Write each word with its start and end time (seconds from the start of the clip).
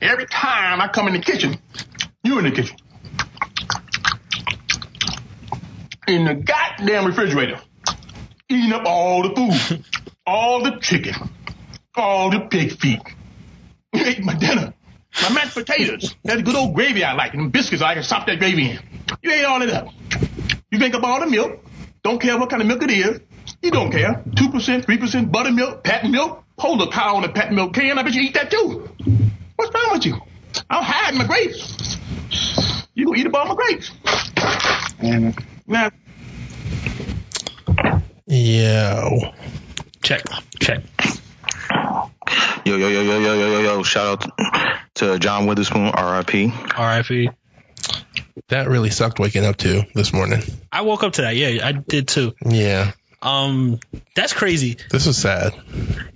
Every 0.00 0.26
time 0.26 0.80
I 0.80 0.88
come 0.88 1.06
in 1.08 1.14
the 1.14 1.20
kitchen, 1.20 1.56
you 2.22 2.38
in 2.38 2.44
the 2.44 2.50
kitchen. 2.50 2.76
In 6.06 6.24
the 6.26 6.34
goddamn 6.34 7.06
refrigerator. 7.06 7.60
Eating 8.48 8.72
up 8.72 8.84
all 8.86 9.22
the 9.22 9.34
food. 9.34 9.84
all 10.26 10.62
the 10.62 10.78
chicken. 10.80 11.14
All 11.96 12.30
the 12.30 12.40
pig 12.40 12.78
feet. 12.78 13.00
You 13.92 14.04
ate 14.06 14.22
my 14.22 14.34
dinner. 14.34 14.74
My 15.22 15.32
mashed 15.32 15.54
potatoes. 15.54 16.14
That 16.24 16.44
good 16.44 16.54
old 16.54 16.74
gravy 16.74 17.04
I 17.04 17.14
like. 17.14 17.32
And 17.32 17.42
them 17.42 17.50
biscuits 17.50 17.82
I 17.82 17.94
can 17.94 18.02
sop 18.02 18.26
that 18.26 18.38
gravy 18.38 18.72
in. 18.72 18.80
You 19.22 19.30
ate 19.30 19.44
all 19.44 19.62
of 19.62 19.70
that. 19.70 19.88
You 20.70 20.78
drink 20.78 20.94
up 20.94 21.02
all 21.02 21.20
the 21.20 21.26
milk. 21.26 21.64
Don't 22.02 22.20
care 22.20 22.36
what 22.38 22.50
kind 22.50 22.60
of 22.60 22.68
milk 22.68 22.82
it 22.82 22.90
is. 22.90 23.20
You 23.64 23.70
don't 23.70 23.90
care. 23.90 24.22
2%, 24.26 24.84
3% 24.84 25.32
buttermilk, 25.32 25.82
patent 25.82 26.12
milk. 26.12 26.44
Hold 26.58 26.82
a 26.82 26.90
cow 26.90 27.16
on 27.16 27.24
a 27.24 27.30
patent 27.30 27.56
milk 27.56 27.72
can. 27.72 27.98
I 27.98 28.02
bet 28.02 28.12
you 28.12 28.20
eat 28.20 28.34
that 28.34 28.50
too. 28.50 28.86
What's 29.56 29.74
wrong 29.74 29.92
with 29.92 30.04
you? 30.04 30.20
I'll 30.68 30.82
hide 30.82 31.14
my 31.14 31.24
grapes. 31.24 31.96
You 32.92 33.06
gonna 33.06 33.18
eat 33.18 33.26
up 33.26 33.34
all 33.34 33.46
my 33.46 33.54
grapes. 33.54 33.90
Now, 35.66 35.90
Yo. 38.26 39.32
Check. 40.02 40.22
Check. 40.60 40.82
Yo, 42.66 42.76
yo, 42.76 42.88
yo, 42.88 43.00
yo, 43.00 43.18
yo, 43.18 43.34
yo, 43.34 43.48
yo, 43.48 43.60
yo. 43.60 43.82
Shout 43.82 44.26
out 44.26 44.30
to 44.96 45.18
John 45.18 45.46
Witherspoon, 45.46 45.86
RIP. 45.86 46.52
R.I.P. 46.78 47.30
That 48.48 48.68
really 48.68 48.90
sucked 48.90 49.18
waking 49.18 49.46
up 49.46 49.56
to 49.56 49.84
this 49.94 50.12
morning. 50.12 50.42
I 50.70 50.82
woke 50.82 51.02
up 51.02 51.14
to 51.14 51.22
that. 51.22 51.34
Yeah, 51.34 51.66
I 51.66 51.72
did 51.72 52.08
too. 52.08 52.34
Yeah. 52.44 52.92
Um, 53.24 53.80
that's 54.14 54.32
crazy. 54.34 54.76
This 54.90 55.06
was 55.06 55.16
sad. 55.16 55.54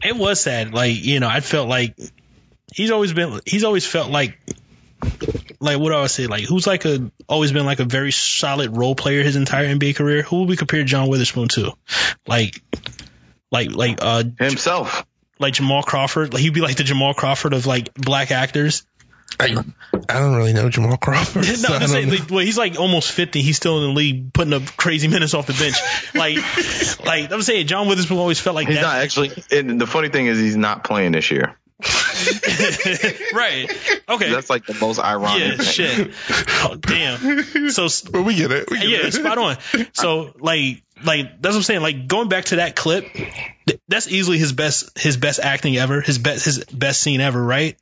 It 0.04 0.14
was 0.14 0.40
sad. 0.40 0.72
Like 0.74 0.94
you 1.04 1.20
know, 1.20 1.28
I 1.28 1.40
felt 1.40 1.68
like 1.68 1.98
he's 2.72 2.90
always 2.90 3.12
been. 3.12 3.40
He's 3.46 3.64
always 3.64 3.86
felt 3.86 4.10
like. 4.10 4.38
Like 5.60 5.78
what 5.78 5.90
do 5.90 5.96
I 5.96 6.06
say? 6.08 6.26
Like 6.26 6.44
who's 6.44 6.66
like 6.66 6.84
a 6.84 7.10
always 7.28 7.52
been 7.52 7.64
like 7.64 7.80
a 7.80 7.84
very 7.84 8.12
solid 8.12 8.76
role 8.76 8.94
player 8.94 9.22
his 9.22 9.36
entire 9.36 9.66
NBA 9.66 9.96
career? 9.96 10.22
Who 10.22 10.40
would 10.40 10.48
we 10.48 10.56
compare 10.56 10.84
John 10.84 11.08
Witherspoon 11.08 11.48
to? 11.48 11.72
Like, 12.26 12.62
like 13.50 13.72
like 13.72 13.98
uh 14.00 14.24
Himself. 14.38 15.06
like 15.38 15.54
Jamal 15.54 15.82
Crawford. 15.82 16.34
Like 16.34 16.42
he'd 16.42 16.54
be 16.54 16.60
like 16.60 16.76
the 16.76 16.84
Jamal 16.84 17.14
Crawford 17.14 17.54
of 17.54 17.66
like 17.66 17.94
black 17.94 18.30
actors. 18.30 18.84
I, 19.40 19.56
I 20.08 20.18
don't 20.18 20.36
really 20.36 20.52
know 20.52 20.68
Jamal 20.68 20.96
Crawford. 20.96 21.46
No, 21.48 21.54
so 21.54 21.72
I 21.72 21.76
I'm 21.76 21.80
just 21.82 21.92
saying, 21.92 22.08
like, 22.10 22.30
well, 22.30 22.38
he's 22.40 22.58
like 22.58 22.78
almost 22.78 23.12
50. 23.12 23.40
He's 23.40 23.56
still 23.56 23.78
in 23.78 23.90
the 23.90 23.94
league, 23.94 24.32
putting 24.32 24.52
up 24.52 24.64
crazy 24.76 25.08
minutes 25.08 25.34
off 25.34 25.46
the 25.46 25.52
bench. 25.52 25.76
like, 26.14 26.36
like 27.06 27.32
I'm 27.32 27.42
saying, 27.42 27.66
John 27.66 27.88
Witherspoon 27.88 28.18
always 28.18 28.40
felt 28.40 28.56
like 28.56 28.68
He's 28.68 28.76
that. 28.76 28.82
not 28.82 28.96
actually. 28.96 29.30
And 29.52 29.80
the 29.80 29.86
funny 29.86 30.08
thing 30.08 30.26
is, 30.26 30.38
he's 30.38 30.56
not 30.56 30.84
playing 30.84 31.12
this 31.12 31.30
year. 31.30 31.56
right. 33.32 33.70
Okay. 34.08 34.32
That's 34.32 34.50
like 34.50 34.66
the 34.66 34.76
most 34.80 34.98
ironic. 34.98 35.40
yeah. 35.40 35.56
thing. 35.56 35.66
Shit. 35.66 36.14
Oh, 36.64 36.74
damn. 36.74 37.70
So 37.70 37.86
but 38.10 38.22
we 38.22 38.34
get 38.34 38.50
it. 38.50 38.68
We 38.68 38.78
get 38.80 38.88
yeah, 38.88 39.06
it. 39.06 39.14
spot 39.14 39.38
on. 39.38 39.56
So 39.92 40.32
like, 40.40 40.82
like 41.04 41.40
that's 41.40 41.54
what 41.54 41.58
I'm 41.58 41.62
saying. 41.62 41.82
Like 41.82 42.08
going 42.08 42.28
back 42.28 42.46
to 42.46 42.56
that 42.56 42.74
clip, 42.74 43.04
th- 43.12 43.80
that's 43.86 44.08
easily 44.08 44.38
his 44.38 44.52
best, 44.52 44.98
his 44.98 45.16
best 45.16 45.38
acting 45.38 45.76
ever, 45.76 46.00
his 46.00 46.18
best, 46.18 46.44
his 46.44 46.64
best 46.64 47.00
scene 47.00 47.20
ever, 47.20 47.40
right? 47.40 47.76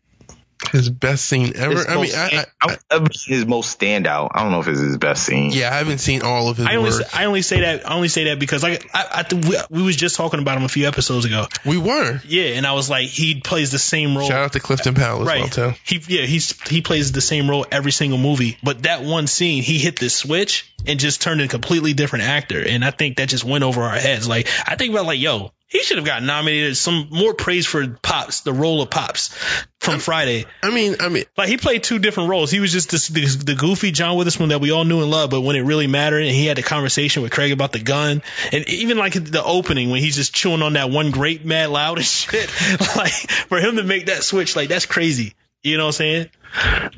His 0.72 0.88
best 0.88 1.26
scene 1.26 1.52
ever. 1.54 1.74
His 1.74 1.86
I 1.86 1.94
mean, 1.96 2.10
I, 2.14 2.44
I, 2.60 2.76
I 2.90 3.06
his 3.26 3.46
most 3.46 3.78
standout. 3.78 4.30
I 4.32 4.42
don't 4.42 4.52
know 4.52 4.60
if 4.60 4.68
it's 4.68 4.80
his 4.80 4.96
best 4.96 5.24
scene. 5.24 5.50
yeah, 5.52 5.70
I 5.70 5.76
haven't 5.76 5.98
seen 5.98 6.22
all 6.22 6.48
of 6.48 6.56
his 6.56 6.66
I 6.66 6.76
only, 6.76 6.90
work. 6.90 7.02
I 7.14 7.24
only 7.26 7.42
say 7.42 7.60
that, 7.60 7.88
I 7.88 7.94
only 7.94 8.08
say 8.08 8.24
that 8.24 8.38
because 8.38 8.62
like, 8.62 8.88
I, 8.94 9.06
I 9.16 9.22
th- 9.22 9.44
we, 9.44 9.56
we 9.70 9.82
was 9.82 9.96
just 9.96 10.16
talking 10.16 10.40
about 10.40 10.56
him 10.56 10.64
a 10.64 10.68
few 10.68 10.88
episodes 10.88 11.26
ago. 11.26 11.46
we 11.64 11.76
were. 11.76 12.20
Yeah, 12.26 12.54
and 12.56 12.66
I 12.66 12.72
was 12.72 12.88
like, 12.88 13.08
he 13.08 13.40
plays 13.40 13.70
the 13.70 13.78
same 13.78 14.16
role. 14.16 14.28
Shout 14.28 14.44
out 14.44 14.52
to 14.54 14.60
Clifton 14.60 14.94
Powell 14.94 15.22
as 15.22 15.28
right. 15.28 15.40
well 15.40 15.72
too. 15.72 15.74
He 15.84 16.02
yeah, 16.08 16.26
he's 16.26 16.60
he 16.68 16.80
plays 16.80 17.12
the 17.12 17.20
same 17.20 17.50
role 17.50 17.66
every 17.70 17.92
single 17.92 18.18
movie. 18.18 18.56
But 18.62 18.84
that 18.84 19.02
one 19.04 19.26
scene, 19.26 19.62
he 19.62 19.78
hit 19.78 19.98
the 19.98 20.08
switch 20.08 20.72
and 20.86 20.98
just 20.98 21.20
turned 21.20 21.40
into 21.40 21.54
a 21.54 21.58
completely 21.58 21.92
different 21.92 22.24
actor. 22.24 22.62
And 22.66 22.84
I 22.84 22.90
think 22.90 23.18
that 23.18 23.28
just 23.28 23.44
went 23.44 23.64
over 23.64 23.82
our 23.82 23.96
heads. 23.96 24.26
Like 24.28 24.48
I 24.66 24.76
think 24.76 24.92
about 24.92 25.06
like, 25.06 25.20
yo, 25.20 25.52
he 25.68 25.82
should 25.82 25.96
have 25.96 26.06
gotten 26.06 26.26
nominated 26.26 26.76
some 26.76 27.08
more 27.10 27.34
praise 27.34 27.66
for 27.66 27.86
Pops, 27.88 28.42
the 28.42 28.52
role 28.52 28.82
of 28.82 28.90
Pops 28.90 29.36
from 29.80 29.98
Friday. 29.98 30.44
I 30.62 30.70
mean, 30.70 30.96
I 31.00 31.08
mean, 31.08 31.24
Like 31.36 31.48
he 31.48 31.56
played 31.56 31.82
two 31.82 31.98
different 31.98 32.30
roles. 32.30 32.50
He 32.50 32.60
was 32.60 32.70
just 32.70 32.90
this, 32.90 33.08
this, 33.08 33.36
the 33.36 33.54
goofy 33.54 33.90
John 33.90 34.16
Witherspoon 34.16 34.50
that 34.50 34.60
we 34.60 34.70
all 34.70 34.84
knew 34.84 35.02
and 35.02 35.10
loved, 35.10 35.32
but 35.32 35.40
when 35.40 35.56
it 35.56 35.62
really 35.62 35.88
mattered, 35.88 36.22
and 36.22 36.30
he 36.30 36.46
had 36.46 36.56
the 36.56 36.62
conversation 36.62 37.22
with 37.22 37.32
Craig 37.32 37.52
about 37.52 37.72
the 37.72 37.80
gun, 37.80 38.22
and 38.52 38.68
even 38.68 38.96
like 38.96 39.14
the 39.14 39.42
opening 39.42 39.90
when 39.90 40.00
he's 40.00 40.16
just 40.16 40.34
chewing 40.34 40.62
on 40.62 40.74
that 40.74 40.90
one 40.90 41.10
grape 41.10 41.44
mad 41.44 41.70
loud 41.70 41.98
and 41.98 42.06
shit. 42.06 42.50
Like 42.96 43.12
for 43.12 43.60
him 43.60 43.76
to 43.76 43.82
make 43.82 44.06
that 44.06 44.22
switch, 44.22 44.56
like 44.56 44.68
that's 44.68 44.86
crazy. 44.86 45.34
You 45.62 45.76
know 45.76 45.84
what 45.84 45.88
I'm 45.88 45.92
saying? 45.92 46.30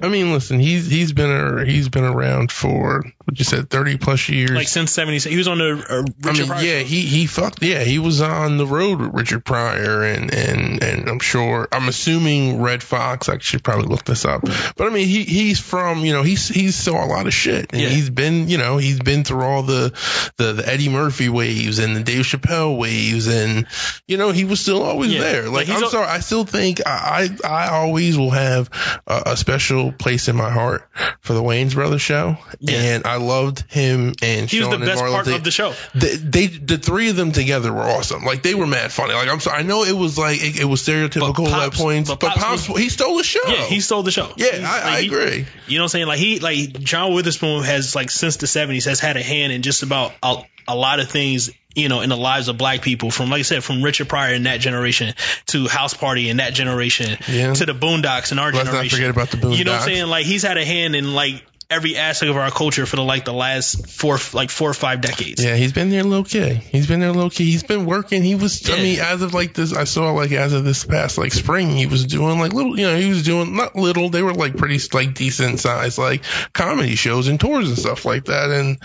I 0.00 0.08
mean, 0.08 0.32
listen, 0.32 0.60
he's 0.60 0.88
he's 0.90 1.12
been 1.12 1.30
a, 1.30 1.64
he's 1.64 1.88
been 1.88 2.04
around 2.04 2.52
for 2.52 3.02
what 3.24 3.38
you 3.38 3.44
said, 3.44 3.68
thirty 3.70 3.98
plus 3.98 4.28
years. 4.28 4.50
Like 4.52 4.68
since 4.68 4.96
'70s, 4.96 5.28
he 5.28 5.36
was 5.36 5.48
on 5.48 5.58
the 5.58 5.84
uh, 5.88 6.02
I 6.02 6.28
Richard 6.28 6.38
mean, 6.42 6.48
Pryor 6.48 6.64
yeah, 6.64 6.78
show. 6.80 6.84
he 6.84 7.00
he 7.02 7.26
fucked. 7.26 7.62
Yeah, 7.62 7.80
he 7.82 7.98
was 7.98 8.20
on 8.20 8.56
the 8.56 8.66
road 8.66 9.00
with 9.00 9.14
Richard 9.14 9.44
Pryor, 9.44 10.02
and 10.04 10.32
and 10.32 10.82
and 10.82 11.08
I'm 11.08 11.18
sure. 11.20 11.66
I'm 11.72 11.88
assuming 11.88 12.62
Redd 12.62 12.82
Foxx. 12.82 13.28
I 13.28 13.38
should 13.38 13.64
probably 13.64 13.86
look 13.88 14.04
this 14.04 14.24
up. 14.24 14.42
But 14.76 14.86
I 14.86 14.90
mean, 14.90 15.08
he 15.08 15.24
he's 15.24 15.58
from 15.60 16.04
you 16.04 16.12
know 16.12 16.22
he's 16.22 16.48
he's 16.48 16.76
saw 16.76 17.04
a 17.04 17.06
lot 17.06 17.26
of 17.26 17.34
shit, 17.34 17.72
and 17.72 17.82
Yeah. 17.82 17.88
he's 17.88 18.10
been 18.10 18.48
you 18.48 18.58
know 18.58 18.76
he's 18.78 19.00
been 19.00 19.24
through 19.24 19.42
all 19.42 19.62
the, 19.64 19.92
the 20.36 20.52
the 20.54 20.68
Eddie 20.68 20.88
Murphy 20.88 21.28
waves 21.28 21.78
and 21.80 21.96
the 21.96 22.02
Dave 22.02 22.24
Chappelle 22.24 22.78
waves, 22.78 23.26
and 23.26 23.66
you 24.06 24.16
know 24.16 24.30
he 24.30 24.44
was 24.44 24.60
still 24.60 24.82
always 24.82 25.12
Yeah. 25.12 25.20
there. 25.20 25.42
Like, 25.48 25.68
Like, 25.68 25.76
I'm 25.76 25.84
al- 25.84 25.90
sorry, 25.90 26.06
I 26.06 26.20
still 26.20 26.44
think 26.44 26.80
I 26.86 27.28
I, 27.44 27.48
I 27.48 27.68
always 27.70 28.16
will 28.16 28.30
have 28.30 28.70
a, 29.06 29.22
a 29.26 29.36
special 29.38 29.92
place 29.92 30.28
in 30.28 30.36
my 30.36 30.50
heart 30.50 30.88
for 31.20 31.32
the 31.32 31.42
Wayans 31.42 31.74
Brothers 31.74 32.02
show, 32.02 32.36
Yeah. 32.60 32.76
and 32.78 33.06
I 33.06 33.16
loved 33.16 33.64
him 33.70 34.12
and 34.22 34.50
He 34.50 34.58
was 34.60 34.68
Sean 34.68 34.80
the 34.80 34.86
best 34.86 35.00
part 35.02 35.24
Tate 35.24 35.34
of 35.36 35.44
the 35.44 35.50
show. 35.50 35.72
they, 35.94 36.16
they 36.16 36.46
the 36.48 36.76
three 36.78 37.08
of 37.10 37.16
them 37.16 37.32
together 37.32 37.72
were 37.72 37.82
awesome. 37.82 38.24
Like 38.24 38.42
they 38.42 38.54
were 38.54 38.66
mad 38.66 38.92
funny. 38.92 39.14
Like 39.14 39.28
I'm 39.28 39.40
sorry, 39.40 39.58
I 39.58 39.62
know 39.62 39.84
it 39.84 39.96
was 39.96 40.18
like 40.18 40.38
it, 40.42 40.60
it 40.60 40.64
was 40.64 40.82
stereotypical 40.82 41.44
But 41.46 41.66
at 41.68 41.72
points, 41.74 42.10
but 42.10 42.20
but, 42.20 42.34
Pops 42.36 42.66
Pops, 42.66 42.78
he 42.78 42.88
stole 42.88 43.16
the 43.16 43.24
show. 43.24 43.40
Yeah, 43.46 43.64
he 43.64 43.80
stole 43.80 44.02
the 44.02 44.10
show. 44.10 44.30
Yeah, 44.36 44.52
He's- 44.52 44.64
I, 44.64 44.80
I 44.80 44.90
like, 44.90 45.00
he- 45.00 45.06
agree. 45.08 45.46
You 45.66 45.78
know 45.78 45.84
what 45.84 45.86
I'm 45.86 45.88
saying? 45.90 46.06
Like 46.06 46.18
he, 46.18 46.38
like 46.40 46.80
John 46.80 47.14
Witherspoon 47.14 47.62
has 47.64 47.94
like 47.94 48.10
since 48.10 48.36
the 48.38 48.46
70s 48.46 48.84
has 48.86 49.00
had 49.00 49.16
a 49.16 49.22
hand 49.22 49.52
in 49.52 49.62
just 49.62 49.82
about 49.82 50.12
a, 50.22 50.42
a 50.66 50.76
lot 50.76 51.00
of 51.00 51.08
things. 51.10 51.50
You 51.74 51.88
know, 51.88 52.00
in 52.00 52.08
the 52.08 52.16
lives 52.16 52.48
of 52.48 52.56
black 52.58 52.82
people, 52.82 53.10
from 53.10 53.30
like 53.30 53.40
I 53.40 53.42
said, 53.42 53.62
from 53.62 53.82
Richard 53.82 54.08
Pryor 54.08 54.34
in 54.34 54.44
that 54.44 54.58
generation 54.60 55.14
to 55.48 55.68
House 55.68 55.94
Party 55.94 56.28
in 56.30 56.38
that 56.38 56.54
generation 56.54 57.18
Yeah. 57.28 57.52
to 57.52 57.66
the 57.66 57.74
Boondocks 57.74 58.32
in 58.32 58.38
our 58.38 58.50
Let's 58.50 58.72
not 58.72 58.86
forget 58.88 59.10
about 59.10 59.30
the 59.30 59.36
Boondocks. 59.36 59.58
You 59.58 59.64
know 59.64 59.72
what 59.72 59.82
I'm 59.82 59.86
saying? 59.86 60.06
Like 60.06 60.24
he's 60.26 60.42
had 60.42 60.56
a 60.56 60.64
hand 60.64 60.96
in 60.96 61.12
like 61.14 61.44
every 61.70 61.98
aspect 61.98 62.30
of 62.30 62.36
our 62.38 62.50
culture 62.50 62.86
for 62.86 62.96
the 62.96 63.02
like 63.02 63.26
the 63.26 63.32
last 63.34 63.86
four 63.90 64.18
like 64.32 64.48
four 64.48 64.70
or 64.70 64.74
five 64.74 65.02
decades. 65.02 65.44
Yeah, 65.44 65.54
he's 65.54 65.72
been 65.74 65.90
there 65.90 66.02
low 66.02 66.24
key. 66.24 66.54
He's 66.54 66.86
been 66.86 67.00
there 67.00 67.12
low 67.12 67.28
key. 67.28 67.44
He's 67.44 67.62
been 67.62 67.84
working. 67.84 68.22
He 68.22 68.34
was. 68.34 68.68
I 68.70 68.76
mean, 68.76 68.98
as 69.00 69.20
of 69.20 69.34
like 69.34 69.52
this, 69.52 69.74
I 69.74 69.84
saw 69.84 70.12
like 70.12 70.32
as 70.32 70.54
of 70.54 70.64
this 70.64 70.84
past 70.84 71.18
like 71.18 71.32
spring, 71.34 71.68
he 71.76 71.84
was 71.86 72.06
doing 72.06 72.38
like 72.40 72.54
little. 72.54 72.78
You 72.78 72.86
know, 72.86 72.96
he 72.96 73.10
was 73.10 73.22
doing 73.22 73.54
not 73.54 73.76
little. 73.76 74.08
They 74.08 74.22
were 74.22 74.32
like 74.34 74.56
pretty 74.56 74.80
like 74.94 75.12
decent 75.14 75.60
size 75.60 75.98
like 75.98 76.24
comedy 76.54 76.94
shows 76.96 77.28
and 77.28 77.38
tours 77.38 77.68
and 77.68 77.78
stuff 77.78 78.06
like 78.06 78.24
that. 78.24 78.50
And 78.50 78.78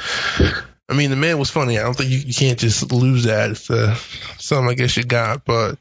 I 0.89 0.95
mean, 0.95 1.11
the 1.11 1.15
man 1.15 1.39
was 1.39 1.49
funny. 1.49 1.79
I 1.79 1.83
don't 1.83 1.95
think 1.95 2.09
you, 2.09 2.17
you 2.17 2.33
can't 2.33 2.59
just 2.59 2.91
lose 2.91 3.23
that. 3.23 3.51
It's 3.51 3.71
uh, 3.71 3.95
something 4.37 4.69
I 4.69 4.73
guess 4.73 4.97
you 4.97 5.03
got. 5.03 5.45
But 5.45 5.77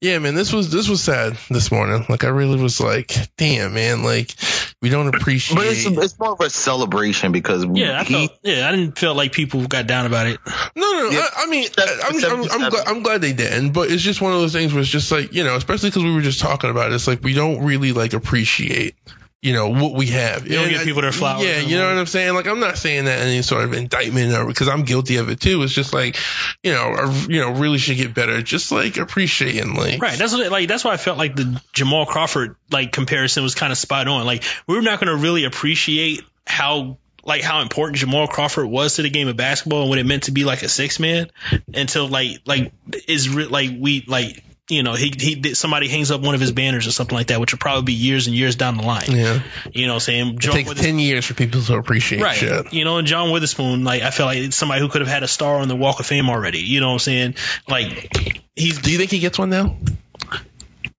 yeah, 0.00 0.18
man, 0.18 0.34
this 0.34 0.52
was 0.52 0.70
this 0.70 0.90
was 0.90 1.02
sad 1.02 1.38
this 1.48 1.72
morning. 1.72 2.04
Like 2.08 2.24
I 2.24 2.28
really 2.28 2.60
was 2.60 2.78
like, 2.78 3.16
damn, 3.38 3.72
man, 3.72 4.02
like 4.02 4.34
we 4.82 4.90
don't 4.90 5.08
appreciate. 5.08 5.56
But 5.56 5.66
it's, 5.68 5.86
it's 5.86 6.18
more 6.18 6.32
of 6.32 6.40
a 6.40 6.50
celebration 6.50 7.32
because 7.32 7.64
Yeah, 7.64 8.00
I 8.00 8.04
he, 8.04 8.26
felt 8.26 8.38
yeah, 8.42 8.68
I 8.68 8.72
didn't 8.72 8.98
feel 8.98 9.14
like 9.14 9.32
people 9.32 9.66
got 9.66 9.86
down 9.86 10.04
about 10.04 10.26
it. 10.26 10.38
No, 10.76 10.92
no, 10.92 11.02
no. 11.04 11.10
Yeah. 11.10 11.26
I, 11.34 11.44
I 11.44 11.46
mean, 11.46 11.68
I'm, 11.78 12.44
I'm, 12.44 12.50
I'm, 12.50 12.70
glad, 12.70 12.88
I'm 12.88 13.02
glad 13.02 13.20
they 13.22 13.32
didn't, 13.32 13.72
but 13.72 13.90
it's 13.90 14.02
just 14.02 14.20
one 14.20 14.32
of 14.34 14.40
those 14.40 14.52
things 14.52 14.74
where 14.74 14.82
it's 14.82 14.90
just 14.90 15.10
like, 15.10 15.32
you 15.32 15.44
know, 15.44 15.56
especially 15.56 15.88
because 15.88 16.04
we 16.04 16.14
were 16.14 16.20
just 16.20 16.40
talking 16.40 16.68
about 16.68 16.92
it, 16.92 16.94
it's 16.94 17.06
like 17.08 17.22
we 17.22 17.32
don't 17.32 17.64
really 17.64 17.92
like 17.92 18.12
appreciate, 18.12 18.96
you 19.42 19.52
know, 19.52 19.70
what 19.70 19.92
we 19.94 20.06
have. 20.06 20.46
You 20.46 20.54
don't 20.54 20.62
And 20.64 20.72
give 20.72 20.80
I- 20.82 20.84
people 20.84 21.02
their 21.02 21.10
flowers 21.10 21.44
Yeah, 21.44 21.58
you 21.58 21.76
know 21.76 21.88
what 21.88 21.98
I'm 21.98 22.06
saying? 22.06 22.32
Like, 22.34 22.46
I'm 22.46 22.60
not 22.60 22.78
saying 22.78 23.06
that 23.06 23.18
any 23.20 23.42
sort 23.42 23.64
of 23.64 23.72
indictment 23.72 24.32
or 24.34 24.46
because 24.46 24.68
I'm 24.68 24.84
guilty 24.84 25.16
of 25.16 25.28
it 25.30 25.40
too. 25.40 25.62
It's 25.64 25.72
just 25.72 25.92
like, 25.92 26.16
you 26.62 26.72
know, 26.72 26.80
I, 26.94 27.26
you 27.28 27.40
know, 27.40 27.50
really 27.50 27.78
should 27.78 27.96
get 27.96 28.14
better. 28.14 28.40
Just 28.40 28.70
like 28.70 28.96
appreciating, 28.98 29.74
like, 29.74 30.00
Right. 30.00 30.16
That's 30.16 30.32
what 30.32 30.50
like 30.52 30.68
that's 30.68 30.84
why 30.84 30.92
I 30.92 30.96
felt 30.96 31.18
like 31.18 31.34
the 31.34 31.60
Jamal 31.72 32.06
Crawford 32.06 32.54
like 32.70 32.92
comparison 32.92 33.42
was 33.42 33.56
kind 33.56 33.72
of 33.72 33.78
spot 33.78 34.06
on. 34.06 34.24
Like 34.26 34.44
we're 34.68 34.80
not 34.80 35.00
going 35.00 35.14
to 35.14 35.20
really 35.20 35.44
appreciate 35.44 36.22
how 36.46 36.98
like 37.24 37.42
how 37.42 37.62
important 37.62 37.98
Jamal 37.98 38.28
Crawford 38.28 38.66
was 38.66 38.94
to 38.96 39.02
the 39.02 39.10
game 39.10 39.26
of 39.28 39.36
basketball 39.36 39.80
and 39.82 39.90
what 39.90 39.98
it 39.98 40.06
meant 40.06 40.24
to 40.24 40.32
be 40.32 40.44
like 40.44 40.62
a 40.62 40.68
six 40.68 41.00
man 41.00 41.30
until 41.74 42.06
like 42.08 42.38
like 42.46 42.72
is 43.08 43.28
re- 43.28 43.46
like 43.46 43.70
we 43.78 44.04
like 44.06 44.42
you 44.72 44.82
know 44.82 44.94
he 44.94 45.12
he 45.18 45.34
did, 45.36 45.56
somebody 45.56 45.88
hangs 45.88 46.10
up 46.10 46.20
one 46.20 46.34
of 46.34 46.40
his 46.40 46.52
banners 46.52 46.86
or 46.86 46.90
something 46.92 47.16
like 47.16 47.28
that, 47.28 47.40
which 47.40 47.52
will 47.52 47.58
probably 47.58 47.82
be 47.84 47.92
years 47.92 48.26
and 48.26 48.34
years 48.36 48.56
down 48.56 48.76
the 48.76 48.82
line. 48.82 49.04
yeah. 49.10 49.40
You 49.72 49.86
know, 49.86 49.92
what 49.94 49.96
I'm 49.96 50.00
saying 50.00 50.28
It 50.34 50.38
John 50.40 50.54
takes 50.54 50.68
Witherspoon- 50.68 50.92
10 50.96 50.98
years 50.98 51.24
for 51.26 51.34
people 51.34 51.62
to 51.62 51.74
appreciate 51.76 52.22
Right. 52.22 52.36
shit. 52.36 52.72
You 52.72 52.84
know, 52.84 52.98
and 52.98 53.06
John 53.06 53.30
Witherspoon, 53.30 53.84
like 53.84 54.02
I 54.02 54.10
feel 54.10 54.26
like 54.26 54.38
it's 54.38 54.56
somebody 54.56 54.80
who 54.80 54.88
could 54.88 55.00
have 55.02 55.08
had 55.10 55.22
a 55.22 55.28
star 55.28 55.56
on 55.56 55.68
the 55.68 55.76
Walk 55.76 56.00
of 56.00 56.06
Fame 56.06 56.28
already. 56.30 56.60
You 56.60 56.80
know 56.80 56.88
what 56.88 56.92
I'm 56.94 56.98
saying? 57.00 57.34
Like 57.68 58.16
he's 58.56 58.78
Do 58.80 58.90
you 58.90 58.98
think 58.98 59.10
he 59.10 59.18
gets 59.18 59.38
one 59.38 59.50
now? 59.50 59.76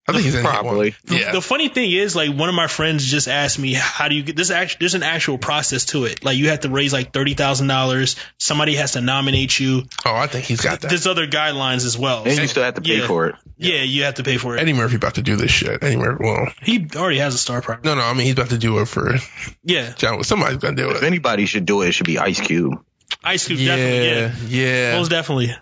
I 0.06 0.12
think 0.12 0.26
he's 0.26 0.36
in 0.36 0.44
Probably. 0.44 0.92
hit 0.92 1.10
one. 1.12 1.20
Yeah. 1.20 1.32
The 1.32 1.42
funny 1.42 1.70
thing 1.70 1.90
is, 1.90 2.14
like, 2.14 2.36
one 2.36 2.50
of 2.50 2.56
my 2.56 2.68
friends 2.68 3.06
just 3.10 3.30
asked 3.30 3.58
me, 3.58 3.72
"How 3.74 4.10
do 4.10 4.16
you 4.16 4.24
get 4.24 4.36
this? 4.36 4.52
Act, 4.52 4.78
there's 4.82 4.96
an 4.96 5.04
actual 5.04 5.38
process 5.38 5.86
to 5.86 6.04
it. 6.04 6.26
Like, 6.26 6.36
you 6.38 6.50
have 6.50 6.60
to 6.62 6.70
raise 6.70 6.92
like 6.92 7.14
thirty 7.14 7.36
thousand 7.36 7.68
dollars. 7.68 8.18
Somebody 8.38 8.76
has 8.76 8.92
to 8.94 9.02
nominate 9.02 9.58
you. 9.58 9.84
oh, 10.06 10.14
I 10.14 10.28
think 10.28 10.44
he's 10.44 10.60
got 10.60 10.82
that. 10.82 10.90
There's 10.90 11.08
other 11.08 11.26
guidelines 11.26 11.86
as 11.86 11.98
well. 11.98 12.24
And 12.26 12.38
you 12.38 12.48
still 12.48 12.64
have 12.64 12.74
to 12.74 12.82
pay 12.82 12.98
Yeah. 13.00 13.08
for 13.08 13.28
it. 13.28 13.36
yeah, 13.58 13.84
you 13.84 14.04
have 14.04 14.16
to 14.16 14.24
pay 14.24 14.36
for 14.38 14.58
it. 14.58 14.60
Eddie 14.60 14.74
Murphy 14.74 14.96
about 14.98 15.16
to 15.16 15.22
do 15.22 15.38
this 15.38 15.52
shit. 15.52 15.82
Eddie 15.82 15.96
Murphy. 15.96 16.22
Well, 16.24 16.48
He 16.62 16.86
already 16.98 17.20
has 17.20 17.34
a 17.34 17.38
star 17.38 17.62
power. 17.62 17.80
no, 17.84 17.96
no. 17.96 18.02
I 18.02 18.12
mean, 18.14 18.26
he's 18.26 18.34
about 18.34 18.50
to 18.50 18.58
do 18.58 18.80
it 18.80 18.88
for 18.90 19.16
Yeah, 19.64 19.94
John. 19.94 20.22
Somebody's 20.26 20.58
gonna 20.58 20.76
do 20.76 20.90
it. 20.90 20.98
If 20.98 21.04
anybody 21.04 21.46
should 21.46 21.66
do 21.66 21.82
it, 21.82 21.88
it 21.88 21.92
should 21.94 22.08
be 22.08 22.20
Ice 22.20 22.42
Cube. 22.42 22.74
Ice 23.24 23.48
Cube 23.48 23.60
Yeah, 23.60 23.76
definitely. 23.78 24.58
Yeah, 24.60 24.92
yeah. 24.92 24.98
most 24.98 25.10
definitely. 25.12 25.56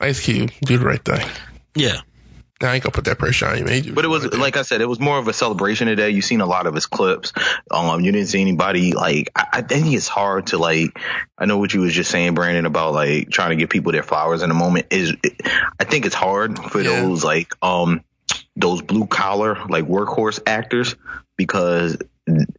Ice 0.00 0.20
Cube, 0.20 0.50
do 0.64 0.78
the 0.78 0.84
right 0.84 1.04
thing. 1.04 1.26
Yeah. 1.74 2.00
Now 2.64 2.70
I 2.70 2.76
ain't 2.76 2.82
gonna 2.82 2.92
put 2.92 3.04
that 3.04 3.18
pressure 3.18 3.46
on 3.46 3.58
you, 3.58 3.64
man. 3.66 3.84
You 3.84 3.92
But 3.92 4.06
it 4.06 4.08
was 4.08 4.24
right 4.24 4.38
like 4.38 4.56
I 4.56 4.62
said, 4.62 4.80
it 4.80 4.88
was 4.88 4.98
more 4.98 5.18
of 5.18 5.28
a 5.28 5.34
celebration 5.34 5.86
today. 5.86 6.08
You've 6.08 6.24
seen 6.24 6.40
a 6.40 6.46
lot 6.46 6.66
of 6.66 6.74
his 6.74 6.86
clips. 6.86 7.34
Um, 7.70 8.00
you 8.00 8.10
didn't 8.10 8.28
see 8.28 8.40
anybody 8.40 8.94
like. 8.94 9.28
I, 9.36 9.46
I 9.52 9.60
think 9.60 9.92
it's 9.92 10.08
hard 10.08 10.46
to 10.46 10.56
like. 10.56 10.98
I 11.36 11.44
know 11.44 11.58
what 11.58 11.74
you 11.74 11.82
was 11.82 11.92
just 11.92 12.10
saying, 12.10 12.32
Brandon, 12.32 12.64
about 12.64 12.94
like 12.94 13.28
trying 13.28 13.50
to 13.50 13.56
give 13.56 13.68
people 13.68 13.92
their 13.92 14.02
flowers 14.02 14.42
in 14.42 14.50
a 14.50 14.54
moment. 14.54 14.86
Is 14.88 15.14
I 15.78 15.84
think 15.84 16.06
it's 16.06 16.14
hard 16.14 16.58
for 16.58 16.80
Yeah. 16.80 17.02
those 17.02 17.22
like 17.22 17.52
um 17.60 18.02
those 18.56 18.80
blue 18.80 19.06
collar 19.06 19.56
like 19.68 19.84
workhorse 19.84 20.40
actors 20.46 20.96
because 21.36 21.98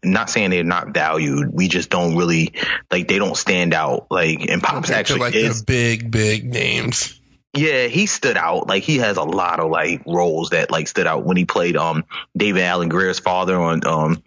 not 0.04 0.30
saying 0.30 0.52
they're 0.52 0.63
not 0.63 0.90
valued. 0.90 1.52
We 1.52 1.68
just 1.68 1.90
don't 1.90 2.16
really 2.16 2.54
like 2.92 3.07
they 3.07 3.18
don't 3.18 3.36
stand 3.36 3.74
out. 3.74 4.06
Like 4.12 4.52
and 4.52 4.62
pops 4.62 4.92
actually 4.92 5.22
like 5.22 5.34
is 5.34 5.62
the 5.62 5.66
big, 5.66 6.12
big 6.12 6.46
names. 6.46 7.19
Yeah, 7.56 7.88
he 7.88 8.06
stood 8.06 8.38
out. 8.38 8.68
Like 8.68 8.84
he 8.84 8.98
has 8.98 9.18
a 9.18 9.24
lot 9.24 9.60
of 9.60 9.69
like 9.72 10.04
roles 10.06 10.50
that 10.52 10.72
like 10.72 10.88
stood 10.88 11.07
out 11.07 11.24
when 11.24 11.38
he 11.38 11.46
played 11.46 11.75
um 11.78 12.06
David 12.36 12.63
Alan 12.63 12.90
Grier's 12.90 13.19
father 13.19 13.56
on 13.60 13.86
um 13.88 14.24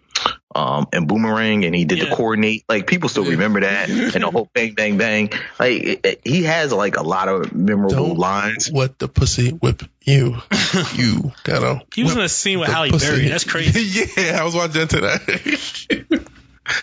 um 0.55 0.87
and 0.91 1.07
Boomerang 1.07 1.63
and 1.63 1.75
he 1.75 1.85
did 1.85 1.99
Yeah. 1.99 2.09
the 2.09 2.15
coordinate. 2.15 2.63
Like 2.67 2.87
people 2.87 3.07
still 3.07 3.25
remember 3.25 3.59
that 3.61 3.89
and 3.89 4.11
the 4.23 4.31
whole 4.31 4.49
bang 4.53 4.73
bang 4.73 4.97
bang. 4.97 5.29
Like 5.59 5.71
it, 5.83 5.99
it- 6.05 6.21
he 6.25 6.43
has 6.43 6.73
like 6.73 6.97
a 6.97 7.03
lot 7.03 7.27
of 7.29 7.53
memorable 7.53 7.95
Don't 8.09 8.17
lines. 8.17 8.71
What 8.71 8.97
the 8.99 9.07
pussy 9.07 9.51
whip 9.51 9.83
you? 10.01 10.37
you 10.95 11.31
gotta. 11.43 11.81
He 11.93 12.03
was 12.03 12.13
in 12.15 12.21
a 12.21 12.29
scene 12.29 12.59
with 12.59 12.69
the 12.69 12.73
Halle. 12.73 12.91
Berry. 12.91 13.27
That's 13.29 13.43
crazy. 13.43 14.09
yeah, 14.17 14.39
I 14.41 14.43
was 14.43 14.55
watching 14.55 14.87
that. 14.87 16.25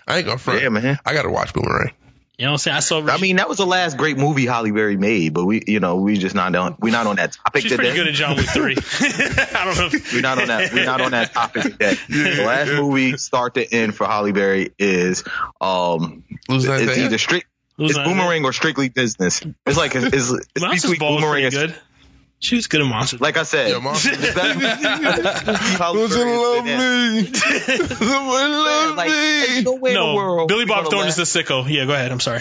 I 0.07 0.19
ain't 0.19 0.27
gonna 0.27 0.39
front. 0.39 0.63
Yeah, 0.63 0.69
man. 0.69 0.99
I 1.05 1.13
gotta 1.13 1.31
watch 1.31 1.53
Boomerang. 1.53 1.93
You 2.39 2.45
know 2.45 2.51
what 2.51 2.55
I'm 2.55 2.59
saying? 2.59 2.77
I 2.77 2.81
saw. 2.81 3.07
I 3.07 3.17
mean, 3.19 3.37
that 3.37 3.49
was 3.49 3.57
the 3.57 3.65
last 3.67 3.97
great 3.97 4.19
movie 4.19 4.45
Halle 4.45 4.71
Berry 4.71 4.99
made, 4.99 5.33
but 5.33 5.47
we, 5.47 5.63
you 5.67 5.81
know, 5.81 5.97
we 5.97 6.19
just 6.19 6.35
not 6.35 6.55
on, 6.55 6.77
we 6.81 6.91
not 6.91 7.07
on 7.07 7.17
that 7.17 7.33
topic 7.33 7.63
she's 7.63 7.71
today. 7.71 7.85
pretty 7.85 7.97
good 7.97 8.09
at 8.09 8.15
John 8.15 8.37
Wick 8.37 8.47
Three. 8.47 8.77
I 9.01 9.63
don't 9.65 9.79
know. 9.79 9.89
if- 9.91 10.13
We're 10.13 10.21
not 10.21 10.39
on 10.43 10.49
that. 10.49 10.71
We're 10.73 10.85
not 10.85 11.01
on 11.01 11.13
that 11.13 11.33
topic 11.33 11.63
today. 11.63 11.95
The 12.09 12.45
last 12.47 12.73
movie, 12.73 13.17
start 13.17 13.55
to 13.55 13.65
end, 13.75 13.95
for 13.95 14.07
Halle 14.07 14.33
Berry 14.33 14.71
is 14.79 15.25
um, 15.63 16.25
Losing 16.49 16.73
it's 16.73 16.83
Isaiah? 16.91 17.07
either 17.07 17.17
strict, 17.19 17.47
it's 17.71 17.79
Losing 17.79 18.03
Isaiah? 18.03 18.15
boomerang 18.15 18.45
or 18.45 18.53
strictly 18.53 18.91
business. 18.91 19.41
It's 19.65 19.79
like 19.79 19.95
it's, 19.95 20.05
it's, 20.07 20.31
it's 20.31 20.61
Monsters 20.61 20.91
between 20.91 21.09
boomerang 21.17 21.43
pretty 21.43 21.57
and 21.57 21.73
good. 21.73 21.81
She 22.39 22.55
was 22.57 22.67
good 22.67 22.83
at 22.83 22.87
Monsters. 22.87 23.21
like 23.21 23.37
I 23.39 23.45
said. 23.45 23.71
Yeah, 23.71 23.79
Mom. 23.79 23.95
Doesn't 23.95 24.13
love 25.79 26.65
has 26.67 26.67
been 26.67 26.69
in. 26.69 27.25
me. 27.25 27.33
Somebody 27.33 28.53
love 28.55 28.97
Like, 28.97 29.09
me. 29.11 29.63
no 29.63 29.75
way 29.77 29.91
in 29.95 29.97
the 29.97 30.15
world. 30.15 30.49
Billy 30.49 30.65
Bob 30.67 30.85
Thornton 30.91 31.09
is 31.09 31.19
laugh. 31.19 31.33
the 31.33 31.43
sicko. 31.43 31.69
Yeah, 31.69 31.87
go 31.87 31.93
ahead. 31.95 32.13
I'm 32.13 32.21
sorry. 32.21 32.41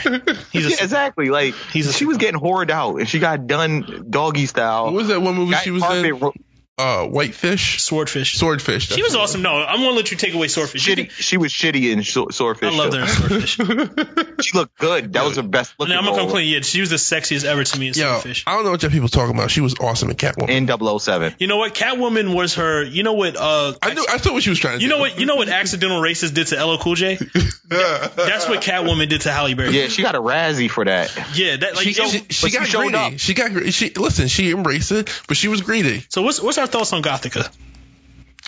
He's 0.51 0.65
a 0.65 0.69
Yeah, 0.69 0.75
exactly. 0.83 1.29
Like 1.29 1.55
He's 1.71 1.87
a 1.87 1.93
she 1.93 2.05
was 2.05 2.17
getting 2.17 2.39
whored 2.39 2.69
out, 2.69 2.97
and 2.97 3.07
she 3.07 3.19
got 3.19 3.47
done 3.47 4.05
doggy 4.09 4.45
style. 4.47 4.85
What 4.85 4.93
was 4.93 5.07
that 5.07 5.21
one 5.21 5.35
movie 5.35 5.51
Got 5.51 5.63
she 5.63 5.71
was 5.71 5.81
carpet 5.83 6.05
in? 6.05 6.19
ro- 6.19 6.33
Uh, 6.77 7.05
Whitefish, 7.05 7.81
swordfish. 7.81 8.37
Swordfish. 8.37 8.89
She 8.89 9.01
was 9.01 9.15
awesome. 9.15 9.41
No, 9.41 9.55
I'm 9.63 9.79
gonna 9.79 9.91
let 9.91 10.11
you 10.11 10.17
take 10.17 10.33
away 10.33 10.49
swordfish. 10.49 10.85
Shitty. 10.85 11.09
She 11.09 11.37
was 11.37 11.53
shitty 11.53 11.93
in 11.93 12.03
Swordfish. 12.03 12.73
I 12.73 12.77
loved 12.77 12.95
her 12.95 13.01
in 13.01 13.07
swordfish. 13.07 13.57
She 14.45 14.57
looked 14.57 14.77
good. 14.77 15.13
That 15.13 15.23
was 15.23 15.37
her 15.37 15.43
best 15.43 15.71
And 15.79 15.87
looking 15.87 15.95
I'm 15.97 16.03
gonna 16.03 16.17
role 16.17 16.25
complain. 16.25 16.49
Yeah, 16.51 16.59
she 16.59 16.81
was 16.81 16.89
the 16.89 16.97
sexiest 16.97 17.45
ever 17.45 17.63
to 17.63 17.79
me 17.79 17.87
in 17.87 17.93
Yo, 17.93 18.03
swordfish. 18.03 18.43
I 18.45 18.55
don't 18.55 18.65
know 18.65 18.71
what 18.71 18.83
y'all 18.83 18.91
people 18.91 19.07
talking 19.07 19.33
about. 19.33 19.49
She 19.51 19.61
was 19.61 19.75
awesome 19.79 20.09
in 20.09 20.17
Catwoman. 20.17 20.49
in 20.49 20.99
007. 20.99 21.35
You 21.39 21.47
know 21.47 21.57
what? 21.57 21.73
Catwoman 21.73 22.35
was 22.35 22.55
her. 22.55 22.83
You 22.83 23.03
know 23.03 23.13
what? 23.13 23.37
Uh, 23.37 23.73
I 23.81 23.93
knew. 23.93 24.05
I 24.09 24.17
saw 24.17 24.33
what 24.33 24.43
she 24.43 24.49
was 24.49 24.59
trying 24.59 24.79
to 24.79 24.83
you 24.83 24.89
do. 24.89 24.95
know 24.95 24.99
what? 24.99 25.17
You 25.17 25.25
know 25.25 25.37
what? 25.37 25.47
Accidental 25.47 26.01
racist 26.01 26.33
did 26.33 26.47
to 26.47 26.61
LL 26.61 26.77
Cool 26.77 26.95
J. 26.95 27.15
That's 27.69 28.49
what 28.49 28.61
Catwoman 28.61 29.07
did 29.07 29.21
to 29.21 29.31
Halle 29.31 29.53
Berry. 29.53 29.69
Yeah, 29.71 29.87
she 29.87 30.01
got 30.03 30.15
a 30.15 30.21
Razzie 30.21 30.69
for 30.69 30.83
that. 30.83 31.15
Yeah, 31.35 31.55
that 31.55 31.75
like. 31.75 31.85
She, 31.85 31.91
yo, 31.93 32.07
she, 32.09 32.19
she 32.29 32.49
she 32.49 32.51
got 32.51 32.67
showed 32.67 32.81
greedy. 32.81 32.97
up. 32.97 33.13
She 33.19 33.33
got. 33.33 33.73
She 33.73 33.91
listen. 33.91 34.27
She 34.27 34.51
embraced 34.51 34.91
it, 34.91 35.09
but 35.29 35.37
she 35.37 35.47
was 35.47 35.61
greedy. 35.61 36.03
so 36.09 36.21
what's 36.21 36.41
what's 36.41 36.57
our 36.57 36.64
thoughts 36.67 36.93
on 36.93 37.01
Gothika? 37.01 37.49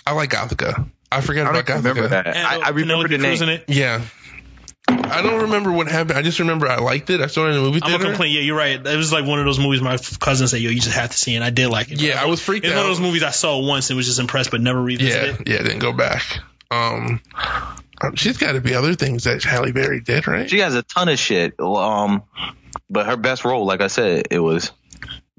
I 0.05 0.13
like 0.13 0.29
Gothika. 0.31 0.89
I 1.11 1.21
forget 1.21 1.47
I 1.47 1.51
about 1.51 1.65
Gothika. 1.65 1.75
remember 1.77 2.07
that. 2.09 2.27
And, 2.27 2.37
I, 2.37 2.67
I 2.67 2.69
remember 2.69 3.07
the 3.07 3.17
name. 3.17 3.41
it. 3.49 3.65
Yeah. 3.67 4.01
I 4.89 5.21
don't 5.21 5.43
remember 5.43 5.71
what 5.71 5.87
happened. 5.87 6.17
I 6.17 6.21
just 6.21 6.39
remember 6.39 6.67
I 6.67 6.77
liked 6.77 7.09
it. 7.09 7.19
I 7.21 7.27
saw 7.27 7.45
it 7.45 7.49
in 7.49 7.55
the 7.55 7.61
movie 7.61 7.79
theater. 7.79 7.85
I'm 7.85 7.91
theater. 7.91 8.03
gonna 8.03 8.13
complain. 8.13 8.33
Yeah, 8.33 8.41
you're 8.41 8.57
right. 8.57 8.85
It 8.85 8.97
was 8.97 9.11
like 9.11 9.25
one 9.25 9.39
of 9.39 9.45
those 9.45 9.59
movies 9.59 9.81
my 9.81 9.97
cousin 10.19 10.47
said, 10.47 10.61
"Yo, 10.61 10.69
you 10.69 10.79
just 10.79 10.95
have 10.95 11.11
to 11.11 11.17
see," 11.17 11.33
it. 11.33 11.35
and 11.37 11.43
I 11.43 11.49
did 11.49 11.67
like 11.69 11.91
it. 11.91 12.01
Yeah, 12.01 12.21
I 12.21 12.25
was 12.25 12.41
freaked 12.41 12.65
It's 12.65 12.73
one 12.73 12.83
of 12.83 12.89
those 12.89 12.99
movies 13.01 13.23
I 13.23 13.31
saw 13.31 13.59
once 13.59 13.89
and 13.89 13.97
was 13.97 14.05
just 14.05 14.19
impressed, 14.19 14.51
but 14.51 14.61
never 14.61 14.81
revisited. 14.81 15.47
yeah, 15.47 15.55
yeah, 15.55 15.63
didn't 15.63 15.79
go 15.79 15.91
back. 15.91 16.23
Um, 16.71 17.21
um, 18.01 18.15
she's 18.15 18.37
got 18.37 18.53
to 18.53 18.61
be 18.61 18.75
other 18.75 18.95
things 18.95 19.25
that 19.25 19.43
Halle 19.43 19.71
Berry 19.71 20.01
did, 20.01 20.27
right? 20.27 20.49
She 20.49 20.59
has 20.59 20.75
a 20.75 20.83
ton 20.83 21.09
of 21.09 21.19
shit. 21.19 21.59
Um, 21.59 22.23
but 22.89 23.05
her 23.07 23.17
best 23.17 23.43
role, 23.45 23.65
like 23.65 23.81
I 23.81 23.87
said, 23.87 24.27
it 24.31 24.39
was 24.39 24.71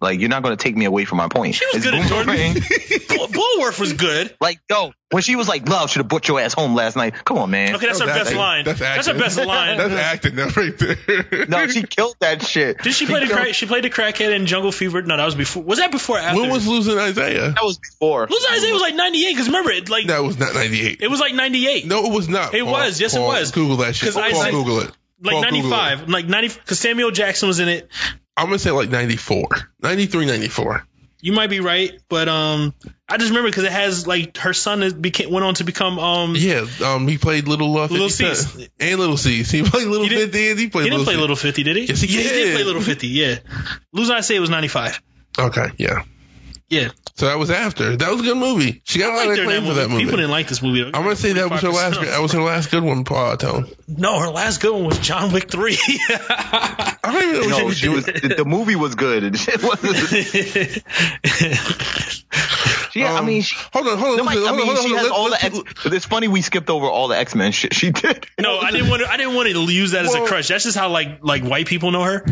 like 0.00 0.20
you're 0.20 0.28
not 0.28 0.42
going 0.42 0.56
to 0.56 0.62
take 0.62 0.76
me 0.76 0.84
away 0.84 1.04
from 1.04 1.18
my 1.18 1.28
point. 1.28 1.54
She 1.54 1.66
was 1.66 1.76
It's 1.76 1.84
good 1.84 1.94
at 1.94 2.08
Jordan. 2.08 2.26
Boomerang. 2.34 2.54
Bulworth 3.28 3.80
was 3.80 3.92
good. 3.94 4.34
like 4.40 4.60
yo, 4.70 4.92
when 5.10 5.22
she 5.22 5.36
was 5.36 5.48
like, 5.48 5.68
"Love 5.68 5.90
should 5.90 6.00
have 6.00 6.08
brought 6.08 6.26
your 6.28 6.40
ass 6.40 6.54
home 6.54 6.74
last 6.74 6.96
night." 6.96 7.14
Come 7.24 7.38
on, 7.38 7.50
man. 7.50 7.74
Okay, 7.76 7.86
that's 7.86 8.00
Oh, 8.00 8.06
her 8.06 8.14
best 8.14 8.30
that- 8.30 8.36
line. 8.36 8.64
That's 8.64 8.78
That's, 8.80 9.06
her 9.08 9.14
best 9.14 9.36
line. 9.38 9.76
That's 9.78 9.92
acting, 9.94 10.36
that 10.36 10.56
right 10.56 10.78
there. 10.78 11.46
No, 11.46 11.66
she 11.68 11.82
killed 11.82 12.14
that 12.20 12.42
shit. 12.42 12.78
Did 12.82 12.94
she 12.94 13.06
play 13.06 13.24
the 13.26 13.32
crack? 13.32 13.54
She 13.54 13.66
played 13.66 13.84
the 13.84 13.90
crackhead 13.90 14.34
in 14.34 14.46
Jungle 14.46 14.72
Fever. 14.72 15.02
No, 15.02 15.16
that 15.16 15.24
was 15.24 15.34
before. 15.34 15.62
Was 15.62 15.78
that 15.78 15.90
before? 15.90 16.16
Or 16.16 16.20
after? 16.20 16.40
when 16.40 16.50
was 16.50 16.66
losing 16.66 16.98
Isaiah? 16.98 17.50
That 17.50 17.62
was 17.62 17.78
before. 17.78 18.26
Losing 18.30 18.50
Isaiah 18.52 18.72
was 18.72 18.82
like 18.82 18.94
98. 18.94 19.30
Because 19.32 19.46
remember, 19.46 19.70
it 19.70 19.88
like 19.88 20.06
That 20.06 20.22
was 20.22 20.38
not 20.38 20.54
ninety 20.54 20.86
eight. 20.86 21.00
it 21.00 21.08
was 21.08 21.20
like 21.20 21.34
98. 21.34 21.86
No, 21.86 22.06
it 22.06 22.12
was 22.12 22.28
not. 22.28 22.54
It 22.54 22.62
Paul. 22.64 22.72
was. 22.72 23.00
Yes, 23.00 23.14
it 23.16 23.20
was. 23.20 23.50
Google 23.52 23.76
that 23.78 23.94
shit. 23.96 24.08
'Cause 24.12 24.14
Paul, 24.14 24.24
Isaiah- 24.24 24.52
Google 24.52 24.80
it. 24.80 24.92
like 25.22 25.32
Paul, 25.34 25.42
Google 25.44 25.58
it. 25.58 25.70
95, 25.70 26.08
like 26.08 26.26
90. 26.26 26.48
Because 26.48 26.78
Samuel 26.78 27.10
Jackson 27.10 27.48
was 27.48 27.58
in 27.60 27.68
it. 27.68 27.88
I'm 28.38 28.46
gonna 28.46 28.58
say 28.58 28.70
like 28.70 28.88
94, 28.88 29.48
93, 29.82 30.26
94. 30.26 30.86
You 31.20 31.32
might 31.32 31.50
be 31.50 31.58
right, 31.58 31.90
but 32.08 32.28
um, 32.28 32.72
I 33.08 33.16
just 33.16 33.30
remember 33.30 33.50
because 33.50 33.64
it 33.64 33.72
has 33.72 34.06
like 34.06 34.36
her 34.36 34.52
son 34.54 34.84
is, 34.84 34.94
became 34.94 35.32
went 35.32 35.44
on 35.44 35.54
to 35.54 35.64
become 35.64 35.98
um. 35.98 36.34
Yeah, 36.36 36.64
um, 36.84 37.08
he 37.08 37.18
played 37.18 37.48
Little 37.48 37.76
uh, 37.76 37.88
50 37.88 37.94
Little. 37.94 38.08
C's. 38.10 38.68
and 38.78 39.00
Little 39.00 39.16
C's. 39.16 39.50
He 39.50 39.64
played 39.64 39.88
Little 39.88 40.06
He 40.06 40.14
50 40.14 40.50
and 40.50 40.58
he 40.60 40.68
played 40.68 40.84
He 40.84 40.90
didn't 40.90 41.00
Little 41.00 41.04
play 41.04 41.14
C. 41.14 41.20
Little 41.20 41.34
50, 41.36 41.62
did 41.64 41.76
he? 41.76 41.84
Yes, 41.86 42.00
he 42.00 42.06
yeah, 42.06 42.22
he 42.22 42.28
did 42.28 42.44
did. 42.44 42.54
play 42.54 42.64
Little 42.64 42.82
50. 42.82 43.08
Yeah, 43.08 43.38
losing 43.92 44.14
Isaiah 44.14 44.40
was 44.40 44.50
95. 44.50 45.02
Okay, 45.36 45.66
yeah. 45.76 46.04
Yeah, 46.70 46.90
So 47.16 47.24
that 47.26 47.38
was 47.38 47.50
after. 47.50 47.96
That 47.96 48.10
was 48.10 48.20
a 48.20 48.24
good 48.24 48.36
movie. 48.36 48.82
She 48.84 48.98
got 48.98 49.08
a 49.08 49.12
I 49.12 49.24
lot 49.24 49.32
of 49.32 49.38
acclaim 49.38 49.62
that 49.64 49.68
for 49.68 49.74
that 49.74 49.82
movie. 49.88 49.92
movie. 49.94 50.04
People 50.04 50.16
didn't 50.18 50.30
like 50.32 50.48
this 50.48 50.60
movie. 50.62 50.84
I'm 50.84 50.92
gonna 50.92 51.16
say 51.16 51.32
that 51.32 51.50
was 51.50 51.62
her 51.62 51.70
last. 51.70 51.96
45%. 51.98 52.04
That 52.10 52.20
was 52.20 52.32
her 52.32 52.42
last 52.42 52.70
good 52.70 52.82
one, 52.82 53.04
uh, 53.10 53.36
Tone. 53.36 53.68
No, 53.88 54.18
her 54.18 54.28
last 54.28 54.60
good 54.60 54.74
one 54.74 54.84
was 54.84 54.98
John 54.98 55.32
Wick 55.32 55.50
3. 55.50 55.78
I 56.10 56.96
don't 57.04 57.36
even 57.36 57.48
know 57.50 57.58
No, 57.58 57.70
she 57.70 57.74
she 57.76 57.88
was 57.88 58.06
was. 58.06 58.20
The, 58.20 58.34
the 58.36 58.44
movie 58.44 58.76
was 58.76 58.94
good. 58.96 59.24
and 59.24 59.38
shit 59.38 59.62
was- 59.62 59.80
she, 62.90 63.04
I 63.04 63.18
Um, 63.18 63.26
mean, 63.26 63.42
she, 63.42 63.54
hold 63.72 63.86
on, 63.88 63.98
hold 63.98 64.10
on. 64.12 64.16
nobody- 64.18 64.36
hold 64.38 64.48
I 64.48 64.50
on, 64.52 64.56
mean, 64.56 64.66
hold 64.66 64.78
on, 64.78 64.84
she 64.84 64.88
hold 64.90 64.92
on. 64.92 64.98
has 64.98 65.04
Let's- 65.04 65.18
all 65.18 65.24
the. 65.24 65.30
let's- 65.30 65.44
X, 65.74 65.82
but 65.84 65.94
it's 65.94 66.04
funny 66.06 66.28
we 66.28 66.42
skipped 66.42 66.70
over 66.70 66.86
all 66.86 67.08
the 67.08 67.16
X 67.16 67.34
Men 67.34 67.52
shit 67.52 67.74
she 67.80 67.90
did. 67.90 68.26
no, 68.38 68.58
I 68.58 68.70
didn't 68.70 68.88
want 68.90 69.02
to. 69.02 69.10
I 69.10 69.16
didn't 69.16 69.34
want 69.34 69.48
to 69.48 69.72
use 69.72 69.92
that 69.92 70.04
as 70.04 70.14
a 70.14 70.24
crush. 70.26 70.48
That's 70.48 70.64
just 70.64 70.76
how 70.76 70.88
like 70.90 71.20
like 71.22 71.44
white 71.44 71.66
people 71.66 71.90
know 71.90 72.02
her. 72.02 72.24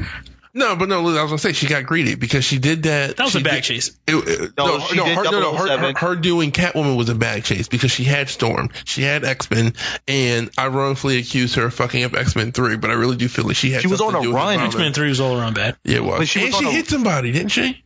No, 0.57 0.75
but 0.75 0.89
no, 0.89 1.01
I 1.01 1.03
was 1.03 1.15
gonna 1.15 1.37
say 1.39 1.53
she 1.53 1.67
got 1.67 1.85
greedy 1.85 2.15
because 2.15 2.43
she 2.43 2.59
did 2.59 2.85
that. 2.85 3.19
That 3.19 3.25
was 3.25 3.33
she 3.33 3.41
a 3.41 3.45
bag 3.45 3.57
did- 3.57 3.65
chase. 3.65 3.91
It, 4.07 4.15
it, 4.15 4.53
No, 4.57 4.79
no, 4.79 4.81
she 4.81 4.97
no, 4.97 5.05
her, 5.05 5.25
no, 5.25 5.31
no, 5.31 5.55
her, 5.55 5.77
her, 5.79 5.93
her 5.95 6.17
doing 6.17 6.51
Catwoman 6.51 6.97
was 6.97 7.11
a 7.11 7.15
bag 7.15 7.45
chase 7.45 7.69
because 7.69 7.91
she 7.91 8.05
had 8.05 8.31
Storm, 8.31 8.71
she 8.87 9.03
had 9.03 9.23
X 9.25 9.51
Men, 9.51 9.75
and 10.09 10.51
I 10.57 10.69
wrongfully 10.69 11.19
accused 11.19 11.57
her 11.57 11.67
of 11.67 11.75
fucking 11.75 12.03
up 12.05 12.15
X 12.15 12.35
Men 12.35 12.53
Three, 12.53 12.77
but 12.79 12.91
I 12.91 12.95
really 12.95 13.17
do 13.17 13.29
feel 13.29 13.45
like 13.45 13.57
she 13.57 13.71
had. 13.71 13.83
She 13.83 13.89
was 13.89 14.01
on 14.01 14.15
a 14.15 14.23
do 14.23 14.29
with 14.29 14.31
the 14.31 14.35
run. 14.35 14.59
X 14.61 14.75
Men 14.75 14.95
3 14.95 15.09
was 15.11 15.21
all 15.21 15.39
around 15.39 15.55
bad. 15.57 15.77
Yeah, 15.85 15.97
it 15.97 16.05
was. 16.05 16.21
But 16.21 16.29
she 16.29 16.47
and 16.47 16.55
she 16.55 16.67
a- 16.67 16.71
hit 16.71 16.87
somebody, 16.89 17.33
didn't 17.33 17.51
she? 17.51 17.85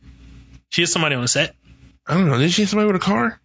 She 0.69 0.83
hit 0.83 0.87
somebody 0.87 1.15
on 1.15 1.21
the 1.21 1.27
set. 1.27 1.53
I 2.07 2.13
don't 2.13 2.29
know. 2.29 2.37
Did 2.37 2.51
she 2.51 2.61
hit 2.61 2.69
somebody 2.69 2.87
with 2.87 2.95
a 3.01 3.05
car? 3.05 3.37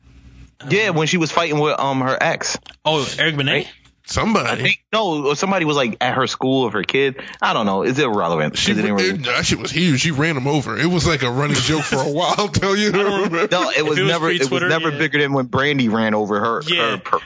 Yeah, 0.71 0.91
when 0.91 1.09
she 1.09 1.17
was 1.17 1.33
fighting 1.33 1.59
with 1.59 1.79
um 1.79 2.01
her 2.01 2.17
ex. 2.21 2.57
Oh, 2.85 3.07
Eric 3.19 3.37
Benet. 3.37 3.53
Right. 3.53 3.69
Somebody. 4.09 4.49
I 4.49 4.57
think 4.57 4.85
no, 4.93 5.35
somebody 5.35 5.65
was 5.65 5.77
like 5.77 5.97
at 6.01 6.15
her 6.15 6.27
school 6.29 6.65
of 6.67 6.73
her 6.75 6.83
kid. 6.85 7.17
I 7.43 7.53
don't 7.53 7.67
know. 7.67 7.83
It's 7.83 7.99
irrelevant. 7.99 8.57
She, 8.57 8.73
It 8.73 8.77
didn't 8.77 8.95
really- 8.95 9.09
it, 9.11 9.25
that 9.25 9.45
shit 9.45 9.59
was 9.59 9.71
huge. 9.73 10.01
She 10.01 10.13
ran 10.13 10.37
him 10.37 10.47
over. 10.47 10.79
It 10.79 10.87
was 10.87 11.07
like 11.07 11.23
a 11.23 11.31
running 11.31 11.57
joke 11.57 11.83
for 11.83 11.97
a 11.97 12.09
while. 12.13 12.35
I'll 12.39 12.49
tell 12.49 12.77
you. 12.77 12.93
no, 12.93 13.25
it 13.25 13.31
was 13.31 13.77
it 13.79 13.85
was 13.85 13.99
never. 13.99 14.31
It 14.31 14.51
was 14.51 14.63
never 14.63 14.91
yeah. 14.91 14.99
bigger 14.99 15.19
than 15.21 15.33
when 15.33 15.47
Brandy 15.47 15.89
ran 15.89 16.15
over 16.15 16.39
her. 16.39 16.63
Yeah. 16.67 16.91
her 16.93 16.99
per- 16.99 17.19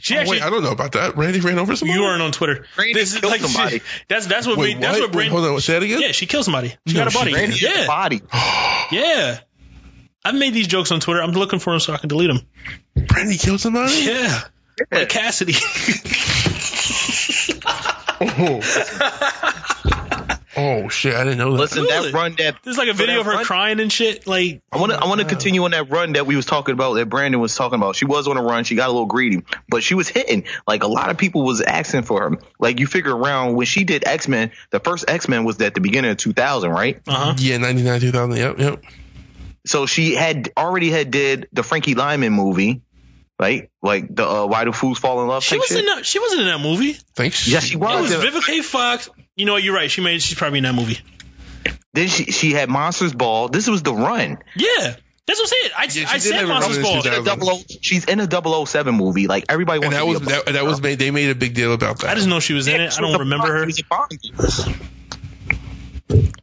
She 0.00 0.16
actually. 0.16 0.36
Wait, 0.38 0.42
I 0.42 0.50
don't 0.50 0.62
know 0.62 0.70
about 0.72 0.92
that. 0.92 1.16
Randy 1.16 1.40
ran 1.40 1.58
over 1.58 1.76
somebody. 1.76 1.98
you 1.98 2.04
weren't 2.04 2.22
on 2.22 2.32
Twitter. 2.32 2.64
Brandy 2.76 2.94
This 2.94 3.12
is 3.14 3.20
killed 3.20 3.30
like 3.30 3.40
she- 3.42 3.48
somebody. 3.48 3.80
that's 4.08 4.26
that's 4.26 4.46
what 4.46 4.56
Wait, 4.58 4.76
made, 4.78 4.82
that's 4.84 5.00
what? 5.00 5.10
what 5.10 5.16
Wait, 5.16 5.28
hold 5.28 5.44
on. 5.44 5.60
Say 5.60 5.74
that 5.74 5.82
again. 5.82 6.00
Yeah, 6.00 6.12
she 6.12 6.26
killed 6.26 6.44
somebody. 6.44 6.74
She 6.86 6.94
No, 6.94 7.00
got 7.00 7.08
a 7.08 7.10
she 7.10 7.18
body. 7.18 7.32
Brandy 7.32 7.56
hit 7.58 7.74
the 7.74 7.80
Yeah, 7.80 7.86
body. 7.86 8.22
yeah. 8.92 9.38
I've 10.24 10.34
made 10.36 10.54
these 10.54 10.68
jokes 10.68 10.92
on 10.92 11.00
Twitter. 11.00 11.20
I'm 11.22 11.32
looking 11.32 11.58
for 11.58 11.72
them 11.72 11.80
so 11.80 11.92
I 11.92 11.96
can 11.98 12.08
delete 12.08 12.28
them. 12.32 13.06
Brandy 13.08 13.36
killed 13.38 13.60
somebody. 13.60 13.92
Yeah. 14.04 14.40
Like 14.90 15.08
Cassidy. 15.08 15.54
Oh 20.54 20.90
shit! 20.90 21.14
I 21.14 21.24
didn't 21.24 21.38
know 21.38 21.52
that. 21.52 21.58
Listen, 21.58 21.84
Really? 21.84 22.10
that 22.12 22.14
run 22.14 22.34
that 22.36 22.56
There's 22.62 22.76
like 22.76 22.88
a 22.88 22.90
so 22.92 22.98
video 22.98 23.14
that 23.14 23.20
of 23.20 23.26
her 23.26 23.32
run- 23.36 23.44
crying 23.46 23.80
and 23.80 23.90
shit. 23.90 24.26
Like, 24.26 24.60
I 24.70 24.78
want 24.78 24.92
to 24.92 24.98
I 24.98 25.06
want 25.06 25.22
to 25.22 25.26
continue 25.26 25.64
on 25.64 25.70
that 25.70 25.88
run 25.88 26.12
that 26.12 26.26
we 26.26 26.36
was 26.36 26.44
talking 26.44 26.74
about 26.74 26.92
that 26.94 27.06
Brandon 27.06 27.40
was 27.40 27.56
talking 27.56 27.76
about. 27.76 27.96
She 27.96 28.04
was 28.04 28.28
on 28.28 28.36
a 28.36 28.42
run. 28.42 28.64
She 28.64 28.74
got 28.74 28.88
a 28.90 28.92
little 28.92 29.06
greedy, 29.06 29.42
but 29.70 29.82
she 29.82 29.94
was 29.94 30.08
hitting. 30.10 30.44
Like 30.66 30.82
a 30.82 30.88
lot 30.88 31.08
of 31.08 31.16
people 31.16 31.42
was 31.42 31.62
asking 31.62 32.02
for 32.02 32.28
her. 32.30 32.38
Like 32.60 32.80
you 32.80 32.86
figure 32.86 33.16
around 33.16 33.54
when 33.54 33.64
she 33.64 33.84
did 33.84 34.06
X 34.06 34.28
Men, 34.28 34.50
the 34.70 34.78
first 34.78 35.06
X 35.08 35.26
Men 35.26 35.44
was 35.44 35.58
at 35.62 35.72
the 35.74 35.80
beginning 35.80 36.10
of 36.10 36.18
2000, 36.18 36.70
right? 36.70 37.00
uh 37.08 37.14
huh. 37.14 37.34
Yeah, 37.38 37.56
ninety 37.56 37.82
nine, 37.82 38.00
two 38.00 38.12
thousand. 38.12 38.36
Yep, 38.36 38.58
yep. 38.58 38.82
So 39.64 39.86
she 39.86 40.14
had 40.14 40.50
already 40.54 40.90
had 40.90 41.10
did 41.10 41.48
the 41.54 41.62
Frankie 41.62 41.94
Lymon 41.94 42.34
movie, 42.34 42.82
right? 43.38 43.70
Like 43.82 44.14
the 44.14 44.26
uh, 44.28 44.46
Why 44.46 44.64
Do 44.64 44.72
Fools 44.72 44.98
Fall 44.98 45.22
in 45.22 45.28
Love 45.28 45.42
She 45.42 45.56
type 45.56 45.60
was 45.60 45.68
shit. 45.68 45.78
in 45.80 45.86
that. 45.86 46.06
She 46.06 46.18
wasn't 46.18 46.42
in 46.42 46.46
that 46.48 46.60
movie. 46.60 46.92
Thanks. 47.14 47.46
yes, 47.48 47.64
she 47.64 47.76
was. 47.76 48.10
It 48.12 48.16
was. 48.16 48.24
was 48.24 48.44
Vivica 48.44 48.62
Fox. 48.62 49.10
You 49.36 49.46
know 49.46 49.52
what? 49.54 49.62
You're 49.62 49.74
right. 49.74 49.90
She 49.90 50.00
made. 50.00 50.22
She's 50.22 50.36
probably 50.38 50.58
in 50.58 50.64
that 50.64 50.74
movie. 50.74 50.98
then 51.92 52.08
she 52.08 52.24
she 52.26 52.52
had 52.52 52.68
Monsters 52.68 53.12
Ball. 53.14 53.48
This 53.48 53.68
was 53.68 53.82
the 53.82 53.94
run. 53.94 54.38
Yeah, 54.56 54.94
that's 55.26 55.40
what 55.40 55.40
I'm 55.40 55.46
saying. 55.46 55.70
I, 55.76 55.82
Yeah, 55.84 56.06
I 56.10 56.18
said 56.18 56.34
have 56.34 56.44
a 56.44 56.48
Monsters 56.48 56.76
run 56.78 56.86
in 56.86 56.92
Ball. 56.92 57.02
2000. 57.02 57.24
Double 57.24 57.62
she's 57.80 58.04
in 58.04 58.20
a 58.20 58.66
007 58.66 58.94
movie. 58.94 59.26
Like 59.28 59.44
everybody 59.48 59.82
And 59.82 59.92
that 59.92 60.00
to 60.00 60.06
was 60.06 60.20
be 60.20 60.26
a 60.26 60.28
that, 60.30 60.52
that 60.54 60.64
was 60.64 60.82
made. 60.82 60.98
They 60.98 61.10
made 61.10 61.30
a 61.30 61.34
big 61.34 61.54
deal 61.54 61.72
about 61.72 62.00
that. 62.00 62.10
I 62.10 62.14
just 62.14 62.28
know 62.28 62.40
she 62.40 62.54
was 62.54 62.68
in 62.68 62.80
it. 62.80 62.96
I 62.96 63.00
don't 63.00 63.18
remember 63.20 63.46
her. 63.64 63.66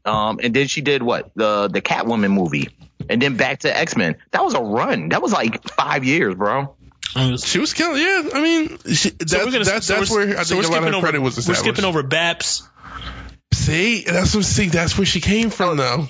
Um, 0.06 0.40
and 0.42 0.54
then 0.54 0.68
she 0.68 0.82
did 0.82 1.04
what 1.04 1.32
the 1.36 1.68
the 1.68 1.82
Catwoman 1.82 2.32
movie, 2.32 2.70
and 3.10 3.22
then 3.22 3.38
back 3.38 3.60
to 3.60 3.78
X 3.78 3.96
Men. 3.96 4.16
That 4.32 4.44
was 4.44 4.56
a 4.56 4.62
run. 4.62 5.10
That 5.10 5.22
was 5.22 5.32
like 5.32 5.64
five 5.70 6.04
years, 6.04 6.34
bro. 6.36 6.76
It 7.16 7.32
was- 7.32 7.46
She 7.46 7.60
was 7.60 7.74
killing. 7.74 8.02
Yeah, 8.02 8.30
I 8.34 8.42
mean, 8.42 8.78
she, 8.94 9.10
that's, 9.10 9.32
So 9.32 9.46
we're 9.46 9.52
gonna- 9.52 9.64
that's, 9.66 9.88
so 9.88 9.96
that's 9.96 10.12
where 10.12 10.38
I 10.40 10.44
so 10.44 10.56
think 10.56 10.62
we're 10.64 10.68
a 10.70 10.72
lot 10.72 10.78
of 10.78 10.84
skipping 10.84 10.94
over- 10.96 11.02
credit 11.02 11.22
was 11.22 11.38
established. 11.38 11.62
We're 11.62 11.74
skipping 11.74 11.86
over 11.86 12.04
Baps. 12.04 12.62
See, 13.54 14.04
that's 14.06 14.36
what. 14.36 14.46
See, 14.46 14.68
that's 14.68 14.98
where 14.98 15.06
she 15.06 15.22
came 15.22 15.50
from, 15.50 15.78
though. 15.78 16.08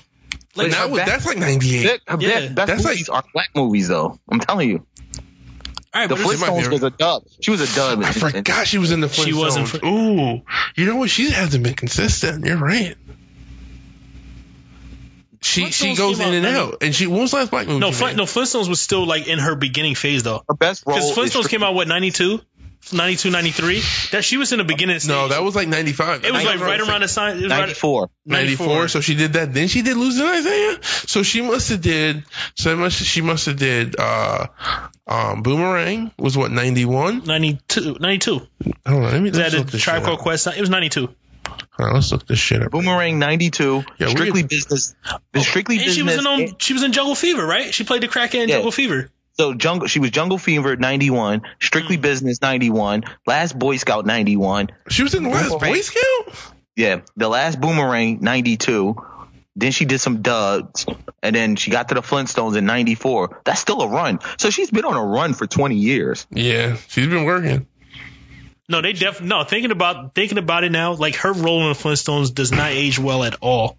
Like 0.56 0.68
Like 0.68 0.72
that 0.72 0.90
was, 0.90 1.02
that's 1.06 1.26
like 1.26 1.38
ninety 1.38 1.78
eight. 1.78 2.02
That- 2.08 2.22
Yeah. 2.22 2.30
best, 2.40 2.56
best 2.56 2.68
That's 2.68 2.84
like- 2.84 2.94
movies 2.96 3.10
are 3.10 3.24
black 3.34 3.50
movies, 3.56 3.88
though. 3.88 4.20
I'm 4.30 4.40
telling 4.40 4.70
you, 4.70 4.86
all 5.94 6.02
right, 6.02 6.10
the 6.10 6.16
but 6.16 6.22
it's- 6.26 6.40
might 6.42 6.48
be 6.48 6.64
Flintstones 6.64 6.72
was 6.72 6.84
a 6.84 6.90
dub. 6.90 7.24
She 7.42 7.52
was 7.52 7.62
a 7.62 7.76
dub. 7.76 8.04
I 8.04 8.12
forgot 8.12 8.68
she 8.68 8.78
was 8.78 8.92
in 8.92 9.00
the 9.00 9.08
Flintstones. 9.08 9.26
She 9.26 9.34
was 9.34 9.56
in 9.56 9.66
Fl- 9.66 9.86
Ooh, 9.86 10.42
you 10.76 10.86
know 10.86 10.98
what? 10.98 11.10
She 11.10 11.30
hasn't 11.32 11.64
been 11.64 11.76
consistent. 11.76 12.46
You're 12.46 12.58
right. 12.58 12.96
She 15.42 15.72
she 15.72 15.96
goes 15.96 16.18
came 16.18 16.30
in 16.34 16.44
and 16.44 16.46
out 16.46 16.74
out. 16.74 16.84
And 16.84 16.94
she 16.94 17.08
when 17.08 17.22
was 17.22 17.32
the 17.32 17.38
last 17.38 17.52
black 17.52 17.68
movie? 17.68 17.80
no, 17.80 17.92
she 17.92 17.98
Flint, 17.98 18.18
no, 18.18 18.24
Flintstones 18.24 18.68
was 18.68 18.82
still 18.82 19.06
like 19.06 19.28
in 19.28 19.40
her 19.40 19.56
beginning 19.56 19.96
phase 19.96 20.24
though, 20.24 20.44
Her 20.48 20.54
best 20.56 20.84
role. 20.86 20.96
because 20.98 21.12
is 21.12 21.18
Flintstones 21.18 21.44
Stri- 21.46 21.50
came 21.52 21.64
out 21.64 21.74
what 21.76 21.88
92, 21.88 22.42
92, 22.92 23.30
93. 23.30 23.82
That 24.12 24.24
she 24.24 24.38
was 24.38 24.52
in 24.52 24.58
the 24.58 24.64
beginning. 24.66 25.00
Stage. 25.00 25.10
No, 25.10 25.28
that 25.30 25.44
was 25.44 25.56
like 25.56 25.68
ninety 25.68 25.94
five. 25.94 26.24
it 26.26 26.34
was 26.34 26.44
like 26.44 26.60
right 26.60 26.80
around 26.80 27.02
the 27.02 27.08
sign. 27.08 27.38
It 27.38 27.44
was 27.44 27.52
right, 27.52 27.60
94. 27.60 28.10
94. 28.26 28.88
So 28.90 29.02
she 29.02 29.16
did 29.16 29.34
that. 29.34 29.54
Then 29.54 29.68
she 29.68 29.82
did 29.82 29.96
Losing 29.98 30.26
Isaiah. 30.26 30.78
So 30.84 31.24
she 31.24 31.42
must 31.42 31.70
have 31.70 31.82
did. 31.82 32.24
So 32.56 32.72
it 32.72 32.78
must 32.78 33.02
she 33.04 33.22
must 33.22 33.46
have 33.46 33.58
did. 33.58 33.96
Uh, 33.98 34.48
um, 35.08 35.42
Boomerang 35.44 36.12
was 36.18 36.38
what 36.38 36.52
91. 36.52 37.24
92, 37.26 37.98
92. 38.00 38.32
Hold 38.40 38.48
on, 38.88 39.02
let 39.04 39.22
me. 39.22 39.30
Is 39.30 39.38
that 39.38 39.42
Let's 39.44 39.54
a 39.54 39.58
look 39.60 39.68
this 39.72 39.82
Tribe 39.82 39.98
shit 39.98 40.06
Called 40.06 40.20
up. 40.20 40.24
Quest? 40.24 40.48
It 40.48 40.60
was 40.60 40.70
92. 40.70 41.00
Hold 41.02 41.16
on, 41.80 41.94
let's 41.94 42.12
look 42.12 42.26
this 42.28 42.40
shit 42.40 42.62
up. 42.62 42.72
Boomerang 42.72 43.20
92. 43.20 43.84
Yeah, 43.98 44.08
strictly 44.08 44.42
get- 44.42 44.50
business. 44.50 44.96
The 45.34 45.42
strictly 45.42 45.78
And 45.78 45.86
business. 45.86 45.96
she 45.96 46.04
was 46.04 46.18
in 46.18 46.28
um, 46.50 46.56
she 46.60 46.74
was 46.74 46.84
in 46.84 46.92
Jungle 46.92 47.16
Fever, 47.16 47.46
right? 47.46 47.74
She 47.74 47.84
played 47.84 48.02
the 48.04 48.08
crackhead 48.08 48.44
in 48.44 48.50
Yeah. 48.50 48.56
Jungle 48.56 48.72
Fever. 48.72 49.10
so 49.34 49.54
jungle. 49.54 49.88
She 49.88 50.00
was 50.00 50.12
Jungle 50.12 50.38
Fever 50.38 50.76
91. 50.76 51.42
Strictly 51.62 51.98
Mm. 51.98 52.02
business 52.02 52.42
91. 52.42 53.04
Last 53.26 53.58
Boy 53.58 53.78
Scout 53.78 54.06
91. 54.06 54.70
She 54.90 55.04
was 55.04 55.14
in 55.14 55.24
the 55.24 55.30
last 55.30 55.58
Boy 55.60 55.80
Scout. 55.82 56.36
Yeah, 56.76 57.02
the 57.18 57.28
last 57.30 57.60
Boomerang 57.60 58.20
92. 58.22 58.96
Then 59.56 59.72
she 59.74 59.84
did 59.84 60.00
some 60.00 60.22
duds, 60.22 60.86
and 61.22 61.36
then 61.36 61.58
she 61.58 61.70
got 61.72 61.90
to 61.90 61.96
the 61.96 62.02
Flintstones 62.02 62.56
in 62.56 62.66
94. 62.66 63.42
That's 63.44 63.60
still 63.60 63.82
a 63.82 63.90
run. 63.90 64.20
So 64.38 64.50
she's 64.50 64.72
been 64.72 64.86
on 64.86 64.96
a 64.96 65.04
run 65.04 65.34
for 65.34 65.48
20 65.48 65.76
years. 65.76 66.26
Yeah, 66.32 66.78
she's 66.88 67.08
been 67.08 67.26
working. 67.26 67.68
No, 68.70 68.82
they 68.82 68.94
def 68.94 69.20
no 69.20 69.44
thinking 69.44 69.72
about 69.72 70.14
thinking 70.16 70.38
about 70.38 70.64
it 70.64 70.72
now. 70.72 70.94
Like 70.94 71.16
her 71.18 71.34
role 71.34 71.64
in 71.64 71.70
the 71.70 71.74
Flintstones 71.80 72.34
does 72.34 72.52
not 72.52 72.70
age 72.72 73.00
well 73.00 73.24
at 73.24 73.36
all. 73.42 73.78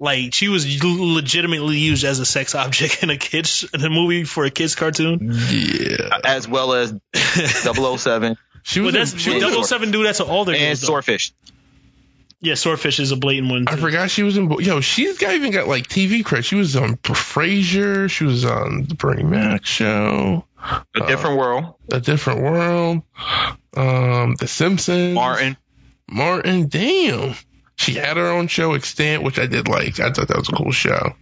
Like 0.00 0.34
she 0.34 0.48
was 0.48 0.82
legitimately 0.82 1.76
used 1.76 2.02
as 2.04 2.18
a 2.18 2.24
sex 2.24 2.54
object 2.54 3.02
in 3.02 3.10
a 3.10 3.16
kids 3.16 3.68
in 3.72 3.84
a 3.84 3.90
movie 3.90 4.24
for 4.24 4.44
a 4.44 4.50
kids 4.50 4.74
cartoon. 4.74 5.30
Yeah, 5.50 6.18
as 6.24 6.48
well 6.48 6.72
as 6.72 6.94
007 7.14 8.36
she 8.64 8.80
But 8.80 8.84
was. 8.86 8.94
that's 8.94 9.12
in, 9.12 9.18
she 9.18 9.30
was 9.34 9.42
in- 9.42 9.48
double 9.48 9.60
oh 9.60 9.64
seven 9.64 9.90
dude. 9.90 10.06
That's 10.06 10.20
an 10.20 10.28
older 10.28 10.52
and 10.52 10.60
girls. 10.60 10.80
Swordfish. 10.80 11.32
Yeah, 12.40 12.54
Swordfish 12.54 12.98
is 12.98 13.12
a 13.12 13.16
blatant 13.16 13.50
one. 13.52 13.68
I 13.68 13.76
forgot 13.76 14.10
she 14.10 14.24
was 14.24 14.36
in. 14.36 14.50
Yo, 14.50 14.80
she's 14.80 15.18
got 15.18 15.34
even 15.34 15.52
got 15.52 15.68
like 15.68 15.86
TV 15.86 16.24
credits. 16.24 16.48
She 16.48 16.56
was 16.56 16.74
on 16.74 16.96
Frasier. 16.96 18.10
She 18.10 18.24
was 18.24 18.44
on 18.44 18.84
the 18.84 18.94
Bernie 18.96 19.22
Mac 19.22 19.64
show. 19.64 20.44
A 20.94 21.06
different 21.06 21.38
world. 21.38 21.74
A 21.90 22.00
Different 22.00 22.42
World. 22.42 23.02
Um, 23.76 24.36
The 24.36 24.46
Simpsons. 24.46 25.14
Martin. 25.14 25.56
Martin. 26.08 26.68
Damn. 26.68 27.34
She 27.76 27.94
had 27.94 28.16
her 28.16 28.28
own 28.28 28.46
show, 28.48 28.74
Extant, 28.74 29.22
which 29.22 29.38
I 29.38 29.46
did 29.46 29.68
like. 29.68 29.98
I 29.98 30.10
thought 30.12 30.28
that 30.28 30.36
was 30.36 30.48
a 30.48 30.52
cool 30.52 30.72
show. 30.72 31.14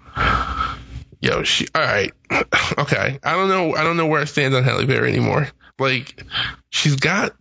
Yo, 1.23 1.43
she. 1.43 1.67
All 1.75 1.83
right. 1.83 2.13
Okay. 2.79 3.19
I 3.23 3.33
don't 3.35 3.49
know. 3.49 3.75
I 3.75 3.83
don't 3.85 3.97
know 3.97 4.07
where 4.07 4.21
I 4.21 4.25
stand 4.25 4.55
on 4.55 4.63
Halle 4.65 4.87
Berry 4.87 5.11
anymore. 5.11 5.49
Like, 5.79 6.23
she's 6.71 6.97
got. 6.97 7.35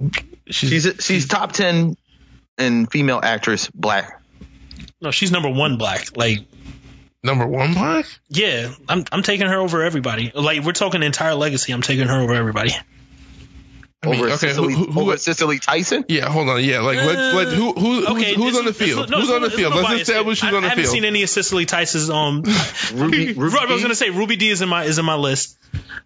She's. 0.47 0.83
She's 0.83 1.05
she's 1.05 1.27
top 1.27 1.51
10 1.51 1.95
in 2.57 2.87
female 2.87 3.19
actress 3.21 3.69
black. 3.69 4.21
No, 5.01 5.11
she's 5.11 5.31
number 5.31 5.49
one 5.49 5.77
black. 5.77 6.17
Like, 6.17 6.39
number 7.23 7.47
one 7.47 7.73
black. 7.73 8.05
yeah, 8.29 8.71
I'm 8.87 9.03
I'm 9.11 9.23
taking 9.23 9.47
her 9.47 9.59
over 9.59 9.83
everybody. 9.83 10.31
Like, 10.33 10.63
we're 10.63 10.71
talking 10.73 11.03
entire 11.03 11.35
legacy. 11.35 11.73
I'm 11.73 11.81
taking 11.81 12.07
her 12.07 12.21
over 12.21 12.33
everybody. 12.33 12.71
I 14.01 14.07
mean, 14.07 14.15
over 14.15 14.29
okay. 14.29 14.47
Cicely, 14.47 14.73
who, 14.73 14.85
who, 14.85 14.91
who, 14.91 15.01
over 15.01 15.17
Cicely 15.17 15.59
Tyson. 15.59 16.05
yeah. 16.07 16.29
Hold 16.29 16.47
on. 16.47 16.63
Yeah. 16.63 16.79
Like, 16.79 16.97
let's 16.97 17.35
let 17.35 17.47
who 17.49 17.73
who 17.73 17.79
who's, 17.79 18.07
Okay, 18.07 18.33
who's 18.33 18.53
this 18.53 18.59
on 18.59 18.65
the 18.65 18.73
field? 18.73 19.09
no, 19.09 19.19
who's 19.19 19.29
on 19.29 19.41
the 19.41 19.49
field? 19.49 19.75
Let's 19.75 19.87
bias. 19.87 20.01
establish 20.07 20.39
who's 20.39 20.53
I, 20.53 20.55
on 20.55 20.61
the 20.61 20.61
field. 20.61 20.65
I 20.65 20.69
haven't 20.69 20.83
field. 20.85 20.93
seen 20.93 21.05
any 21.05 21.23
of 21.23 21.29
Cicely 21.29 21.65
Tyson's. 21.65 22.09
Um, 22.09 22.43
Ruby, 22.93 23.33
Ruby 23.37 23.57
I 23.59 23.65
was 23.65 23.81
gonna 23.81 23.95
say 23.95 24.09
Ruby 24.09 24.37
Dee 24.37 24.51
is 24.51 24.61
in 24.61 24.69
my 24.69 24.85
is 24.85 24.99
in 24.99 25.05
my 25.05 25.15
list. 25.15 25.57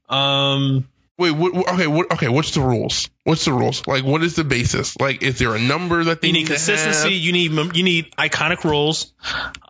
Um, 0.10 0.88
Wait, 1.18 1.32
what, 1.32 1.54
what- 1.54 1.70
okay, 1.74 1.88
what, 1.88 2.12
okay, 2.14 2.28
what's 2.28 2.52
the 2.52 2.62
rules? 2.62 3.10
What's 3.24 3.46
the 3.46 3.54
rules? 3.54 3.86
Like, 3.88 4.04
what 4.04 4.24
is 4.24 4.36
the 4.36 4.44
basis? 4.44 4.98
Like, 5.00 5.22
is 5.24 5.38
there 5.40 5.54
a 5.56 5.60
number 5.60 6.04
that 6.06 6.22
they 6.22 6.28
you 6.28 6.34
need 6.34 6.40
need 6.40 6.46
to 6.48 6.54
consistency. 6.54 7.04
have? 7.04 7.12
You 7.12 7.32
need 7.32 7.76
you 7.76 7.84
need 7.84 8.12
iconic 8.18 8.64
roles. 8.64 9.14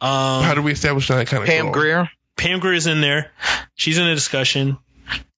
Um, 0.02 0.44
How 0.44 0.54
do 0.56 0.62
we 0.62 0.72
establish 0.72 1.08
that 1.10 1.28
kind 1.28 1.44
of 1.44 1.48
Pam 1.50 1.66
role? 1.66 1.74
Grier. 1.74 2.10
Pam 2.38 2.60
Grier 2.60 2.74
is 2.74 2.88
in 2.88 3.02
there. 3.02 3.32
She's 3.76 3.98
in 3.98 4.06
the 4.06 4.16
discussion. 4.16 4.78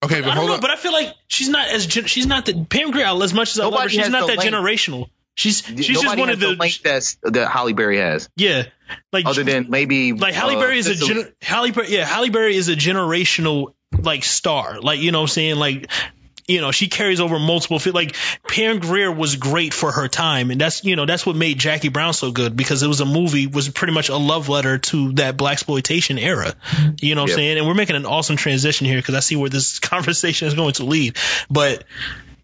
Okay, 0.03 0.21
but 0.21 0.29
I 0.31 0.35
don't 0.35 0.35
hold 0.37 0.47
know, 0.49 0.53
on. 0.55 0.61
but 0.61 0.69
I 0.69 0.75
feel 0.75 0.93
like 0.93 1.13
she's 1.27 1.49
not 1.49 1.67
as 1.67 1.87
gen- 1.87 2.05
she's 2.05 2.27
not 2.27 2.45
the 2.45 2.65
Pam 2.69 2.91
Grier. 2.91 3.05
As 3.07 3.33
much 3.33 3.51
as 3.51 3.59
I 3.59 3.63
love 3.63 3.73
her, 3.73 3.77
Nobody 3.79 3.95
she's 3.95 4.03
has 4.03 4.11
not 4.11 4.21
the 4.27 4.35
that 4.35 4.37
length. 4.37 4.53
generational. 4.53 5.09
She's 5.37 5.61
she's 5.65 5.87
just 5.87 6.17
one 6.17 6.29
of 6.29 6.39
the, 6.39 6.55
length 6.55 6.81
that's, 6.83 7.17
that 7.23 7.47
Holly 7.49 7.73
Berry 7.73 7.97
has, 7.97 8.29
yeah, 8.37 8.63
like 9.11 9.25
other 9.25 9.43
than 9.43 9.69
maybe 9.69 10.13
like 10.13 10.33
Halle 10.33 10.55
uh, 10.55 10.59
Berry 10.61 10.77
is 10.77 10.87
a 10.87 10.95
Cicely. 10.95 11.23
gener- 11.23 11.33
Halle 11.41 11.71
Berry, 11.71 11.89
yeah, 11.91 12.05
Halle 12.05 12.29
Berry 12.29 12.55
is 12.55 12.69
a 12.69 12.75
generational 12.75 13.73
like 13.91 14.23
star. 14.23 14.79
Like 14.81 14.99
you 14.99 15.11
know 15.11 15.19
what 15.19 15.29
I'm 15.29 15.33
saying 15.33 15.55
like 15.57 15.89
you 16.47 16.61
know 16.61 16.71
she 16.71 16.87
carries 16.87 17.19
over 17.19 17.39
multiple 17.39 17.79
fi- 17.79 17.91
like 17.91 18.15
Pam 18.47 18.79
Grier 18.79 19.11
was 19.11 19.35
great 19.35 19.73
for 19.73 19.91
her 19.91 20.07
time 20.07 20.51
and 20.51 20.61
that's 20.61 20.83
you 20.83 20.95
know 20.95 21.05
that's 21.05 21.25
what 21.25 21.35
made 21.35 21.57
Jackie 21.57 21.89
Brown 21.89 22.13
so 22.13 22.31
good 22.31 22.55
because 22.55 22.83
it 22.83 22.87
was 22.87 23.01
a 23.01 23.05
movie 23.05 23.47
was 23.47 23.69
pretty 23.69 23.93
much 23.93 24.09
a 24.09 24.17
love 24.17 24.47
letter 24.47 24.77
to 24.77 25.13
that 25.13 25.37
black 25.37 25.53
exploitation 25.53 26.17
era. 26.19 26.53
You 27.01 27.15
know 27.15 27.23
what 27.23 27.31
I'm 27.31 27.35
saying? 27.35 27.57
And 27.57 27.67
we're 27.67 27.73
making 27.73 27.95
an 27.95 28.05
awesome 28.05 28.35
transition 28.35 28.85
here 28.85 28.97
because 28.97 29.15
I 29.15 29.21
see 29.21 29.35
where 29.35 29.49
this 29.49 29.79
conversation 29.93 30.47
is 30.47 30.53
going 30.53 30.73
to 30.73 30.85
lead. 30.85 31.17
But 31.49 31.83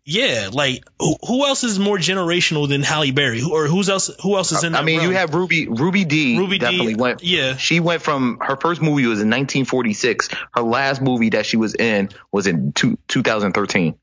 yeah, 0.06 0.50
like 0.52 0.84
who, 1.00 1.16
who 1.28 1.46
else 1.46 1.64
is 1.64 1.78
more 1.80 1.98
generational 1.98 2.68
than 2.68 2.82
Halle 2.82 3.12
Berry? 3.12 3.40
Who, 3.40 3.54
or 3.54 3.68
who's 3.68 3.90
else? 3.90 4.10
Who 4.24 4.36
else 4.36 4.52
is 4.52 4.64
in 4.64 4.74
that? 4.74 4.82
I 4.82 4.84
mean, 4.84 5.00
realm? 5.00 5.12
you 5.12 5.16
have 5.18 5.34
Ruby. 5.34 5.68
Ruby 5.68 6.06
Dee. 6.06 6.38
Ruby 6.38 6.58
Dee, 6.58 6.96
went. 6.96 7.24
yeah. 7.24 7.56
she 7.58 7.80
went 7.80 8.02
from 8.02 8.40
her 8.42 8.56
first 8.56 8.82
movie 8.82 9.06
was 9.06 9.22
in 9.22 9.30
1946. 9.30 10.30
Her 10.54 10.62
last 10.62 11.02
movie 11.02 11.30
that 11.30 11.46
she 11.46 11.58
was 11.58 11.76
in 11.76 12.10
was 12.32 12.48
in 12.48 12.72
two, 12.74 12.98
2013. 13.08 13.96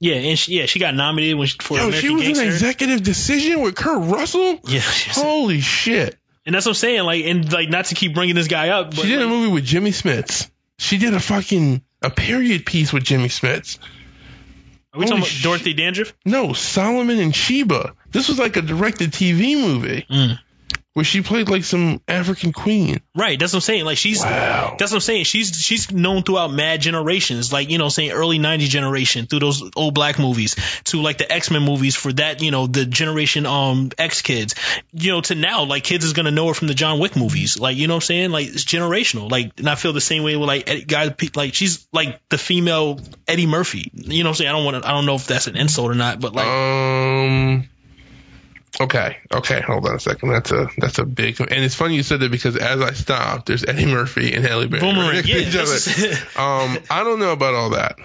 Yeah, 0.00 0.14
and 0.16 0.36
she, 0.38 0.58
yeah, 0.58 0.66
she 0.66 0.80
got 0.80 0.94
nominated 0.94 1.38
when 1.38 1.46
she, 1.46 1.58
for 1.60 1.74
Yo, 1.76 1.86
American 1.86 2.00
she 2.00 2.10
was 2.14 2.22
Gangster. 2.24 2.42
an 2.42 2.48
executive 2.48 3.02
decision 3.04 3.60
with 3.60 3.76
Kurt 3.76 4.02
Russell? 4.10 4.58
yeah, 4.64 4.80
she's- 4.80 5.14
Holy 5.16 5.60
shit. 5.60 6.16
and 6.44 6.54
that's 6.54 6.66
what 6.66 6.70
I'm 6.72 6.74
saying. 6.76 7.04
Like, 7.04 7.24
and 7.24 7.52
like, 7.52 7.68
not 7.68 7.84
to 7.84 7.94
keep 7.94 8.12
bringing 8.14 8.34
this 8.34 8.48
guy 8.48 8.70
up, 8.70 8.90
but 8.90 8.96
She 9.00 9.08
did 9.08 9.22
a 9.22 9.28
movie 9.28 9.52
with 9.52 9.64
Jimmy 9.64 9.90
Smits. 9.90 10.50
She 10.78 10.98
did 10.98 11.14
a 11.14 11.20
fucking, 11.20 11.82
a 12.02 12.10
period 12.10 12.66
piece 12.66 12.92
with 12.92 13.04
Jimmy 13.04 13.28
Smits. 13.28 13.78
Are 14.92 15.00
we 15.00 15.06
talking 15.06 15.22
about. 15.22 15.32
Dorothy 15.42 15.72
Dandridge? 15.72 16.12
No, 16.24 16.52
Solomon 16.52 17.18
and 17.18 17.34
Sheba. 17.34 17.94
This 18.10 18.28
was 18.28 18.38
like 18.38 18.56
a 18.56 18.62
directed 18.62 19.12
TV 19.12 19.56
movie. 19.58 20.06
Mm. 20.10 20.38
Where 20.94 21.04
she 21.04 21.22
played 21.22 21.48
like 21.48 21.64
some 21.64 22.00
African 22.06 22.52
queen. 22.52 23.00
Right. 23.16 23.38
That's 23.38 23.52
what 23.52 23.58
I'm 23.58 23.62
saying. 23.62 23.84
Like 23.84 23.96
she's 23.96 24.20
Wow. 24.22 24.76
that's 24.78 24.90
what 24.92 24.98
I'm 24.98 25.00
saying. 25.00 25.24
She's 25.24 25.56
she's 25.56 25.90
known 25.90 26.22
throughout 26.22 26.52
mad 26.52 26.80
generations. 26.80 27.52
Like, 27.52 27.70
you 27.70 27.78
know, 27.78 27.88
saying 27.88 28.12
early 28.12 28.38
nineties 28.38 28.68
generation 28.68 29.26
through 29.26 29.40
those 29.40 29.62
old 29.74 29.94
black 29.94 30.18
movies 30.18 30.54
to 30.84 31.00
like 31.00 31.18
the 31.18 31.30
X 31.32 31.50
Men 31.50 31.62
movies 31.62 31.96
for 31.96 32.12
that, 32.14 32.42
you 32.42 32.50
know, 32.50 32.66
the 32.66 32.84
generation 32.84 33.46
um 33.46 33.90
X 33.96 34.22
kids. 34.22 34.54
You 34.92 35.12
know, 35.12 35.20
to 35.22 35.34
now, 35.34 35.64
like 35.64 35.84
kids 35.84 36.04
is 36.04 36.12
gonna 36.12 36.30
know 36.30 36.48
her 36.48 36.54
from 36.54 36.68
the 36.68 36.74
John 36.74 36.98
Wick 36.98 37.16
movies. 37.16 37.58
Like, 37.58 37.76
you 37.76 37.86
know 37.86 37.94
what 37.94 38.04
I'm 38.04 38.06
saying? 38.06 38.30
Like 38.30 38.48
it's 38.48 38.64
generational. 38.64 39.30
Like 39.30 39.52
and 39.58 39.68
I 39.68 39.76
feel 39.76 39.92
the 39.94 40.00
same 40.00 40.24
way 40.24 40.36
with 40.36 40.48
like 40.48 40.68
Eddie, 40.68 40.84
guys 40.84 41.12
like 41.34 41.54
she's 41.54 41.86
like 41.92 42.20
the 42.28 42.38
female 42.38 43.00
Eddie 43.26 43.46
Murphy. 43.46 43.90
You 43.94 44.22
know 44.22 44.28
what 44.28 44.34
I'm 44.34 44.36
saying? 44.36 44.50
I 44.50 44.52
don't 44.52 44.64
want 44.64 44.82
to 44.82 44.88
I 44.88 44.92
don't 44.92 45.06
know 45.06 45.14
if 45.14 45.26
that's 45.26 45.46
an 45.46 45.56
insult 45.56 45.90
or 45.90 45.94
not, 45.94 46.20
but 46.20 46.34
like 46.34 46.46
Um. 46.46 47.68
Okay. 48.80 49.18
Okay. 49.30 49.60
Hold 49.60 49.86
on 49.86 49.94
a 49.96 50.00
second. 50.00 50.30
That's 50.30 50.50
a 50.50 50.68
that's 50.78 50.98
a 50.98 51.04
big. 51.04 51.38
And 51.40 51.50
it's 51.64 51.74
funny 51.74 51.94
you 51.94 52.02
said 52.02 52.20
that 52.20 52.30
because 52.30 52.56
as 52.56 52.80
I 52.80 52.92
stopped, 52.92 53.46
there's 53.46 53.64
Eddie 53.64 53.86
Murphy 53.86 54.32
and 54.32 54.44
Halle 54.44 54.66
Berry. 54.66 54.80
Boomerang, 54.80 55.06
right 55.08 55.14
next 55.16 55.28
to 55.28 55.40
yeah, 55.40 55.48
each 55.48 55.56
other. 55.56 56.16
Um. 56.42 56.78
I 56.90 57.04
don't 57.04 57.18
know 57.20 57.32
about 57.32 57.54
all 57.54 57.70
that. 57.70 57.96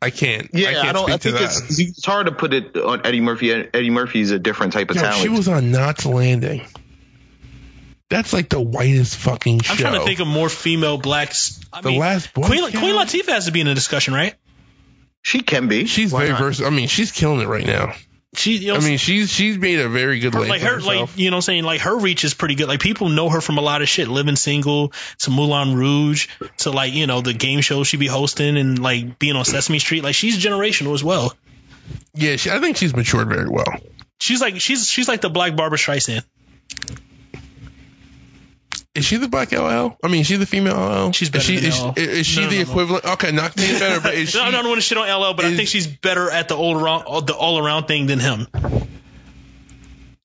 I 0.00 0.10
can't. 0.10 0.48
Yeah, 0.52 0.68
I 0.68 0.70
I, 0.70 0.74
can't 0.82 0.94
don't. 0.96 1.10
I 1.10 1.16
speak 1.16 1.20
to 1.22 1.38
think 1.38 1.50
that. 1.50 1.70
it's, 1.70 1.78
it's 1.78 2.04
hard 2.06 2.26
to 2.26 2.32
put 2.32 2.54
it 2.54 2.76
on 2.76 3.04
Eddie 3.06 3.20
Murphy. 3.20 3.52
Eddie 3.52 3.90
Murphy's 3.90 4.30
a 4.30 4.38
different 4.38 4.72
type 4.72 4.90
of 4.90 4.96
Yo, 4.96 5.02
talent. 5.02 5.22
she 5.22 5.28
was 5.28 5.46
on 5.48 5.70
Knots 5.70 6.06
Landing. 6.06 6.62
That's 8.10 8.32
like 8.32 8.48
the 8.48 8.60
whitest 8.60 9.16
fucking 9.16 9.60
show. 9.60 9.72
I'm 9.72 9.78
trying 9.78 9.98
to 10.00 10.04
think 10.04 10.20
of 10.20 10.26
more 10.26 10.48
female 10.48 10.98
blacks. 10.98 11.60
I 11.72 11.80
The 11.80 11.90
mean, 11.90 12.00
Last 12.00 12.32
Boy 12.34 12.42
Queen, 12.46 12.68
Scout? 12.68 12.80
Queen 12.82 12.94
Latifah 12.94 13.28
has 13.32 13.46
to 13.46 13.52
be 13.52 13.60
in 13.60 13.66
the 13.66 13.74
discussion, 13.74 14.14
right? 14.14 14.34
she 15.22 15.40
can 15.40 15.68
be. 15.68 15.86
She's 15.86 16.12
Why 16.12 16.20
very 16.20 16.32
not? 16.32 16.40
versatile. 16.40 16.70
I 16.72 16.76
mean, 16.76 16.86
she's 16.88 17.12
killing 17.12 17.40
it 17.40 17.48
right 17.48 17.66
now. 17.66 17.94
She, 18.34 18.56
you 18.56 18.72
know, 18.72 18.76
I 18.76 18.80
mean, 18.80 18.98
she's 18.98 19.30
she's 19.30 19.58
made 19.58 19.80
a 19.80 19.88
very 19.88 20.18
good 20.18 20.34
her, 20.34 20.40
life 20.40 20.48
like 20.48 20.62
her, 20.62 20.74
herself. 20.74 21.10
like 21.10 21.18
you 21.18 21.30
know, 21.30 21.36
what 21.36 21.38
I'm 21.38 21.42
saying 21.42 21.64
like 21.64 21.80
her 21.82 21.96
reach 21.96 22.24
is 22.24 22.34
pretty 22.34 22.54
good. 22.54 22.68
Like 22.68 22.80
people 22.80 23.08
know 23.08 23.28
her 23.28 23.40
from 23.40 23.58
a 23.58 23.60
lot 23.60 23.82
of 23.82 23.88
shit. 23.88 24.08
Living 24.08 24.36
single 24.36 24.92
to 25.20 25.30
Moulin 25.30 25.76
Rouge 25.76 26.28
to 26.58 26.70
like 26.70 26.92
you 26.94 27.06
know 27.06 27.20
the 27.20 27.32
game 27.32 27.60
show 27.60 27.84
she 27.84 27.96
be 27.96 28.06
hosting 28.06 28.56
and 28.56 28.78
like 28.78 29.18
being 29.18 29.36
on 29.36 29.44
Sesame 29.44 29.78
Street. 29.78 30.02
Like 30.04 30.14
she's 30.14 30.42
generational 30.42 30.94
as 30.94 31.04
well. 31.04 31.32
yeah, 32.14 32.36
she, 32.36 32.50
I 32.50 32.58
think 32.60 32.76
she's 32.76 32.94
matured 32.94 33.28
very 33.28 33.48
well. 33.48 33.72
She's 34.20 34.40
like 34.40 34.60
she's 34.60 34.88
she's 34.88 35.08
like 35.08 35.20
the 35.20 35.30
black 35.30 35.56
Barbra 35.56 35.78
Streisand. 35.78 36.24
Is 38.94 39.04
she 39.04 39.16
the 39.16 39.28
black 39.28 39.50
LL? 39.50 39.96
I 40.04 40.08
mean, 40.08 40.20
is 40.20 40.26
she 40.28 40.36
the 40.36 40.46
female 40.46 40.76
LL? 40.76 41.12
She's 41.12 41.28
is 41.28 41.30
better 41.30 41.44
she, 41.44 41.56
than 41.56 41.64
is, 41.70 41.82
LL. 41.82 41.92
is 41.96 42.26
she 42.26 42.40
No, 42.42 42.48
the 42.48 42.56
no, 42.58 42.62
no. 42.62 42.70
equivalent? 42.70 43.04
Okay, 43.04 43.32
not 43.32 43.56
being 43.56 43.78
better, 43.78 44.00
but 44.02 44.14
is 44.14 44.30
she? 44.30 44.38
No, 44.38 44.44
I 44.44 44.50
don't 44.52 44.66
want 44.68 44.76
to 44.76 44.82
shit 44.82 44.96
on 44.98 45.08
LL, 45.08 45.34
but 45.34 45.44
I 45.44 45.54
think 45.56 45.68
she's 45.68 45.86
better 45.88 46.30
at 46.30 46.48
the 46.48 46.56
all 46.56 46.78
around 46.80 47.26
the 47.26 47.34
all 47.34 47.58
around 47.58 47.86
thing 47.86 48.06
than 48.06 48.20
him. 48.20 48.46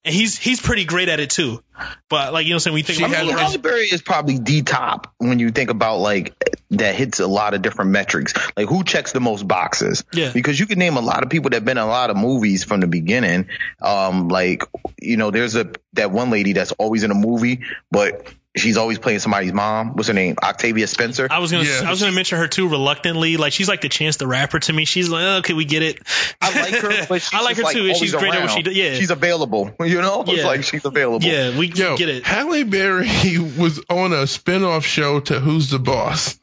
And 0.05 0.15
he's 0.15 0.37
he's 0.37 0.61
pretty 0.61 0.85
great 0.85 1.09
at 1.09 1.19
it 1.19 1.29
too. 1.29 1.61
But 2.09 2.31
like 2.31 2.45
you 2.45 2.51
know, 2.51 2.55
what 2.55 2.57
I'm 2.57 2.59
saying 2.59 2.73
we 2.75 2.81
think 2.83 2.99
She 2.99 3.03
about 3.05 3.17
I 3.17 3.23
mean, 3.23 3.37
Halle 3.37 3.57
Berry 3.57 3.85
is 3.85 4.01
probably 4.01 4.37
the 4.37 4.61
top 4.61 5.13
when 5.17 5.39
you 5.39 5.49
think 5.49 5.69
about 5.71 5.97
like 5.97 6.35
that 6.71 6.95
hits 6.95 7.19
a 7.19 7.27
lot 7.27 7.53
of 7.53 7.61
different 7.61 7.91
metrics. 7.91 8.33
Like 8.55 8.69
who 8.69 8.83
checks 8.83 9.11
the 9.11 9.19
most 9.19 9.47
boxes? 9.47 10.03
Yeah. 10.13 10.31
Because 10.31 10.59
you 10.59 10.67
can 10.67 10.79
name 10.79 10.95
a 10.95 11.01
lot 11.01 11.23
of 11.23 11.29
people 11.29 11.49
that 11.49 11.57
have 11.57 11.65
been 11.65 11.77
in 11.77 11.83
a 11.83 11.87
lot 11.87 12.11
of 12.11 12.17
movies 12.17 12.63
from 12.63 12.79
the 12.79 12.87
beginning. 12.87 13.47
Um, 13.81 14.29
like 14.29 14.63
you 15.01 15.17
know, 15.17 15.31
there's 15.31 15.55
a 15.55 15.71
that 15.93 16.11
one 16.11 16.29
lady 16.29 16.53
that's 16.53 16.71
always 16.73 17.03
in 17.03 17.11
a 17.11 17.15
movie, 17.15 17.61
but 17.91 18.33
she's 18.57 18.77
always 18.77 18.99
playing 18.99 19.19
somebody's 19.19 19.53
mom. 19.53 19.93
What's 19.93 20.07
her 20.07 20.13
name? 20.13 20.35
Octavia 20.41 20.87
Spencer. 20.87 21.27
I 21.29 21.39
was 21.39 21.51
gonna 21.51 21.63
Yeah. 21.63 21.83
I 21.85 21.89
was 21.89 21.99
gonna 22.01 22.11
mention 22.13 22.39
her 22.39 22.47
too 22.47 22.67
reluctantly. 22.69 23.37
Like 23.37 23.53
she's 23.53 23.67
like 23.69 23.81
the 23.81 23.89
Chance 23.89 24.17
the 24.17 24.27
Rapper 24.27 24.59
to 24.59 24.73
me. 24.73 24.85
She's 24.85 25.09
like, 25.09 25.23
oh, 25.23 25.37
okay, 25.37 25.53
we 25.53 25.65
get 25.65 25.83
it. 25.83 25.99
I 26.41 26.59
like 26.61 26.73
her, 26.81 27.05
but 27.09 27.21
she's 27.21 27.33
I 27.33 27.41
like 27.43 27.57
her 27.57 27.63
just, 27.63 27.73
too. 27.75 27.93
she's 27.95 28.13
great 28.15 28.33
at 28.33 28.41
what 28.41 28.51
she 28.51 28.61
does. 28.63 28.75
Yeah, 28.75 28.93
she's 28.95 29.11
available. 29.11 29.71
You 29.89 30.01
know, 30.01 30.21
it's 30.27 30.31
Yeah. 30.41 30.47
like 30.47 30.63
she's 30.63 30.85
available. 30.85 31.25
yeah, 31.27 31.57
we 31.57 31.67
Yo, 31.67 31.97
get 31.97 32.09
it. 32.09 32.23
Halle 32.25 32.63
Berry 32.63 33.07
was 33.57 33.81
on 33.89 34.13
a 34.13 34.27
spin-off 34.27 34.85
show 34.85 35.19
to 35.21 35.39
Who's 35.39 35.69
the 35.69 35.79
Boss. 35.79 36.37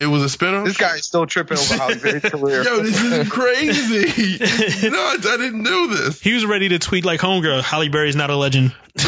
It 0.00 0.06
was 0.06 0.24
a 0.24 0.28
spin-off. 0.28 0.66
This 0.66 0.76
guy 0.76 0.96
is 0.96 1.06
still 1.06 1.24
tripping 1.24 1.56
over 1.56 1.74
Halle 1.74 1.94
Berry's 1.96 2.22
career. 2.30 2.64
Yo, 2.64 2.80
this 2.80 3.00
is 3.00 3.28
crazy. 3.28 4.88
no, 4.90 4.98
I, 4.98 5.16
I 5.20 5.36
didn't 5.36 5.62
know 5.62 5.86
this. 5.86 6.20
He 6.20 6.34
was 6.34 6.44
ready 6.44 6.70
to 6.70 6.80
tweet 6.80 7.04
like 7.04 7.20
homegirl. 7.20 7.62
Halle 7.62 7.88
Berry's 7.88 8.16
not 8.16 8.30
a 8.30 8.36
legend. 8.36 8.74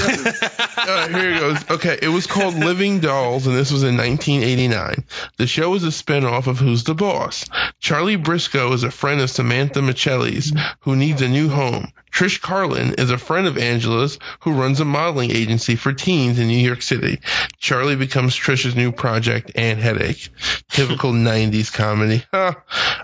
Uh, 0.89 1.09
here 1.09 1.33
it 1.33 1.41
goes. 1.41 1.71
Okay, 1.71 1.99
it 2.01 2.09
was 2.09 2.29
called 2.29 2.55
Living 2.55 3.01
Dolls, 3.01 3.49
and 3.49 3.57
this 3.57 3.73
was 3.73 3.83
in 3.83 3.97
1989. 3.97 5.05
The 5.37 5.49
show 5.49 5.75
is 5.75 5.83
a 5.83 5.91
spin-off 5.91 6.47
of 6.47 6.61
Who's 6.61 6.85
the 6.85 6.95
Boss. 6.95 7.45
Charlie 7.81 8.15
Briscoe 8.15 8.73
is 8.73 8.85
a 8.85 8.93
friend 8.93 9.21
of 9.21 9.29
Samantha 9.29 9.81
Micelli's, 9.81 10.53
who 10.81 10.95
needs 10.95 11.23
a 11.23 11.29
new 11.29 11.49
home. 11.49 11.93
Trish 12.17 12.41
Carlin 12.41 12.95
is 12.95 13.11
a 13.11 13.19
friend 13.19 13.47
of 13.47 13.59
Angela's, 13.59 14.19
who 14.41 14.53
runs 14.53 14.81
a 14.81 14.87
modeling 14.87 15.31
agency 15.33 15.77
for 15.77 15.93
teens 15.93 16.39
in 16.39 16.49
New 16.49 16.57
York 16.57 16.81
City. 16.81 17.21
Charlie 17.59 17.97
becomes 17.97 18.35
Trish's 18.35 18.75
new 18.75 18.91
project 18.91 19.53
and 19.55 19.79
headache. 19.79 20.31
Typical 20.71 21.13
90s 21.13 21.73
comedy. 21.73 22.25
Huh. 22.37 22.55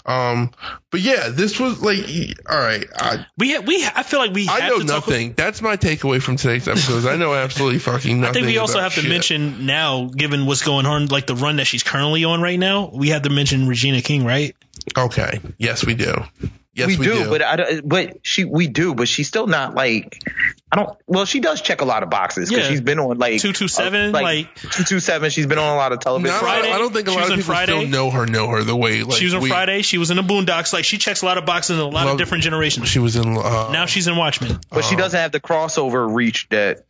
Um, 0.05 0.51
but 0.90 1.01
yeah, 1.01 1.29
this 1.31 1.59
was 1.59 1.81
like, 1.81 2.05
all 2.48 2.59
right, 2.59 2.85
I, 2.94 3.27
We 3.38 3.59
we 3.61 3.85
I 3.85 4.03
feel 4.03 4.18
like 4.20 4.33
we 4.33 4.46
have 4.46 4.61
I 4.61 4.68
know 4.68 4.79
nothing. 4.79 5.33
That's 5.35 5.62
my 5.62 5.77
takeaway 5.77 6.20
from 6.20 6.37
today's 6.37 6.68
episode. 6.68 7.07
I 7.07 7.16
know 7.16 7.33
absolutely 7.33 7.79
fucking 7.90 8.20
nothing. 8.20 8.31
I 8.31 8.33
think 8.35 8.46
we 8.46 8.59
also 8.59 8.81
have 8.81 8.94
to 8.96 9.09
mention 9.09 9.64
now, 9.64 10.07
given 10.07 10.44
what's 10.44 10.62
going 10.62 10.87
on, 10.87 11.07
like 11.07 11.27
the 11.27 11.37
run 11.37 11.57
that 11.57 11.66
she's 11.66 11.83
currently 11.83 12.25
on 12.25 12.42
right 12.42 12.59
now. 12.59 12.90
We 12.92 13.11
have 13.11 13.22
to 13.22 13.31
mention 13.31 13.68
Regina 13.68 14.03
King, 14.03 14.25
right? 14.25 14.55
Okay. 14.96 15.40
Yes, 15.57 15.87
we 15.87 15.94
do. 15.94 16.14
Yes, 16.74 16.87
we, 16.88 16.96
we, 16.96 17.04
do, 17.04 17.28
but 17.28 17.42
I 17.42 17.80
but 17.85 18.20
she 18.22 18.44
we 18.44 18.66
do, 18.66 18.94
but 18.94 19.06
she's 19.06 19.28
still 19.28 19.46
not 19.46 19.74
like 19.74 20.22
I 20.70 20.76
don't. 20.76 20.96
Well, 21.06 21.26
she 21.26 21.40
does 21.40 21.61
check 21.61 21.82
a 21.82 21.85
lot 21.85 22.02
of 22.02 22.08
boxes 22.08 22.48
because 22.48 22.64
Yeah. 22.64 22.70
she's 22.70 22.80
been 22.80 22.98
on 22.98 23.18
like 23.18 23.40
227, 23.42 24.08
uh, 24.14 24.20
like- 24.22 24.54
two 24.54 24.82
two 24.85 24.98
seven. 24.98 25.28
She's 25.28 25.46
been 25.46 25.58
on 25.58 25.74
a 25.74 25.76
lot 25.76 25.92
of 25.92 26.00
television. 26.00 26.35
No, 26.35 26.40
Friday. 26.40 26.72
I 26.72 26.78
don't 26.78 26.90
think 26.94 27.08
a 27.08 27.11
lot 27.11 27.24
of 27.24 27.28
people 27.28 27.42
Friday. 27.42 27.72
still 27.72 27.87
know 27.88 28.11
her. 28.11 28.24
Know 28.24 28.48
her 28.48 28.64
the 28.64 28.74
way 28.74 29.02
like 29.02 29.18
she 29.18 29.26
was 29.26 29.35
on 29.35 29.42
we- 29.42 29.50
Friday. 29.50 29.82
She 29.82 29.98
was 29.98 30.11
in 30.11 30.16
the 30.16 30.22
Boondocks. 30.22 30.72
Like 30.72 30.87
she 30.87 30.96
checks 30.96 31.20
a 31.20 31.26
lot 31.26 31.37
of 31.37 31.44
boxes 31.44 31.76
in 31.76 31.82
a 31.82 31.85
lot 31.85 31.92
Love- 32.06 32.08
of 32.12 32.18
different 32.18 32.42
generations. 32.44 32.88
She 32.88 33.00
was 33.00 33.16
in. 33.16 33.37
Uh, 33.37 33.70
now 33.70 33.85
she's 33.85 34.06
in 34.06 34.16
Watchmen. 34.16 34.58
but 34.70 34.85
she 34.85 34.94
Oh. 34.94 34.98
doesn't 34.98 35.20
have 35.20 35.30
the 35.32 35.40
crossover 35.40 36.11
reach 36.14 36.48
that 36.48 36.87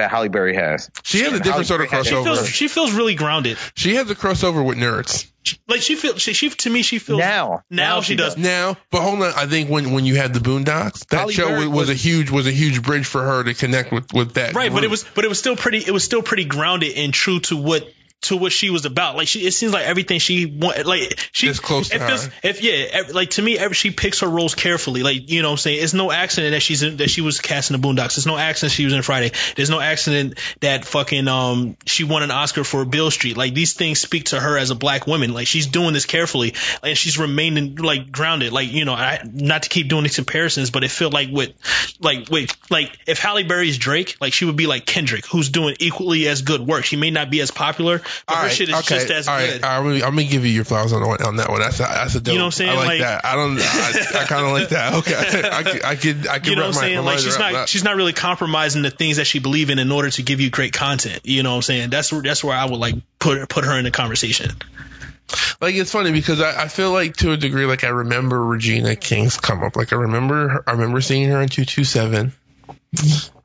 that 0.00 0.10
Halle 0.10 0.28
Berry 0.28 0.54
has. 0.56 0.90
she 1.04 1.20
has 1.22 1.32
a 1.32 1.40
different 1.40 1.66
sort 1.66 1.80
of 1.82 1.90
Halle 1.90 2.02
Berry 2.04 2.10
She 2.10 2.14
crossover. 2.16 2.24
feels 2.36 2.48
she 2.48 2.68
feels 2.68 2.92
really 2.92 3.14
grounded. 3.14 3.58
She 3.74 3.94
has 3.94 4.10
a 4.10 4.14
crossover 4.14 4.64
with 4.64 4.78
nerds 4.78 5.30
Like 5.68 5.80
she 5.82 5.94
feels 5.96 6.20
she, 6.20 6.32
she 6.32 6.50
to 6.50 6.70
me 6.70 6.82
she 6.82 6.98
feels 6.98 7.18
Now. 7.18 7.62
now, 7.70 7.94
Now 7.96 8.00
she 8.00 8.12
she 8.12 8.16
does. 8.16 8.34
does. 8.34 8.42
now. 8.44 8.76
But 8.90 9.02
hold 9.02 9.22
on, 9.22 9.32
I 9.36 9.46
think 9.46 9.70
when 9.70 9.92
when 9.92 10.04
you 10.04 10.16
had 10.16 10.34
the 10.34 10.40
Boondocks, 10.40 11.06
that 11.08 11.16
Halle 11.18 11.32
show 11.32 11.48
Berry 11.48 11.66
was, 11.68 11.88
was 11.88 11.90
a 11.90 11.94
huge 11.94 12.30
was 12.30 12.46
a 12.46 12.50
huge 12.52 12.82
bridge 12.82 13.06
for 13.06 13.22
her 13.22 13.44
to 13.44 13.54
connect 13.54 13.92
with 13.92 14.12
with 14.12 14.34
that. 14.34 14.54
Right, 14.54 14.72
but 14.72 14.84
it 14.84 14.90
was 14.90 15.04
but 15.14 15.24
it 15.24 15.28
was 15.28 15.38
still 15.38 15.56
pretty 15.56 15.78
it 15.78 15.90
was 15.92 16.04
still 16.04 16.22
pretty 16.22 16.44
grounded 16.44 16.92
and 16.96 17.12
true 17.14 17.40
to 17.40 17.56
what 17.56 17.88
to 18.22 18.36
what 18.36 18.52
she 18.52 18.70
was 18.70 18.84
about. 18.84 19.16
Like 19.16 19.28
she, 19.28 19.46
it 19.46 19.52
seems 19.52 19.72
like 19.72 19.84
everything 19.86 20.18
she 20.18 20.46
want, 20.46 20.84
like 20.84 21.18
she 21.32 21.48
Is 21.48 21.60
close 21.60 21.88
to 21.88 21.96
it 21.96 21.98
feels- 22.06 22.26
her. 22.26 22.32
If 22.42 22.62
yeah, 22.62 23.02
like 23.12 23.30
to 23.30 23.42
me, 23.42 23.58
every, 23.58 23.74
she 23.74 23.90
picks 23.90 24.20
her 24.20 24.28
roles 24.28 24.54
carefully. 24.54 25.02
Like 25.02 25.30
you 25.30 25.42
know, 25.42 25.48
what 25.48 25.52
I'm 25.52 25.58
saying 25.58 25.82
it's 25.82 25.94
no 25.94 26.10
accident 26.12 26.52
that 26.52 26.60
she's 26.60 26.82
in, 26.82 26.98
that 26.98 27.10
she 27.10 27.20
was 27.22 27.40
cast 27.40 27.70
in 27.70 27.80
the 27.80 27.86
Boondocks. 27.86 28.16
It's 28.16 28.26
no 28.26 28.36
accident 28.36 28.72
she 28.72 28.84
was 28.84 28.92
in 28.94 29.02
Friday. 29.02 29.32
There's 29.56 29.70
no 29.70 29.80
accident 29.80 30.38
that 30.60 30.84
fucking 30.84 31.28
um 31.28 31.76
she 31.86 32.04
won 32.04 32.22
an 32.22 32.30
Oscar 32.30 32.64
for 32.64 32.84
Beale 32.84 33.10
Street. 33.10 33.36
Like 33.36 33.54
these 33.54 33.72
things 33.72 34.00
speak 34.00 34.26
to 34.26 34.40
her 34.40 34.58
as 34.58 34.70
a 34.70 34.74
black 34.74 35.06
woman. 35.06 35.32
Like 35.32 35.46
she's 35.46 35.66
doing 35.66 35.94
this 35.94 36.06
carefully 36.06 36.54
and 36.82 36.96
she's 36.96 37.18
remaining 37.18 37.76
like 37.76 38.12
grounded. 38.12 38.52
Like 38.52 38.70
you 38.70 38.84
know, 38.84 38.94
I, 38.94 39.20
not 39.32 39.62
to 39.62 39.68
keep 39.68 39.88
doing 39.88 40.02
these 40.02 40.16
comparisons, 40.16 40.70
but 40.70 40.84
it 40.84 40.90
felt 40.90 41.12
like 41.14 41.30
with 41.30 41.52
like 42.00 42.28
wait 42.30 42.54
like 42.70 42.96
if 43.06 43.18
Halle 43.18 43.44
Berry's 43.44 43.78
Drake, 43.78 44.16
like 44.20 44.32
she 44.32 44.44
would 44.44 44.56
be 44.56 44.66
like 44.66 44.84
Kendrick, 44.86 45.26
who's 45.26 45.48
doing 45.48 45.76
equally 45.78 46.28
as 46.28 46.42
good 46.42 46.60
work. 46.60 46.84
She 46.84 46.96
may 46.96 47.10
not 47.10 47.30
be 47.30 47.40
as 47.40 47.50
popular, 47.50 48.02
but 48.26 48.32
All 48.32 48.40
her 48.40 48.46
right, 48.48 48.52
shit 48.52 48.68
is 48.68 48.74
okay, 48.76 48.96
just 48.96 49.10
as 49.10 49.28
all 49.28 49.36
right, 49.36 49.52
good. 49.52 49.64
I'm, 49.64 49.82
gonna, 49.84 50.04
I'm 50.04 50.10
gonna 50.14 50.24
give 50.24 50.44
you 50.44 50.52
your 50.52 50.64
flowers 50.64 50.92
on, 50.92 51.02
on 51.02 51.36
that 51.36 51.48
one. 51.48 51.60
That's 51.60 51.80
a, 51.80 51.82
that's 51.82 52.14
a 52.14 52.20
dope. 52.20 52.32
You 52.32 52.38
know 52.38 52.44
what 52.44 52.46
I'm 52.46 52.52
saying? 52.52 52.70
I 52.70 52.74
like, 52.74 52.86
Like- 52.86 53.00
that. 53.00 53.24
I 53.24 53.36
don't. 53.36 53.58
I, 53.60 54.20
I 54.20 54.24
kind 54.24 54.46
of 54.46 54.52
like 54.52 54.68
that. 54.70 54.94
Okay, 55.00 55.14
I 55.16 55.62
could. 55.62 55.84
I 55.84 55.94
could. 55.96 56.26
I 56.26 56.38
could 56.38 56.46
you 56.48 56.56
know 56.56 56.62
what 56.62 56.68
I'm 56.68 56.72
saying? 56.74 57.04
Like 57.04 57.18
she's 57.18 57.38
not 57.38 57.68
she's 57.68 57.84
not 57.84 57.96
really 57.96 58.12
compromising 58.12 58.82
the 58.82 58.90
things 58.90 59.16
that 59.18 59.26
she 59.26 59.38
believe 59.38 59.70
in 59.70 59.78
in 59.78 59.90
order 59.92 60.10
to 60.10 60.22
give 60.22 60.40
you 60.40 60.50
great 60.50 60.72
content. 60.72 61.20
You 61.24 61.42
know 61.42 61.50
what 61.50 61.56
I'm 61.56 61.62
saying? 61.62 61.90
That's 61.90 62.12
where 62.12 62.22
that's 62.22 62.42
where 62.42 62.56
I 62.56 62.64
would 62.66 62.78
like 62.78 62.96
put 63.18 63.48
put 63.48 63.64
her 63.64 63.78
in 63.78 63.84
the 63.84 63.90
conversation. 63.90 64.50
like 65.60 65.74
it's 65.74 65.92
funny 65.92 66.12
because 66.12 66.40
I, 66.40 66.64
I 66.64 66.68
feel 66.68 66.90
like 66.92 67.16
to 67.18 67.32
a 67.32 67.36
degree 67.36 67.66
like 67.66 67.84
I 67.84 67.88
remember 67.88 68.42
Regina 68.44 68.96
King's 68.96 69.36
come 69.36 69.62
up. 69.62 69.76
Like 69.76 69.92
I 69.92 69.96
remember 69.96 70.64
I 70.66 70.72
remember 70.72 71.00
seeing 71.00 71.28
her 71.30 71.40
in 71.40 71.48
two 71.48 71.64
two 71.64 71.84
seven. 71.84 72.32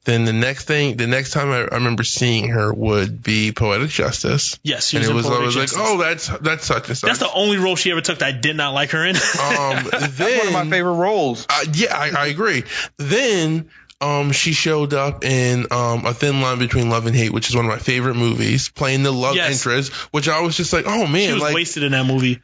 Then 0.06 0.26
the 0.26 0.34
next 0.34 0.66
thing, 0.66 0.98
the 0.98 1.08
next 1.08 1.32
time 1.32 1.50
I, 1.50 1.62
I 1.62 1.76
remember 1.76 2.04
seeing 2.04 2.50
her 2.50 2.72
would 2.74 3.22
be 3.24 3.52
Poetic 3.52 3.90
Justice. 3.90 4.60
Yes, 4.64 4.88
she 4.88 4.98
and 4.98 5.06
it 5.06 5.10
in 5.10 5.16
was 5.16 5.26
I 5.26 5.30
Poetic 5.30 5.46
was 5.46 5.56
like, 5.56 5.70
oh, 5.76 5.98
that's 5.98 6.28
that's 6.28 6.66
such 6.66 6.88
and 6.90 6.98
such. 6.98 7.08
That's 7.08 7.20
the 7.20 7.34
only 7.34 7.58
role 7.58 7.76
she 7.76 7.92
ever 7.92 8.02
took 8.02 8.20
that 8.20 8.28
I 8.28 8.32
did 8.32 8.56
not 8.56 8.74
like 8.74 8.92
her 8.92 9.04
in. 9.04 9.16
um. 9.42 9.90
Then 10.12 10.38
One 10.38 10.48
of 10.48 10.54
my 10.54 10.70
favorite 10.70 10.94
roles. 10.94 11.46
Uh, 11.50 11.66
yeah, 11.74 11.98
I, 11.98 12.12
I 12.16 12.28
agree. 12.28 12.64
Then 12.98 13.70
um, 14.00 14.32
she 14.32 14.54
showed 14.54 14.94
up 14.94 15.24
in 15.26 15.68
um, 15.72 16.06
A 16.06 16.14
Thin 16.14 16.42
Line 16.42 16.60
Between 16.60 16.90
Love 16.90 17.08
and 17.08 17.16
Hate, 17.16 17.32
which 17.32 17.50
is 17.50 17.56
one 17.56 17.66
of 17.66 17.72
my 17.72 17.80
favorite 17.80 18.16
movies, 18.16 18.70
playing 18.70 19.04
the 19.04 19.12
love 19.12 19.36
Yes. 19.36 19.54
interest, 19.54 19.92
which 20.14 20.28
I 20.30 20.42
was 20.42 20.56
just 20.56 20.72
like, 20.74 20.86
oh 20.86 21.08
man, 21.08 21.30
she 21.30 21.34
was 21.34 21.42
like 21.42 21.56
wasted 21.56 21.84
in 21.84 21.94
that 21.94 22.06
movie. 22.06 22.42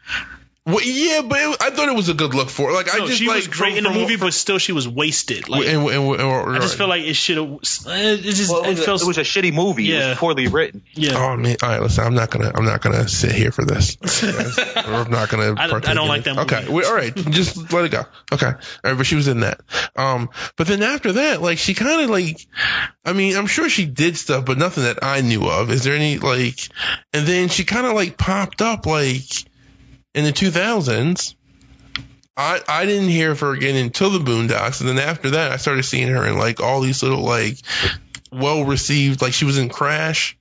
Well, 0.63 0.80
yeah, 0.84 1.21
but 1.24 1.39
it, 1.39 1.58
I 1.60 1.71
thought 1.71 1.89
it 1.89 1.95
was 1.95 2.10
a 2.10 2.13
good 2.13 2.36
look 2.36 2.50
for 2.52 2.67
her. 2.67 2.74
Like 2.74 2.93
I 2.93 3.00
just 3.00 3.17
she 3.17 3.28
like 3.28 3.38
was 3.38 3.47
great 3.47 3.69
from- 3.71 3.78
in 3.80 3.84
the 3.86 3.89
from- 3.89 4.00
movie, 4.00 4.15
but 4.17 4.32
still 4.32 4.60
she 4.60 4.74
was 4.74 4.88
wasted. 4.88 5.50
Like 5.50 5.65
and, 5.67 5.88
and, 5.89 6.21
and, 6.21 6.56
I 6.56 6.60
just 6.60 6.78
feel 6.78 6.88
like 6.88 7.02
it 7.02 7.15
should 7.15 7.38
have. 7.38 7.47
It 7.54 8.21
just 8.21 8.52
Well, 8.52 8.63
it, 8.63 8.67
it 8.67 8.69
was 8.71 8.80
a, 8.80 8.84
feels 8.84 9.02
it 9.02 9.08
was 9.08 9.17
a 9.17 9.21
shitty 9.21 9.54
movie. 9.56 9.91
It 9.91 9.95
Yeah. 9.97 10.10
was 10.10 10.17
poorly 10.19 10.47
written. 10.50 10.84
yeah. 10.93 11.13
Oh 11.17 11.36
man! 11.36 11.58
All 11.63 11.69
right, 11.69 11.82
listen. 11.82 12.04
I'm 12.04 12.13
not 12.13 12.30
gonna. 12.30 12.52
I'm 12.54 12.63
not 12.65 12.82
gonna 12.82 13.08
sit 13.08 13.32
here 13.32 13.52
for 13.52 13.65
this. 13.65 13.95
guys. 14.21 14.60
I'm 14.76 15.10
not 15.10 15.30
gonna. 15.30 15.56
I 15.58 15.65
don't- 15.65 15.88
I 15.89 15.95
don't 15.95 16.04
in 16.04 16.10
like 16.10 16.24
that 16.26 16.36
movie. 16.36 16.56
Okay. 16.56 16.71
Well, 16.71 16.86
all 16.88 16.95
right. 16.95 17.15
Just 17.15 17.74
let 17.74 17.86
it 17.86 17.89
go. 17.91 18.04
Okay. 18.32 18.45
All 18.45 18.54
right. 18.84 18.97
But 18.97 19.08
she 19.08 19.15
was 19.15 19.28
in 19.28 19.39
that. 19.39 19.62
Um. 19.95 20.30
But 20.58 20.67
then 20.67 20.84
after 20.84 21.13
that, 21.13 21.41
like, 21.41 21.58
she 21.58 21.74
kind 21.74 22.02
of 22.04 22.10
like. 22.12 22.38
I 23.04 23.13
mean, 23.13 23.36
I'm 23.36 23.47
sure 23.47 23.67
she 23.67 23.86
did 23.86 24.15
stuff, 24.15 24.45
but 24.45 24.60
nothing 24.60 24.84
that 24.84 25.00
I 25.04 25.21
knew 25.21 25.43
of. 25.50 25.71
Is 25.71 25.84
there 25.84 25.95
any 25.95 26.19
like? 26.19 26.60
And 27.13 27.26
then 27.26 27.50
she 27.50 27.63
kind 27.63 27.88
of 27.88 27.93
like 27.93 28.15
popped 28.15 28.62
up 28.62 28.86
like 28.86 29.24
in 30.13 30.26
the 30.26 30.32
2000s. 30.32 31.36
I, 32.38 32.62
I 32.67 32.86
didn't 32.86 33.10
hear 33.10 33.32
of 33.32 33.41
her 33.41 33.52
again 33.52 33.76
until 33.76 34.10
the 34.10 34.19
Boondocks, 34.19 34.80
and 34.80 34.89
then 34.89 35.00
after 35.00 35.32
that, 35.32 35.52
I 35.52 35.58
started 35.58 35.84
seeing 35.84 36.08
her 36.08 36.26
in 36.26 36.38
like 36.38 36.62
all 36.62 36.82
these 36.82 37.04
little 37.04 37.24
like 37.24 37.58
well 38.32 38.63
received. 38.63 39.21
Like 39.21 39.34
she 39.34 39.45
was 39.45 39.58
in 39.58 39.69
Crash 39.69 40.38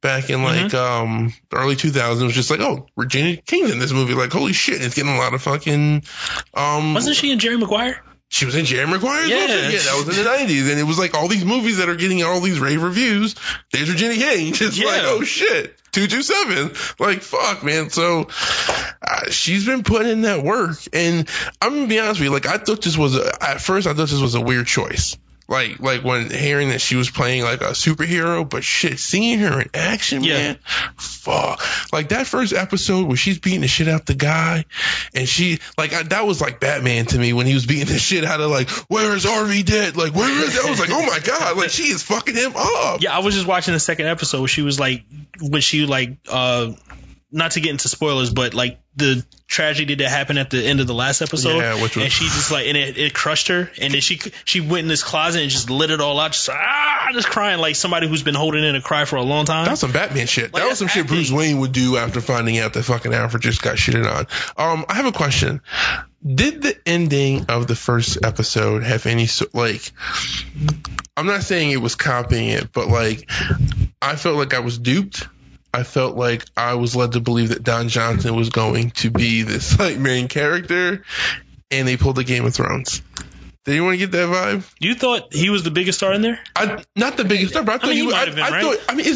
back 0.00 0.30
in 0.30 0.42
like 0.42 0.72
um 0.74 1.32
the 1.50 1.56
early 1.56 1.76
2000s. 1.76 2.20
It 2.20 2.24
was 2.24 2.34
just 2.34 2.50
like, 2.50 2.60
oh, 2.60 2.86
Regina 2.96 3.36
King's 3.36 3.70
in 3.70 3.78
this 3.78 3.92
movie. 3.92 4.14
Like, 4.14 4.32
holy 4.32 4.54
shit, 4.54 4.82
it's 4.82 4.94
getting 4.94 5.14
a 5.14 5.18
lot 5.18 5.34
of 5.34 5.42
fucking. 5.42 6.02
Um, 6.54 6.94
Wasn't 6.94 7.16
she 7.16 7.30
in 7.30 7.38
Jerry 7.38 7.58
Maguire? 7.58 8.02
She 8.32 8.46
was 8.46 8.54
in 8.54 8.64
Jerry 8.64 8.86
Maguire? 8.86 9.26
Yeah. 9.26 9.38
Yeah, 9.46 9.68
yeah, 9.70 9.78
that 9.78 10.04
was 10.06 10.16
in 10.16 10.24
the 10.24 10.30
90s, 10.30 10.70
and 10.70 10.78
it 10.78 10.84
was 10.84 11.00
like 11.00 11.14
all 11.14 11.26
these 11.26 11.44
movies 11.44 11.78
that 11.78 11.88
are 11.88 11.96
getting 11.96 12.22
all 12.22 12.40
these 12.40 12.60
rave 12.60 12.80
reviews. 12.80 13.34
There's 13.72 13.90
Regina 13.90 14.14
King. 14.14 14.52
Just 14.54 14.78
Yeah. 14.78 14.86
like, 14.86 15.02
oh 15.02 15.24
shit. 15.24 15.76
227. 15.90 16.76
Like, 17.00 17.22
fuck, 17.22 17.64
man. 17.64 17.90
So, 17.90 18.28
uh, 19.02 19.30
she's 19.30 19.66
been 19.66 19.82
putting 19.82 20.12
in 20.12 20.20
that 20.22 20.44
work. 20.44 20.78
And 20.92 21.28
I'm 21.60 21.70
going 21.70 21.82
to 21.82 21.88
be 21.88 21.98
honest 21.98 22.20
with 22.20 22.28
you. 22.28 22.32
Like, 22.32 22.46
I 22.46 22.58
thought 22.58 22.82
this 22.82 22.96
was, 22.96 23.16
a, 23.16 23.32
at 23.42 23.60
first, 23.60 23.88
I 23.88 23.94
thought 23.94 24.08
this 24.08 24.20
was 24.20 24.36
a 24.36 24.40
weird 24.40 24.68
choice. 24.68 25.18
Like, 25.50 25.80
like 25.80 26.04
when 26.04 26.30
hearing 26.30 26.68
that 26.68 26.80
she 26.80 26.94
was 26.94 27.10
playing 27.10 27.42
like 27.42 27.60
a 27.60 27.72
superhero, 27.72 28.48
but 28.48 28.62
shit, 28.62 29.00
seeing 29.00 29.40
her 29.40 29.60
in 29.60 29.68
action, 29.74 30.22
Yeah. 30.22 30.34
man, 30.38 30.58
fuck. 30.96 31.60
Like 31.92 32.10
that 32.10 32.28
first 32.28 32.52
episode 32.52 33.08
where 33.08 33.16
she's 33.16 33.40
beating 33.40 33.62
the 33.62 33.68
shit 33.68 33.88
out 33.88 34.06
the 34.06 34.14
guy, 34.14 34.64
and 35.12 35.28
she, 35.28 35.58
like, 35.76 35.92
I, 35.92 36.04
that 36.04 36.24
was 36.24 36.40
like 36.40 36.60
Batman 36.60 37.06
to 37.06 37.18
me 37.18 37.32
when 37.32 37.46
he 37.46 37.54
was 37.54 37.66
beating 37.66 37.86
the 37.86 37.98
shit 37.98 38.24
out 38.24 38.40
of 38.40 38.48
like, 38.50 38.70
where 38.88 39.14
is 39.16 39.24
Harvey 39.24 39.64
Dent? 39.64 39.96
Like, 39.96 40.14
where 40.14 40.30
is? 40.30 40.56
I 40.56 40.70
was 40.70 40.78
like, 40.78 40.90
oh 40.92 41.04
my 41.04 41.18
god, 41.18 41.56
like 41.56 41.70
she 41.70 41.82
is 41.84 42.02
fucking 42.04 42.36
him 42.36 42.52
up. 42.56 43.02
Yeah, 43.02 43.16
I 43.16 43.18
was 43.18 43.34
just 43.34 43.46
watching 43.48 43.74
the 43.74 43.80
second 43.80 44.06
episode. 44.06 44.38
Where 44.38 44.48
she 44.48 44.62
was 44.62 44.78
like, 44.78 45.04
when 45.40 45.62
she 45.62 45.84
like, 45.84 46.16
uh, 46.30 46.72
not 47.32 47.52
to 47.52 47.60
get 47.60 47.70
into 47.70 47.88
spoilers, 47.88 48.30
but 48.30 48.54
like 48.54 48.80
the 48.96 49.24
tragedy 49.46 49.94
that 49.94 50.08
happened 50.08 50.38
at 50.38 50.50
the 50.50 50.64
end 50.64 50.80
of 50.80 50.86
the 50.86 50.94
last 50.94 51.22
episode. 51.22 51.58
Yeah, 51.58 51.80
which 51.82 51.94
was- 51.96 52.04
and 52.04 52.12
she 52.12 52.24
just 52.24 52.50
like, 52.50 52.66
and 52.66 52.76
it, 52.76 52.98
it 52.98 53.14
crushed 53.14 53.48
her. 53.48 53.70
And 53.80 53.94
then 53.94 54.00
she 54.00 54.20
she 54.44 54.60
went 54.60 54.80
in 54.82 54.88
this 54.88 55.02
closet 55.04 55.42
and 55.42 55.50
just 55.50 55.70
lit 55.70 55.90
it 55.90 56.00
all 56.00 56.18
out, 56.18 56.32
just 56.32 56.48
ah, 56.50 57.08
just 57.12 57.28
crying 57.28 57.60
like 57.60 57.76
somebody 57.76 58.08
who's 58.08 58.22
been 58.22 58.34
holding 58.34 58.64
in 58.64 58.74
a 58.74 58.80
cry 58.82 59.04
for 59.04 59.16
a 59.16 59.22
long 59.22 59.44
time. 59.44 59.64
That's 59.66 59.80
some 59.80 59.92
Batman 59.92 60.26
shit. 60.26 60.52
Like, 60.52 60.62
that 60.62 60.68
was 60.68 60.78
some 60.78 60.86
that's 60.86 60.94
shit 60.96 61.06
Bruce. 61.06 61.30
Wayne 61.30 61.58
would 61.60 61.72
do 61.72 61.96
after 61.96 62.20
finding 62.20 62.58
out 62.58 62.72
that 62.74 62.82
fucking 62.82 63.14
Alfred 63.14 63.42
just 63.42 63.62
got 63.62 63.76
shitted 63.76 64.06
on. 64.06 64.26
Um, 64.56 64.84
I 64.88 64.94
have 64.94 65.06
a 65.06 65.12
question. 65.12 65.60
Did 66.22 66.60
the 66.62 66.76
ending 66.84 67.46
of 67.48 67.66
the 67.66 67.74
first 67.76 68.18
episode 68.24 68.82
have 68.82 69.06
any 69.06 69.26
like? 69.54 69.92
I'm 71.16 71.26
not 71.26 71.42
saying 71.42 71.70
it 71.70 71.78
was 71.80 71.94
copying 71.94 72.48
it, 72.48 72.72
but 72.72 72.88
like, 72.88 73.30
I 74.02 74.16
felt 74.16 74.36
like 74.36 74.52
I 74.54 74.60
was 74.60 74.78
duped. 74.78 75.26
I 75.72 75.82
felt 75.84 76.16
like 76.16 76.44
I 76.56 76.74
was 76.74 76.96
led 76.96 77.12
to 77.12 77.20
believe 77.20 77.50
that 77.50 77.62
Don 77.62 77.88
Johnson 77.88 78.34
was 78.36 78.50
going 78.50 78.90
to 78.92 79.10
be 79.10 79.42
this 79.42 79.78
like 79.78 79.98
main 79.98 80.28
character, 80.28 81.04
and 81.70 81.86
they 81.86 81.96
pulled 81.96 82.16
the 82.16 82.24
Game 82.24 82.44
of 82.44 82.54
Thrones. 82.54 83.02
Did 83.66 83.72
anyone 83.72 83.98
get 83.98 84.10
that 84.12 84.26
vibe? 84.30 84.68
you 84.80 84.94
thought 84.94 85.34
he 85.34 85.50
was 85.50 85.62
the 85.64 85.70
biggest 85.70 85.98
star 85.98 86.14
in 86.14 86.22
there? 86.22 86.40
I 86.56 86.82
not 86.96 87.18
the 87.18 87.24
biggest 87.26 87.52
star, 87.52 87.62
but 87.62 87.74
I 87.74 87.78
thought 87.78 87.88
mean, 87.88 87.96
he, 87.98 88.04
he 88.04 88.10
might 88.10 88.14
I, 88.22 88.24
have 88.24 88.34
been, 88.34 88.44
I 88.44 88.48
right? 88.50 88.62
thought. 88.64 88.78
I 88.88 88.94
mean, 88.94 89.06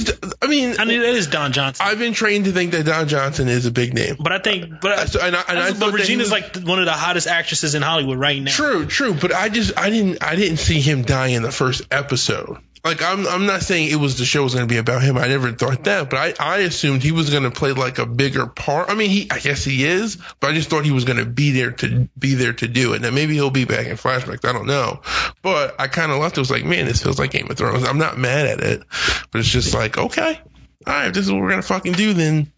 I 0.42 0.46
mean, 0.46 0.76
I 0.80 0.84
mean, 0.84 1.00
that 1.00 1.14
is 1.14 1.28
Don 1.28 1.52
Johnson. 1.52 1.84
I've 1.88 1.98
been 1.98 2.12
trained 2.12 2.44
to 2.44 2.52
think 2.52 2.72
that 2.72 2.84
Don 2.84 3.08
Johnson 3.08 3.48
is 3.48 3.64
a 3.64 3.70
big 3.70 3.94
name. 3.94 4.16
but 4.20 4.32
I 4.32 4.38
think, 4.40 4.82
but, 4.82 4.92
I, 4.98 5.04
So- 5.06 5.20
and 5.22 5.34
I, 5.34 5.42
and 5.48 5.58
I 5.58 5.70
but 5.70 5.78
that 5.78 5.86
he 5.92 5.96
Regina's 5.96 6.30
was- 6.30 6.42
like 6.42 6.56
one 6.58 6.78
of 6.78 6.84
the 6.84 6.92
hottest 6.92 7.26
actresses 7.26 7.74
in 7.74 7.80
Hollywood 7.80 8.18
right 8.18 8.40
now. 8.40 8.50
true, 8.52 8.84
true, 8.84 9.14
but 9.14 9.32
I 9.32 9.48
just 9.48 9.78
I 9.78 9.88
didn't 9.88 10.22
I 10.22 10.36
didn't 10.36 10.58
see 10.58 10.78
him 10.78 11.02
die 11.02 11.28
in 11.28 11.42
the 11.42 11.50
first 11.50 11.82
episode. 11.90 12.58
Like 12.84 13.02
I'm 13.02 13.26
I'm 13.26 13.46
not 13.46 13.62
saying 13.62 13.90
it 13.90 13.96
was 13.96 14.18
the 14.18 14.26
show 14.26 14.42
was 14.42 14.54
going 14.54 14.68
to 14.68 14.72
be 14.72 14.76
about 14.78 15.02
him. 15.02 15.16
I 15.16 15.26
never 15.26 15.50
thought 15.52 15.84
that, 15.84 16.10
but 16.10 16.18
I 16.18 16.34
I 16.38 16.58
assumed 16.58 17.02
he 17.02 17.12
was 17.12 17.30
going 17.30 17.44
to 17.44 17.50
play 17.50 17.72
like 17.72 17.98
a 17.98 18.04
bigger 18.04 18.46
part. 18.46 18.90
I 18.90 18.94
mean, 18.94 19.08
he 19.08 19.30
I 19.30 19.38
guess 19.38 19.64
he 19.64 19.84
is, 19.84 20.18
but 20.38 20.50
I 20.50 20.52
just 20.54 20.68
thought 20.68 20.84
he 20.84 20.90
was 20.90 21.04
going 21.04 21.16
to 21.18 21.24
be 21.24 21.52
there 21.52 21.70
to 21.70 22.08
be 22.18 22.34
there 22.34 22.52
to 22.52 22.68
do 22.68 22.92
it. 22.92 23.00
Now 23.00 23.10
maybe 23.10 23.32
he'll 23.32 23.50
be 23.50 23.64
back 23.64 23.86
in 23.86 23.96
flashbacks. 23.96 24.46
I 24.46 24.52
don't 24.52 24.66
know, 24.66 25.00
but 25.40 25.80
I 25.80 25.88
kind 25.88 26.12
of 26.12 26.18
left. 26.18 26.36
It 26.36 26.40
was 26.40 26.50
like, 26.50 26.64
man, 26.66 26.84
this 26.84 27.02
feels 27.02 27.18
like 27.18 27.30
Game 27.30 27.50
of 27.50 27.56
Thrones. 27.56 27.84
I'm 27.84 27.98
not 27.98 28.18
mad 28.18 28.46
at 28.46 28.60
it, 28.60 28.82
but 29.30 29.38
it's 29.38 29.48
just 29.48 29.72
like, 29.72 29.96
okay, 29.96 30.38
all 30.86 30.92
right, 30.92 31.06
if 31.08 31.14
this 31.14 31.24
is 31.24 31.32
what 31.32 31.40
we're 31.40 31.50
gonna 31.50 31.62
fucking 31.62 31.94
do, 31.94 32.12
then 32.12 32.52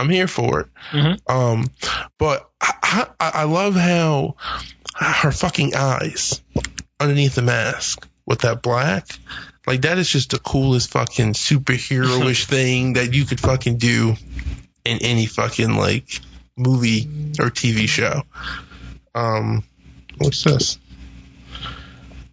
I'm 0.00 0.08
here 0.08 0.26
for 0.26 0.60
it. 0.62 0.66
Mhm. 0.90 1.30
Um, 1.30 1.70
but 2.18 2.50
I, 2.60 3.06
I, 3.20 3.30
I 3.34 3.44
love 3.44 3.76
how 3.76 4.34
her 4.94 5.30
fucking 5.30 5.76
eyes 5.76 6.42
underneath 6.98 7.36
the 7.36 7.42
mask 7.42 8.08
with 8.26 8.40
that 8.40 8.62
black, 8.62 9.06
like 9.66 9.82
that 9.82 9.98
is 9.98 10.08
just 10.08 10.30
the 10.30 10.38
coolest 10.38 10.90
fucking 10.90 11.34
superhero-ish 11.34 12.46
thing 12.48 12.94
that 12.94 13.14
you 13.14 13.24
could 13.24 13.40
fucking 13.40 13.76
do 13.76 14.16
in 14.84 14.98
any 15.02 15.26
fucking 15.26 15.76
like 15.76 16.20
movie 16.56 17.02
or 17.38 17.50
TV 17.50 17.88
show. 17.88 18.22
Um, 19.14 19.64
what's 20.18 20.44
this? 20.44 20.78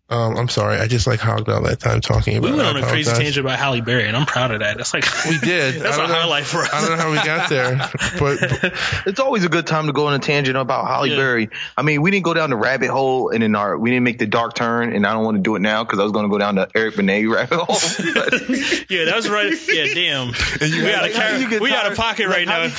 Um, 0.10 0.38
I'm 0.38 0.48
sorry, 0.48 0.78
I 0.78 0.88
just 0.88 1.06
like 1.06 1.20
hogged 1.20 1.50
all 1.50 1.63
that 1.63 1.82
time 1.82 2.00
talking 2.00 2.38
about. 2.38 2.48
We 2.48 2.54
it. 2.54 2.58
went 2.63 2.67
I 2.67 2.72
on 2.72 2.78
a 2.78 2.82
crazy 2.88 3.10
apologize. 3.10 3.17
tangent 3.26 3.46
about 3.46 3.60
Halle 3.60 3.82
Berry, 3.82 4.08
and 4.08 4.15
I'm 4.15 4.26
proud 4.26 4.52
of 4.52 4.62
that. 4.62 4.78
That's 4.78 4.93
like 4.93 5.04
We 5.28 5.38
did. 5.38 5.76
That's 5.82 5.98
I 5.98 6.04
a 6.06 6.08
don't 6.08 6.08
know- 6.15 6.22
highlight 6.22 6.46
for 6.46 6.60
us. 6.60 6.70
I 6.74 6.80
don't 6.80 6.91
know 6.91 7.04
how 7.04 7.12
we 7.12 7.17
got 7.17 7.50
there, 7.50 7.76
but 8.17 8.74
It's 9.06 9.20
always 9.20 9.43
a 9.43 9.50
good 9.50 9.67
time 9.67 9.88
to 9.88 9.91
go 9.93 10.08
on 10.08 10.13
a 10.13 10.20
tangent 10.20 10.56
about 10.56 10.88
Halle 10.88 11.10
Yeah. 11.10 11.17
Berry. 11.17 11.50
I 11.76 11.82
mean, 11.82 12.02
we 12.02 12.12
didn't 12.12 12.24
go 12.24 12.34
down 12.34 12.50
the 12.52 12.56
rabbit 12.56 12.89
hole 12.89 13.32
and 13.32 13.43
in 13.43 13.54
our 13.56 13.78
we 13.78 13.89
didn't 13.89 14.06
make 14.06 14.17
the 14.17 14.28
dark 14.28 14.54
turn, 14.56 14.93
and 14.93 15.06
I 15.06 15.12
don't 15.12 15.26
want 15.26 15.36
to 15.38 15.43
do 15.43 15.56
it 15.58 15.60
now 15.60 15.84
because 15.84 16.00
I 16.00 16.04
was 16.04 16.13
going 16.13 16.24
to 16.24 16.30
go 16.30 16.38
down 16.38 16.56
the 16.56 16.70
Eric 16.74 16.96
Benet 16.96 17.26
rabbit 17.28 17.58
hole. 17.60 17.76
Yeah, 18.89 19.06
that 19.06 19.15
was 19.17 19.28
right. 19.30 19.54
Yeah, 19.67 19.93
damn. 19.93 20.28
we 20.28 20.82
got 20.89 21.00
a 21.00 21.02
like, 21.02 21.13
how 21.13 21.38
do 21.38 21.41
you 21.56 21.60
we 21.62 21.70
got 21.70 21.91
a 21.91 21.96
pocket 21.96 22.30
like, 22.30 22.38
right 22.38 22.48
how 22.48 22.67
now. 22.67 22.74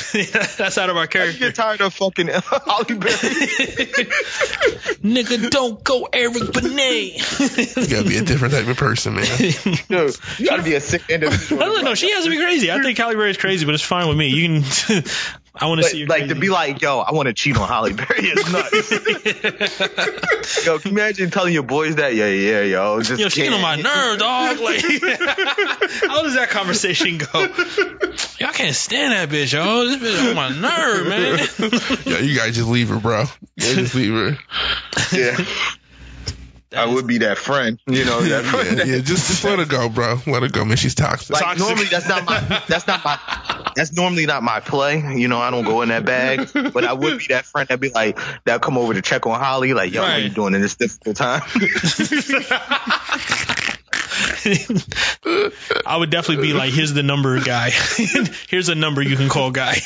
That's 0.57 0.79
out 0.79 0.89
of 0.89 0.97
our 0.97 1.07
character. 1.07 1.33
you 1.35 1.39
character. 1.39 1.47
get 1.51 1.55
tired 1.55 1.81
of 1.83 1.93
fucking 1.93 2.29
Halle 2.29 2.85
Berry. 2.85 4.09
Nigga, 5.05 5.51
don't 5.51 5.85
go 5.85 6.09
Eric 6.13 6.53
Benet. 6.55 7.18
You 7.19 7.89
gotta 7.89 8.09
be 8.09 8.17
a 8.17 8.23
different 8.23 8.55
type 8.55 8.67
of 8.69 8.77
person, 8.77 9.15
man. 9.15 9.25
Dude, 9.89 10.17
you 10.39 10.47
gotta 10.47 10.63
be 10.63 10.75
a 10.75 10.81
sick 10.81 11.03
individual. 11.09 11.63
I 11.63 11.67
don't 11.67 11.85
know. 11.85 11.95
She 11.95 12.11
has 12.13 12.25
to 12.25 12.31
be 12.31 12.37
crazy. 12.39 12.71
I 12.71 12.81
think 12.83 12.97
Halle 12.99 13.15
Berry's 13.15 13.37
crazy, 13.37 13.67
but 13.67 13.75
it's 13.75 13.85
fine 13.85 14.09
with 14.09 14.17
me. 14.17 14.29
You 14.29 14.63
can. 14.63 15.03
I 15.61 15.67
want 15.67 15.81
to 15.83 15.89
see 15.89 15.99
you 15.99 16.07
like 16.07 16.21
crazy. 16.21 16.35
to 16.35 16.41
be 16.41 16.51
like, 16.51 16.81
yo, 16.81 17.01
I 17.01 17.13
want 17.13 17.27
to 17.27 17.33
cheat 17.35 17.57
on 17.59 17.67
Halle 17.67 17.93
Berry 17.93 18.27
is 18.27 18.53
nuts. 18.53 18.91
yo, 20.65 20.79
can 20.79 20.93
you 20.93 20.99
imagine 20.99 21.31
telling 21.33 21.53
your 21.53 21.65
boys 21.65 21.97
that? 21.97 22.15
Yeah, 22.15 22.27
yeah, 22.29 22.61
yo, 22.63 23.01
just 23.03 23.21
Yo, 23.21 23.29
she 23.29 23.41
getting 23.41 23.55
on 23.55 23.63
my 23.63 23.75
nerve, 23.75 24.21
dog. 24.21 24.61
Like, 24.61 24.81
how 24.81 26.23
does 26.23 26.35
that 26.35 26.51
conversation 26.51 27.19
go? 27.19 27.41
Y'all 28.39 28.53
can't 28.53 28.77
stand 28.77 29.13
that 29.13 29.29
bitch, 29.31 29.53
yo. 29.53 29.87
This 29.87 29.97
bitch 30.01 30.31
on 30.31 30.37
my 30.37 30.51
nerve, 30.51 31.09
man. 31.09 31.39
Yeah, 32.07 32.19
you 32.21 32.37
guys 32.39 32.55
just 32.55 32.69
leave 32.69 32.91
her, 32.91 33.01
bro. 33.01 33.25
Yeah, 33.57 33.75
just 33.75 33.97
leave 33.97 34.13
her. 34.13 34.39
Yeah. 35.13 35.37
I 36.77 36.85
would 36.87 37.07
be 37.07 37.19
that 37.19 37.39
friend, 37.39 37.79
you 37.87 38.05
know. 38.05 38.21
That 38.21 38.45
Yeah, 38.45 38.51
friend. 38.51 38.79
yeah, 38.79 38.99
just 38.99 39.29
just 39.29 39.43
let 39.45 39.59
her 39.59 39.65
go, 39.65 39.89
bro. 39.89 40.19
Let 40.27 40.43
her 40.43 40.49
go, 40.51 40.65
man. 40.67 40.77
She's 40.77 40.95
toxic. 40.95 41.31
Like 41.35 41.43
Toxic. 41.43 41.67
normally 41.67 41.87
that's 41.87 42.09
not 42.09 42.27
my 42.27 42.41
that's 42.69 42.87
not 42.87 43.03
my 43.05 43.19
that's 43.75 43.93
normally 43.95 44.27
not 44.27 44.43
my 44.43 44.61
play. 44.61 44.99
You 45.17 45.29
know, 45.29 45.41
I 45.41 45.51
don't 45.51 45.65
go 45.65 45.81
in 45.83 45.89
that 45.89 46.05
bag. 46.05 46.49
But 46.53 46.85
I 46.85 46.93
would 46.93 47.19
be 47.19 47.27
that 47.29 47.47
friend 47.47 47.67
that'd 47.69 47.81
be 47.81 47.89
like 47.89 48.19
that 48.45 48.61
come 48.61 48.77
over 48.77 48.93
to 48.93 49.01
check 49.03 49.27
on 49.27 49.41
Halle, 49.41 49.73
like, 49.73 49.93
yo, 49.93 50.05
how 50.05 50.17
you 50.17 50.29
doing 50.29 50.55
in 50.55 50.61
this 50.61 50.77
difficult 50.77 51.17
time? 51.17 51.41
I 55.87 55.97
would 55.97 56.11
definitely 56.11 56.47
be 56.47 56.53
like, 56.53 56.73
here's 56.73 56.93
the 56.93 57.03
number 57.03 57.41
guy. 57.41 57.71
here's 58.49 58.69
a 58.69 58.75
number 58.75 59.03
you 59.03 59.17
can 59.17 59.29
call 59.29 59.51
guy. 59.51 59.77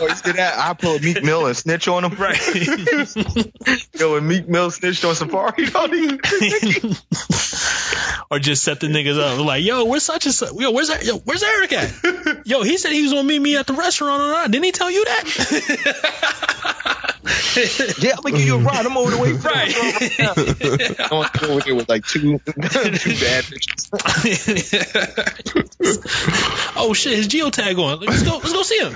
or 0.00 0.08
instead 0.08 0.30
of 0.30 0.36
that, 0.36 0.54
I 0.58 0.74
pull 0.74 0.98
Meek 0.98 1.22
Mill 1.22 1.46
and 1.46 1.56
snitch 1.56 1.88
on 1.88 2.04
him. 2.04 2.14
right. 2.16 2.38
Yo, 3.98 4.12
when 4.12 4.26
Meek 4.26 4.48
Mill 4.48 4.70
snitched 4.70 5.04
on 5.04 5.14
Safari, 5.14 5.66
don't 5.70 5.92
he? 5.92 6.18
or 8.30 8.38
just 8.38 8.62
set 8.62 8.80
the 8.80 8.86
niggas 8.86 9.18
up. 9.18 9.44
Like, 9.44 9.64
yo, 9.64 9.84
where's 9.84 10.02
such 10.04 10.26
and 10.26 10.34
such? 10.34 10.52
Yo, 10.54 10.70
where's 10.70 10.88
that? 10.88 11.04
Yo, 11.04 11.18
where's 11.18 11.42
Eric 11.42 11.72
at? 11.72 12.46
Yo, 12.46 12.62
he 12.62 12.78
said 12.78 12.92
he 12.92 13.02
was 13.02 13.12
gonna 13.12 13.24
meet 13.24 13.40
me 13.40 13.56
at 13.56 13.66
the 13.66 13.74
restaurant 13.74 14.22
or 14.22 14.28
not. 14.28 14.50
Didn't 14.50 14.64
he 14.64 14.72
tell 14.72 14.90
you 14.90 15.04
that? 15.04 16.30
Yeah, 18.00 18.12
I'm 18.16 18.22
gonna 18.22 18.36
give 18.36 18.46
you 18.46 18.56
a 18.56 18.58
ride. 18.58 18.86
I'm 18.86 18.96
over 18.96 19.10
the 19.10 19.18
way. 19.18 19.32
Right. 19.32 19.74
I'm 21.10 21.50
over 21.50 21.60
there 21.60 21.74
with 21.74 21.88
like 21.88 22.06
two, 22.06 22.38
two 22.38 22.52
bad 22.60 23.44
bitches. 23.44 23.49
oh 26.76 26.92
shit, 26.94 27.16
his 27.16 27.26
geotag 27.28 27.78
on. 27.78 28.00
Let's 28.00 28.22
go. 28.22 28.38
Let's 28.38 28.52
go 28.52 28.62
see 28.62 28.78
him. 28.78 28.94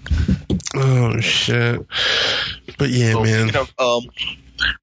Oh 0.78 1.18
shit. 1.20 1.80
But 2.76 2.90
yeah, 2.90 3.12
So, 3.12 3.22
man. 3.22 3.46
you 3.46 3.52
know, 3.52 3.66
um, 3.78 4.02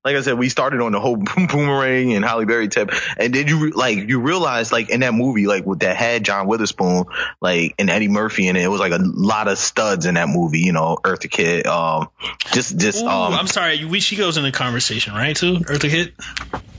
like 0.03 0.15
I 0.15 0.21
said, 0.21 0.37
we 0.37 0.49
started 0.49 0.81
on 0.81 0.91
the 0.91 0.99
whole 0.99 1.17
boomerang 1.47 2.13
and 2.13 2.23
Halle 2.23 2.45
Berry 2.45 2.67
tip, 2.67 2.91
and 3.17 3.33
then 3.33 3.47
you 3.47 3.71
like 3.71 3.97
you 3.97 4.19
realize 4.19 4.71
like 4.71 4.89
in 4.89 5.01
that 5.01 5.13
movie 5.13 5.47
like 5.47 5.65
with 5.65 5.79
that 5.79 5.95
had 5.95 6.23
John 6.23 6.47
Witherspoon 6.47 7.05
like 7.41 7.75
and 7.79 7.89
Eddie 7.89 8.07
Murphy 8.07 8.47
in 8.47 8.55
it, 8.55 8.63
it 8.63 8.67
was 8.67 8.79
like 8.79 8.91
a 8.91 8.99
lot 9.01 9.47
of 9.47 9.57
studs 9.57 10.05
in 10.05 10.15
that 10.15 10.29
movie. 10.29 10.59
You 10.59 10.73
know, 10.73 10.97
Eartha 11.03 11.29
Kitt, 11.29 11.67
um, 11.67 12.09
just 12.53 12.77
just 12.77 13.03
Ooh, 13.03 13.07
um, 13.07 13.33
I'm 13.33 13.47
sorry. 13.47 13.85
We 13.85 13.99
she 13.99 14.15
goes 14.15 14.37
in 14.37 14.43
the 14.43 14.51
conversation, 14.51 15.13
right? 15.13 15.35
Too 15.35 15.55
Eartha 15.55 15.89
Kitt. 15.89 16.13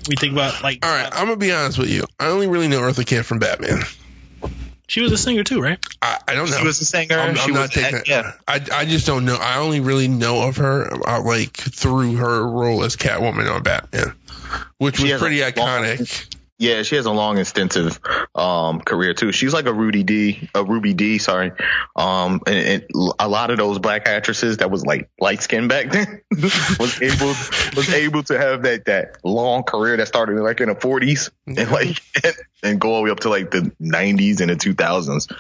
We 0.09 0.17
think 0.17 0.33
about 0.33 0.63
like 0.63 0.85
All 0.85 0.93
right, 0.93 1.09
I'm 1.13 1.27
gonna 1.27 1.37
be 1.37 1.53
honest 1.53 1.79
with 1.79 1.91
you. 1.91 2.05
I 2.19 2.29
only 2.29 2.47
really 2.47 2.69
know 2.69 2.81
Eartha 2.81 3.07
Kitt 3.07 3.25
from 3.25 3.39
Batman. 3.39 3.83
She 4.87 5.01
was 5.01 5.13
a 5.13 5.17
singer 5.17 5.45
too, 5.45 5.61
right? 5.61 5.79
I, 6.03 6.19
I 6.29 6.35
don't 6.35 6.51
know. 6.51 6.57
she 6.59 6.65
was 6.65 6.81
a 6.81 6.85
singer. 6.85 7.19
I'm, 7.19 7.35
she 7.35 7.43
I'm 7.43 7.51
was 7.53 7.61
not 7.61 7.71
taking. 7.73 8.03
yeah. 8.07 8.33
I 8.47 8.61
I 8.73 8.85
just 8.85 9.07
don't 9.07 9.25
know. 9.25 9.37
I 9.41 9.59
only 9.59 9.81
really 9.81 10.09
know 10.09 10.47
of 10.49 10.57
her 10.59 10.91
uh, 11.09 11.23
like 11.23 11.53
through 11.57 12.17
her 12.17 12.47
role 12.47 12.85
as 12.85 12.97
Catwoman 12.97 13.51
on 13.53 13.63
Batman, 13.63 14.15
which 14.79 14.97
She 14.99 15.05
was 15.05 15.13
has 15.13 15.21
a 15.21 15.25
pretty 15.25 15.41
long- 15.41 15.53
iconic. 15.85 16.37
Yeah, 16.65 16.83
she 16.83 16.97
has 16.97 17.05
a 17.07 17.11
long, 17.13 17.37
extensive 17.39 18.01
um, 18.35 18.81
career 18.81 19.13
too. 19.13 19.33
She's 19.33 19.53
like 19.53 19.67
a 19.67 19.73
Rudy 19.73 20.03
D, 20.03 20.49
a 20.55 20.65
Ruby 20.65 20.95
Dee, 20.95 21.19
sorry. 21.19 21.53
Um, 21.95 22.41
and, 22.47 22.57
and 22.57 22.85
a 23.19 23.29
lot 23.29 23.51
of 23.51 23.59
those 23.59 23.79
black 23.79 24.09
actresses 24.09 24.57
that 24.59 24.71
was 24.71 24.85
like 24.87 25.11
light 25.21 25.43
skinned 25.43 25.69
back 25.69 25.91
then 25.91 26.23
was 26.81 27.03
able 27.03 27.27
was 27.77 27.93
able 27.93 28.23
to 28.25 28.39
have 28.39 28.63
that 28.63 28.87
that 28.87 29.19
long 29.25 29.63
career 29.63 29.97
that 29.99 30.09
started 30.09 30.41
like 30.41 30.61
in 30.61 30.69
the 30.71 30.75
40s 30.75 31.31
and 31.47 31.71
like 31.71 32.01
and, 32.25 32.35
and 32.63 32.81
go 32.81 32.93
all 32.95 32.99
the 33.01 33.05
way 33.05 33.11
up 33.11 33.21
to 33.21 33.29
like 33.29 33.51
the 33.51 33.71
90s 33.83 34.41
and 34.41 34.51
the 34.51 34.57
2000s. 34.57 35.31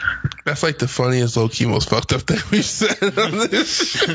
That's 0.45 0.63
like 0.63 0.79
the 0.79 0.89
funniest, 0.89 1.37
low 1.39 1.49
key, 1.49 1.65
most 1.67 1.89
fucked 1.89 2.13
up 2.13 2.21
thing 2.23 2.39
we've 2.53 2.65
said 2.65 3.03
on 3.19 3.31
this. 3.49 4.05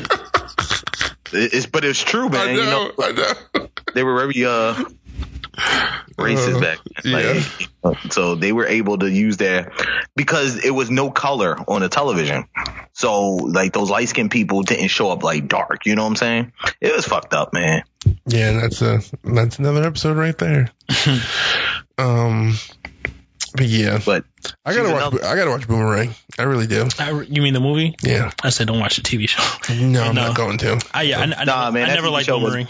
It's 1.32 1.66
but 1.66 1.84
it's 1.84 2.02
true, 2.02 2.28
man. 2.28 2.48
I 2.48 2.50
You 2.52 2.56
know. 2.64 2.88
know, 2.88 2.92
I 2.98 3.12
know. 3.12 3.68
they 3.94 4.02
were 4.02 4.16
very 4.16 4.44
uh 4.44 4.74
racist 6.16 6.56
Uh, 6.56 6.60
back 6.60 6.78
then. 7.02 7.42
Like, 7.82 7.96
so 8.12 8.34
they 8.34 8.52
were 8.52 8.66
able 8.66 8.98
to 8.98 9.10
use 9.10 9.36
their 9.36 9.72
because 10.16 10.62
it 10.64 10.70
was 10.70 10.90
no 10.90 11.10
color 11.10 11.56
on 11.68 11.80
the 11.80 11.88
television. 11.88 12.44
So 12.92 13.36
like 13.36 13.72
those 13.72 13.90
light 13.90 14.08
skinned 14.08 14.30
people 14.30 14.62
didn't 14.62 14.88
show 14.88 15.10
up 15.10 15.22
like 15.22 15.48
dark. 15.48 15.86
You 15.86 15.94
know 15.94 16.02
what 16.02 16.10
I'm 16.10 16.16
saying? 16.16 16.52
It 16.80 16.94
was 16.94 17.06
fucked 17.06 17.34
up, 17.34 17.52
man. 17.52 17.82
Yeah, 18.26 18.52
that's 18.60 18.82
a 18.82 19.00
that's 19.24 19.58
another 19.58 19.84
episode 19.84 20.16
right 20.16 20.36
there. 20.36 20.70
um, 21.98 22.54
but 23.54 23.66
yeah, 23.66 23.98
But 24.04 24.24
I 24.64 24.74
gotta 24.74 24.90
watch. 24.92 25.12
another- 25.12 25.24
I 25.24 25.36
gotta 25.36 25.50
watch 25.50 25.66
Boomerang. 25.68 26.14
I 26.38 26.42
really 26.44 26.66
do. 26.66 26.88
I, 26.98 27.10
you 27.22 27.42
mean 27.42 27.52
the 27.54 27.60
movie? 27.60 27.96
Yeah. 28.02 28.30
I 28.42 28.50
said 28.50 28.66
don't 28.68 28.78
watch 28.80 28.96
the 28.96 29.02
TV 29.02 29.28
show. 29.28 29.42
No, 29.74 30.02
I'm 30.02 30.14
No. 30.14 30.28
not 30.28 30.36
going 30.36 30.58
to. 30.58 30.80
I 30.94 31.02
yeah, 31.02 31.18
I, 31.20 31.22
I, 31.22 31.44
nah, 31.44 31.64
never, 31.70 31.72
man, 31.72 31.90
I 31.90 31.94
never 31.94 32.08
liked 32.10 32.28
Boomerang. 32.28 32.66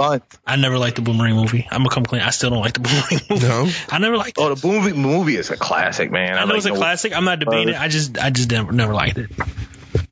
I 0.47 0.57
never 0.57 0.79
liked 0.79 0.97
the 0.97 1.03
Boomerang 1.03 1.35
movie. 1.37 1.67
I'm 1.71 1.79
gonna 1.83 1.91
come 1.91 2.05
clean. 2.05 2.23
I 2.23 2.31
still 2.31 2.51
don't 2.51 2.61
like 2.63 2.73
the 2.75 2.81
Boomerang 2.81 3.21
movie. 3.31 3.47
No. 3.47 3.69
I 3.91 3.99
never 3.99 4.17
liked 4.17 4.39
it. 4.39 4.41
Oh, 4.41 4.55
the 4.55 4.67
movie 4.67 4.93
movie 4.93 5.37
is 5.37 5.51
a 5.51 5.57
classic, 5.57 6.11
man. 6.11 6.37
I 6.37 6.41
know 6.45 6.47
like 6.47 6.57
it's 6.59 6.67
a 6.67 6.71
the- 6.71 6.77
classic. 6.77 7.17
I'm 7.17 7.25
not 7.25 7.39
debating 7.41 7.75
it. 7.75 7.81
I 7.81 7.89
just 7.89 8.19
I 8.19 8.31
just 8.31 8.51
never 8.51 8.73
never 8.73 8.95
liked 8.95 9.19
it. 9.19 9.31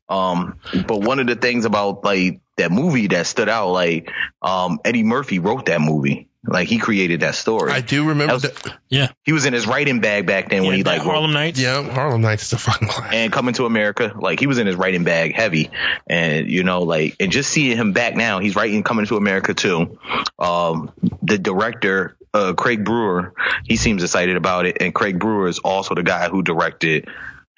Um, 0.07 0.57
but 0.87 1.01
one 1.01 1.19
of 1.19 1.27
the 1.27 1.35
things 1.35 1.65
about 1.65 2.03
like 2.03 2.41
that 2.57 2.71
movie 2.71 3.07
that 3.07 3.27
stood 3.27 3.47
out, 3.49 3.69
like 3.71 4.09
um, 4.41 4.79
Eddie 4.83 5.03
Murphy 5.03 5.39
wrote 5.39 5.65
that 5.67 5.81
movie. 5.81 6.28
Like 6.45 6.69
he 6.69 6.77
created 6.77 7.19
that 7.19 7.35
story. 7.35 7.71
I 7.71 7.81
do 7.81 8.07
remember. 8.09 8.35
Was- 8.35 8.43
that. 8.43 8.77
Yeah, 8.87 9.09
he 9.23 9.33
was 9.33 9.45
in 9.45 9.53
his 9.53 9.67
writing 9.67 9.99
bag 9.99 10.25
back 10.25 10.49
then 10.49 10.63
when 10.63 10.75
he 10.75 10.83
like 10.83 11.01
Harlem 11.01 11.33
Nights. 11.33 11.59
Yeah, 11.59 11.83
Harlem 11.83 12.21
Nights 12.21 12.43
is 12.43 12.53
a 12.53 12.57
fucking 12.57 12.87
classic. 12.87 13.13
and 13.13 13.33
coming 13.33 13.53
to 13.55 13.65
America, 13.65 14.15
like 14.17 14.39
he 14.39 14.47
was 14.47 14.57
in 14.57 14.65
his 14.65 14.77
writing 14.77 15.03
bag 15.03 15.35
heavy, 15.35 15.69
and 16.07 16.49
you 16.49 16.63
know, 16.63 16.83
like, 16.83 17.17
and 17.19 17.31
just 17.31 17.49
seeing 17.49 17.75
him 17.75 17.91
back 17.91 18.15
now, 18.15 18.39
he's 18.39 18.55
writing 18.55 18.83
coming 18.83 19.05
to 19.07 19.17
America 19.17 19.53
too. 19.53 19.99
Um, 20.39 20.91
the 21.21 21.37
director, 21.37 22.15
uh, 22.33 22.53
Craig 22.53 22.85
Brewer, 22.85 23.33
he 23.65 23.75
seems 23.75 24.01
excited 24.01 24.37
about 24.37 24.65
it, 24.65 24.77
and 24.81 24.95
Craig 24.95 25.19
Brewer 25.19 25.49
is 25.49 25.59
also 25.59 25.93
the 25.93 26.03
guy 26.03 26.29
who 26.29 26.41
directed 26.41 27.09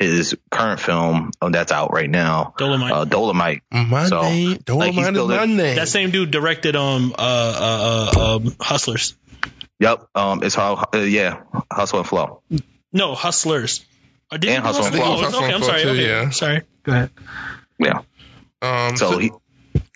his 0.01 0.35
current 0.49 0.79
film 0.79 1.31
that's 1.41 1.71
out 1.71 1.91
right 1.93 2.09
now, 2.09 2.53
Dolomite. 2.57 2.91
uh, 2.91 3.05
Dolomite. 3.05 3.61
My 3.71 4.05
So, 4.07 4.21
name, 4.21 4.49
like, 4.49 4.65
Dolomite 4.65 4.97
is 4.97 5.07
still 5.09 5.27
my 5.27 5.45
name. 5.45 5.75
that 5.75 5.87
same 5.87 6.11
dude 6.11 6.31
directed 6.31 6.75
um 6.75 7.13
uh 7.17 7.21
uh, 7.21 8.11
uh 8.15 8.35
um 8.35 8.55
Hustlers. 8.59 9.15
Yep, 9.79 10.07
um, 10.13 10.43
it's 10.43 10.53
how, 10.53 10.75
uh, 10.93 10.97
yeah, 10.99 11.41
Hustle 11.71 11.99
and 11.99 12.07
Flow. 12.07 12.43
No, 12.93 13.15
Hustlers. 13.15 13.83
Did 14.31 14.45
And 14.45 14.63
Hustle 14.63 14.85
and 14.85 14.95
Flow. 14.95 15.03
Oh, 15.03 15.17
Hustle 15.17 15.39
okay, 15.39 15.45
and 15.47 15.55
I'm 15.55 15.63
sorry. 15.63 15.81
too, 15.81 15.89
okay, 15.89 16.07
yeah. 16.07 16.29
sorry. 16.29 16.61
Go 16.83 16.91
ahead. 16.91 17.09
Yeah, 17.79 18.01
um, 18.61 18.95
so 18.95 19.11
so, 19.13 19.17
he, 19.17 19.31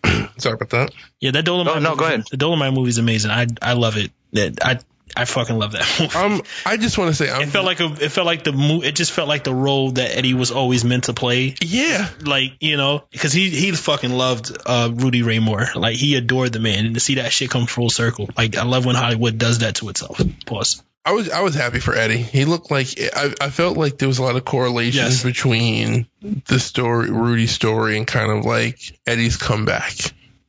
sorry 0.40 0.56
about 0.56 0.70
that. 0.72 0.92
Yeah, 1.20 1.32
that 1.32 1.46
Dolomite. 1.46 1.76
No, 1.76 1.80
no, 1.82 1.90
movie- 1.92 2.00
go 2.00 2.06
ahead. 2.06 2.24
The 2.32 2.38
Dolomite 2.38 2.74
movie 2.74 2.90
is 2.90 2.98
amazing. 2.98 3.30
I 3.32 3.46
I 3.62 3.74
love 3.74 3.98
it. 3.98 4.12
That 4.34 4.58
I 4.66 4.80
I 5.16 5.26
fucking 5.26 5.58
love 5.58 5.74
that 5.74 5.86
movie. 6.00 6.16
Um, 6.16 6.42
I 6.66 6.78
just 6.78 6.98
want 6.98 7.10
to 7.10 7.16
say, 7.16 7.30
I'm, 7.32 7.44
it 7.44 7.50
felt 7.50 7.66
like 7.66 7.80
a, 7.80 7.86
it 8.02 8.10
felt 8.10 8.26
like 8.26 8.44
the 8.44 8.52
mo- 8.52 8.82
it 8.82 8.96
just 8.96 9.12
felt 9.12 9.28
like 9.28 9.44
the 9.44 9.54
role 9.54 9.92
that 9.92 10.18
Eddie 10.18 10.34
was 10.34 10.52
always 10.52 10.84
meant 10.84 11.06
to 11.06 11.14
play. 11.14 11.56
yeah, 11.62 12.10
Like 12.22 12.54
you 12.60 12.76
know, 12.78 13.04
because 13.12 13.32
he 13.34 13.50
he 13.50 13.72
fucking 13.72 14.12
loved 14.12 14.56
uh, 14.66 14.90
Rudy 14.94 15.22
Ray 15.24 15.40
Moore. 15.40 15.68
Like 15.76 15.96
he 15.96 16.16
adored 16.16 16.54
the 16.54 16.60
man, 16.60 16.86
and 16.86 16.94
to 16.96 17.00
see 17.00 17.16
that 17.16 17.32
shit 17.32 17.50
come 17.50 17.66
full 17.66 17.90
circle. 17.90 18.30
Like 18.38 18.58
I 18.58 18.64
love 18.64 18.86
when 18.86 18.96
Hollywood 18.96 19.38
does 19.38 19.60
that 19.60 19.76
to 19.76 19.90
itself. 19.90 20.20
Pause. 20.46 20.84
I 21.08 21.12
was 21.12 21.30
I 21.30 21.42
was 21.42 21.54
happy 21.54 21.80
for 21.80 21.94
Eddie. 21.94 22.18
He 22.18 22.46
looked 22.46 22.72
like 22.72 22.88
I, 23.16 23.34
I 23.40 23.50
felt 23.52 23.78
like 23.78 24.00
there 24.00 24.08
was 24.08 24.18
a 24.18 24.24
lot 24.24 24.36
of 24.36 24.44
correlations 24.44 24.96
Yes. 24.96 25.24
between 25.24 26.08
the 26.48 26.60
story, 26.60 27.12
Rudy's 27.12 27.52
story, 27.52 27.96
and 27.98 28.08
kind 28.08 28.32
of 28.32 28.44
like 28.44 28.80
Eddie's 29.06 29.38
comeback. 29.38 29.94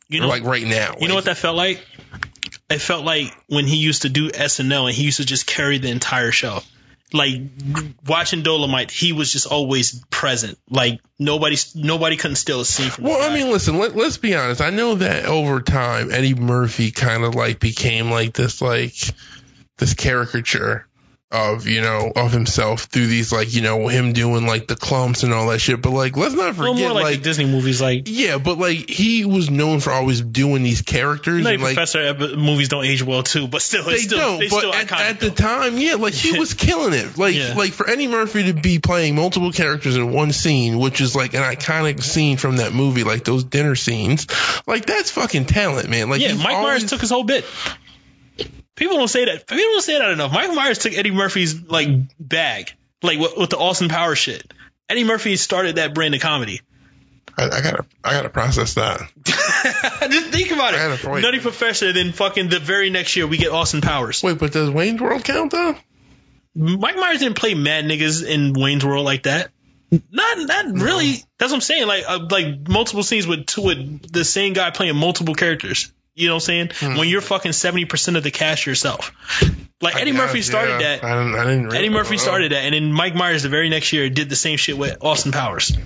You 0.08 0.20
know, 0.20 0.28
like 0.28 0.44
right 0.44 0.64
now. 0.66 0.94
you 0.98 1.08
know 1.08 1.14
what 1.14 1.24
that 1.26 1.36
felt 1.36 1.56
like? 1.56 1.84
It 2.68 2.80
felt 2.80 3.04
like 3.04 3.32
when 3.48 3.66
he 3.66 3.76
used 3.76 4.02
to 4.02 4.08
do 4.08 4.30
SNL 4.30 4.86
and 4.86 4.94
he 4.94 5.04
used 5.04 5.18
to 5.18 5.24
just 5.24 5.46
carry 5.46 5.78
the 5.78 5.90
entire 5.90 6.32
show. 6.32 6.60
Like 7.12 7.40
watching 8.04 8.42
Dolomite, 8.42 8.90
he 8.90 9.12
was 9.12 9.32
just 9.32 9.46
always 9.46 10.04
present. 10.10 10.58
Like 10.68 11.00
nobody, 11.20 11.56
nobody 11.76 12.16
couldn't 12.16 12.36
steal 12.36 12.60
a 12.60 12.64
scene 12.64 12.90
from. 12.90 13.04
Well, 13.04 13.30
I 13.30 13.32
mean, 13.32 13.52
listen. 13.52 13.78
Let, 13.78 13.94
let's 13.94 14.16
be 14.16 14.34
honest. 14.34 14.60
I 14.60 14.70
know 14.70 14.96
that 14.96 15.26
over 15.26 15.60
time, 15.60 16.10
Eddie 16.10 16.34
Murphy 16.34 16.90
kind 16.90 17.22
of 17.22 17.36
like 17.36 17.60
became 17.60 18.10
like 18.10 18.32
this, 18.32 18.60
like 18.60 18.94
this 19.78 19.94
caricature 19.94 20.88
of 21.32 21.66
you 21.66 21.80
know 21.80 22.12
of 22.14 22.30
himself 22.30 22.82
through 22.82 23.08
these 23.08 23.32
like 23.32 23.52
you 23.52 23.60
know 23.60 23.88
him 23.88 24.12
doing 24.12 24.46
like 24.46 24.68
the 24.68 24.76
Klumps 24.76 25.24
and 25.24 25.32
all 25.34 25.48
that 25.48 25.58
shit. 25.58 25.82
But 25.82 25.90
like, 25.90 26.16
let's 26.16 26.34
not 26.34 26.54
forget 26.54 26.76
more 26.76 26.92
like, 26.92 27.02
like. 27.04 27.16
the 27.16 27.22
Disney 27.22 27.46
movies, 27.46 27.80
like 27.80 28.02
yeah, 28.06 28.38
but 28.38 28.58
like 28.58 28.88
he 28.88 29.24
was 29.24 29.50
known 29.50 29.80
for 29.80 29.90
always 29.90 30.20
doing 30.20 30.62
these 30.62 30.82
characters 30.82 31.44
like 31.44 31.58
Professor 31.58 32.14
movies 32.36 32.68
don't 32.68 32.84
age 32.84 33.02
well 33.02 33.24
too, 33.24 33.48
but 33.48 33.60
still, 33.60 33.84
they 33.84 33.94
it's 33.94 34.04
still, 34.04 34.18
don't. 34.18 34.38
But 34.50 34.58
still 34.58 34.72
at, 34.72 34.86
iconic. 34.86 35.00
at 35.10 35.20
the 35.20 35.30
time, 35.30 35.78
yeah, 35.78 35.94
like 35.94 36.14
he 36.14 36.38
was 36.38 36.54
killing 36.66 36.92
it. 36.94 37.18
Like 37.18 37.34
Yeah. 37.34 37.54
like 37.56 37.72
for 37.72 37.88
Eddie 37.90 38.06
Murphy 38.06 38.44
to 38.44 38.54
be 38.54 38.78
playing 38.78 39.16
multiple 39.16 39.50
characters 39.50 39.96
in 39.96 40.12
one 40.12 40.30
scene, 40.32 40.78
which 40.78 41.00
is 41.00 41.16
like 41.16 41.34
an 41.34 41.42
iconic 41.42 42.02
scene 42.04 42.36
from 42.36 42.58
that 42.58 42.72
movie, 42.72 43.02
like 43.02 43.24
those 43.24 43.42
dinner 43.42 43.74
scenes, 43.74 44.28
like 44.66 44.86
that's 44.86 45.10
fucking 45.10 45.46
talent, 45.46 45.88
man. 45.88 46.08
Like 46.08 46.20
yeah, 46.20 46.34
Mike 46.34 46.54
always- 46.54 46.82
Myers 46.82 46.90
took 46.90 47.00
his 47.00 47.10
whole 47.10 47.24
bit. 47.24 47.44
People 48.76 48.98
don't 48.98 49.08
say 49.08 49.24
that. 49.24 49.46
People 49.46 49.64
don't 49.64 49.82
say 49.82 49.98
that 49.98 50.10
enough. 50.10 50.32
Mike 50.32 50.54
Myers 50.54 50.78
took 50.78 50.92
Eddie 50.92 51.10
Murphy's 51.10 51.62
like 51.62 51.88
bag, 52.20 52.72
like 53.02 53.18
with, 53.18 53.36
with 53.36 53.50
the 53.50 53.58
Austin 53.58 53.88
Powers 53.88 54.18
shit. 54.18 54.52
Eddie 54.88 55.04
Murphy 55.04 55.36
started 55.36 55.76
that 55.76 55.94
brand 55.94 56.14
of 56.14 56.20
comedy. 56.20 56.60
I, 57.38 57.44
I 57.44 57.60
gotta 57.60 57.86
I 58.04 58.12
gotta 58.12 58.28
process 58.28 58.74
that. 58.74 59.00
Just 59.24 60.28
think 60.28 60.52
about 60.52 60.74
I 60.74 60.92
it. 60.92 61.22
Nutty 61.22 61.40
Professor, 61.40 61.92
then 61.92 62.12
fucking 62.12 62.48
the 62.48 62.60
very 62.60 62.90
next 62.90 63.16
year 63.16 63.26
we 63.26 63.36
get 63.36 63.50
Austin 63.50 63.80
Powers. 63.80 64.22
Wait, 64.22 64.38
but 64.38 64.52
does 64.52 64.70
Wayne's 64.70 65.00
World 65.00 65.24
count 65.24 65.52
though? 65.52 65.74
Mike 66.54 66.96
Myers 66.96 67.18
didn't 67.18 67.36
play 67.36 67.54
mad 67.54 67.84
niggas 67.84 68.26
in 68.26 68.54
Wayne's 68.54 68.84
World 68.84 69.04
like 69.04 69.24
that. 69.24 69.50
Not, 69.90 70.38
not 70.38 70.66
really. 70.74 71.12
That's 71.38 71.52
what 71.52 71.56
I'm 71.56 71.60
saying. 71.60 71.86
Like, 71.86 72.04
uh, 72.08 72.26
like 72.30 72.68
multiple 72.68 73.02
scenes 73.02 73.26
with 73.26 73.46
two, 73.46 73.62
with 73.62 74.12
the 74.12 74.24
same 74.24 74.52
guy 74.52 74.70
playing 74.70 74.96
multiple 74.96 75.34
characters. 75.34 75.92
You 76.16 76.28
know 76.28 76.34
what 76.34 76.42
I'm 76.42 76.46
saying? 76.46 76.70
Hmm. 76.74 76.96
When 76.98 77.08
you're 77.08 77.20
fucking 77.20 77.52
seventy 77.52 77.84
percent 77.84 78.16
of 78.16 78.22
the 78.24 78.30
cast 78.30 78.66
yourself. 78.66 79.12
Like 79.82 79.96
Eddie 79.96 80.12
I 80.12 80.14
Murphy 80.14 80.38
guess, 80.38 80.46
started 80.46 80.80
yeah. 80.80 80.96
that. 80.96 81.04
I 81.04 81.22
didn't. 81.22 81.34
I 81.38 81.44
didn't 81.44 81.74
Eddie 81.74 81.90
Murphy 81.90 82.14
I 82.14 82.18
started 82.18 82.52
that, 82.52 82.64
and 82.64 82.74
then 82.74 82.92
Mike 82.92 83.14
Myers 83.14 83.42
the 83.42 83.50
very 83.50 83.68
next 83.68 83.92
year 83.92 84.08
did 84.08 84.30
the 84.30 84.36
same 84.36 84.56
shit 84.56 84.78
with 84.78 84.96
Austin 85.02 85.32
Powers. 85.32 85.76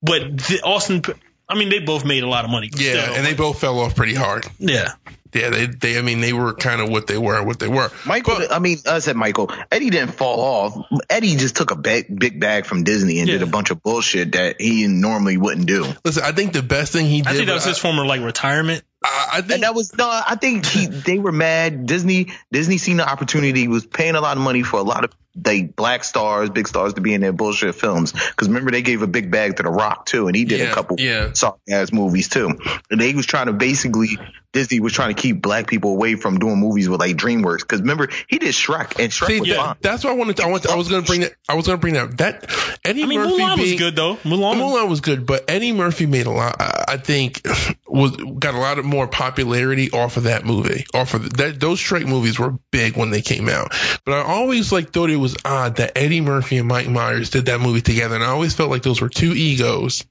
But 0.00 0.38
the 0.38 0.60
Austin 0.64 1.02
I 1.48 1.56
mean, 1.56 1.68
they 1.68 1.80
both 1.80 2.04
made 2.04 2.22
a 2.22 2.28
lot 2.28 2.44
of 2.44 2.50
money. 2.50 2.70
Yeah, 2.74 3.02
still. 3.02 3.14
and 3.16 3.26
they 3.26 3.34
both 3.34 3.60
fell 3.60 3.78
off 3.80 3.94
pretty 3.94 4.14
hard. 4.14 4.46
yeah. 4.58 4.92
Yeah, 5.34 5.50
they, 5.50 5.66
they 5.66 5.98
I 5.98 6.02
mean, 6.02 6.20
they 6.20 6.32
were 6.32 6.54
kind 6.54 6.80
of 6.80 6.88
what 6.88 7.08
they 7.08 7.18
were, 7.18 7.42
what 7.42 7.58
they 7.58 7.68
were. 7.68 7.90
Michael, 8.06 8.36
But- 8.36 8.52
I 8.52 8.58
mean, 8.58 8.78
I 8.86 9.00
said 9.00 9.16
Michael. 9.16 9.50
Eddie 9.70 9.90
didn't 9.90 10.12
fall 10.12 10.40
off. 10.40 10.86
Eddie 11.10 11.36
just 11.36 11.56
took 11.56 11.72
a 11.72 11.76
big, 11.76 12.18
big 12.18 12.40
bag 12.40 12.64
from 12.64 12.84
Disney 12.84 13.18
and 13.18 13.28
did 13.28 13.42
a 13.42 13.46
bunch 13.46 13.70
of 13.70 13.82
bullshit 13.82 14.32
that 14.32 14.60
he 14.60 14.86
normally 14.86 15.36
wouldn't 15.36 15.66
do. 15.66 15.84
listen, 16.06 16.22
I 16.24 16.32
think 16.32 16.54
the 16.54 16.62
best 16.62 16.92
thing 16.92 17.06
he 17.06 17.18
did. 17.20 17.26
I 17.26 17.32
think 17.34 17.46
that 17.48 17.54
was 17.54 17.66
I- 17.66 17.70
his 17.70 17.78
former 17.78 18.06
like 18.06 18.22
retirement. 18.22 18.82
I, 19.06 19.28
I 19.34 19.40
think 19.40 19.52
And 19.52 19.62
that 19.62 19.74
was 19.74 19.96
no. 19.96 20.08
I 20.08 20.36
think 20.36 20.66
he, 20.66 20.86
they 20.86 21.18
were 21.18 21.32
mad. 21.32 21.86
Disney, 21.86 22.32
Disney 22.50 22.78
seen 22.78 22.96
the 22.96 23.08
opportunity, 23.08 23.68
was 23.68 23.86
paying 23.86 24.14
a 24.14 24.20
lot 24.20 24.36
of 24.36 24.42
money 24.42 24.62
for 24.62 24.78
a 24.78 24.82
lot 24.82 25.04
of 25.04 25.12
like 25.44 25.76
black 25.76 26.04
stars, 26.04 26.50
big 26.50 26.68
stars 26.68 26.94
to 26.94 27.00
be 27.00 27.14
in 27.14 27.20
their 27.20 27.32
bullshit 27.32 27.74
films. 27.74 28.12
Because 28.12 28.48
remember, 28.48 28.70
they 28.70 28.82
gave 28.82 29.02
a 29.02 29.06
big 29.06 29.30
bag 29.30 29.56
to 29.56 29.62
The 29.62 29.70
Rock 29.70 30.06
too, 30.06 30.26
and 30.28 30.36
he 30.36 30.44
did 30.44 30.60
Yeah, 30.60 30.66
a 30.70 30.74
couple 30.74 30.96
yeah. 30.98 31.32
soft 31.32 31.60
ass 31.68 31.92
movies 31.92 32.28
too. 32.28 32.58
And 32.90 33.00
they 33.00 33.14
was 33.14 33.26
trying 33.26 33.46
to 33.46 33.52
basically 33.52 34.18
Disney 34.52 34.80
was 34.80 34.94
trying 34.94 35.14
to 35.14 35.20
keep 35.20 35.42
black 35.42 35.66
people 35.66 35.90
away 35.90 36.14
from 36.14 36.38
doing 36.38 36.56
movies 36.58 36.88
with 36.88 37.00
like 37.00 37.14
DreamWorks. 37.16 37.58
Because 37.58 37.80
remember, 37.80 38.08
he 38.28 38.38
did 38.38 38.54
Shrek, 38.54 38.98
and 38.98 39.12
Shrek 39.12 39.26
See, 39.26 39.40
was 39.40 39.48
that- 39.50 39.56
fine. 39.56 39.76
that's 39.82 40.04
what 40.04 40.12
I 40.12 40.16
wanted. 40.16 40.36
To, 40.38 40.44
I, 40.44 40.46
want 40.46 40.66
I 40.66 40.76
was 40.76 40.88
going 40.88 41.02
to 41.02 41.06
bring 41.06 41.20
that. 41.22 41.34
I 41.48 41.54
was 41.54 41.66
going 41.66 41.76
to 41.76 41.80
bring 41.80 41.94
that. 41.94 42.16
That 42.18 42.78
Eddie 42.84 43.02
I 43.02 43.06
mean, 43.06 43.20
Murphy 43.20 43.34
Mulan 43.42 43.58
was 43.58 43.74
good 43.74 43.96
though. 43.96 44.16
Mulan. 44.16 44.54
Mulan 44.56 44.88
was 44.88 45.00
good, 45.00 45.26
but 45.26 45.44
Eddie 45.50 45.72
Murphy 45.72 46.06
made 46.06 46.26
a 46.26 46.30
lot. 46.30 46.56
I, 46.60 46.84
I 46.88 46.96
think 46.96 47.46
was 47.86 48.16
got 48.16 48.54
a 48.54 48.58
lot 48.58 48.78
of 48.78 48.84
more 48.84 49.06
popularity 49.08 49.90
off 49.90 50.16
of 50.16 50.24
that 50.24 50.44
movie. 50.44 50.86
Off 50.94 51.14
of 51.14 51.34
that, 51.36 51.58
those 51.60 51.78
Shrek 51.80 52.06
movies 52.06 52.38
were 52.38 52.54
big 52.70 52.96
when 52.96 53.10
they 53.10 53.22
came 53.22 53.48
out. 53.48 53.72
But 54.04 54.14
I 54.14 54.22
always 54.22 54.72
like 54.72 54.90
thought 54.90 55.10
it 55.10 55.16
was 55.16 55.25
odd 55.44 55.76
that 55.76 55.96
Eddie 55.96 56.20
Murphy 56.20 56.58
and 56.58 56.68
Mike 56.68 56.88
Myers 56.88 57.30
did 57.30 57.46
that 57.46 57.60
movie 57.60 57.80
together, 57.80 58.14
and 58.14 58.22
I 58.22 58.28
always 58.28 58.54
felt 58.54 58.70
like 58.70 58.82
those 58.82 59.00
were 59.00 59.08
two 59.08 59.32
egos. 59.32 60.04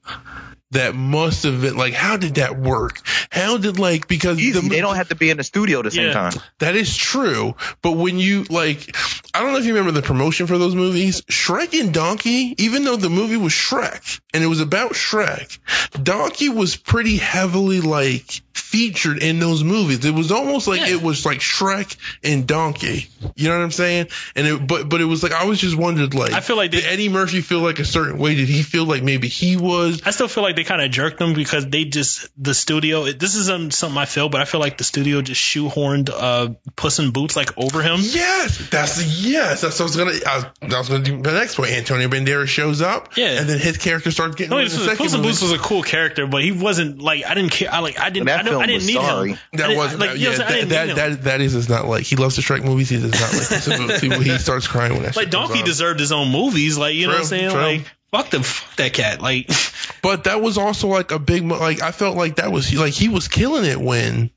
That 0.75 0.93
must 0.95 1.43
have 1.43 1.61
been 1.61 1.75
like, 1.77 1.93
how 1.93 2.17
did 2.17 2.35
that 2.35 2.57
work? 2.57 2.99
How 3.29 3.57
did 3.57 3.79
like 3.79 4.07
because 4.07 4.39
Easy. 4.39 4.59
the, 4.59 4.69
they 4.69 4.81
don't 4.81 4.95
have 4.95 5.09
to 5.09 5.15
be 5.15 5.29
in 5.29 5.37
the 5.37 5.43
studio 5.43 5.79
at 5.79 5.85
the 5.85 5.91
same 5.91 6.07
Yeah. 6.07 6.13
time. 6.13 6.33
that 6.59 6.75
is 6.75 6.95
true. 6.95 7.55
But 7.81 7.93
when 7.93 8.17
you 8.19 8.43
like, 8.49 8.95
I 9.33 9.41
don't 9.41 9.53
know 9.53 9.59
if 9.59 9.65
you 9.65 9.73
remember 9.75 9.91
the 9.99 10.05
promotion 10.05 10.47
for 10.47 10.57
those 10.57 10.75
movies, 10.75 11.21
Shrek 11.21 11.79
and 11.79 11.93
Donkey, 11.93 12.55
even 12.57 12.83
though 12.83 12.95
the 12.97 13.09
movie 13.09 13.37
was 13.37 13.53
Shrek 13.53 14.19
and 14.33 14.43
it 14.43 14.47
was 14.47 14.59
about 14.61 14.91
Shrek, 14.93 15.57
Donkey 16.01 16.49
was 16.49 16.75
pretty 16.75 17.17
heavily 17.17 17.81
like 17.81 18.41
featured 18.53 19.21
in 19.23 19.39
those 19.39 19.63
movies. 19.63 20.03
It 20.05 20.13
was 20.13 20.31
almost 20.31 20.67
like 20.67 20.81
Yeah. 20.81 20.95
it 20.95 21.01
was 21.01 21.25
like 21.25 21.39
Shrek 21.39 21.95
and 22.23 22.45
Donkey. 22.45 23.07
You 23.35 23.47
know 23.49 23.57
what 23.57 23.63
I'm 23.63 23.71
saying? 23.71 24.07
And 24.35 24.47
it, 24.47 24.67
but, 24.67 24.89
but 24.89 24.99
it 25.01 25.05
was 25.05 25.23
like, 25.23 25.31
I 25.31 25.45
was 25.45 25.59
just 25.59 25.77
wondered 25.77 26.13
like, 26.13 26.33
I 26.33 26.41
feel 26.41 26.57
like 26.57 26.71
they- 26.71 26.81
did 26.81 26.89
Eddie 26.91 27.09
Murphy 27.09 27.39
feel 27.41 27.59
like 27.59 27.79
a 27.79 27.85
certain 27.85 28.17
way? 28.17 28.35
Did 28.35 28.49
he 28.49 28.61
feel 28.63 28.85
like 28.85 29.03
maybe 29.03 29.27
he 29.29 29.55
was? 29.55 30.01
I 30.05 30.11
still 30.11 30.27
feel 30.27 30.43
like 30.43 30.55
they 30.57 30.63
kind 30.65 30.81
of 30.81 30.91
jerked 30.91 31.19
them 31.19 31.33
because 31.33 31.67
they 31.67 31.85
just 31.85 32.27
the 32.41 32.53
studio. 32.53 33.03
This 33.11 33.35
isn't 33.35 33.73
something 33.73 33.97
I 33.97 34.05
feel, 34.05 34.29
but 34.29 34.41
I 34.41 34.45
feel 34.45 34.59
like 34.59 34.77
the 34.77 34.83
studio 34.83 35.21
just 35.21 35.41
shoehorned 35.41 36.09
uh, 36.09 36.49
Puss 36.75 36.99
in 36.99 37.11
Boots 37.11 37.35
like 37.35 37.57
over 37.57 37.81
him. 37.81 37.99
Yes, 38.01 38.69
that's 38.69 39.23
yes. 39.23 39.61
That's 39.61 39.79
what 39.79 39.81
I 39.81 39.87
was 39.87 39.95
gonna. 39.95 40.11
I 40.27 40.35
was, 40.37 40.73
I 40.73 40.77
was 40.79 40.89
gonna 40.89 41.03
do 41.03 41.21
the 41.21 41.31
next 41.31 41.55
point. 41.55 41.71
Antonio 41.71 42.07
Banderas 42.07 42.47
shows 42.47 42.81
up, 42.81 43.15
Yeah. 43.17 43.39
and 43.39 43.49
then 43.49 43.59
his 43.59 43.77
character 43.77 44.11
starts 44.11 44.35
getting. 44.35 44.51
No, 44.51 44.57
in 44.57 44.67
the 44.67 44.75
was, 44.75 44.83
second 44.83 44.97
Puss 44.97 45.13
in. 45.13 45.21
Boots 45.21 45.41
was 45.41 45.51
a 45.51 45.57
cool 45.57 45.83
character, 45.83 46.27
but 46.27 46.43
he 46.43 46.51
wasn't 46.51 47.01
like 47.01 47.25
I 47.25 47.33
didn't 47.33 47.51
care. 47.51 47.71
I 47.71 47.79
like 47.79 47.99
I 47.99 48.09
didn't. 48.09 48.27
That 48.27 48.39
I, 48.39 48.43
don't, 48.43 48.51
film 48.51 48.63
I 48.63 48.65
didn't 48.65 48.75
was 48.77 48.87
need 48.87 48.93
sorry. 48.95 49.29
him. 49.31 49.39
I 49.53 49.57
That 49.57 49.77
was 49.77 49.97
like 49.97 50.17
yeah, 50.17 50.29
what 50.29 50.41
I'm 50.41 50.47
saying? 50.47 50.65
I 50.65 50.67
that, 50.67 50.87
that, 50.87 50.95
that 50.95 51.23
that 51.23 51.41
is 51.41 51.55
is 51.55 51.69
not 51.69 51.85
like 51.87 52.03
he 52.03 52.15
loves 52.15 52.35
to 52.35 52.41
Shrek 52.41 52.63
movies. 52.63 52.89
He 52.89 52.97
does 52.99 53.11
not 53.11 53.33
like 53.33 53.47
Puss 53.49 53.67
in 53.67 53.87
Boots. 53.87 53.99
He, 54.01 54.09
he 54.31 54.37
starts 54.37 54.67
crying 54.67 54.93
when 54.93 55.03
that 55.03 55.15
like 55.15 55.25
shit 55.25 55.31
Donkey 55.31 55.59
on. 55.59 55.65
deserved 55.65 55.99
his 55.99 56.11
own 56.11 56.31
movies. 56.31 56.77
Like 56.77 56.95
you 56.95 57.07
know 57.07 57.13
what 57.13 57.19
I'm 57.19 57.25
saying? 57.25 57.51
true. 57.51 57.61
Like 57.61 57.85
fuck 58.17 58.29
the 58.31 58.43
fuck 58.43 58.75
that 58.77 58.93
cat. 58.93 59.21
Like 59.21 59.49
But 60.01 60.25
that 60.25 60.41
was 60.41 60.57
also 60.57 60.87
like 60.87 61.11
a 61.11 61.19
big 61.19 61.43
like 61.43 61.81
I 61.81 61.91
felt 61.91 62.15
like 62.15 62.35
that 62.37 62.51
was 62.51 62.73
like 62.73 62.93
he 62.93 63.09
was 63.09 63.27
killing 63.27 63.65
it 63.65 63.79
when 63.79 64.29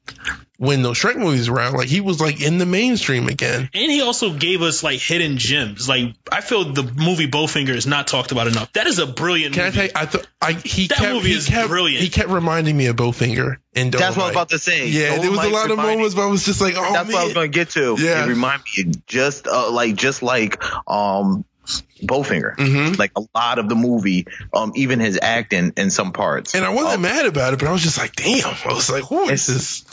when 0.56 0.82
those 0.82 0.98
Shrek 0.98 1.16
movies 1.16 1.48
were 1.48 1.60
out. 1.60 1.74
Like 1.74 1.88
he 1.88 2.00
was 2.00 2.20
like 2.20 2.40
in 2.42 2.58
the 2.58 2.66
mainstream 2.66 3.28
again. 3.28 3.68
And 3.72 3.92
he 3.92 4.00
also 4.00 4.32
gave 4.34 4.60
us 4.62 4.82
like 4.82 4.98
hidden 4.98 5.36
gems. 5.38 5.88
Like 5.88 6.14
I 6.32 6.40
feel 6.40 6.72
the 6.72 6.82
movie 6.82 7.28
Bowfinger 7.30 7.74
is 7.74 7.86
not 7.86 8.06
talked 8.08 8.32
about 8.32 8.46
enough. 8.48 8.72
That 8.72 8.86
is 8.86 8.98
a 8.98 9.06
brilliant 9.06 9.54
Can 9.54 9.62
I 9.62 9.66
movie. 9.66 9.76
tell 9.76 9.84
you? 9.86 9.92
I 9.94 10.06
thought 10.06 10.26
I 10.40 10.52
he 10.52 10.86
That 10.88 10.98
kept 10.98 11.12
movie 11.12 11.28
he 11.28 11.34
is 11.34 11.46
kept 11.46 11.68
brilliant. 11.68 12.02
he 12.02 12.08
kept 12.10 12.28
reminding 12.30 12.76
me 12.76 12.86
of 12.86 12.96
Bowfinger 12.96 13.56
and 13.74 13.92
That's 13.92 14.16
what 14.16 14.24
I 14.24 14.26
was 14.28 14.34
about 14.34 14.48
to 14.50 14.58
say. 14.58 14.88
Yeah, 14.88 15.18
there 15.18 15.30
was 15.30 15.44
a 15.44 15.48
lot 15.50 15.70
of 15.70 15.76
moments 15.76 16.14
where 16.14 16.26
I 16.26 16.30
was 16.30 16.44
just 16.44 16.60
like, 16.60 16.74
oh 16.76 16.92
That's 16.92 17.08
man. 17.08 17.12
what 17.14 17.20
I 17.20 17.24
was 17.24 17.34
going 17.34 17.52
to 17.52 17.54
get 17.56 17.70
to. 17.70 17.96
Yeah. 17.98 18.24
It 18.24 18.28
reminded 18.28 18.64
me 18.76 18.92
just 19.06 19.46
uh, 19.46 19.70
like 19.70 19.94
just 19.96 20.22
like 20.22 20.62
um 20.90 21.44
Bowfinger. 22.02 22.56
Mhm. 22.56 22.98
Like 22.98 23.12
a 23.16 23.22
lot 23.34 23.58
of 23.58 23.68
the 23.68 23.74
movie, 23.74 24.26
um, 24.52 24.72
even 24.76 25.00
his 25.00 25.18
acting 25.20 25.72
in 25.76 25.90
some 25.90 26.12
parts. 26.12 26.54
And 26.54 26.64
I 26.64 26.70
wasn't 26.70 26.94
Um, 26.96 27.02
mad 27.02 27.26
about 27.26 27.52
it, 27.54 27.58
but 27.58 27.68
I 27.68 27.72
was 27.72 27.82
just 27.82 27.98
like, 27.98 28.14
damn. 28.16 28.54
I 28.64 28.72
was 28.72 28.90
like, 28.90 29.04
who 29.04 29.28
is 29.28 29.46
this? 29.46 29.84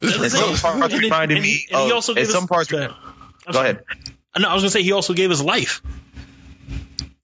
This 0.00 0.16
And 0.16 0.24
is 0.24 0.32
some 0.32 0.56
so- 0.56 0.62
parts 0.78 0.94
And- 0.94 1.02
reminded 1.02 1.38
and- 1.38 1.46
me 1.46 1.66
and 1.70 1.86
he 1.86 1.92
also 1.92 2.12
and 2.12 2.18
gave 2.18 2.28
some 2.30 2.44
us- 2.44 2.48
parts. 2.48 2.68
Go 2.70 2.78
ahead. 2.78 2.90
I'm 2.90 3.52
Go 3.52 3.58
sorry. 3.58 3.70
ahead. 3.70 3.84
No, 4.38 4.48
I 4.48 4.54
was 4.54 4.62
gonna 4.62 4.70
say 4.70 4.82
he 4.82 4.92
also 4.92 5.12
gave 5.14 5.30
his 5.30 5.42
life. 5.42 5.82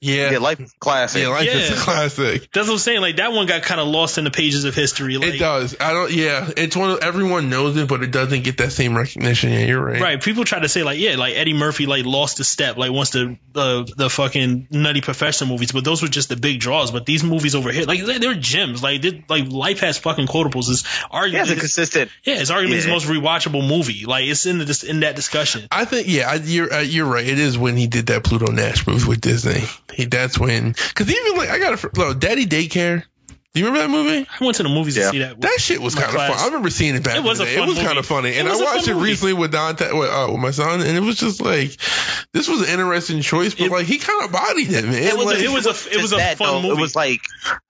Yeah, 0.01 0.31
Yeah, 0.31 0.39
life 0.39 0.61
is 0.61 0.73
classic. 0.79 1.23
yeah, 1.23 1.29
like 1.29 1.49
is 1.49 1.71
a 1.71 1.75
classic. 1.75 2.49
That's 2.53 2.69
what 2.69 2.75
I'm 2.75 2.79
saying. 2.79 3.01
Like 3.01 3.17
that 3.17 3.33
one 3.33 3.47
got 3.47 3.63
kind 3.63 3.81
of 3.81 3.89
lost 3.89 4.17
in 4.19 4.25
the 4.25 4.31
pages 4.31 4.65
of 4.65 4.75
history. 4.75 5.17
Like, 5.19 5.35
it 5.35 5.39
does. 5.39 5.75
I 5.81 5.93
don't. 5.93 6.13
Yeah, 6.13 6.49
it's 6.57 6.77
one. 6.77 6.91
Of, 6.93 6.99
everyone 7.01 7.51
knows 7.51 7.77
it, 7.77 7.89
but 7.89 8.03
it 8.03 8.11
doesn't 8.13 8.45
get 8.45 8.59
that 8.59 8.71
same 8.73 8.97
recognition. 8.97 9.51
Yeah, 9.51 9.65
you're 9.65 9.83
right. 9.85 10.01
Right. 10.01 10.23
People 10.23 10.45
try 10.45 10.61
to 10.61 10.69
say 10.69 10.83
like, 10.85 10.99
yeah, 11.01 11.17
like 11.17 11.35
Eddie 11.35 11.53
Murphy 11.55 11.87
like 11.87 12.05
lost 12.05 12.39
a 12.41 12.45
step 12.45 12.77
like 12.77 12.93
once 12.93 13.11
the 13.11 13.37
the 13.53 13.93
the 13.97 14.09
fucking 14.11 14.69
Nutty 14.71 15.01
Professor 15.01 15.47
movies, 15.47 15.73
but 15.73 15.85
those 15.85 16.01
were 16.03 16.09
just 16.09 16.29
the 16.29 16.37
big 16.37 16.61
draws. 16.61 16.91
But 16.93 17.05
these 17.05 17.25
movies 17.25 17.55
over 17.57 17.73
here, 17.73 17.85
like 17.85 18.05
they're, 18.05 18.19
they're 18.21 18.35
gems. 18.35 18.83
Like 18.83 19.03
they're, 19.03 19.25
like 19.29 19.49
Life 19.51 19.81
has 19.81 19.99
fucking 19.99 20.27
quotables 20.27 20.69
is 20.69 20.83
He 20.87 20.89
has 21.37 21.49
arguably 21.49 21.57
a 21.57 21.61
consistent. 21.61 22.11
yeah, 22.23 22.35
it's 22.41 22.51
arguably 22.53 22.75
his 22.75 22.87
Yeah. 22.87 22.93
most 22.93 23.07
rewatchable 23.09 23.67
movie. 23.69 24.05
Like 24.07 24.27
it's 24.27 24.47
in 24.47 24.59
the 24.59 24.85
in 24.89 25.01
that 25.01 25.17
discussion. 25.17 25.67
I 25.73 25.85
think. 25.87 26.07
Yeah, 26.09 26.31
I, 26.31 26.35
you're 26.37 26.73
uh, 26.73 26.81
you're 26.81 27.07
right. 27.07 27.27
It 27.27 27.39
is 27.41 27.59
when 27.59 27.77
he 27.77 27.89
did 27.89 28.07
that 28.07 28.23
Pluto 28.23 28.53
Nash 28.53 28.87
movie 28.87 29.09
with 29.09 29.21
Disney. 29.21 29.65
He 29.93 30.05
that's 30.05 30.39
when 30.39 30.73
because 30.73 31.11
even 31.11 31.37
like 31.39 31.49
I 31.51 31.59
got 31.59 31.83
a 31.83 31.91
look, 31.95 32.21
Daddy 32.21 32.47
Daycare. 32.47 33.05
Do 33.55 33.61
you 33.61 33.67
remember 33.73 33.97
that 33.97 34.05
movie? 34.05 34.29
I 34.39 34.45
went 34.45 34.59
to 34.59 34.63
the 34.63 34.69
movies 34.69 34.95
Yeah. 34.97 35.05
to 35.05 35.11
see 35.11 35.19
that. 35.21 35.41
That 35.41 35.57
shit 35.59 35.81
was 35.81 35.95
kind 35.95 36.07
of 36.09 36.13
fun. 36.15 36.33
I 36.33 36.45
remember 36.47 36.69
seeing 36.69 36.95
it 36.95 37.03
back. 37.03 37.17
It 37.17 37.23
was 37.25 37.41
in 37.41 37.47
a 37.47 37.49
the 37.49 37.55
day. 37.55 37.59
fun 37.59 37.69
It 37.69 37.71
was 37.75 37.79
kind 37.83 37.99
of 37.99 38.07
funny, 38.07 38.37
and 38.37 38.47
I 38.47 38.55
watched 38.57 38.87
it 38.87 38.95
movie. 38.95 39.07
recently 39.07 39.33
with 39.33 39.53
Dante, 39.53 39.91
with, 39.91 40.11
uh, 40.11 40.29
with 40.31 40.41
my 40.41 40.51
son, 40.51 40.83
and 40.83 40.97
it 40.97 41.01
was 41.01 41.17
just 41.17 41.41
like 41.41 41.71
this 42.35 42.47
was 42.47 42.61
an 42.61 42.69
interesting 42.69 43.23
choice, 43.23 43.55
but 43.55 43.65
It- 43.65 43.73
like 43.73 43.87
he 43.87 43.97
kind 43.99 44.23
of 44.23 44.31
bodied 44.33 44.71
it, 44.71 44.85
man. 44.85 44.95
It 45.03 45.17
was 45.17 45.25
a- 45.25 45.29
Like- 45.29 45.39
it 45.39 45.49
was 45.51 45.67
a 45.67 45.93
it 45.95 46.03
was 46.03 46.13
a 46.13 46.17
that, 46.17 46.37
fun 46.37 46.49
though. 46.49 46.69
movie. 46.69 46.79
It 46.79 46.81
was 46.83 46.95
like, 46.95 47.21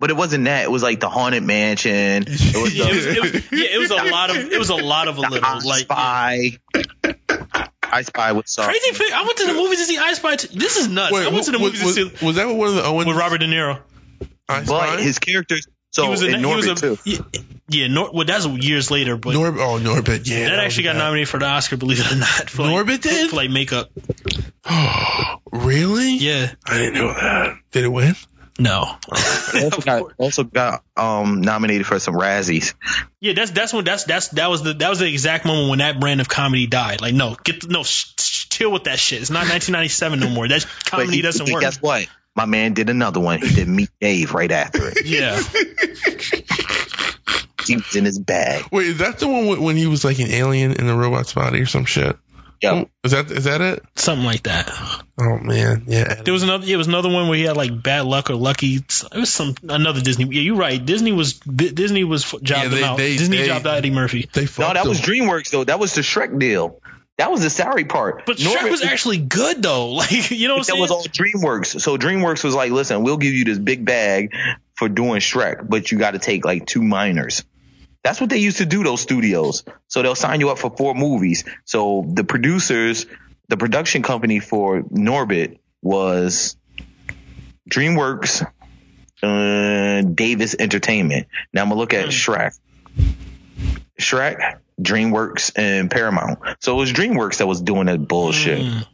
but 0.01 0.11
it 0.11 0.17
wasn't 0.17 0.45
that. 0.47 0.65
It 0.65 0.71
was 0.71 0.83
like 0.83 0.99
the 0.99 1.09
Haunted 1.09 1.45
Mansion. 1.45 2.25
It 2.29 2.57
was 2.61 2.75
yeah, 2.75 2.87
it 2.89 2.95
was, 2.97 3.07
it 3.07 3.23
was, 3.23 3.33
yeah, 3.53 3.67
it 3.71 3.79
was 3.79 3.91
a 3.93 4.03
lot 4.11 4.31
of 4.31 4.37
it 4.37 4.59
was 4.59 4.71
a 4.71 4.75
lot 4.75 5.07
of 5.07 5.19
a 5.19 5.21
little 5.21 5.61
like 5.65 5.83
Spy. 5.83 6.59
I 7.91 8.03
Spy 8.03 8.33
was 8.33 8.51
so 8.51 8.65
crazy. 8.65 8.93
Thing, 8.93 9.09
I 9.15 9.23
went 9.23 9.39
to 9.39 9.47
the 9.47 9.55
movies 9.55 9.79
to 9.79 9.85
see 9.85 9.99
I 9.99 10.13
Spy. 10.15 10.37
T- 10.37 10.59
this 10.59 10.77
is 10.77 10.89
nuts. 10.89 11.13
Wait, 11.13 11.27
I 11.27 11.31
went 11.31 11.45
to 11.47 11.53
the 11.53 11.59
was, 11.59 11.73
movies 11.73 11.85
was, 11.85 11.97
to 11.97 12.17
see 12.17 12.27
was 12.27 12.37
that 12.37 12.47
one 12.47 12.69
of 12.69 12.75
the 12.75 12.85
Owen? 12.85 13.07
with 13.07 13.17
Robert 13.17 13.39
De 13.39 13.47
Niro. 13.47 13.81
I 14.49 14.65
But 14.65 15.01
his 15.01 15.19
characters. 15.19 15.67
So 15.91 16.05
he 16.05 16.11
was 16.11 16.23
in, 16.23 16.35
in 16.35 16.41
he 16.41 16.47
was 16.47 16.67
Norbit 16.67 16.77
a, 16.77 16.97
too. 16.97 16.99
Yeah, 17.05 17.41
yeah 17.69 17.87
Nor, 17.89 18.11
well, 18.13 18.27
that's 18.27 18.47
years 18.47 18.91
later, 18.91 19.17
but 19.17 19.35
Norb, 19.35 19.57
oh 19.59 19.79
Norbit, 19.81 20.29
yeah. 20.29 20.51
that 20.51 20.59
actually 20.59 20.85
got 20.85 20.95
was 20.95 21.03
nominated 21.03 21.29
for 21.29 21.41
the 21.41 21.47
Oscar, 21.47 21.77
believe 21.77 22.01
it 22.01 22.13
or 22.13 22.17
not. 22.17 22.51
For 22.51 22.63
like, 22.63 22.73
Norbit 22.73 23.01
did? 23.01 23.31
for 23.31 23.37
like 23.37 23.51
makeup. 23.51 23.91
bad. 24.65 25.39
really? 25.53 26.17
Yeah, 26.17 26.53
I 26.67 26.79
didn't 26.79 26.95
know 26.95 27.13
that. 27.13 27.57
Did 27.73 27.85
it 27.85 27.89
win? 27.89 28.15
No. 28.59 28.97
Also 29.59 29.81
got, 29.81 30.13
also 30.19 30.45
got 30.45 30.85
um 30.97 31.41
nominated 31.41 31.87
for 31.87 31.99
some 31.99 32.13
Razzies. 32.15 32.75
Yeah, 33.19 33.33
that's 33.33 33.51
that's 33.51 33.73
when 33.73 33.85
that's 33.85 34.05
that's 34.05 34.29
that 34.29 34.51
was 34.51 34.63
the 34.63 34.75
that 34.75 34.91
was 34.91 34.99
the 34.99 35.07
exact 35.11 35.47
moment 35.47 35.71
when 35.71 35.79
that 35.79 35.99
brand 35.99 36.21
of 36.21 36.29
comedy 36.29 36.67
died. 36.67 37.01
Like, 37.01 37.15
no, 37.15 37.35
get 37.45 37.67
no, 37.69 37.83
sh- 37.83 38.13
sh- 38.21 38.49
chill 38.51 38.71
with 38.71 38.85
that 38.85 38.99
shit. 38.99 39.23
It's 39.23 39.31
not 39.31 39.49
1997 39.49 40.21
no 40.21 40.29
more. 40.29 40.47
That 40.47 40.67
comedy 40.85 41.13
he, 41.17 41.23
doesn't 41.23 41.47
he- 41.47 41.53
work. 41.55 41.63
guess 41.63 41.81
what? 41.81 42.07
My 42.37 42.45
man 42.45 42.75
did 42.75 42.91
another 42.91 43.19
one. 43.21 43.41
He 43.41 43.53
did 43.55 43.69
Meet 43.69 43.89
Dave 44.01 44.35
right 44.35 44.53
after 44.53 44.89
it. 44.89 44.99
Yeah, 45.07 45.37
He 47.67 47.77
was 47.77 47.97
in 47.97 48.05
his 48.05 48.19
bag. 48.19 48.65
Wait, 48.73 48.87
is 48.87 48.99
that 48.99 49.19
the 49.19 49.29
one 49.29 49.47
when- 49.47 49.63
when 49.63 49.77
he 49.77 49.87
was 49.87 50.05
like 50.05 50.19
an 50.21 50.31
alien 50.31 50.73
in 50.73 50.87
the 50.87 50.95
robot's 50.95 51.33
body 51.33 51.61
or 51.61 51.67
some 51.67 51.85
shit? 51.85 52.17
Yeah. 52.61 52.73
Mm. 52.73 52.89
Is 53.05 53.13
that 53.13 53.31
is 53.31 53.45
that 53.45 53.61
it? 53.61 53.83
something 53.95 54.25
like 54.27 54.43
that. 54.45 54.69
Oh 55.21 55.39
man, 55.39 55.85
yeah. 55.87 56.15
There 56.23 56.33
was 56.33 56.43
another. 56.43 56.67
Yeah, 56.67 56.75
it 56.75 56.79
was 56.79 56.89
another 56.89 57.09
one 57.09 57.29
where 57.29 57.39
he 57.39 57.45
had 57.45 57.57
like 57.57 57.83
bad 57.83 58.05
luck 58.05 58.31
or 58.31 58.35
lucky. 58.35 58.77
It 58.77 59.05
was 59.15 59.31
some 59.31 59.55
another 59.69 60.01
Disney. 60.01 60.25
Yeah, 60.27 60.43
you're 60.43 60.57
right. 60.57 60.85
Disney 60.85 61.13
was 61.13 61.35
Disney 61.35 62.05
was 62.05 62.25
jobbed 62.43 62.47
Yeah, 62.65 62.69
they- 62.69 62.85
out. 62.85 62.97
they- 62.97 63.17
Disney 63.17 63.37
they- 63.39 63.47
jobbed 63.47 63.67
out 63.67 63.77
Eddie 63.79 63.91
Murphy. 63.91 64.29
they 64.33 64.43
No, 64.43 64.47
fucked 64.49 64.75
that 64.75 64.87
was. 64.87 65.01
DreamWorks 65.01 65.51
though. 65.51 65.65
That 65.65 65.79
was 65.79 65.95
the 65.95 66.01
Shrek 66.03 66.39
deal. 66.39 66.81
That 67.17 67.33
was 67.33 67.43
the 67.43 67.51
salary 67.51 67.85
part. 67.85 68.27
But 68.27 68.37
Shrek 68.37 68.55
Norbit- 68.57 68.71
was 68.71 68.83
actually 68.83 69.19
good 69.19 69.63
though. 69.63 69.93
Like 69.97 70.31
you 70.31 70.47
know 70.49 70.57
what 70.57 70.67
that 70.67 70.75
I'm 70.75 70.81
was 70.81 70.91
all 70.91 71.03
DreamWorks. 71.05 71.81
So 71.81 71.97
DreamWorks 71.97 72.45
was 72.45 72.55
like, 72.55 72.71
listen, 72.73 73.03
we'll 73.03 73.17
give 73.19 73.35
you 73.35 73.45
this 73.45 73.59
big 73.59 73.85
bag 73.85 74.33
for 74.75 74.89
doing 74.89 75.21
Shrek, 75.21 75.69
but 75.69 75.91
you 75.91 75.99
got 75.99 76.13
to 76.13 76.21
take 76.21 76.45
like 76.45 76.67
two 76.67 76.83
minors. 76.83 77.45
That's 78.09 78.23
what 78.23 78.31
they 78.31 78.39
used 78.39 78.57
to 78.57 78.65
do, 78.65 78.83
those 78.83 79.03
studios. 79.03 79.65
So 79.87 80.01
they'll 80.01 80.15
sign 80.15 80.41
you 80.41 80.49
up 80.49 80.59
for 80.59 80.75
four 80.75 80.95
movies. 80.95 81.45
So 81.67 82.07
the 82.09 82.25
producers, 82.25 83.05
the 83.49 83.59
production 83.59 84.03
company 84.03 84.41
for 84.41 84.81
Norbit 84.81 85.59
was 85.83 86.57
DreamWorks, 87.69 88.51
uh, 89.23 90.01
Davis 90.09 90.57
Entertainment. 90.59 91.27
Now 91.53 91.61
I'm 91.61 91.69
gonna 91.69 91.79
look 91.79 91.93
at 91.93 92.07
Shrek. 92.07 92.59
Shrek, 94.01 94.57
DreamWorks, 94.81 95.53
and 95.55 95.91
Paramount. 95.91 96.39
So 96.61 96.77
it 96.77 96.79
was 96.79 96.95
DreamWorks 96.95 97.37
that 97.37 97.47
was 97.47 97.61
doing 97.61 97.89
that 97.89 98.09
bullshit, 98.09 98.61
Mm. 98.61 98.87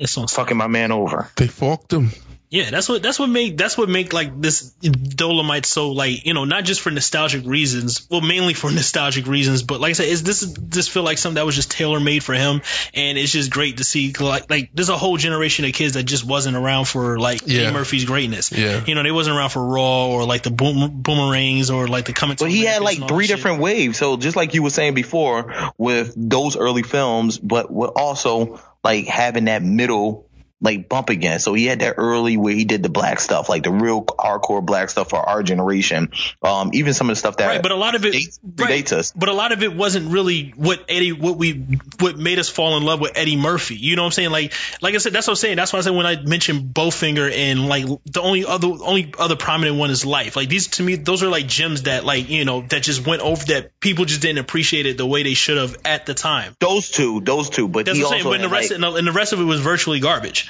It's 0.00 0.32
fucking 0.32 0.56
my 0.56 0.66
man 0.66 0.90
over. 0.90 1.30
They 1.36 1.46
fucked 1.46 1.92
him. 1.92 2.10
Yeah, 2.50 2.70
that's 2.70 2.88
what 2.88 3.00
that's 3.00 3.16
what 3.20 3.28
make 3.28 3.56
that's 3.56 3.78
what 3.78 3.88
make 3.88 4.12
like 4.12 4.40
this 4.40 4.74
Dolemite 4.82 5.64
so 5.64 5.92
like 5.92 6.26
you 6.26 6.34
know 6.34 6.44
not 6.44 6.64
just 6.64 6.80
for 6.80 6.90
nostalgic 6.90 7.46
reasons, 7.46 8.08
well 8.10 8.20
mainly 8.20 8.54
for 8.54 8.70
nostalgic 8.72 9.28
reasons, 9.28 9.62
but 9.62 9.80
like 9.80 9.90
I 9.90 9.92
said, 9.92 10.08
is 10.08 10.24
this 10.24 10.42
is 10.42 10.54
this 10.54 10.88
feel 10.88 11.04
like 11.04 11.18
something 11.18 11.36
that 11.36 11.46
was 11.46 11.54
just 11.54 11.70
tailor 11.70 12.00
made 12.00 12.24
for 12.24 12.34
him, 12.34 12.60
and 12.92 13.16
it's 13.16 13.30
just 13.30 13.52
great 13.52 13.76
to 13.76 13.84
see 13.84 14.12
like 14.18 14.50
like 14.50 14.70
there's 14.74 14.88
a 14.88 14.96
whole 14.96 15.16
generation 15.16 15.64
of 15.64 15.72
kids 15.72 15.94
that 15.94 16.02
just 16.02 16.24
wasn't 16.24 16.56
around 16.56 16.86
for 16.86 17.20
like 17.20 17.42
Yeah. 17.46 17.62
Eddie 17.62 17.72
Murphy's 17.72 18.04
greatness. 18.04 18.50
Yeah. 18.50 18.84
you 18.84 18.96
know 18.96 19.04
they 19.04 19.12
wasn't 19.12 19.36
around 19.36 19.50
for 19.50 19.64
Raw 19.64 20.08
or 20.08 20.24
like 20.24 20.42
the 20.42 20.50
boom, 20.50 21.02
boomerangs 21.02 21.70
or 21.70 21.86
like 21.86 22.06
the 22.06 22.12
coming. 22.14 22.36
But 22.36 22.50
he 22.50 22.64
had 22.64 22.82
like 22.82 22.98
three 22.98 23.06
that 23.06 23.22
shit. 23.28 23.36
different 23.36 23.60
waves. 23.60 23.96
So 23.96 24.16
just 24.16 24.34
like 24.34 24.54
you 24.54 24.64
were 24.64 24.70
saying 24.70 24.94
before 24.94 25.54
with 25.78 26.14
those 26.16 26.56
early 26.56 26.82
films, 26.82 27.38
but 27.38 27.70
with 27.70 27.90
also 27.94 28.60
like 28.82 29.06
having 29.06 29.44
that 29.44 29.62
middle 29.62 30.26
like 30.60 30.88
bump 30.88 31.08
again. 31.08 31.38
So 31.38 31.54
he 31.54 31.66
had 31.66 31.80
that 31.80 31.94
early 31.96 32.36
where 32.36 32.54
he 32.54 32.64
did 32.64 32.82
the 32.82 32.88
black 32.88 33.20
stuff, 33.20 33.48
like 33.48 33.62
the 33.62 33.70
real 33.70 34.04
hardcore 34.04 34.64
black 34.64 34.90
stuff 34.90 35.10
for 35.10 35.18
our 35.18 35.42
generation. 35.42 36.10
Um, 36.42 36.70
even 36.74 36.92
some 36.92 37.08
of 37.08 37.16
the 37.16 37.18
stuff 37.18 37.38
that 37.38 37.46
Right, 37.46 37.62
but 37.62 37.72
a 37.72 37.76
lot 37.76 37.94
of 37.94 38.04
it 38.04 38.12
dates- 38.12 38.38
right, 38.42 38.84
predates 38.84 38.92
us. 38.92 39.12
But 39.12 39.28
a 39.28 39.32
lot 39.32 39.52
of 39.52 39.62
it 39.62 39.74
wasn't 39.74 40.10
really 40.12 40.52
what 40.56 40.84
Eddie, 40.88 41.12
what 41.12 41.36
we, 41.36 41.64
what 41.98 42.18
made 42.18 42.38
us 42.38 42.48
fall 42.48 42.76
in 42.76 42.84
love 42.84 43.00
with 43.00 43.12
Eddie 43.16 43.36
Murphy. 43.36 43.76
You 43.76 43.96
know 43.96 44.02
what 44.02 44.06
I'm 44.06 44.12
saying? 44.12 44.30
Like, 44.30 44.52
like 44.82 44.94
I 44.94 44.98
said, 44.98 45.12
that's 45.12 45.26
what 45.26 45.32
I'm 45.32 45.36
saying. 45.36 45.56
That's 45.56 45.72
why 45.72 45.78
I 45.78 45.82
said 45.82 45.94
when 45.94 46.06
I 46.06 46.20
mentioned 46.20 46.74
Bowfinger 46.74 47.32
and 47.32 47.66
like 47.66 47.86
the 48.04 48.20
only 48.20 48.44
other, 48.44 48.68
only 48.68 49.14
other 49.18 49.36
prominent 49.36 49.78
one 49.78 49.90
is 49.90 50.04
Life. 50.04 50.36
Like 50.36 50.48
these 50.48 50.68
to 50.68 50.82
me, 50.82 50.96
those 50.96 51.22
are 51.22 51.28
like 51.28 51.46
gems 51.46 51.84
that 51.84 52.04
like 52.04 52.28
you 52.28 52.44
know 52.44 52.62
that 52.62 52.82
just 52.82 53.06
went 53.06 53.22
over 53.22 53.44
that 53.46 53.78
people 53.80 54.04
just 54.04 54.22
didn't 54.22 54.38
appreciate 54.38 54.86
it 54.86 54.96
the 54.98 55.06
way 55.06 55.22
they 55.22 55.34
should 55.34 55.56
have 55.56 55.76
at 55.84 56.06
the 56.06 56.14
time. 56.14 56.54
Those 56.58 56.90
two, 56.90 57.20
those 57.20 57.48
two. 57.50 57.68
But 57.68 57.86
That's 57.86 57.96
he 57.96 58.04
what 58.04 58.14
I'm 58.14 58.20
saying. 58.22 58.26
also 58.26 58.38
But 58.38 58.42
the 58.42 58.54
rest, 58.54 58.70
like, 58.70 58.74
and, 58.76 58.84
the, 58.84 58.92
and 58.98 59.06
the 59.06 59.12
rest 59.12 59.32
of 59.32 59.40
it 59.40 59.44
was 59.44 59.60
virtually 59.60 60.00
garbage. 60.00 60.49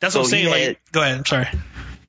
That's 0.00 0.14
what 0.14 0.22
I'm 0.22 0.26
saying. 0.26 0.48
had- 0.48 0.68
like, 0.68 0.80
go 0.92 1.00
ahead. 1.02 1.18
I'm 1.18 1.24
sorry. 1.26 1.48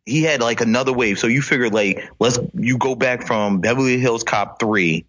he 0.06 0.24
had 0.24 0.42
like 0.42 0.62
another 0.62 0.94
wave. 0.94 1.20
So 1.20 1.28
you 1.28 1.42
figured 1.42 1.74
like 1.74 2.10
let's 2.20 2.40
you 2.54 2.78
go 2.78 2.96
back 2.96 3.28
from 3.28 3.60
Beverly 3.60 4.00
Hills 4.00 4.24
Cop 4.24 4.60
three 4.60 5.06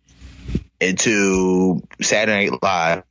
into 0.80 1.82
Saturday 2.00 2.50
Night 2.50 2.62
Live. 2.62 3.02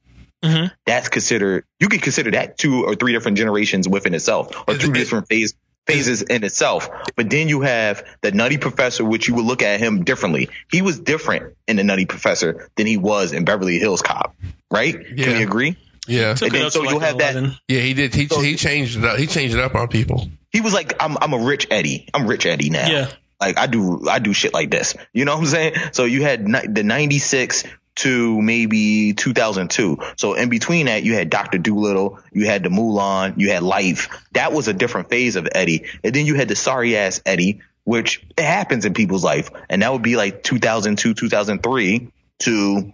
Mhm. 0.43 0.71
That's 0.85 1.09
considered 1.09 1.65
you 1.79 1.89
could 1.89 2.01
consider 2.01 2.31
that 2.31 2.57
two 2.57 2.85
or 2.85 2.95
three 2.95 3.11
different 3.11 3.37
generations 3.37 3.87
within 3.89 4.13
itself, 4.13 4.55
or 4.67 4.73
two 4.75 4.93
different 4.93 5.27
phase 5.27 5.53
phases 5.85 6.21
in 6.21 6.43
itself. 6.43 6.89
But 7.15 7.29
then 7.29 7.49
you 7.49 7.61
have 7.61 8.03
the 8.21 8.31
Nutty 8.31 8.57
Professor, 8.57 9.03
which 9.03 9.27
you 9.27 9.33
would 9.35 9.45
look 9.45 9.63
at 9.63 9.79
him 9.79 10.03
differently. 10.03 10.49
He 10.71 10.81
was 10.81 10.99
different 10.99 11.55
in 11.67 11.77
the 11.77 11.83
Nutty 11.83 12.05
Professor 12.05 12.69
than 12.75 12.85
he 12.87 12.95
was 12.95 13.33
in 13.33 13.43
Beverly 13.43 13.79
Hills 13.79 14.01
Cop, 14.01 14.35
right? 14.71 14.93
Can 14.93 15.15
we 15.37 15.43
agree? 15.43 15.77
Yeah, 16.09 16.31
And 16.31 16.51
then 16.51 16.71
so 16.71 16.81
to, 16.83 16.89
you'll 16.89 16.99
like, 16.99 17.07
have 17.07 17.17
that- 17.19 17.59
yeah, 17.67 17.79
he 17.81 17.93
did. 17.93 18.13
He, 18.13 18.27
So- 18.27 18.41
he 18.41 18.55
changed 18.55 18.97
it 18.97 19.05
up. 19.05 19.17
He 19.17 19.27
changed 19.27 19.55
it 19.55 19.61
up 19.61 19.75
on 19.75 19.87
people. 19.87 20.29
He 20.51 20.61
was 20.61 20.73
like, 20.73 20.93
I'm 21.01 21.17
I'm 21.21 21.33
a 21.33 21.37
rich 21.45 21.67
Eddie. 21.69 22.09
I'm 22.13 22.25
rich 22.27 22.45
Eddie 22.45 22.69
now. 22.71 22.87
Yeah. 22.89 23.09
Like 23.39 23.57
I 23.57 23.67
do 23.67 24.07
I 24.09 24.19
do 24.19 24.33
shit 24.33 24.53
like 24.53 24.71
this. 24.71 24.95
You 25.13 25.25
know 25.25 25.33
what 25.35 25.41
I'm 25.41 25.47
saying? 25.47 25.73
So 25.93 26.05
you 26.05 26.23
had 26.23 26.47
ni- 26.47 26.67
the 26.67 26.83
96 26.83 27.63
to 27.97 28.41
maybe 28.41 29.13
2002. 29.13 29.97
So 30.15 30.33
in 30.33 30.49
between 30.49 30.85
that, 30.87 31.03
you 31.03 31.13
had 31.13 31.29
Dr. 31.29 31.57
Dolittle, 31.57 32.19
you 32.31 32.45
had 32.45 32.63
the 32.63 32.69
Mulan, 32.69 33.35
you 33.37 33.51
had 33.51 33.61
Life. 33.61 34.09
That 34.33 34.53
was 34.53 34.67
a 34.67 34.73
different 34.73 35.09
phase 35.09 35.35
of 35.35 35.47
Eddie. 35.53 35.83
And 36.03 36.13
then 36.13 36.25
you 36.25 36.35
had 36.35 36.47
the 36.47 36.55
sorry 36.55 36.95
ass 36.97 37.21
Eddie, 37.25 37.59
which 37.83 38.25
it 38.37 38.43
happens 38.43 38.85
in 38.85 38.93
people's 38.93 39.23
life. 39.23 39.49
And 39.69 39.81
that 39.81 39.91
would 39.91 40.01
be 40.01 40.15
like 40.15 40.43
2002, 40.43 41.13
2003 41.13 42.11
to 42.39 42.93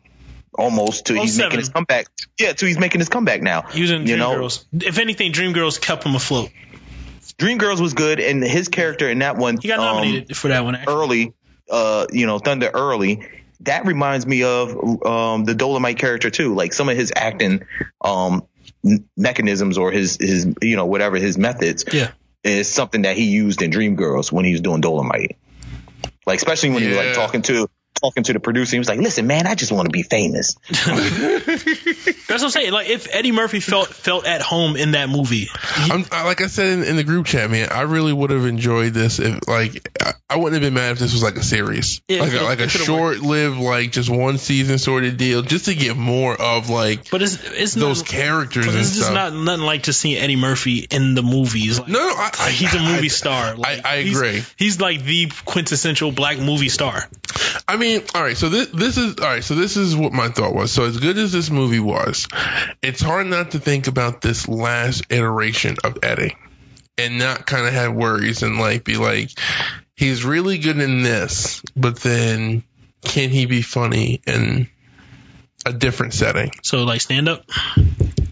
almost 0.57 1.07
to 1.07 1.13
he's 1.15 1.35
07. 1.35 1.45
making 1.49 1.59
his 1.59 1.69
comeback. 1.69 2.07
Yeah, 2.39 2.53
to 2.53 2.65
he's 2.65 2.79
making 2.79 2.99
his 3.01 3.09
comeback 3.09 3.41
now. 3.41 3.65
Using 3.73 4.07
you 4.07 4.17
know, 4.17 4.31
Dreamgirls. 4.35 4.65
If 4.83 4.97
anything, 4.99 5.31
Dreamgirls 5.31 5.79
kept 5.81 6.03
him 6.03 6.15
afloat. 6.15 6.49
Dreamgirls 7.37 7.81
was 7.81 7.93
good, 7.93 8.19
and 8.19 8.43
his 8.43 8.69
character 8.69 9.09
in 9.09 9.19
that 9.19 9.37
one, 9.37 9.57
He 9.61 9.67
got 9.67 9.79
um, 9.79 9.85
nominated 9.97 10.37
for 10.37 10.47
that 10.49 10.63
one. 10.63 10.75
Actually. 10.75 10.93
early, 10.93 11.33
uh, 11.69 12.05
you 12.11 12.25
know, 12.25 12.39
Thunder 12.39 12.69
early. 12.73 13.27
That 13.61 13.85
reminds 13.85 14.25
me 14.25 14.43
of 14.43 14.69
um, 15.05 15.45
the 15.45 15.53
Dolemite 15.55 15.97
character 15.97 16.29
too. 16.29 16.55
Like 16.55 16.73
some 16.73 16.87
of 16.89 16.95
his 16.97 17.11
acting 17.15 17.65
um, 18.01 18.43
mechanisms 19.17 19.77
or 19.77 19.91
his 19.91 20.17
his 20.19 20.47
you 20.61 20.75
know 20.75 20.85
whatever 20.85 21.17
his 21.17 21.37
methods 21.37 21.85
Yeah. 21.91 22.11
is 22.43 22.69
something 22.69 23.03
that 23.03 23.15
he 23.17 23.25
used 23.25 23.61
in 23.61 23.71
Dreamgirls 23.71 24.31
when 24.31 24.45
he 24.45 24.51
was 24.51 24.61
doing 24.61 24.81
Dolemite. 24.81 25.35
Like 26.27 26.37
especially 26.37 26.71
when 26.71 26.83
he 26.83 26.89
was 26.89 26.97
like 26.97 27.13
talking 27.13 27.41
to 27.43 27.67
talking 27.95 28.23
to 28.23 28.33
the 28.33 28.39
producer, 28.39 28.75
he 28.75 28.79
was 28.79 28.87
like, 28.87 28.99
"Listen, 28.99 29.27
man, 29.27 29.47
I 29.47 29.55
just 29.55 29.71
want 29.71 29.85
to 29.87 29.91
be 29.91 30.03
famous." 30.03 30.55
That's 30.69 32.41
what 32.41 32.43
I'm 32.43 32.49
saying. 32.49 32.71
Like 32.71 32.89
if 32.89 33.07
Eddie 33.13 33.31
Murphy 33.31 33.59
felt 33.59 33.87
felt 33.87 34.25
at 34.25 34.41
home 34.41 34.75
in 34.75 34.91
that 34.91 35.09
movie, 35.09 35.47
I'm, 35.77 36.03
like 36.11 36.41
I 36.41 36.47
said 36.47 36.79
in, 36.79 36.83
in 36.83 36.95
the 36.95 37.03
group 37.03 37.25
chat, 37.25 37.49
man, 37.49 37.69
I 37.71 37.81
really 37.81 38.13
would 38.13 38.29
have 38.31 38.45
enjoyed 38.45 38.93
this 38.93 39.19
if, 39.19 39.47
like, 39.47 39.89
I, 40.01 40.13
I 40.29 40.37
wouldn't 40.37 40.53
have 40.61 40.61
been 40.61 40.73
mad 40.73 40.91
if 40.93 40.99
this 40.99 41.13
was 41.13 41.23
like 41.23 41.35
a 41.37 41.43
series, 41.43 42.01
Yeah, 42.07 42.21
like 42.21 42.33
a, 42.33 42.37
it- 42.37 42.43
like 42.43 42.59
it 42.59 42.65
a 42.65 42.69
short-lived, 42.69 43.57
like 43.57 43.91
just 43.91 44.09
one 44.09 44.37
season 44.37 44.77
sort 44.77 45.03
of 45.05 45.17
deal, 45.17 45.41
just 45.41 45.65
to 45.65 45.75
get 45.75 45.95
more 45.95 46.39
of 46.39 46.69
like 46.69 47.09
but 47.11 47.21
it's 47.21 47.37
it's 47.51 47.73
those 47.73 47.99
not, 48.01 48.07
characters 48.09 48.65
but 48.65 48.71
and 48.73 48.79
it's 48.81 48.91
just 48.95 49.03
stuff. 49.09 49.13
not 49.13 49.33
nothing 49.33 49.65
like 49.65 49.83
just 49.83 49.99
seeing 50.01 50.17
Eddie 50.17 50.35
Murphy 50.35 50.79
in 50.89 51.15
the 51.15 51.23
movies. 51.23 51.79
Like, 51.79 51.87
no, 51.89 51.99
no, 51.99 52.15
I, 52.15 52.31
I, 52.39 52.49
he's 52.51 52.73
a 52.73 52.79
movie 52.79 53.05
I- 53.05 53.07
star. 53.09 53.55
Like, 53.55 53.85
I 53.85 54.01
he's- 54.01 54.15
agree. 54.15 54.43
He's, 54.57 54.79
like 54.81 55.03
the 55.03 55.31
quintessential 55.45 56.11
black 56.11 56.37
movie 56.37 56.69
star. 56.69 57.07
I 57.67 57.77
mean, 57.77 57.84
all 58.13 58.21
right. 58.21 58.37
So 58.37 58.49
this 58.49 58.67
this 58.69 58.97
is 58.97 59.17
all 59.19 59.27
right. 59.27 59.43
So 59.43 59.55
this 59.55 59.77
is 59.77 59.95
what 59.95 60.13
my 60.13 60.29
thought 60.29 60.53
was. 60.53 60.71
So 60.71 60.85
as 60.85 60.97
good 60.97 61.17
as 61.17 61.31
this 61.31 61.49
movie 61.49 61.79
was, 61.79 62.27
it's 62.81 63.01
hard 63.01 63.27
not 63.27 63.51
to 63.51 63.59
think 63.59 63.87
about 63.87 64.21
this 64.21 64.47
last 64.47 65.03
iteration 65.09 65.77
of 65.83 65.99
Eddie, 66.03 66.35
and 66.97 67.17
not 67.17 67.45
kind 67.45 67.67
of 67.67 67.73
have 67.73 67.93
worries 67.93 68.43
and 68.43 68.57
like 68.57 68.83
be 68.83 68.97
like, 68.97 69.31
he's 69.95 70.25
really 70.25 70.57
good 70.57 70.79
in 70.79 71.03
this, 71.03 71.61
but 71.75 71.99
then 71.99 72.63
can 73.03 73.29
he 73.29 73.45
be 73.45 73.61
funny 73.61 74.21
in 74.25 74.67
a 75.65 75.73
different 75.73 76.13
setting? 76.13 76.51
So 76.63 76.83
like 76.83 77.01
stand 77.01 77.29
up. 77.29 77.45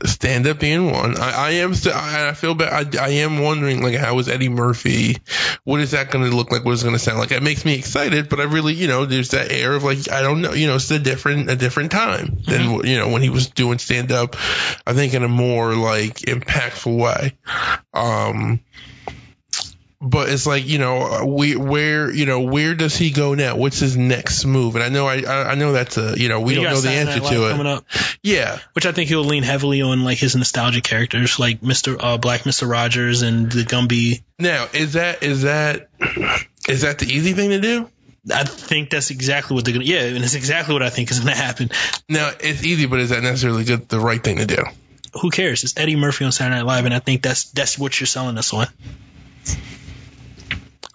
Stand 0.05 0.47
up 0.47 0.59
being 0.59 0.91
one. 0.91 1.17
I, 1.17 1.31
I 1.31 1.49
am 1.51 1.73
still. 1.73 1.93
I, 1.93 2.29
I 2.29 2.33
feel 2.33 2.55
bad. 2.55 2.95
I, 2.95 3.05
I 3.05 3.09
am 3.09 3.39
wondering 3.39 3.81
like 3.81 3.95
how 3.95 4.19
is 4.19 4.27
Eddie 4.27 4.49
Murphy? 4.49 5.17
What 5.63 5.79
is 5.79 5.91
that 5.91 6.11
going 6.11 6.29
to 6.29 6.35
look 6.35 6.51
like? 6.51 6.65
What 6.65 6.71
is 6.73 6.81
it 6.81 6.85
going 6.85 6.95
to 6.95 6.99
sound 6.99 7.19
like? 7.19 7.31
It 7.31 7.41
makes 7.41 7.63
me 7.63 7.75
excited, 7.75 8.27
but 8.29 8.39
I 8.39 8.43
really, 8.43 8.73
you 8.73 8.87
know, 8.87 9.05
there's 9.05 9.29
that 9.29 9.51
air 9.51 9.73
of 9.73 9.83
like 9.83 10.11
I 10.11 10.21
don't 10.21 10.41
know. 10.41 10.53
You 10.53 10.67
know, 10.67 10.75
it's 10.75 10.91
a 10.91 10.99
different 10.99 11.49
a 11.49 11.55
different 11.55 11.91
time 11.91 12.39
than 12.45 12.85
you 12.85 12.97
know 12.97 13.09
when 13.09 13.21
he 13.21 13.29
was 13.29 13.49
doing 13.49 13.79
stand 13.79 14.11
up. 14.11 14.35
I 14.85 14.93
think 14.93 15.13
in 15.13 15.23
a 15.23 15.29
more 15.29 15.73
like 15.75 16.15
impactful 16.17 16.97
way. 16.97 17.33
Um. 17.93 18.59
But 20.05 20.27
it's 20.27 20.45
like 20.45 20.67
you 20.67 20.79
know 20.79 21.25
we 21.25 21.55
where 21.55 22.11
you 22.11 22.25
know 22.25 22.41
where 22.41 22.75
does 22.75 22.95
he 22.97 23.11
go 23.11 23.35
now? 23.35 23.55
What's 23.55 23.79
his 23.79 23.95
next 23.95 24.43
move? 24.43 24.75
And 24.75 24.83
I 24.83 24.89
know 24.89 25.07
I 25.07 25.51
I 25.51 25.55
know 25.55 25.71
that's 25.71 25.97
a 25.97 26.15
you 26.17 26.27
know 26.27 26.41
we 26.41 26.55
You 26.55 26.63
don't 26.63 26.73
know 26.73 26.81
the 26.81 26.89
answer 26.89 27.21
to 27.21 27.47
it. 27.47 27.51
Coming 27.51 27.67
up, 27.67 27.85
Yeah, 28.21 28.59
which 28.73 28.85
I 28.85 28.91
think 28.91 29.07
he'll 29.07 29.23
lean 29.23 29.43
heavily 29.43 29.81
on 29.81 30.03
like 30.03 30.17
his 30.17 30.35
nostalgia 30.35 30.81
characters, 30.81 31.39
like 31.39 31.61
Mr. 31.61 31.95
Uh, 31.97 32.17
Black 32.17 32.41
Mr. 32.41 32.69
Rogers 32.69 33.21
and 33.21 33.49
the 33.49 33.63
Gumby. 33.63 34.23
Now, 34.37 34.67
is 34.73 34.93
that 34.93 35.23
is 35.23 35.43
that 35.43 35.89
is 36.67 36.81
that 36.81 36.99
the 36.99 37.05
easy 37.05 37.31
thing 37.31 37.51
to 37.51 37.61
do? 37.61 37.89
I 38.33 38.43
think 38.43 38.89
that's 38.89 39.09
exactly 39.09 39.55
what 39.55 39.63
they're 39.63 39.73
gonna. 39.73 39.85
Yeah, 39.85 40.01
and 40.01 40.23
it's 40.23 40.35
exactly 40.35 40.73
what 40.73 40.83
I 40.83 40.89
think 40.89 41.11
is 41.11 41.19
gonna 41.21 41.33
happen. 41.35 41.71
Now, 42.09 42.29
it's 42.39 42.63
easy, 42.65 42.87
but 42.87 42.99
is 42.99 43.09
that 43.11 43.23
necessarily 43.23 43.63
good 43.63 43.87
the 43.87 44.01
right 44.01 44.21
thing 44.21 44.37
to 44.37 44.45
do? 44.45 44.63
Who 45.21 45.29
cares? 45.29 45.63
It's 45.63 45.77
Eddie 45.77 45.95
Murphy 45.95 46.25
on 46.25 46.33
Saturday 46.33 46.57
Night 46.57 46.65
Live, 46.65 46.85
and 46.85 46.93
I 46.93 46.99
think 46.99 47.21
that's 47.21 47.51
that's 47.51 47.79
what 47.79 47.97
you're 47.99 48.07
selling 48.07 48.37
us 48.37 48.53
on. 48.53 48.67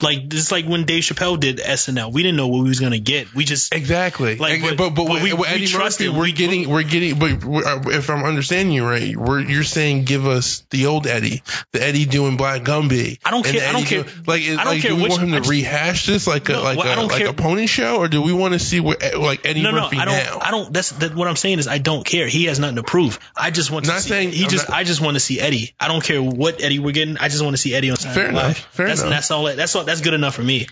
Like 0.01 0.33
it's 0.33 0.53
like 0.53 0.67
when 0.67 0.85
Dave 0.85 1.03
Chappelle 1.03 1.39
did 1.41 1.59
SNL, 1.59 2.13
we 2.13 2.23
didn't 2.23 2.37
know 2.37 2.49
what 2.49 2.63
we 2.63 2.69
was 2.69 2.81
gonna 2.81 2.99
get. 2.99 3.35
We 3.35 3.45
just 3.45 3.75
Exactly. 3.75 4.37
Like, 4.37 4.61
but- 4.63 4.77
but, 4.77 4.91
but, 4.95 5.07
but 5.09 5.23
we- 5.23 5.33
we 5.33 5.47
Eddie 5.47 5.67
trust 5.67 6.01
Murphy, 6.01 6.09
we're 6.11 6.23
We- 6.23 6.33
getting 6.33 6.69
we're 6.69 6.83
getting. 6.83 7.19
But 7.19 7.45
we're, 7.45 7.65
uh, 7.67 7.81
if 7.89 8.09
I'm 8.11 8.23
understanding 8.25 8.73
you 8.75 8.85
right, 8.87 9.17
we're 9.17 9.41
you're 9.41 9.65
saying 9.65 10.05
give 10.05 10.27
us 10.27 10.63
the 10.71 10.87
old 10.87 11.07
Eddie, 11.07 11.43
the 11.73 11.83
Eddie 11.83 12.05
doing 12.07 12.37
Black 12.37 12.63
Gumby. 12.63 13.19
I 13.25 13.31
don't 13.31 13.45
care- 13.45 13.69
I 13.69 13.73
don't 13.73 13.85
care- 13.85 14.03
doing- 14.05 14.15
like, 14.27 14.43
is, 14.43 14.57
I 14.59 14.65
don't 14.65 14.75
like, 14.75 14.83
care 14.83 14.91
do 14.93 14.97
we 14.97 15.03
which- 15.03 15.11
want 15.11 15.23
him 15.23 15.33
to 15.33 15.39
just- 15.39 15.51
rehash 15.51 16.07
this 16.07 16.27
like 16.27 16.49
a 16.49 16.53
No, 16.53 16.63
like 16.63 16.79
well, 16.79 17.01
a 17.01 17.07
like 17.07 17.19
care- 17.19 17.29
a 17.29 17.33
pony 17.33 17.67
show, 17.67 17.97
or 17.97 18.09
do 18.09 18.23
we 18.23 18.33
want 18.33 18.55
to 18.55 18.59
see 18.61 18.81
what 18.81 19.03
like 19.19 19.45
Eddie 19.47 19.63
no, 19.63 19.71
no. 19.73 19.83
Murphy 19.83 19.99
I 19.99 20.05
don't. 20.05 20.15
now? 20.15 20.39
I 20.41 20.51
don't. 20.51 20.73
That's 20.73 20.91
that, 20.93 21.15
what 21.15 21.27
I'm 21.29 21.37
saying 21.37 21.59
is 21.59 21.67
I 21.69 21.79
don't 21.79 22.05
care. 22.07 22.29
He 22.29 22.45
has 22.45 22.59
nothing 22.61 22.77
to 22.77 22.83
prove. 22.85 23.19
I 23.37 23.51
just 23.51 23.71
want 23.71 23.87
to 23.87 23.91
Not 23.91 24.03
see. 24.03 24.09
saying- 24.11 24.33
he 24.33 24.45
I'm 24.45 24.51
just. 24.51 24.69
not- 24.69 24.79
I 24.79 24.85
just 24.85 25.01
want 25.01 25.17
to 25.17 25.21
see 25.21 25.41
Eddie. 25.41 25.75
I 25.81 25.89
don't 25.89 26.05
care 26.05 26.23
what 26.23 26.63
Eddie 26.63 26.79
we're 26.79 26.93
getting. 26.93 27.19
I 27.19 27.29
just 27.29 27.43
want 27.43 27.55
to 27.55 27.61
see 27.61 27.75
Eddie 27.75 27.91
on 27.91 27.97
Saturday 27.97 28.15
Fair 28.21 28.33
Night 28.33 28.41
enough, 28.41 28.47
Live. 28.47 28.59
fair 28.73 28.87
that's 28.89 29.01
enough. 29.01 29.11
that's 29.13 29.31
all. 29.31 29.47
It 29.49 29.57
that's 29.57 29.75
all. 29.75 29.85
That's 29.89 30.01
good 30.01 30.15
enough 30.15 30.35
for 30.35 30.43
me. 30.43 30.67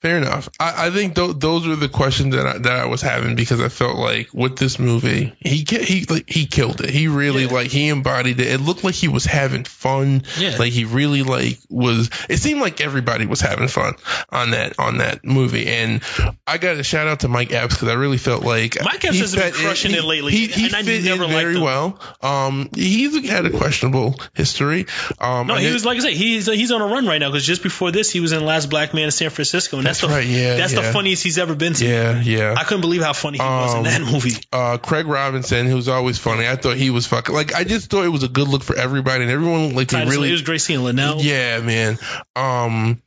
Fair 0.00 0.16
enough. 0.18 0.48
I, 0.58 0.86
I 0.86 0.90
think 0.90 1.14
th- 1.14 1.36
those 1.36 1.66
were 1.66 1.76
the 1.76 1.88
questions 1.88 2.34
that 2.34 2.44
I, 2.46 2.58
that 2.58 2.72
I 2.72 2.86
was 2.86 3.00
having 3.02 3.36
because 3.36 3.60
I 3.60 3.68
felt 3.68 3.96
like 3.96 4.30
with 4.34 4.56
this 4.56 4.78
movie, 4.80 5.32
he 5.38 5.64
he 5.68 6.04
like, 6.08 6.28
he 6.28 6.46
killed 6.46 6.80
it. 6.80 6.90
He 6.90 7.06
really 7.06 7.44
Yeah. 7.44 7.52
like 7.52 7.68
he 7.70 7.88
embodied 7.88 8.40
it. 8.40 8.48
It 8.48 8.58
looked 8.60 8.82
like 8.82 8.94
he 8.96 9.06
was 9.08 9.24
having 9.24 9.62
fun. 9.64 10.24
Yeah. 10.38 10.56
Like 10.58 10.72
he 10.72 10.84
really 10.86 11.22
like 11.22 11.58
was. 11.70 12.10
It 12.28 12.38
seemed 12.38 12.60
like 12.60 12.80
everybody 12.80 13.26
was 13.26 13.40
having 13.40 13.68
fun 13.68 13.94
on 14.30 14.50
that 14.50 14.78
on 14.80 14.98
that 14.98 15.24
movie. 15.24 15.66
And 15.68 16.02
I 16.48 16.58
got 16.58 16.76
a 16.76 16.82
shout 16.82 17.06
out 17.06 17.20
to 17.20 17.28
Mike 17.28 17.52
Epps 17.52 17.74
because 17.76 17.88
I 17.88 17.94
really 17.94 18.18
felt 18.18 18.42
like 18.44 18.76
Mike 18.82 19.04
Epps 19.04 19.14
he 19.14 19.20
has 19.20 19.36
been 19.36 19.52
crushing 19.52 19.92
he- 19.92 19.98
it 19.98 20.04
lately, 20.04 20.32
He, 20.32 20.46
he 20.48 20.66
and 20.66 20.74
I 20.74 20.82
fit 20.82 21.04
never 21.04 21.24
in 21.24 21.30
very 21.30 21.54
him. 21.54 21.60
well. 21.62 22.00
Um, 22.22 22.70
he's 22.74 23.28
had 23.28 23.46
a 23.46 23.50
questionable 23.50 24.16
history. 24.34 24.86
Um, 25.20 25.46
No, 25.46 25.54
I 25.54 25.60
he 25.60 25.72
was 25.72 25.84
like 25.84 25.98
I 25.98 26.00
said, 26.00 26.12
he's 26.14 26.46
he's 26.46 26.72
on 26.72 26.82
a 26.82 26.86
run 26.86 27.06
right 27.06 27.18
now 27.18 27.28
because 27.30 27.46
just 27.46 27.62
before 27.62 27.92
this, 27.92 28.10
he 28.10 28.18
was 28.18 28.32
in 28.32 28.44
Last 28.52 28.70
Black 28.70 28.92
Man 28.94 29.04
in 29.04 29.10
San 29.10 29.30
Francisco, 29.30 29.78
and 29.78 29.86
that's, 29.86 30.00
That's 30.02 30.12
the 30.12 30.18
right, 30.18 30.26
yeah, 30.26 30.56
that's 30.56 30.74
the 30.74 30.82
funniest 30.82 31.22
he's 31.24 31.38
ever 31.38 31.54
been 31.54 31.72
to. 31.74 31.86
Yeah, 31.86 32.20
yeah. 32.20 32.54
I 32.56 32.64
couldn't 32.64 32.82
believe 32.82 33.02
how 33.02 33.12
funny 33.14 33.38
he 33.38 33.44
was 33.44 33.72
in 33.72 33.78
Um, 33.78 33.84
that 33.84 34.00
movie. 34.02 34.32
uh, 34.52 34.78
Craig 34.78 35.06
Robinson, 35.06 35.66
who's 35.66 35.88
always 35.88 36.18
funny. 36.18 36.46
I 36.46 36.56
thought 36.56 36.76
he 36.76 36.90
was 36.90 37.06
fucking 37.06 37.34
like 37.34 37.54
I 37.54 37.64
just 37.64 37.90
thought 37.90 38.04
it 38.04 38.08
was 38.10 38.22
a 38.24 38.28
good 38.28 38.48
look 38.48 38.62
for 38.62 38.76
everybody, 38.76 39.22
and 39.24 39.32
everyone 39.32 39.62
looked 39.64 39.76
like 39.76 39.88
they 39.88 39.98
Titus, 39.98 40.14
really. 40.14 40.28
it 40.28 40.32
was 40.32 40.42
great 40.42 40.60
seeing 40.60 40.82
Linnell. 40.84 41.20
yeah, 41.20 41.60
man. 41.60 41.98
Um, 42.36 43.00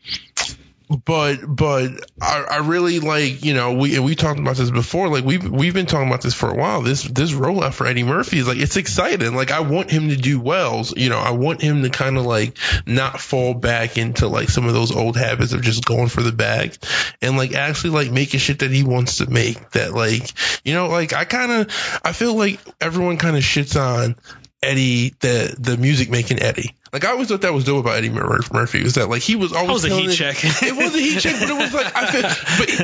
but 0.87 1.37
but 1.47 1.91
I, 2.21 2.45
I 2.49 2.57
really 2.57 2.99
like 2.99 3.43
you 3.43 3.53
know 3.53 3.73
we 3.73 3.97
we 3.99 4.15
talked 4.15 4.39
about 4.39 4.55
this 4.55 4.69
before 4.69 5.09
like 5.09 5.25
we've 5.25 5.49
we've 5.49 5.73
been 5.73 5.85
talking 5.85 6.07
about 6.07 6.21
this 6.21 6.33
for 6.33 6.49
a 6.49 6.55
while. 6.55 6.81
This 6.81 7.03
this 7.03 7.31
rollout 7.31 7.73
for 7.73 7.87
Eddie 7.87 8.03
Murphy 8.03 8.37
is 8.39 8.47
like 8.47 8.57
it's 8.57 8.77
exciting. 8.77 9.35
Like 9.35 9.51
I 9.51 9.61
want 9.61 9.89
him 9.89 10.09
to 10.09 10.15
do 10.15 10.39
well. 10.39 10.85
You 10.95 11.09
know 11.09 11.17
I 11.17 11.31
want 11.31 11.61
him 11.61 11.83
to 11.83 11.89
kind 11.89 12.17
of 12.17 12.25
like 12.25 12.57
not 12.85 13.19
fall 13.19 13.53
back 13.53 13.97
into 13.97 14.27
like 14.27 14.49
some 14.49 14.67
of 14.67 14.73
those 14.73 14.95
old 14.95 15.17
habits 15.17 15.53
of 15.53 15.61
just 15.61 15.85
going 15.85 16.07
for 16.07 16.21
the 16.21 16.31
bag 16.31 16.77
and 17.21 17.37
like 17.37 17.53
actually 17.53 17.91
like 17.91 18.11
making 18.11 18.39
shit 18.39 18.59
that 18.59 18.71
he 18.71 18.83
wants 18.83 19.17
to 19.17 19.29
make 19.29 19.71
that 19.71 19.93
like 19.93 20.31
you 20.63 20.73
know 20.73 20.87
like 20.87 21.13
I 21.13 21.25
kind 21.25 21.51
of 21.51 22.01
I 22.03 22.11
feel 22.11 22.35
like 22.35 22.59
everyone 22.79 23.17
kind 23.17 23.35
of 23.35 23.43
shits 23.43 23.79
on 23.79 24.15
Eddie 24.61 25.15
the 25.19 25.55
the 25.57 25.77
music 25.77 26.09
making 26.09 26.41
Eddie 26.41 26.75
like 26.95 27.05
I 27.05 27.11
always 27.11 27.27
thought 27.27 27.41
that 27.41 27.53
was 27.53 27.63
dope 27.65 27.83
about 27.85 27.97
Eddie 27.97 28.09
Murphy 28.09 28.81
was 28.83 28.95
that 28.95 29.09
like 29.09 29.21
he 29.21 29.35
was 29.35 29.51
always 29.53 29.83
That 29.83 29.91
was 29.91 29.97
a 29.97 30.01
heat 30.01 30.09
it. 30.11 30.15
check. 30.15 30.35
It 30.63 30.75
was 30.75 30.95
a 30.95 30.99
heat 30.99 31.19
check, 31.19 31.35
but 31.39 31.49
it 31.49 31.53
was 31.57 31.73
like 31.73 31.95
I 31.95 32.05
feel, 32.11 32.21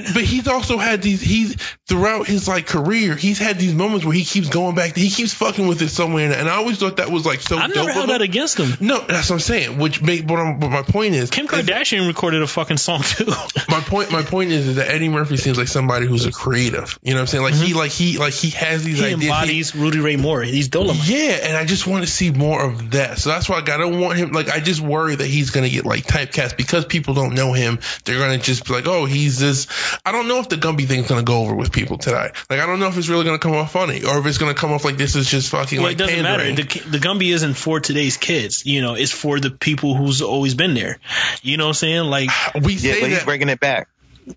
but 0.03 0.13
but 0.13 0.23
he's 0.23 0.47
also 0.47 0.77
had 0.77 1.01
these 1.01 1.21
he's 1.21 1.55
throughout 1.87 2.27
his 2.27 2.47
like 2.47 2.67
career 2.67 3.15
he's 3.15 3.39
had 3.39 3.57
these 3.57 3.73
moments 3.73 4.05
where 4.05 4.13
he 4.13 4.23
keeps 4.25 4.49
going 4.49 4.75
back 4.75 4.95
he 4.95 5.09
keeps 5.09 5.33
fucking 5.33 5.67
with 5.67 5.81
it 5.81 5.89
somewhere 5.89 6.31
and 6.31 6.49
I 6.49 6.55
always 6.57 6.77
thought 6.77 6.97
that 6.97 7.09
was 7.09 7.25
like 7.25 7.41
so 7.41 7.57
I 7.57 7.67
dope. 7.67 7.75
never 7.77 7.91
held 7.91 8.09
that 8.09 8.21
against 8.21 8.57
him. 8.59 8.85
no, 8.85 8.99
that's 8.99 9.29
what 9.29 9.35
I'm 9.37 9.39
saying. 9.39 9.77
Which 9.77 10.01
make 10.01 10.27
but, 10.27 10.35
I'm, 10.35 10.59
but 10.59 10.69
my 10.69 10.83
point 10.83 11.15
is 11.15 11.29
Kim 11.29 11.45
is- 11.45 11.51
Kardashian 11.51 12.07
recorded 12.07 12.41
a 12.41 12.47
fucking 12.47 12.77
song 12.77 13.01
too. 13.03 13.25
my 13.69 13.79
point 13.79 14.11
my 14.11 14.23
point 14.23 14.51
is, 14.51 14.67
is 14.67 14.75
that 14.75 14.89
Eddie 14.89 15.09
Murphy 15.09 15.37
seems 15.37 15.57
like 15.57 15.67
somebody 15.69 16.05
who's 16.05 16.25
a 16.25 16.31
creative. 16.31 16.99
You 17.01 17.11
know 17.13 17.17
what 17.17 17.21
I'm 17.21 17.27
saying? 17.27 17.43
Like 17.43 17.53
he 17.53 17.73
like 17.73 17.91
he 17.91 18.17
like 18.17 18.33
he 18.33 18.49
has 18.51 18.83
these 18.83 18.99
Mm-hmm. 18.99 19.05
he 19.07 19.13
ideas. 19.13 19.23
embodies 19.23 19.75
Rudy 19.75 19.99
Ray 19.99 20.15
Moore. 20.17 20.41
He's 20.43 20.67
Dolemite. 20.69 21.09
Yeah, 21.09 21.47
and 21.47 21.55
I 21.57 21.65
just 21.65 21.87
want 21.87 22.03
to 22.03 22.11
see 22.11 22.29
more 22.31 22.61
of 22.63 22.91
that. 22.91 23.17
So 23.19 23.29
that's 23.29 23.47
why 23.47 23.57
like, 23.59 23.69
I 23.69 23.77
don't 23.77 23.99
want 24.01 24.17
him. 24.17 24.31
Like 24.31 24.49
I 24.49 24.59
just 24.59 24.81
worry 24.81 25.15
that 25.15 25.27
he's 25.27 25.51
gonna 25.51 25.69
get 25.69 25.85
like 25.85 26.03
typecast 26.05 26.57
because 26.57 26.83
people 26.85 27.13
don't 27.13 27.33
know 27.35 27.53
him. 27.53 27.79
They're 28.03 28.19
gonna 28.19 28.37
just 28.39 28.65
be 28.65 28.73
like, 28.73 28.87
oh, 28.87 29.05
he's 29.05 29.39
this. 29.39 29.67
I 30.05 30.11
don't 30.11 30.27
know 30.27 30.39
if 30.39 30.49
the 30.49 30.57
Gumby 30.57 30.85
thing's 30.87 31.07
gonna 31.07 31.23
go 31.23 31.41
over 31.43 31.55
with 31.55 31.71
people 31.71 31.97
today. 31.97 32.31
Like 32.49 32.59
I 32.59 32.65
don't 32.65 32.79
know 32.79 32.87
if 32.87 32.97
it's 32.97 33.07
really 33.09 33.23
gonna 33.25 33.39
come 33.39 33.53
off 33.53 33.71
funny 33.71 34.03
or 34.03 34.17
if 34.19 34.25
it's 34.25 34.37
gonna 34.37 34.53
come 34.53 34.73
off 34.73 34.83
like 34.83 34.97
this 34.97 35.15
is 35.15 35.29
just 35.29 35.49
fucking 35.51 35.77
Well, 35.79 35.87
like 35.87 35.95
it 35.95 35.99
doesn't 35.99 36.15
pandering. 36.25 36.55
matter. 36.55 36.79
The, 36.79 36.89
the 36.89 36.97
Gumby 36.97 37.31
isn't 37.33 37.53
for 37.53 37.79
today's 37.79 38.17
kids. 38.17 38.65
You 38.65 38.81
know, 38.81 38.95
it's 38.95 39.11
for 39.11 39.39
the 39.39 39.51
people 39.51 39.95
who's 39.95 40.21
always 40.21 40.55
been 40.55 40.73
there. 40.73 40.97
You 41.43 41.57
know 41.57 41.65
what 41.65 41.69
I'm 41.69 41.73
saying? 41.75 42.03
Like, 42.09 42.29
we 42.61 42.73
Yeah, 42.73 42.93
say 42.93 43.01
but 43.01 43.09
he's 43.09 43.19
that. 43.19 43.25
bringing 43.25 43.49
it 43.49 43.59
back. 43.59 43.87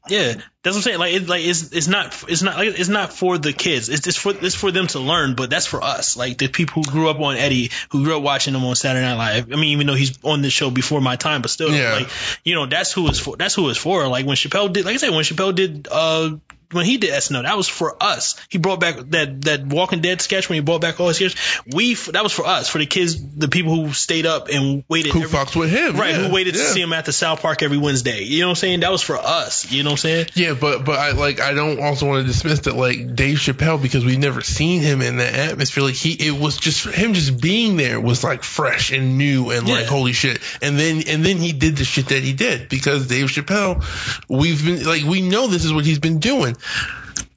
Yeah, 0.09 0.33
that's 0.35 0.43
what 0.65 0.77
I'm 0.77 0.83
saying. 0.83 0.99
Like, 0.99 1.15
it, 1.15 1.29
like 1.29 1.45
it's 1.45 1.73
it's 1.73 1.89
not 1.89 2.25
it's 2.29 2.43
not 2.43 2.57
like 2.57 2.79
it's 2.79 2.89
not 2.89 3.13
for 3.13 3.39
the 3.39 3.53
kids. 3.53 3.89
It's 3.89 4.01
just 4.03 4.19
for 4.19 4.33
it's 4.35 4.55
for 4.55 4.71
them 4.71 4.87
to 4.89 4.99
learn. 4.99 5.35
But 5.35 5.51
that's 5.51 5.67
for 5.67 5.83
us, 5.83 6.17
like 6.17 6.39
the 6.39 6.49
people 6.49 6.83
who 6.83 6.91
grew 6.91 7.09
up 7.09 7.21
on 7.21 7.37
Eddie, 7.37 7.71
who 7.91 8.05
grew 8.05 8.17
up 8.17 8.23
watching 8.23 8.55
him 8.55 8.65
on 8.65 8.75
Saturday 8.77 9.05
Night 9.05 9.17
Live. 9.17 9.53
I 9.53 9.57
mean, 9.57 9.65
even 9.73 9.87
though 9.87 9.95
he's 9.95 10.19
on 10.25 10.43
the 10.43 10.51
show 10.51 10.71
before 10.71 11.01
my 11.01 11.17
time, 11.17 11.43
but 11.43 11.51
still, 11.51 11.71
Yeah. 11.71 11.93
like 11.95 12.09
you 12.45 12.55
know, 12.55 12.67
that's 12.67 12.93
who 12.93 13.09
it's 13.09 13.19
for. 13.21 13.37
That's 13.37 13.55
who 13.55 13.69
it's 13.71 13.79
for. 13.79 14.07
Like 14.09 14.27
when 14.27 14.37
Chappelle 14.37 14.73
did, 14.73 14.85
like 14.85 14.95
I 14.95 14.99
said, 14.99 15.11
when 15.11 15.25
Chappelle 15.25 15.55
did. 15.55 15.89
uh 15.91 16.37
when 16.75 16.85
he 16.85 16.97
did 16.99 17.11
SNL, 17.13 17.45
that 17.45 17.57
was 17.57 17.69
for 17.69 17.97
us. 18.03 18.37
He 18.49 18.59
brought 18.59 18.81
back 18.81 18.97
that 19.11 19.43
that 19.43 19.67
Walking 19.67 20.01
Dead 20.01 20.21
sketch 20.21 20.49
when 20.49 20.57
he 20.57 20.61
brought 20.61 20.81
back 20.81 21.01
all 21.01 21.09
his 21.09 21.17
sketches. 21.17 21.37
We 21.73 21.95
that 21.95 22.23
was 22.23 22.33
for 22.33 22.47
us, 22.47 22.69
for 22.69 22.79
the 22.79 22.87
kids, 22.87 23.17
the 23.37 23.49
people 23.49 23.75
who 23.75 23.93
stayed 23.93 24.27
up 24.27 24.49
and 24.49 24.85
waited. 24.89 25.13
who 25.13 25.23
every- 25.23 25.39
fucks 25.39 25.57
with 25.57 25.71
him? 25.71 25.97
Right, 25.97 26.11
Yeah, 26.15 26.29
who 26.29 26.35
waited 26.35 26.55
to 26.55 26.61
see 26.61 26.81
him 26.81 26.93
at 26.93 27.05
the 27.05 27.13
South 27.13 27.41
Park 27.41 27.63
every 27.63 27.79
Wednesday. 27.79 28.25
You 28.25 28.41
know 28.41 28.49
what 28.49 28.51
I'm 28.51 28.57
saying? 28.57 28.81
That 28.81 28.93
was 28.93 29.03
for 29.03 29.17
us. 29.17 29.71
You 29.71 29.83
know 29.83 29.91
what 29.91 29.93
I'm 29.93 29.99
saying? 29.99 30.27
Yeah, 30.35 30.55
but 30.55 30.85
but 30.85 30.99
I 30.99 31.13
like 31.13 31.41
I 31.41 31.55
don't 31.55 31.81
also 31.81 32.07
want 32.07 32.23
to 32.23 32.27
dismiss 32.27 32.61
that 32.61 32.77
like 32.77 33.15
Dave 33.15 33.39
Chappelle 33.39 33.81
because 33.81 34.05
we've 34.05 34.19
never 34.19 34.41
seen 34.41 34.83
him 34.83 35.03
in 35.03 35.19
that 35.19 35.35
atmosphere. 35.35 35.85
Like 35.85 35.95
he, 35.95 36.13
it 36.13 36.39
was 36.39 36.57
just 36.57 36.87
him 36.87 37.15
just 37.15 37.41
being 37.41 37.77
there 37.77 38.01
was 38.01 38.25
like 38.25 38.43
fresh 38.43 38.91
and 38.93 39.19
new 39.19 39.51
and 39.51 39.69
like 39.69 39.87
holy 39.87 40.13
shit. 40.13 40.41
And 40.63 40.79
then 40.79 41.03
and 41.09 41.25
then 41.25 41.39
he 41.39 41.53
did 41.53 41.77
the 41.77 41.85
shit 41.85 42.09
that 42.09 42.23
he 42.23 42.33
did 42.33 42.69
because 42.69 43.07
Dave 43.07 43.27
Chappelle, 43.27 43.85
we've 44.29 44.65
been 44.65 44.85
like 44.85 45.05
we 45.05 45.21
know 45.23 45.47
this 45.47 45.65
is 45.65 45.73
what 45.73 45.85
he's 45.85 45.99
been 45.99 46.19
doing. 46.19 46.57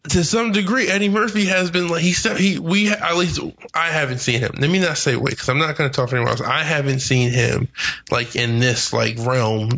To 0.09 0.23
some 0.23 0.53
degree, 0.53 0.87
Eddie 0.87 1.09
Murphy 1.09 1.45
has 1.45 1.69
been 1.69 1.89
like 1.89 2.01
he 2.01 2.13
said 2.13 2.37
he 2.37 2.59
we 2.59 2.89
at 2.89 3.17
least 3.17 3.41
I 3.73 3.89
haven't 3.89 4.19
seen 4.19 4.39
him. 4.39 4.51
Let 4.57 4.69
me 4.69 4.79
not 4.79 4.97
say 4.97 5.17
wait 5.17 5.31
because 5.31 5.49
I'm 5.49 5.57
not 5.57 5.75
going 5.75 5.89
to 5.89 5.95
talk 5.95 6.09
for 6.09 6.15
anyone 6.15 6.31
else. 6.31 6.41
I 6.41 6.63
haven't 6.63 6.99
seen 6.99 7.29
him 7.31 7.67
like 8.09 8.37
in 8.37 8.59
this 8.59 8.93
like 8.93 9.17
realm 9.19 9.69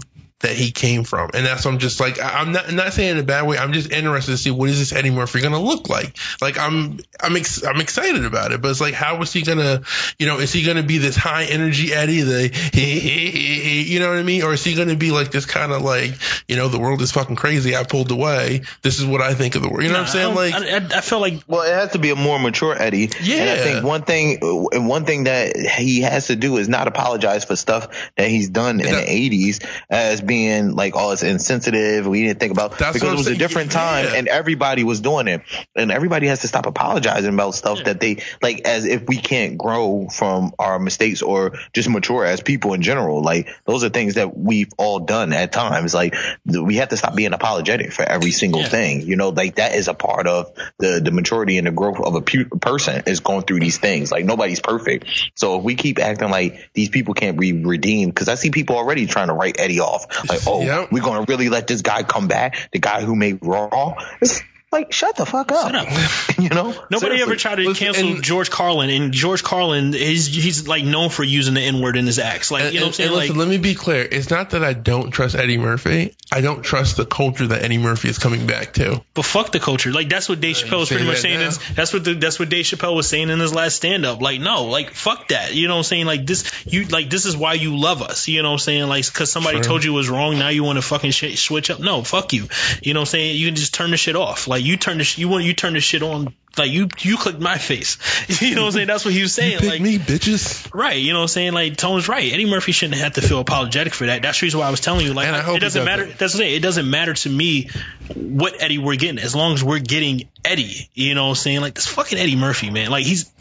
that 0.41 0.51
he 0.51 0.71
came 0.71 1.03
from. 1.03 1.29
And 1.33 1.45
that's 1.45 1.65
I'm 1.65 1.79
just 1.79 1.99
like 1.99 2.19
I- 2.19 2.39
I'm 2.39 2.51
not 2.51 2.71
not 2.71 2.93
saying 2.93 3.11
in 3.11 3.17
a 3.17 3.23
bad 3.23 3.43
way. 3.45 3.57
I'm 3.57 3.73
just 3.73 3.91
interested 3.91 4.31
to 4.31 4.37
see 4.37 4.51
what 4.51 4.69
is 4.69 4.79
this 4.79 4.93
Eddie 4.93 5.09
Murphy 5.11 5.41
gonna 5.41 5.61
look 5.61 5.89
like. 5.89 6.15
Like 6.41 6.57
I'm 6.57 6.99
I'm 7.21 7.35
ex- 7.35 7.63
I'm 7.63 7.81
excited 7.81 8.23
about 8.25 8.51
it, 8.51 8.61
but 8.61 8.71
it's 8.71 8.81
like 8.81 8.93
how 8.93 9.21
is 9.21 9.33
he 9.33 9.41
gonna 9.41 9.81
you 10.17 10.27
know 10.27 10.39
is 10.39 10.53
he 10.53 10.63
gonna 10.63 10.83
be 10.83 10.97
this 10.97 11.15
high 11.15 11.45
energy 11.45 11.93
Eddie 11.93 12.21
the 12.21 12.49
you 12.73 13.99
know 13.99 14.09
what 14.09 14.17
I 14.17 14.23
mean 14.23 14.43
or 14.43 14.53
is 14.53 14.63
he 14.63 14.75
gonna 14.75 14.95
be 14.95 15.11
like 15.11 15.31
this 15.31 15.45
kind 15.45 15.71
of 15.71 15.81
like 15.81 16.11
you 16.47 16.55
know 16.55 16.67
the 16.67 16.79
world 16.79 17.01
is 17.01 17.11
fucking 17.11 17.35
crazy 17.35 17.75
I 17.75 17.83
pulled 17.83 18.11
away 18.11 18.61
this 18.81 18.99
is 18.99 19.05
what 19.05 19.21
I 19.21 19.33
think 19.33 19.55
of 19.55 19.61
the 19.61 19.69
world 19.69 19.83
you 19.83 19.89
know 19.89 19.95
what 19.95 20.01
I'm 20.07 20.07
saying 20.07 20.31
I 20.31 20.35
like 20.35 20.53
I, 20.53 20.75
I, 20.77 20.97
I 20.97 21.01
felt 21.01 21.21
like 21.21 21.43
Well, 21.47 21.61
it 21.63 21.73
has 21.73 21.91
to 21.93 21.99
be 21.99 22.09
a 22.11 22.15
more 22.15 22.39
mature 22.39 22.75
Eddie. 22.79 23.09
Yeah. 23.21 23.35
And 23.37 23.49
I 23.49 23.55
think 23.57 23.85
one 23.85 24.01
thing, 24.03 24.39
and 24.71 24.87
one 24.87 25.05
thing 25.05 25.25
that 25.25 25.55
he 25.57 26.01
has 26.01 26.27
to 26.27 26.35
do 26.35 26.57
is 26.57 26.69
not 26.69 26.87
apologize 26.87 27.43
for 27.45 27.55
stuff 27.55 27.87
that 28.15 28.29
he's 28.29 28.49
done 28.49 28.79
in 28.79 28.85
that- 28.91 29.05
the 29.05 29.29
'80s 29.29 29.65
as 29.89 30.21
being 30.29 30.75
like, 30.75 30.93
oh, 30.95 31.11
it's 31.11 31.23
insensitive. 31.23 32.07
We 32.07 32.23
didn't 32.23 32.39
think 32.39 32.53
about 32.53 32.77
That's 32.77 32.93
because 32.93 33.11
it 33.13 33.17
was 33.17 33.27
a 33.27 33.35
different 33.35 33.71
time 33.71 34.05
Yeah. 34.05 34.13
and 34.15 34.27
everybody 34.29 34.83
was 34.85 35.01
doing 35.01 35.27
it, 35.27 35.41
and 35.75 35.91
everybody 35.91 36.27
has 36.27 36.41
to 36.41 36.47
stop 36.47 36.65
apologizing 36.67 37.33
about 37.33 37.55
stuff 37.55 37.83
that 37.85 37.99
they 37.99 38.21
like 38.41 38.61
as 38.61 38.85
if 38.85 39.07
we 39.07 39.17
can't 39.17 39.57
grow 39.57 40.07
from 40.07 40.53
our 40.59 40.79
mistakes 40.79 41.21
or 41.21 41.57
just 41.73 41.89
mature 41.89 42.23
as 42.23 42.39
people 42.41 42.73
in 42.73 42.81
general. 42.81 43.21
Like 43.23 43.49
those 43.65 43.83
are 43.83 43.89
things 43.89 44.13
that 44.15 44.37
we've 44.37 44.69
all 44.77 44.99
done 44.99 45.33
at 45.33 45.51
times. 45.51 45.93
Like 45.93 46.15
we 46.45 46.75
have 46.77 46.89
to 46.89 46.97
stop 46.97 47.15
being 47.15 47.33
apologetic 47.33 47.91
for 47.91 48.03
every 48.03 48.31
single 48.31 48.61
Yeah. 48.61 48.69
thing. 48.69 49.01
You 49.01 49.15
know, 49.15 49.29
like 49.29 49.55
that 49.55 49.73
is 49.75 49.87
a 49.87 49.93
part 49.95 50.27
of 50.27 50.53
the 50.77 51.01
the 51.03 51.11
maturity 51.11 51.57
and 51.57 51.65
the 51.65 51.71
growth 51.71 51.99
of 51.99 52.13
a 52.15 52.21
pu- 52.21 52.45
person 52.59 53.03
is 53.07 53.19
going 53.19 53.41
through 53.41 53.59
these 53.61 53.79
things. 53.79 54.11
Like 54.11 54.25
nobody's 54.25 54.59
perfect. 54.59 55.05
So 55.35 55.57
if 55.57 55.63
we 55.63 55.73
keep 55.75 55.97
acting 55.99 56.29
like 56.29 56.69
these 56.75 56.89
people 56.89 57.15
can't 57.15 57.39
be 57.39 57.53
redeemed, 57.53 58.13
because 58.13 58.29
I 58.29 58.35
see 58.35 58.51
people 58.51 58.75
already 58.77 59.07
trying 59.07 59.27
to 59.29 59.33
write 59.33 59.55
Eddie 59.59 59.79
off. 59.79 60.05
Like, 60.27 60.41
oh, 60.47 60.61
Yep. 60.61 60.91
we're 60.91 61.03
gonna 61.03 61.25
really 61.27 61.49
let 61.49 61.67
this 61.67 61.81
guy 61.81 62.03
come 62.03 62.27
back, 62.27 62.69
the 62.71 62.79
guy 62.79 63.01
who 63.01 63.15
made 63.15 63.39
Raw. 63.41 63.95
It's 64.21 64.41
like 64.71 64.91
shut 64.93 65.15
the 65.15 65.25
fuck 65.25 65.51
up. 65.51 65.73
up. 65.73 65.87
you 66.39 66.49
know, 66.49 66.65
Nobody 66.89 66.99
Seriously. 66.99 67.21
ever 67.23 67.35
tried 67.35 67.55
to 67.55 67.61
Listen, 67.63 67.85
cancel 67.85 68.07
and- 68.15 68.23
George 68.23 68.49
Carlin, 68.51 68.89
and 68.89 69.11
George 69.11 69.43
Carlin 69.43 69.93
he's 69.93 70.27
he's 70.27 70.67
like 70.67 70.83
known 70.85 71.09
for 71.09 71.23
using 71.23 71.53
the 71.55 71.61
N 71.61 71.81
word 71.81 71.97
in 71.97 72.05
his 72.05 72.19
acts. 72.19 72.51
Like 72.51 72.63
And, 72.65 72.73
you 72.73 72.79
know 72.79 72.87
what 72.87 72.99
I'm 72.99 73.05
and- 73.05 73.11
saying? 73.11 73.11
listen, 73.11 73.35
like 73.37 73.37
let 73.37 73.47
me 73.47 73.57
be 73.57 73.75
clear. 73.75 74.07
It's 74.09 74.29
not 74.29 74.51
that 74.51 74.63
I 74.63 74.73
don't 74.73 75.11
trust 75.11 75.35
Eddie 75.35 75.57
Murphy. 75.57 76.15
I 76.31 76.41
don't 76.41 76.61
trust 76.61 76.97
the 76.97 77.05
culture 77.05 77.47
that 77.47 77.63
Eddie 77.63 77.79
Murphy 77.79 78.09
is 78.09 78.19
coming 78.19 78.45
back 78.45 78.73
to. 78.73 79.01
But 79.15 79.25
fuck 79.25 79.51
the 79.51 79.59
culture. 79.59 79.91
Like 79.91 80.09
that's 80.09 80.29
what 80.29 80.39
Dave 80.39 80.55
Chappelle 80.57 80.79
was 80.79 80.89
pretty 80.89 81.05
much 81.05 81.17
saying. 81.17 81.41
Is, 81.41 81.57
that's 81.73 81.91
what 81.91 82.03
the, 82.03 82.13
that's 82.13 82.37
what 82.39 82.49
Dave 82.49 82.65
Chappelle 82.65 82.95
was 82.95 83.07
saying 83.07 83.29
in 83.29 83.39
his 83.39 83.53
last 83.53 83.75
stand 83.77 84.05
up. 84.05 84.21
Like 84.21 84.39
no, 84.39 84.65
like 84.65 84.91
fuck 84.91 85.29
that. 85.29 85.55
You 85.55 85.67
know 85.67 85.73
what 85.75 85.79
I'm 85.79 85.83
saying? 85.85 86.05
Like 86.05 86.25
this, 86.27 86.51
you 86.67 86.85
like 86.85 87.09
this 87.09 87.25
is 87.25 87.35
why 87.35 87.53
you 87.53 87.75
love 87.77 88.03
us. 88.03 88.27
You 88.27 88.43
know 88.43 88.49
what 88.49 88.53
I'm 88.53 88.59
saying? 88.59 88.87
Like 88.87 89.05
because 89.07 89.31
somebody 89.31 89.57
Sure. 89.57 89.63
told 89.63 89.83
you 89.83 89.93
it 89.93 89.95
was 89.95 90.09
wrong. 90.09 90.37
Now 90.37 90.49
you 90.49 90.63
want 90.63 90.77
to 90.77 90.83
fucking 90.83 91.11
sh- 91.11 91.39
switch 91.39 91.71
up? 91.71 91.79
No, 91.79 92.03
fuck 92.03 92.31
you. 92.33 92.47
You 92.83 92.93
know 92.93 92.99
what 92.99 93.07
I'm 93.09 93.11
saying? 93.11 93.35
You 93.37 93.47
can 93.47 93.55
just 93.55 93.73
turn 93.73 93.89
the 93.89 93.97
shit 93.97 94.15
off. 94.15 94.47
Like 94.47 94.58
you 94.61 94.77
turn 94.77 94.97
the 94.97 95.03
sh- 95.03 95.17
you 95.17 95.27
want 95.29 95.43
you 95.43 95.53
turn 95.53 95.73
the 95.73 95.79
shit 95.81 96.01
on. 96.03 96.33
Like 96.57 96.71
you 96.71 96.89
you 96.99 97.15
clicked 97.15 97.39
my 97.39 97.57
face. 97.57 97.97
You 98.41 98.55
know 98.55 98.61
what 98.61 98.67
I'm 98.67 98.73
saying? 98.73 98.87
That's 98.87 99.05
what 99.05 99.13
he 99.13 99.21
was 99.21 99.33
saying. 99.33 99.59
Pick 99.59 99.69
like 99.69 99.81
me, 99.81 99.97
bitches. 99.97 100.69
Right, 100.73 100.97
you 100.97 101.13
know 101.13 101.19
what 101.19 101.23
I'm 101.23 101.27
saying? 101.29 101.53
Like 101.53 101.77
Tone's 101.77 102.07
right. 102.07 102.31
Eddie 102.33 102.49
Murphy 102.49 102.71
shouldn't 102.73 102.99
have 102.99 103.13
to 103.13 103.21
feel 103.21 103.39
apologetic 103.39 103.93
for 103.93 104.07
that. 104.07 104.21
That's 104.23 104.39
the 104.39 104.45
reason 104.47 104.59
why 104.59 104.67
I 104.67 104.71
was 104.71 104.79
telling 104.81 105.05
you. 105.05 105.13
Like 105.13 105.27
And 105.27 105.35
I 105.35 105.41
hope 105.41 105.57
it 105.57 105.59
doesn't 105.61 105.85
matter. 105.85 106.03
doesn't. 106.03 106.19
That's 106.19 106.33
what 106.33 106.39
I'm 106.41 106.45
saying. 106.47 106.55
It 106.55 106.59
doesn't 106.61 106.89
matter 106.89 107.13
to 107.13 107.29
me 107.29 107.69
what 108.15 108.61
Eddie 108.61 108.77
we're 108.77 108.95
getting, 108.95 109.19
as 109.19 109.35
long 109.35 109.53
as 109.53 109.63
we're 109.63 109.79
getting 109.79 110.27
Eddie. 110.43 110.89
You 110.93 111.13
know 111.15 111.25
what 111.25 111.29
I'm 111.29 111.35
saying? 111.35 111.61
Like 111.61 111.75
this 111.75 111.87
fucking 111.87 112.17
Eddie 112.17 112.35
Murphy, 112.35 112.71
man. 112.71 112.89
Like 112.91 113.05
he's 113.05 113.31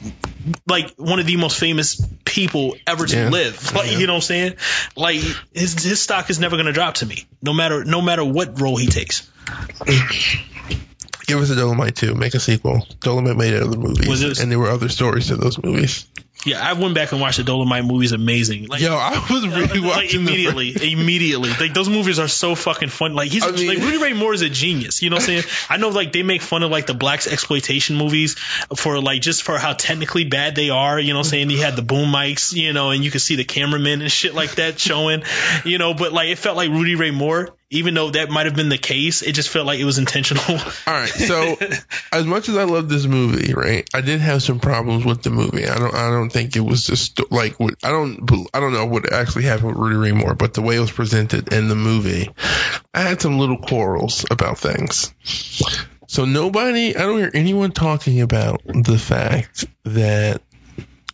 like 0.67 0.95
one 0.97 1.19
of 1.19 1.27
the 1.27 1.37
most 1.37 1.59
famous 1.59 2.05
people 2.25 2.77
ever 2.87 3.07
to 3.07 3.17
Yeah. 3.17 3.29
live. 3.31 3.75
Like 3.75 3.91
you 3.99 4.07
know 4.07 4.13
what 4.15 4.19
I'm 4.19 4.23
saying? 4.23 4.55
Like 4.97 5.21
his 5.53 5.83
his 5.83 6.01
stock 6.01 6.31
is 6.31 6.39
never 6.39 6.57
gonna 6.57 6.73
drop 6.73 6.95
to 6.97 7.07
me, 7.07 7.27
no 7.43 7.53
matter 7.53 7.85
no 7.85 8.01
matter 8.01 8.25
what 8.25 8.61
role 8.61 8.77
he 8.77 8.87
takes. 8.87 9.29
Give 11.29 11.41
us 11.41 11.51
a 11.51 11.55
Dolemite 11.55 11.95
too. 11.95 12.15
Make 12.15 12.35
a 12.35 12.41
sequel. 12.41 12.87
Dolemite 13.01 13.37
made 13.37 13.55
other 13.55 13.77
movies, 13.77 14.09
Was 14.09 14.23
it- 14.23 14.41
and 14.41 14.51
there 14.51 14.59
were 14.59 14.71
other 14.71 14.89
stories 14.89 15.27
to 15.29 15.37
those 15.37 15.63
movies. 15.63 16.07
Yeah, 16.47 16.61
I 16.63 16.75
went 16.75 16.95
back 16.95 17.11
and 17.13 17.21
watched 17.21 17.39
the 17.39 17.43
Dolemite 17.43 17.85
movies. 17.87 18.13
Amazing. 18.13 18.67
Like, 18.67 18.81
Yo, 18.81 18.95
I 18.95 19.19
was 19.31 19.47
really 19.47 19.81
like 19.81 19.97
watching 19.97 20.21
immediately, 20.21 20.93
immediately. 20.93 21.51
Like 21.51 21.75
those 21.75 21.89
movies 21.89 22.19
are 22.21 22.29
so 22.29 22.55
fucking 22.55 22.91
fun. 22.91 23.15
Like 23.15 23.31
he's 23.31 23.45
I 23.45 23.51
mean- 23.51 23.67
like 23.67 23.79
Rudy 23.79 23.99
Ray 23.99 24.13
Moore 24.13 24.35
is 24.35 24.43
a 24.43 24.49
genius. 24.49 25.03
You 25.03 25.11
know 25.11 25.17
what 25.17 25.23
I'm 25.29 25.43
saying? 25.43 25.43
I 25.69 25.77
know 25.79 25.89
like 25.89 26.13
they 26.13 26.23
make 26.23 26.43
fun 26.43 26.63
of 26.63 26.71
like 26.71 26.87
the 26.87 26.95
blaxploitation 26.95 27.97
movies 27.97 28.35
for 28.77 29.01
like 29.01 29.21
just 29.21 29.43
for 29.43 29.59
how 29.59 29.73
technically 29.73 30.25
bad 30.25 30.55
they 30.55 30.71
are. 30.71 30.99
You 30.99 31.13
know 31.13 31.19
what 31.19 31.27
I'm 31.27 31.31
saying? 31.31 31.51
You 31.51 31.59
had 31.59 31.75
the 31.77 31.83
boom 31.83 32.13
mics, 32.13 32.55
you 32.55 32.73
know, 32.73 32.91
and 32.91 33.05
you 33.05 33.11
could 33.11 33.21
see 33.21 33.35
the 33.37 33.45
cameramen 33.45 34.01
and 34.03 34.11
shit 34.11 34.35
like 34.35 34.53
that 34.57 34.79
showing. 34.79 35.25
You 35.65 35.79
know, 35.79 35.93
but 35.95 36.13
like 36.13 36.29
it 36.29 36.39
felt 36.39 36.57
like 36.57 36.71
Rudy 36.71 36.95
Ray 36.95 37.11
Moore. 37.11 37.51
Even 37.71 37.93
though 37.93 38.09
that 38.09 38.31
might 38.31 38.47
have 38.47 38.57
been 38.57 38.71
the 38.71 38.79
case, 38.79 39.21
it 39.21 39.33
just 39.33 39.51
felt 39.51 39.67
like 39.67 39.79
it 39.79 39.85
was 39.85 39.99
intentional. 39.99 40.43
All 40.59 40.59
right, 40.87 41.11
so 41.11 41.55
as 42.13 42.25
much 42.25 42.49
as 42.49 42.57
I 42.57 42.63
love 42.65 42.89
this 42.89 43.05
movie, 43.05 43.53
right, 43.53 43.87
I 43.93 44.01
did 44.01 44.21
have 44.23 44.43
some 44.43 44.59
problems 44.59 45.05
with 45.05 45.23
the 45.23 45.29
movie. 45.29 45.69
I 45.69 45.79
don't, 45.79 45.95
I 45.95 46.09
don't 46.09 46.28
think 46.29 46.57
it 46.57 46.61
was 46.61 46.85
just 46.85 47.21
like 47.31 47.59
what 47.59 47.75
I 47.83 47.91
don't, 47.91 48.31
I 48.55 48.61
don't 48.61 48.73
know 48.73 48.87
what 48.87 49.13
actually 49.13 49.45
happened 49.45 49.69
with 49.69 49.79
Rudy 49.79 49.97
Ray 49.97 50.13
Moore, 50.13 50.35
but 50.35 50.55
the 50.55 50.63
way 50.63 50.77
it 50.77 50.81
was 50.81 50.91
presented 50.91 51.53
in 51.53 51.69
the 51.69 51.75
movie, 51.75 52.31
I 52.95 53.03
had 53.03 53.21
some 53.21 53.39
little 53.39 53.59
quarrels 53.59 54.25
about 54.31 54.59
things. 54.59 55.13
So 56.07 56.25
nobody, 56.25 56.97
I 56.97 57.01
don't 57.01 57.19
hear 57.19 57.31
anyone 57.35 57.73
talking 57.73 58.23
about 58.23 58.63
the 58.65 58.99
fact 58.99 59.67
that 59.85 60.43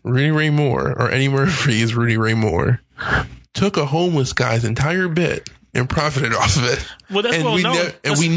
Rudy 0.04 0.30
Ray 0.30 0.50
Moore 0.50 0.90
or 0.90 1.10
Eddie 1.10 1.28
Murphy 1.28 1.80
is 1.80 1.94
Rudy 1.94 2.16
Ray 2.16 2.34
Moore 2.34 2.80
took 3.54 3.76
a 3.76 3.86
homeless 3.86 4.32
guy's 4.32 4.64
entire 4.64 5.08
bit 5.08 5.48
and 5.74 5.88
profited 5.88 6.34
off 6.34 6.56
of 6.56 6.64
it 6.64 6.86
Well, 7.10 7.22
that's 7.22 7.36
and 7.36 7.44
well 7.44 7.54
we 7.54 7.62
known. 7.62 7.74
ne- 7.76 7.92
and 8.04 8.18
we 8.18 8.28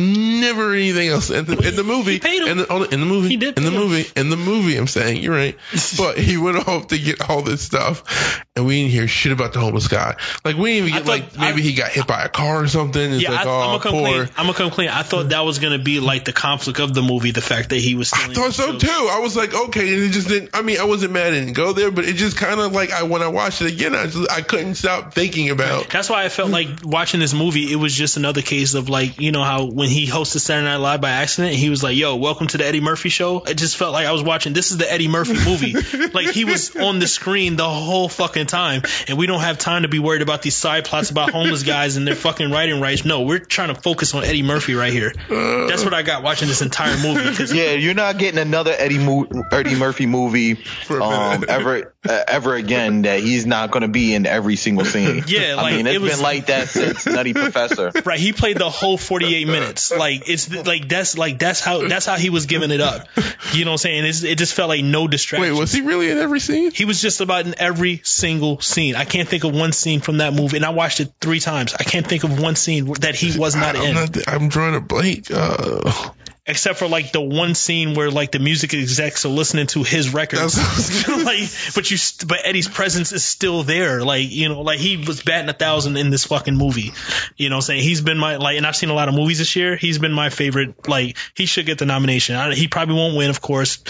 never 0.41 0.73
anything 0.73 1.07
else 1.09 1.29
in 1.29 1.45
the, 1.45 1.57
in 1.67 1.75
the 1.75 1.83
movie. 1.83 2.13
he 2.13 2.19
paid 2.19 2.41
him. 2.41 2.47
In 2.49 2.57
the, 2.57 2.87
in 2.91 2.99
the 2.99 3.05
movie, 3.05 3.29
He 3.29 3.37
did 3.37 3.57
in 3.57 3.63
the 3.63 3.71
him. 3.71 3.75
movie, 3.77 4.05
in 4.15 4.29
the 4.29 4.35
movie. 4.37 4.75
I'm 4.77 4.87
saying 4.87 5.21
you're 5.23 5.33
right, 5.35 5.55
but 5.97 6.17
he 6.17 6.37
went 6.37 6.67
off 6.67 6.87
to 6.87 6.97
get 6.99 7.29
all 7.29 7.41
this 7.41 7.61
stuff, 7.61 8.43
and 8.55 8.65
we 8.65 8.79
didn't 8.81 8.91
hear 8.91 9.07
shit 9.07 9.31
about 9.31 9.53
the 9.53 9.59
homeless 9.59 9.87
guy. 9.87 10.15
Like 10.43 10.57
we 10.57 10.73
didn't 10.75 10.89
even 10.89 10.93
get 10.99 11.05
thought- 11.05 11.35
like 11.35 11.39
maybe 11.39 11.61
I- 11.61 11.63
he 11.63 11.73
got 11.73 11.91
hit 11.91 12.07
by 12.07 12.23
a 12.23 12.29
car 12.29 12.63
or 12.63 12.67
something. 12.67 13.13
It's 13.13 13.23
Yeah, 13.23 13.31
like 13.31 13.45
I, 13.45 13.49
oh 13.49 13.59
I'm 13.59 13.67
gonna 13.69 13.79
come 13.83 13.91
poor. 13.93 14.07
clean. 14.07 14.29
I'm 14.37 14.45
gonna 14.47 14.53
come 14.57 14.71
clean. 14.71 14.89
I 14.89 15.03
thought 15.03 15.29
that 15.29 15.41
was 15.45 15.59
gonna 15.59 15.79
be 15.79 15.99
like 15.99 16.25
the 16.25 16.33
conflict 16.33 16.79
of 16.79 16.93
the 16.93 17.01
movie, 17.01 17.31
the 17.31 17.41
fact 17.41 17.69
that 17.69 17.77
he 17.79 17.95
was. 17.95 18.11
I 18.13 18.33
thought 18.33 18.53
so 18.53 18.77
too. 18.77 18.87
I 18.89 19.19
was 19.19 19.35
like, 19.37 19.53
okay, 19.53 19.93
and 19.93 20.03
it 20.03 20.09
just 20.09 20.27
didn't. 20.27 20.49
I 20.53 20.61
mean, 20.61 20.79
I 20.79 20.83
wasn't 20.85 21.13
mad 21.13 21.31
didn't 21.31 21.53
go 21.53 21.73
there, 21.73 21.91
but 21.91 22.05
it 22.05 22.13
just 22.13 22.37
kind 22.37 22.59
of 22.59 22.71
like 22.73 22.91
I 22.91 23.03
when 23.03 23.21
I 23.21 23.27
watched 23.29 23.61
it 23.61 23.71
again, 23.71 23.95
I 23.95 24.05
just 24.07 24.29
I 24.31 24.41
couldn't 24.41 24.75
stop 24.75 25.13
thinking 25.13 25.49
about. 25.49 25.89
That's 25.89 26.09
why 26.09 26.23
I 26.25 26.29
felt 26.29 26.49
like 26.49 26.67
watching 26.83 27.19
this 27.19 27.33
movie. 27.33 27.71
It 27.71 27.75
was 27.77 27.93
just 27.95 28.17
another 28.17 28.41
case 28.41 28.56
of 28.75 28.89
like 28.89 29.19
you 29.19 29.31
know 29.31 29.43
how 29.43 29.65
when 29.65 29.89
he 29.89 30.07
hosted 30.07 30.39
Saturday 30.39 30.65
Night 30.65 30.77
Live 30.77 31.01
by 31.01 31.11
accident, 31.11 31.55
he 31.55 31.69
was 31.69 31.83
like, 31.83 31.95
"Yo, 31.95 32.15
welcome 32.15 32.47
to 32.47 32.57
the 32.57 32.65
Eddie 32.65 32.81
Murphy 32.81 33.09
show." 33.09 33.41
It 33.41 33.55
just 33.57 33.77
felt 33.77 33.93
like 33.93 34.05
I 34.07 34.11
was 34.11 34.23
watching. 34.23 34.53
This 34.53 34.71
is 34.71 34.77
the 34.77 34.91
Eddie 34.91 35.07
Murphy 35.07 35.33
movie. 35.45 35.73
like 36.13 36.27
he 36.31 36.45
was 36.45 36.75
on 36.75 36.99
the 36.99 37.07
screen 37.07 37.55
the 37.55 37.67
whole 37.69 38.09
fucking 38.09 38.47
time, 38.47 38.81
and 39.07 39.17
we 39.17 39.27
don't 39.27 39.41
have 39.41 39.57
time 39.57 39.83
to 39.83 39.87
be 39.87 39.99
worried 39.99 40.21
about 40.21 40.41
these 40.41 40.55
side 40.55 40.85
plots 40.85 41.09
about 41.11 41.31
homeless 41.31 41.63
guys 41.63 41.97
and 41.97 42.07
their 42.07 42.15
fucking 42.15 42.51
writing 42.51 42.81
rights. 42.81 43.05
No, 43.05 43.21
we're 43.21 43.39
trying 43.39 43.73
to 43.73 43.79
focus 43.79 44.13
on 44.15 44.23
Eddie 44.23 44.43
Murphy 44.43 44.75
right 44.75 44.91
here. 44.93 45.13
That's 45.29 45.83
what 45.83 45.93
I 45.93 46.01
got 46.03 46.23
watching 46.23 46.47
this 46.47 46.61
entire 46.61 46.97
movie. 46.97 47.35
'cause 47.35 47.53
Yeah, 47.53 47.71
you're 47.73 47.93
not 47.93 48.17
getting 48.17 48.39
another 48.39 48.73
Eddie 48.77 48.97
Mo- 48.99 49.27
Eddie 49.51 49.75
Murphy 49.75 50.05
movie 50.05 50.57
um, 50.89 51.43
ever 51.47 51.93
uh, 52.07 52.23
ever 52.27 52.55
again 52.55 53.01
that 53.03 53.19
he's 53.19 53.45
not 53.45 53.71
going 53.71 53.81
to 53.81 53.87
be 53.89 54.13
in 54.13 54.25
every 54.25 54.55
single 54.55 54.85
scene. 54.85 55.23
Yeah, 55.27 55.55
like, 55.55 55.73
I 55.73 55.77
mean, 55.77 55.87
it 55.87 55.95
it's 55.95 56.01
was- 56.01 56.11
been 56.13 56.21
like 56.21 56.45
that 56.47 56.69
since 56.69 57.05
Nutty 57.05 57.33
Professor. 57.33 57.91
Right, 58.05 58.19
he 58.19 58.31
played 58.31 58.46
the 58.53 58.69
whole 58.69 58.97
48 58.97 59.47
minutes. 59.47 59.91
Like 59.91 60.29
it's 60.29 60.49
like 60.65 60.87
that's 60.87 61.17
like 61.17 61.39
that's 61.39 61.59
how 61.59 61.87
that's 61.87 62.05
how 62.05 62.15
he 62.15 62.29
was 62.29 62.45
giving 62.45 62.71
it 62.71 62.81
up. 62.81 63.07
You 63.53 63.65
know 63.65 63.71
what 63.71 63.75
I'm 63.75 63.77
saying? 63.79 64.05
It's, 64.05 64.23
it 64.23 64.37
just 64.37 64.53
felt 64.53 64.69
like 64.69 64.83
no 64.83 65.07
distraction. 65.07 65.53
Wait, 65.53 65.59
was 65.59 65.71
he 65.71 65.81
really 65.81 66.09
in 66.11 66.17
every 66.17 66.39
scene? 66.39 66.71
he 66.71 66.85
was 66.85 67.01
just 67.01 67.21
about 67.21 67.45
in 67.45 67.55
every 67.57 68.01
single 68.03 68.59
scene. 68.59 68.95
I 68.95 69.05
can't 69.05 69.27
think 69.27 69.43
of 69.43 69.53
one 69.53 69.71
scene 69.71 70.01
from 70.01 70.17
that 70.17 70.33
movie, 70.33 70.57
and 70.57 70.65
I 70.65 70.69
watched 70.71 70.99
it 70.99 71.11
three 71.19 71.39
times. 71.39 71.73
I 71.73 71.83
can't 71.83 72.07
think 72.07 72.23
of 72.23 72.39
one 72.39 72.55
scene 72.55 72.91
that 73.01 73.15
he 73.15 73.37
was 73.37 73.55
not 73.55 73.75
I'm 73.75 73.83
in, 73.83 73.95
not. 73.95 74.27
I'm 74.27 74.49
drawing 74.49 74.75
a 74.75 74.81
blank. 74.81 75.27
Uh, 75.31 76.11
except 76.47 76.79
for 76.79 76.87
like 76.87 77.11
the 77.11 77.21
one 77.21 77.53
scene 77.55 77.93
where 77.93 78.09
like 78.09 78.31
the 78.31 78.39
music 78.39 78.73
execs 78.73 79.25
are 79.25 79.29
listening 79.29 79.67
to 79.67 79.83
his 79.83 80.13
records. 80.13 80.57
Like, 81.27 81.49
but 81.75 81.89
you, 81.91 81.97
st- 81.97 82.27
but 82.29 82.39
Eddie's 82.45 82.69
presence 82.69 83.11
is 83.11 83.23
still 83.25 83.63
there. 83.63 84.01
Like, 84.03 84.29
you 84.31 84.47
know, 84.47 84.61
like 84.61 84.79
he 84.79 84.95
was 84.97 85.21
batting 85.21 85.49
a 85.49 85.53
thousand 85.53 85.97
in 85.97 86.09
this 86.09 86.25
fucking 86.25 86.55
movie. 86.55 86.93
You 87.35 87.49
know, 87.49 87.55
what 87.55 87.63
I'm 87.63 87.67
saying 87.67 87.83
he's 87.83 87.99
been 88.01 88.17
my 88.17 88.37
like, 88.37 88.55
and 88.57 88.65
I've 88.65 88.75
seen 88.77 88.89
a 88.89 88.93
lot 88.93 89.09
of 89.09 89.15
movies 89.15 89.39
this 89.39 89.55
year. 89.57 89.75
He's 89.75 89.97
been 89.99 90.13
my 90.13 90.29
favorite. 90.29 90.87
Like, 90.87 91.17
he 91.35 91.45
should 91.47 91.65
get 91.65 91.79
the 91.79 91.85
nomination. 91.85 92.35
I, 92.35 92.53
he 92.55 92.67
probably 92.69 92.95
won't 92.95 93.17
win, 93.17 93.29
of 93.29 93.41
course. 93.41 93.83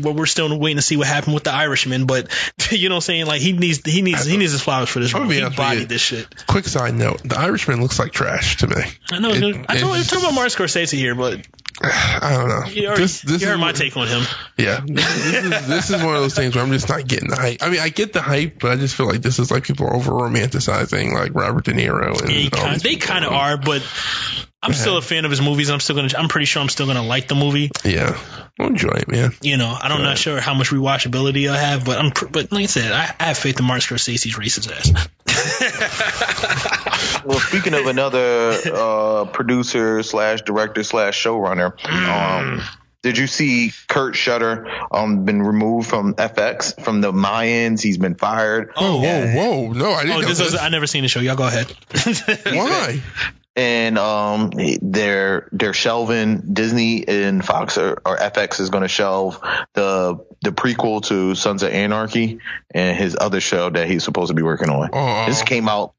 But 0.00 0.14
we're 0.14 0.26
still 0.26 0.56
waiting 0.58 0.76
to 0.76 0.82
see 0.82 0.96
what 0.96 1.06
happened 1.08 1.34
with 1.34 1.44
the 1.44 1.52
Irishman. 1.52 2.06
But 2.06 2.28
you 2.70 2.88
know, 2.88 2.96
what 2.96 2.98
I'm 2.98 3.02
saying 3.02 3.26
like 3.26 3.40
he 3.40 3.52
needs, 3.52 3.80
he 3.84 4.02
needs, 4.02 4.24
he 4.24 4.36
needs 4.36 4.52
his 4.52 4.62
flowers 4.62 4.88
for 4.88 5.00
this. 5.00 5.12
I'm 5.14 5.22
Role. 5.22 5.30
He 5.30 5.56
bodied 5.56 5.88
this 5.88 6.00
shit. 6.02 6.46
quick 6.46 6.66
side 6.66 6.94
note: 6.94 7.22
The 7.24 7.38
Irishman 7.38 7.80
looks 7.80 7.98
like 7.98 8.12
trash 8.12 8.58
to 8.58 8.68
me. 8.68 8.82
I 9.10 9.18
know. 9.18 9.30
It- 9.30 9.66
I 9.68 9.78
told, 9.78 9.92
it's- 9.94 10.08
talking 10.08 10.24
about 10.24 10.34
Martin 10.34 10.64
Scorsese 10.64 10.92
here, 10.96 11.14
but 11.14 11.40
I 11.82 12.36
don't 12.36 12.48
know. 12.48 12.64
you, 12.70 12.86
already, 12.86 13.02
This- 13.02 13.22
this 13.22 13.42
you 13.42 13.48
heard 13.48 13.58
my 13.58 13.66
what- 13.66 13.76
take 13.76 13.96
on 13.96 14.06
him. 14.06 14.22
Yeah, 14.56 14.80
this 14.86 15.26
is, 15.26 15.66
this 15.66 15.90
is 15.90 16.02
one 16.02 16.14
of 16.14 16.22
those 16.22 16.34
things 16.34 16.54
where 16.54 16.64
I'm 16.64 16.70
just 16.70 16.88
not 16.88 17.06
getting 17.06 17.28
the 17.28 17.36
hype. 17.36 17.58
I 17.62 17.68
mean, 17.70 17.80
I 17.80 17.88
get 17.88 18.12
the 18.12 18.22
hype, 18.22 18.60
but 18.60 18.70
I 18.72 18.76
just 18.76 18.94
feel 18.94 19.06
like 19.06 19.22
this 19.22 19.38
is 19.38 19.50
like 19.50 19.64
people 19.64 19.92
over 19.92 20.12
romanticizing 20.12 21.12
like 21.12 21.34
Robert 21.34 21.64
De 21.64 21.72
Niro 21.72 22.20
and 22.22 22.52
kind, 22.52 22.80
they 22.80 22.96
kind 22.96 23.24
of 23.24 23.32
are, 23.32 23.56
but 23.56 23.82
I'm 24.62 24.72
still 24.72 24.96
a 24.96 25.02
fan 25.02 25.24
of 25.24 25.30
his 25.30 25.42
movies. 25.42 25.68
I'm 25.70 25.80
still 25.80 25.96
gonna. 25.96 26.08
I'm 26.16 26.28
pretty 26.28 26.46
sure 26.46 26.62
I'm 26.62 26.68
still 26.70 26.86
gonna 26.86 27.02
like 27.02 27.28
the 27.28 27.34
movie. 27.34 27.70
Yeah, 27.84 28.18
I'll 28.58 28.68
enjoy 28.68 28.92
it, 28.92 29.08
man. 29.08 29.32
You 29.42 29.58
know, 29.58 29.76
I'm 29.78 30.00
not 30.02 30.16
sure 30.16 30.40
how 30.40 30.54
much 30.54 30.70
rewatchability 30.70 31.50
I 31.50 31.58
have, 31.58 31.84
but 31.84 31.98
I'm. 31.98 32.12
But 32.30 32.50
like 32.50 32.62
I 32.62 32.66
said, 32.66 32.90
I, 32.92 33.14
I 33.20 33.24
have 33.24 33.36
faith 33.38 33.58
in 33.60 33.66
Martin 33.66 33.96
Scorsese's 33.96 34.36
racist 34.36 34.70
ass. 34.72 34.90
Well, 37.24 37.38
speaking 37.40 37.74
of 37.74 37.86
another 37.86 38.52
uh, 38.72 39.24
producer 39.26 40.02
slash 40.02 40.42
director 40.42 40.82
slash 40.82 41.22
showrunner, 41.22 41.72
um, 41.86 42.60
did 43.02 43.18
you 43.18 43.26
see 43.26 43.72
Kurt 43.88 44.16
Sutter 44.16 44.66
um, 44.90 45.24
been 45.24 45.42
removed 45.42 45.88
from 45.88 46.14
FX 46.14 46.82
from 46.82 47.00
the 47.00 47.12
Mayans? 47.12 47.82
He's 47.82 47.98
been 47.98 48.14
fired. 48.14 48.72
Whoa, 48.76 48.98
whoa, 49.00 49.26
whoa! 49.34 49.72
No, 49.72 49.92
I 49.92 50.02
didn't 50.04 50.16
Oh, 50.16 50.20
know 50.20 50.28
this 50.28 50.38
this. 50.38 50.52
was, 50.52 50.60
I 50.60 50.68
never 50.70 50.86
seen 50.86 51.02
the 51.02 51.08
show. 51.08 51.20
Y'all 51.20 51.36
go 51.36 51.46
ahead. 51.46 51.66
Why? 52.46 53.02
and 53.56 53.98
um, 53.98 54.50
they're 54.82 55.48
they're 55.52 55.74
shelving 55.74 56.38
Disney 56.54 57.06
and 57.06 57.44
Fox 57.44 57.78
or, 57.78 58.00
or 58.04 58.16
FX 58.16 58.58
is 58.58 58.70
going 58.70 58.82
to 58.82 58.88
shelve 58.88 59.38
the 59.74 60.16
the 60.44 60.50
prequel 60.52 61.02
to 61.06 61.34
Sons 61.34 61.62
of 61.62 61.70
Anarchy 61.72 62.38
and 62.72 62.96
his 62.96 63.16
other 63.20 63.40
show 63.40 63.70
that 63.70 63.88
he's 63.88 64.04
supposed 64.04 64.28
to 64.28 64.34
be 64.34 64.42
working 64.42 64.70
on. 64.70 64.90
Oh. 64.92 65.26
This 65.26 65.42
came 65.42 65.68
out. 65.68 65.94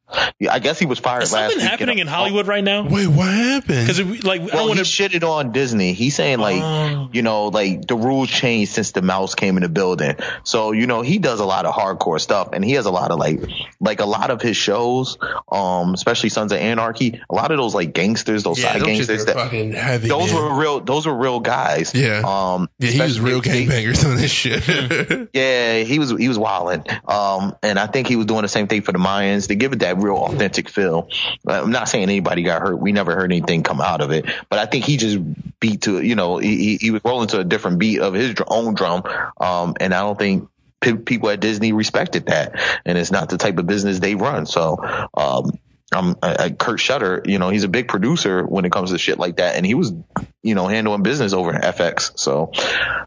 I 0.47 0.59
guess 0.59 0.77
he 0.77 0.85
was 0.85 0.99
fired 0.99 1.21
last 1.21 1.31
week. 1.31 1.31
Is 1.31 1.33
last 1.33 1.41
something 1.41 1.57
week. 1.63 1.69
happening 1.71 1.97
in 1.97 2.05
Hollywood 2.07 2.45
right 2.45 2.63
now? 2.63 2.87
Wait, 2.87 3.07
what 3.07 3.27
happened? 3.27 3.87
Because 3.87 4.23
like 4.23 4.41
Well, 4.41 4.49
don't 4.49 4.61
he 4.61 4.67
want 4.67 4.77
to. 4.79 4.83
shitted 4.85 5.27
on 5.27 5.51
Disney. 5.51 5.93
He's 5.93 6.15
saying 6.15 6.37
like, 6.37 6.61
Oh. 6.61 7.09
you 7.11 7.23
know, 7.23 7.47
like 7.47 7.87
the 7.87 7.95
rules 7.95 8.29
changed 8.29 8.71
since 8.73 8.91
the 8.91 9.01
mouse 9.01 9.33
came 9.33 9.57
in 9.57 9.63
the 9.63 9.69
building. 9.69 10.15
So, 10.43 10.73
you 10.73 10.85
know, 10.85 11.01
he 11.01 11.17
does 11.17 11.39
a 11.39 11.45
lot 11.45 11.65
of 11.65 11.73
hardcore 11.73 12.21
stuff 12.21 12.49
and 12.53 12.63
he 12.63 12.73
has 12.73 12.85
a 12.85 12.91
lot 12.91 13.09
of 13.09 13.17
like, 13.17 13.41
like 13.79 13.99
a 13.99 14.05
lot 14.05 14.29
of 14.29 14.43
his 14.43 14.55
shows, 14.55 15.17
um, 15.51 15.95
especially 15.95 16.29
Sons 16.29 16.51
of 16.51 16.59
Anarchy, 16.59 17.19
a 17.27 17.33
lot 17.33 17.49
of 17.49 17.57
those 17.57 17.73
like 17.73 17.91
gangsters, 17.93 18.43
those 18.43 18.59
yeah, 18.59 18.73
side 18.73 18.81
those 18.81 18.87
gangsters 18.87 19.25
that, 19.25 19.37
heavy. 19.75 20.07
those 20.07 20.31
man. 20.31 20.35
were 20.43 20.59
real, 20.61 20.79
those 20.81 21.07
were 21.07 21.15
real 21.15 21.39
guys. 21.39 21.93
Yeah. 21.95 22.21
Um, 22.23 22.69
yeah, 22.77 22.91
he 22.91 23.01
was 23.01 23.19
real 23.19 23.41
they- 23.41 23.65
gangbangers 23.65 24.05
on 24.05 24.15
this 24.17 24.31
shit. 24.35 25.29
yeah, 25.33 25.79
he 25.79 25.99
was 25.99 26.11
he 26.11 26.27
was 26.27 26.37
wilding. 26.37 26.83
Um, 27.07 27.55
and 27.63 27.79
I 27.79 27.87
think 27.87 28.07
he 28.07 28.15
was 28.15 28.25
doing 28.25 28.43
the 28.43 28.47
same 28.47 28.67
thing 28.67 28.81
for 28.81 28.91
the 28.91 28.99
Mayans 28.99 29.47
to 29.47 29.55
give 29.55 29.73
it 29.73 29.79
that 29.79 29.97
real 29.97 30.17
authentic 30.17 30.69
feel. 30.69 31.09
Uh, 31.47 31.61
I'm 31.63 31.71
not 31.71 31.89
saying 31.89 32.03
anybody 32.03 32.43
got 32.43 32.61
hurt. 32.61 32.75
We 32.75 32.91
never 32.91 33.15
heard 33.15 33.31
anything 33.31 33.63
come 33.63 33.81
out 33.81 34.01
of 34.01 34.11
it, 34.11 34.25
but 34.49 34.59
I 34.59 34.65
think 34.65 34.85
he 34.85 34.97
just 34.97 35.17
beat 35.59 35.81
to 35.83 36.01
you 36.01 36.15
know 36.15 36.37
he 36.37 36.77
he, 36.77 36.91
was 36.91 37.01
rolling 37.03 37.27
to 37.29 37.39
a 37.39 37.43
different 37.43 37.79
beat 37.79 37.99
of 37.99 38.13
his 38.13 38.35
own 38.47 38.75
drum. 38.75 39.03
Um, 39.39 39.75
and 39.79 39.93
I 39.93 40.01
don't 40.01 40.19
think 40.19 40.49
pe- 40.81 40.97
people 40.97 41.29
at 41.29 41.39
Disney 41.39 41.73
respected 41.73 42.27
that, 42.27 42.59
and 42.85 42.97
it's 42.97 43.11
not 43.11 43.29
the 43.29 43.37
type 43.37 43.57
of 43.57 43.65
business 43.65 43.99
they 43.99 44.15
run. 44.15 44.45
So, 44.45 44.77
um. 45.13 45.51
Um, 45.93 46.17
uh, 46.21 46.49
Kurt 46.57 46.79
Sutter, 46.81 47.21
you 47.25 47.37
know, 47.37 47.49
he's 47.49 47.63
a 47.63 47.67
big 47.67 47.87
producer 47.87 48.43
when 48.43 48.65
it 48.65 48.71
comes 48.71 48.91
to 48.91 48.97
shit 48.97 49.19
like 49.19 49.37
that, 49.37 49.55
and 49.55 49.65
he 49.65 49.75
was, 49.75 49.93
you 50.41 50.55
know, 50.55 50.67
handling 50.67 51.03
business 51.03 51.31
over 51.33 51.53
FX. 51.53 52.17
So, 52.17 52.51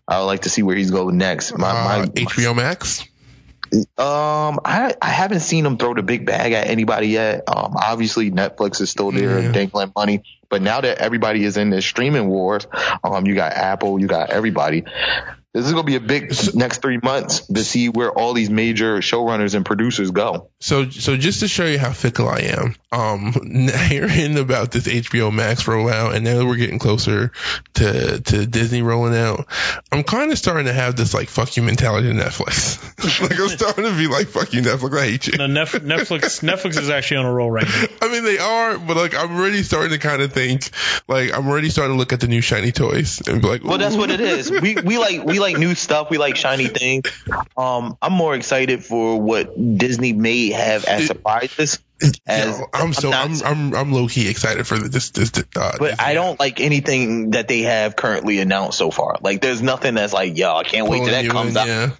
I 0.06 0.20
would 0.20 0.26
like 0.26 0.42
to 0.42 0.50
see 0.50 0.62
where 0.62 0.76
he's 0.76 0.90
going 0.92 1.18
next. 1.18 1.56
My, 1.58 1.70
uh, 1.70 1.98
my 2.00 2.06
HBO 2.06 2.54
Max. 2.54 3.02
um, 3.72 4.60
I 4.64 4.94
I 5.02 5.08
haven't 5.10 5.40
seen 5.40 5.66
him 5.66 5.76
throw 5.76 5.92
the 5.92 6.02
big 6.02 6.24
bag 6.24 6.52
at 6.52 6.68
anybody 6.68 7.08
yet. 7.08 7.42
Um, 7.48 7.74
obviously 7.76 8.30
Netflix 8.30 8.80
is 8.80 8.88
still 8.90 9.10
there 9.10 9.40
Yeah. 9.42 9.52
dangling 9.52 9.92
money, 9.94 10.22
but 10.48 10.62
now 10.62 10.80
that 10.80 10.98
everybody 10.98 11.44
is 11.44 11.56
in 11.58 11.68
this 11.70 11.84
streaming 11.84 12.28
wars, 12.28 12.66
um, 13.04 13.26
you 13.26 13.34
got 13.34 13.52
Apple, 13.52 14.00
you 14.00 14.06
got 14.06 14.30
everybody. 14.30 14.84
This 15.58 15.66
is 15.66 15.72
gonna 15.72 15.82
be 15.82 15.96
a 15.96 16.00
big 16.00 16.32
next 16.54 16.82
three 16.82 17.00
months 17.02 17.40
to 17.40 17.64
see 17.64 17.88
where 17.88 18.12
all 18.12 18.32
these 18.32 18.48
major 18.48 18.98
showrunners 18.98 19.56
and 19.56 19.66
producers 19.66 20.12
go. 20.12 20.50
So, 20.60 20.88
so 20.88 21.16
just 21.16 21.40
to 21.40 21.48
show 21.48 21.64
you 21.64 21.80
how 21.80 21.90
fickle 21.90 22.28
I 22.28 22.54
am, 22.56 22.76
um, 22.92 23.32
hearing 23.88 24.38
about 24.38 24.70
this 24.70 24.86
HBO 24.86 25.34
Max 25.34 25.64
rollout, 25.64 26.14
and 26.14 26.24
now 26.24 26.38
that 26.38 26.46
we're 26.46 26.54
getting 26.54 26.78
closer 26.78 27.32
to 27.74 28.20
to 28.20 28.46
Disney 28.46 28.82
rolling 28.82 29.16
out, 29.16 29.46
I'm 29.90 30.04
kind 30.04 30.30
of 30.30 30.38
starting 30.38 30.66
to 30.66 30.72
have 30.72 30.94
this 30.94 31.12
like 31.12 31.28
fuck 31.28 31.56
you 31.56 31.64
mentality 31.64 32.06
to 32.06 32.14
Netflix. 32.14 32.78
like 33.20 33.40
I'm 33.40 33.48
starting 33.48 33.84
to 33.84 33.96
be 33.96 34.06
like 34.06 34.28
fuck 34.28 34.52
you 34.52 34.62
Netflix, 34.62 34.96
I 34.96 35.06
hate 35.06 35.26
you. 35.26 35.38
No, 35.38 35.48
Nef- 35.48 35.72
Netflix 35.72 36.40
Netflix 36.40 36.78
is 36.78 36.88
actually 36.88 37.16
on 37.16 37.26
a 37.26 37.32
roll 37.32 37.50
right 37.50 37.66
now. 37.66 37.84
I 38.06 38.12
mean, 38.12 38.22
they 38.22 38.38
are, 38.38 38.78
but 38.78 38.96
like 38.96 39.16
I'm 39.16 39.36
already 39.36 39.64
starting 39.64 39.90
to 39.90 39.98
kind 39.98 40.22
of 40.22 40.32
think, 40.32 40.70
like 41.08 41.36
I'm 41.36 41.48
already 41.48 41.70
starting 41.70 41.94
to 41.94 41.98
look 41.98 42.12
at 42.12 42.20
the 42.20 42.28
new 42.28 42.42
shiny 42.42 42.70
toys 42.70 43.26
and 43.26 43.42
be 43.42 43.48
like, 43.48 43.64
Well, 43.64 43.78
that's 43.78 43.96
what 43.96 44.12
it 44.12 44.20
is. 44.20 44.52
We 44.52 44.76
we 44.76 44.98
like 44.98 45.24
we 45.24 45.40
like 45.40 45.47
new 45.56 45.74
stuff. 45.74 46.10
We 46.10 46.18
like 46.18 46.36
shiny 46.36 46.66
things. 46.68 47.06
Um, 47.56 47.96
I'm 48.02 48.12
more 48.12 48.34
excited 48.34 48.84
for 48.84 49.20
what 49.20 49.54
Disney 49.78 50.12
may 50.12 50.50
have 50.50 50.84
as 50.84 51.06
surprises. 51.06 51.78
As 52.26 52.58
Yo, 52.58 52.66
I'm 52.72 52.92
so 52.92 53.10
not- 53.10 53.24
I'm 53.24 53.42
I'm 53.44 53.74
I'm 53.74 53.92
low 53.92 54.06
key 54.06 54.28
excited 54.28 54.66
for 54.66 54.78
this 54.78 55.10
this. 55.10 55.32
Uh, 55.56 55.72
but 55.78 56.00
I 56.00 56.14
don't 56.14 56.38
like 56.38 56.60
anything 56.60 57.30
that 57.30 57.48
they 57.48 57.62
have 57.62 57.96
currently 57.96 58.38
announced 58.38 58.78
so 58.78 58.92
far. 58.92 59.16
Like, 59.20 59.40
there's 59.40 59.62
nothing 59.62 59.94
that's 59.94 60.12
like, 60.12 60.36
yo, 60.36 60.54
I 60.54 60.62
can't 60.62 60.88
wait 60.88 60.98
till 60.98 61.06
that 61.06 61.28
comes 61.28 61.52
in, 61.52 61.56
out. 61.56 61.66
Yeah. 61.66 61.90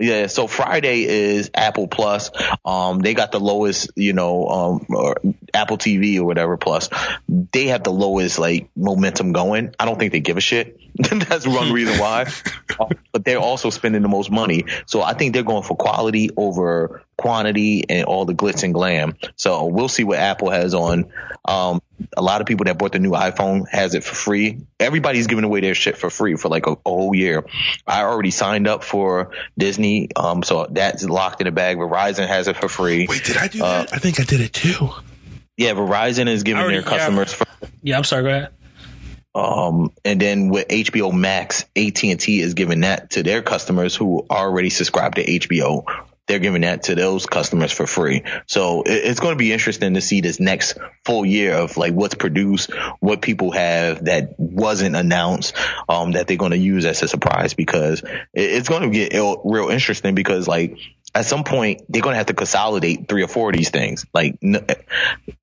Yeah, 0.00 0.28
so 0.28 0.46
Friday 0.46 1.04
is 1.04 1.50
Apple 1.52 1.86
Plus. 1.86 2.30
Um, 2.64 3.00
they 3.00 3.12
got 3.12 3.32
the 3.32 3.38
lowest, 3.38 3.90
you 3.96 4.14
know, 4.14 4.48
um, 4.48 4.86
or 4.88 5.20
Apple 5.52 5.76
TV 5.76 6.16
or 6.18 6.24
whatever 6.24 6.56
Plus. 6.56 6.88
They 7.28 7.66
have 7.66 7.84
the 7.84 7.92
lowest 7.92 8.38
like 8.38 8.70
momentum 8.74 9.32
going. 9.32 9.74
I 9.78 9.84
don't 9.84 9.98
think 9.98 10.12
they 10.12 10.20
give 10.20 10.38
a 10.38 10.40
shit. 10.40 10.80
That's 11.28 11.46
one 11.46 11.72
reason 11.72 11.98
why. 11.98 12.26
But 13.12 13.24
they're 13.26 13.38
also 13.40 13.68
spending 13.68 14.00
the 14.00 14.08
most 14.08 14.30
money. 14.30 14.64
So 14.86 15.02
I 15.02 15.12
think 15.12 15.34
they're 15.34 15.42
going 15.42 15.64
for 15.64 15.76
quality 15.76 16.30
over 16.34 17.02
quantity 17.18 17.84
and 17.90 18.04
all 18.06 18.24
the 18.24 18.32
glitz 18.32 18.62
and 18.62 18.72
glam. 18.72 19.16
So 19.36 19.66
we'll 19.66 19.88
see 19.88 20.04
what 20.04 20.18
Apple 20.18 20.48
has 20.48 20.72
on. 20.72 21.12
Um, 21.44 21.82
a 22.16 22.22
lot 22.22 22.40
of 22.40 22.46
people 22.46 22.64
that 22.64 22.78
bought 22.78 22.92
the 22.92 22.98
new 22.98 23.10
iPhone 23.10 23.68
has 23.68 23.94
it 23.94 24.04
for 24.04 24.14
free. 24.14 24.60
Everybody's 24.78 25.26
giving 25.26 25.44
away 25.44 25.60
their 25.60 25.74
shit 25.74 25.98
for 25.98 26.08
free 26.08 26.36
for 26.36 26.48
like 26.48 26.66
a, 26.66 26.72
a 26.72 26.76
whole 26.86 27.14
year. 27.14 27.44
I 27.86 28.02
already 28.04 28.30
signed 28.30 28.66
up 28.68 28.82
for 28.84 29.32
Disney, 29.58 30.08
um, 30.16 30.42
so 30.42 30.66
that's 30.70 31.04
locked 31.04 31.42
in 31.42 31.48
a 31.48 31.52
bag. 31.52 31.76
Verizon 31.76 32.28
has 32.28 32.48
it 32.48 32.56
for 32.56 32.68
free. 32.68 33.06
Wait, 33.10 33.24
did 33.24 33.36
I 33.36 33.48
do 33.48 33.62
Uh, 33.62 33.80
that? 33.82 33.92
I 33.92 33.98
think 33.98 34.20
I 34.20 34.24
did 34.24 34.40
it 34.40 34.52
too. 34.54 34.88
Yeah, 35.58 35.72
Verizon 35.72 36.28
is 36.28 36.44
giving 36.44 36.62
already- 36.62 36.78
their 36.78 36.88
customers 36.88 37.32
for 37.34 37.44
Yeah, 37.82 37.98
I'm 37.98 38.04
sorry. 38.04 38.22
Go 38.22 38.28
ahead. 38.30 38.48
Um, 39.34 39.92
and 40.04 40.20
then 40.20 40.48
with 40.48 40.68
HBO 40.68 41.12
Max, 41.12 41.64
AT&T 41.76 42.40
is 42.40 42.54
giving 42.54 42.80
that 42.80 43.10
to 43.10 43.22
their 43.22 43.42
customers 43.42 43.94
who 43.94 44.26
already 44.28 44.70
subscribe 44.70 45.14
to 45.16 45.24
HBO. 45.24 45.84
They're 46.26 46.38
giving 46.38 46.62
that 46.62 46.84
to 46.84 46.94
those 46.94 47.26
customers 47.26 47.72
for 47.72 47.86
free. 47.86 48.22
So 48.46 48.82
it, 48.82 48.92
it's 48.92 49.20
going 49.20 49.32
to 49.32 49.38
be 49.38 49.52
interesting 49.52 49.94
to 49.94 50.00
see 50.00 50.20
this 50.20 50.38
next 50.38 50.78
full 51.04 51.26
year 51.26 51.54
of 51.54 51.76
like 51.76 51.92
what's 51.92 52.14
produced, 52.14 52.72
what 53.00 53.20
people 53.20 53.50
have 53.52 54.04
that 54.04 54.34
wasn't 54.38 54.94
announced, 54.94 55.56
um, 55.88 56.12
that 56.12 56.28
they're 56.28 56.36
going 56.36 56.52
to 56.52 56.58
use 56.58 56.84
as 56.84 57.02
a 57.02 57.08
surprise 57.08 57.54
because 57.54 58.02
it, 58.02 58.20
it's 58.34 58.68
going 58.68 58.82
to 58.82 58.90
get 58.90 59.12
real 59.44 59.70
interesting 59.70 60.14
because 60.14 60.46
like 60.46 60.78
at 61.14 61.24
some 61.24 61.42
point 61.42 61.82
they're 61.88 62.02
going 62.02 62.14
to 62.14 62.18
have 62.18 62.26
to 62.26 62.34
consolidate 62.34 63.08
three 63.08 63.24
or 63.24 63.28
four 63.28 63.50
of 63.50 63.56
these 63.56 63.70
things. 63.70 64.06
Like 64.14 64.38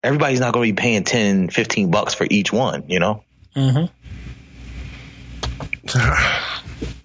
everybody's 0.04 0.40
not 0.40 0.54
going 0.54 0.70
to 0.70 0.74
be 0.74 0.82
paying 0.82 1.04
10, 1.04 1.50
15 1.50 1.92
bucks 1.92 2.14
for 2.14 2.26
each 2.30 2.52
one, 2.52 2.90
you 2.90 3.00
know? 3.00 3.24
Mm-hmm. 3.56 3.86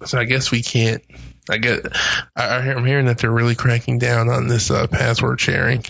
So 0.05 0.17
I 0.19 0.25
guess 0.25 0.51
we 0.51 0.61
can't. 0.61 1.01
I 1.49 1.57
get. 1.57 1.85
I, 2.35 2.43
I'm 2.71 2.85
hearing 2.85 3.05
that 3.07 3.17
they're 3.17 3.31
really 3.31 3.55
cracking 3.55 3.99
down 3.99 4.29
on 4.29 4.47
this 4.47 4.69
uh, 4.71 4.87
password 4.87 5.39
sharing 5.41 5.83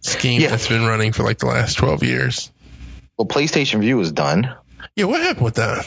scheme 0.00 0.40
Yeah. 0.40 0.48
that's 0.50 0.68
been 0.68 0.86
running 0.86 1.12
for 1.12 1.22
like 1.22 1.38
the 1.38 1.46
last 1.46 1.76
12 1.76 2.02
years. 2.04 2.50
Well, 3.18 3.26
PlayStation 3.28 3.80
Vue 3.80 4.00
is 4.00 4.12
done. 4.12 4.54
Yeah, 4.96 5.04
what 5.04 5.20
happened 5.20 5.44
with 5.44 5.56
that? 5.56 5.86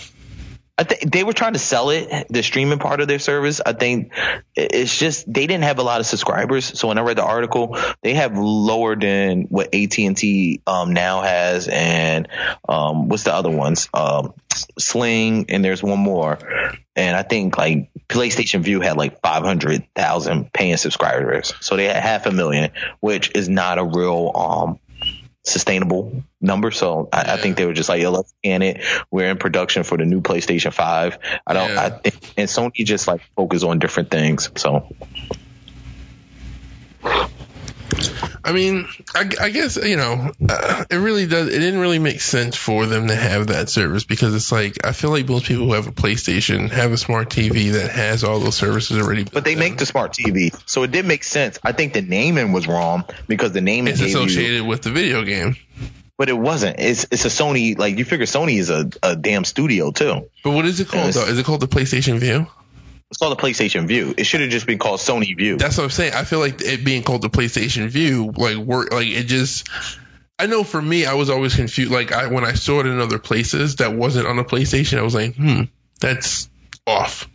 I 0.75 0.83
think 0.85 1.11
they 1.11 1.23
were 1.23 1.33
trying 1.33 1.53
to 1.53 1.59
sell 1.59 1.91
it, 1.91 2.27
the 2.29 2.41
streaming 2.41 2.79
part 2.79 2.99
of 2.99 3.07
their 3.07 3.19
service. 3.19 3.61
I 3.63 3.73
think 3.73 4.11
it's 4.55 4.97
just 4.97 5.31
they 5.31 5.45
didn't 5.45 5.65
have 5.65 5.77
a 5.77 5.83
lot 5.83 5.99
of 5.99 6.07
subscribers. 6.07 6.79
So 6.79 6.87
when 6.87 6.97
I 6.97 7.01
read 7.01 7.17
the 7.17 7.23
article, 7.23 7.77
they 8.01 8.15
have 8.15 8.35
lower 8.35 8.95
than 8.95 9.43
what 9.43 9.75
AT 9.75 9.99
and 9.99 10.17
T 10.17 10.61
um, 10.65 10.93
now 10.93 11.21
has, 11.21 11.67
and 11.67 12.27
um, 12.67 13.07
what's 13.07 13.23
the 13.23 13.33
other 13.33 13.51
ones? 13.51 13.87
Um, 13.93 14.33
Sling, 14.79 15.45
and 15.49 15.63
there's 15.63 15.83
one 15.83 15.99
more. 15.99 16.39
And 16.95 17.15
I 17.15 17.23
think 17.23 17.57
like 17.57 17.91
PlayStation 18.07 18.61
Vue 18.61 18.79
had 18.79 18.97
like 18.97 19.21
500,000 19.21 20.53
paying 20.53 20.77
subscribers. 20.77 21.53
So 21.59 21.75
they 21.75 21.85
had 21.85 21.97
half 21.97 22.25
a 22.25 22.31
million, 22.31 22.71
which 22.99 23.31
is 23.35 23.49
not 23.49 23.77
a 23.77 23.83
real 23.83 24.31
um, 24.35 24.79
sustainable 25.43 26.23
number. 26.39 26.71
So 26.71 27.09
I, 27.11 27.33
I 27.33 27.37
think 27.37 27.57
they 27.57 27.65
were 27.65 27.73
just 27.73 27.89
like, 27.89 28.01
yo, 28.01 28.11
let's 28.11 28.33
scan 28.39 28.61
it. 28.61 28.81
We're 29.11 29.29
in 29.29 29.37
production 29.37 29.83
for 29.83 29.97
the 29.97 30.05
new 30.05 30.21
PlayStation 30.21 30.73
5. 30.73 31.17
I 31.45 31.53
don't, 31.53 31.69
Yeah. 31.69 31.81
I 31.81 31.89
think, 31.89 32.33
and 32.37 32.49
Sony 32.49 32.85
just 32.85 33.07
like 33.07 33.21
focus 33.35 33.63
on 33.63 33.79
different 33.79 34.09
things. 34.09 34.49
So 34.55 34.87
I 38.45 38.51
mean, 38.51 38.87
I, 39.15 39.29
I 39.39 39.49
guess 39.49 39.77
you 39.77 39.95
know, 39.95 40.31
uh, 40.49 40.85
it 40.89 40.95
really 40.95 41.27
does. 41.27 41.47
It 41.47 41.59
didn't 41.59 41.79
really 41.79 41.99
make 41.99 42.19
sense 42.19 42.55
for 42.57 42.85
them 42.85 43.07
to 43.07 43.15
have 43.15 43.47
that 43.47 43.69
service 43.69 44.03
because 44.03 44.35
it's 44.35 44.51
like 44.51 44.85
I 44.85 44.91
feel 44.91 45.11
like 45.11 45.27
most 45.27 45.45
people 45.45 45.65
who 45.65 45.73
have 45.73 45.87
a 45.87 45.91
PlayStation 45.91 46.69
have 46.69 46.91
a 46.91 46.97
smart 46.97 47.29
TV 47.29 47.71
that 47.73 47.91
has 47.91 48.23
all 48.23 48.39
those 48.39 48.55
services 48.55 48.97
already. 48.97 49.23
but 49.23 49.45
they 49.45 49.55
make 49.55 49.77
the 49.77 49.85
smart 49.85 50.13
TV. 50.13 50.53
So 50.65 50.83
it 50.83 50.91
did 50.91 51.05
make 51.05 51.23
sense. 51.23 51.57
I 51.63 51.71
think 51.71 51.93
the 51.93 52.01
naming 52.01 52.51
was 52.51 52.67
wrong 52.67 53.05
because 53.27 53.53
the 53.53 53.61
naming 53.61 53.93
it's 53.93 54.01
gave 54.01 54.09
you, 54.09 54.17
associated 54.17 54.65
with 54.67 54.81
the 54.81 54.91
video 54.91 55.23
game. 55.23 55.55
but 56.17 56.29
it 56.29 56.37
wasn't. 56.37 56.79
It's, 56.79 57.05
it's 57.11 57.25
a 57.25 57.29
Sony, 57.29 57.77
like 57.77 57.97
you 57.97 58.05
figure 58.05 58.25
Sony 58.25 58.59
is 58.59 58.69
a, 58.69 58.89
a 59.01 59.15
damn 59.15 59.45
studio 59.45 59.91
too. 59.91 60.29
But 60.43 60.51
what 60.51 60.65
is 60.65 60.79
it 60.79 60.89
called 60.89 61.13
though? 61.13 61.25
Is 61.25 61.39
it 61.39 61.45
called 61.45 61.61
the 61.61 61.67
PlayStation 61.67 62.19
Vue? 62.19 62.45
It's 63.13 63.19
called 63.19 63.37
the 63.37 63.41
PlayStation 63.43 63.87
Vue. 63.87 64.15
It 64.17 64.23
should 64.23 64.41
have 64.41 64.49
just 64.49 64.65
been 64.65 64.79
called 64.79 64.99
Sony 64.99 65.37
View. 65.37 65.55
That's 65.55 65.77
what 65.77 65.83
I'm 65.83 65.91
saying. 65.91 66.13
I 66.15 66.23
feel 66.23 66.39
like 66.39 66.61
it 66.61 66.83
being 66.83 67.03
called 67.03 67.21
the 67.21 67.29
PlayStation 67.29 67.87
Vue, 67.87 68.33
like 68.35 68.57
work, 68.57 68.91
like 68.91 69.05
it 69.05 69.25
just. 69.25 69.69
I 70.39 70.47
know 70.47 70.63
for 70.63 70.81
me, 70.81 71.05
I 71.05 71.13
was 71.13 71.29
always 71.29 71.55
confused. 71.55 71.91
Like 71.91 72.11
I, 72.11 72.25
when 72.25 72.43
I 72.43 72.53
saw 72.53 72.79
it 72.79 72.87
in 72.87 72.99
other 72.99 73.19
places 73.19 73.75
that 73.75 73.93
wasn't 73.93 74.25
on 74.25 74.35
the 74.35 74.43
PlayStation, 74.43 74.97
I 74.97 75.03
was 75.03 75.13
like, 75.13 75.35
hmm, 75.35 75.65
that's 76.01 76.49
off. 76.87 77.29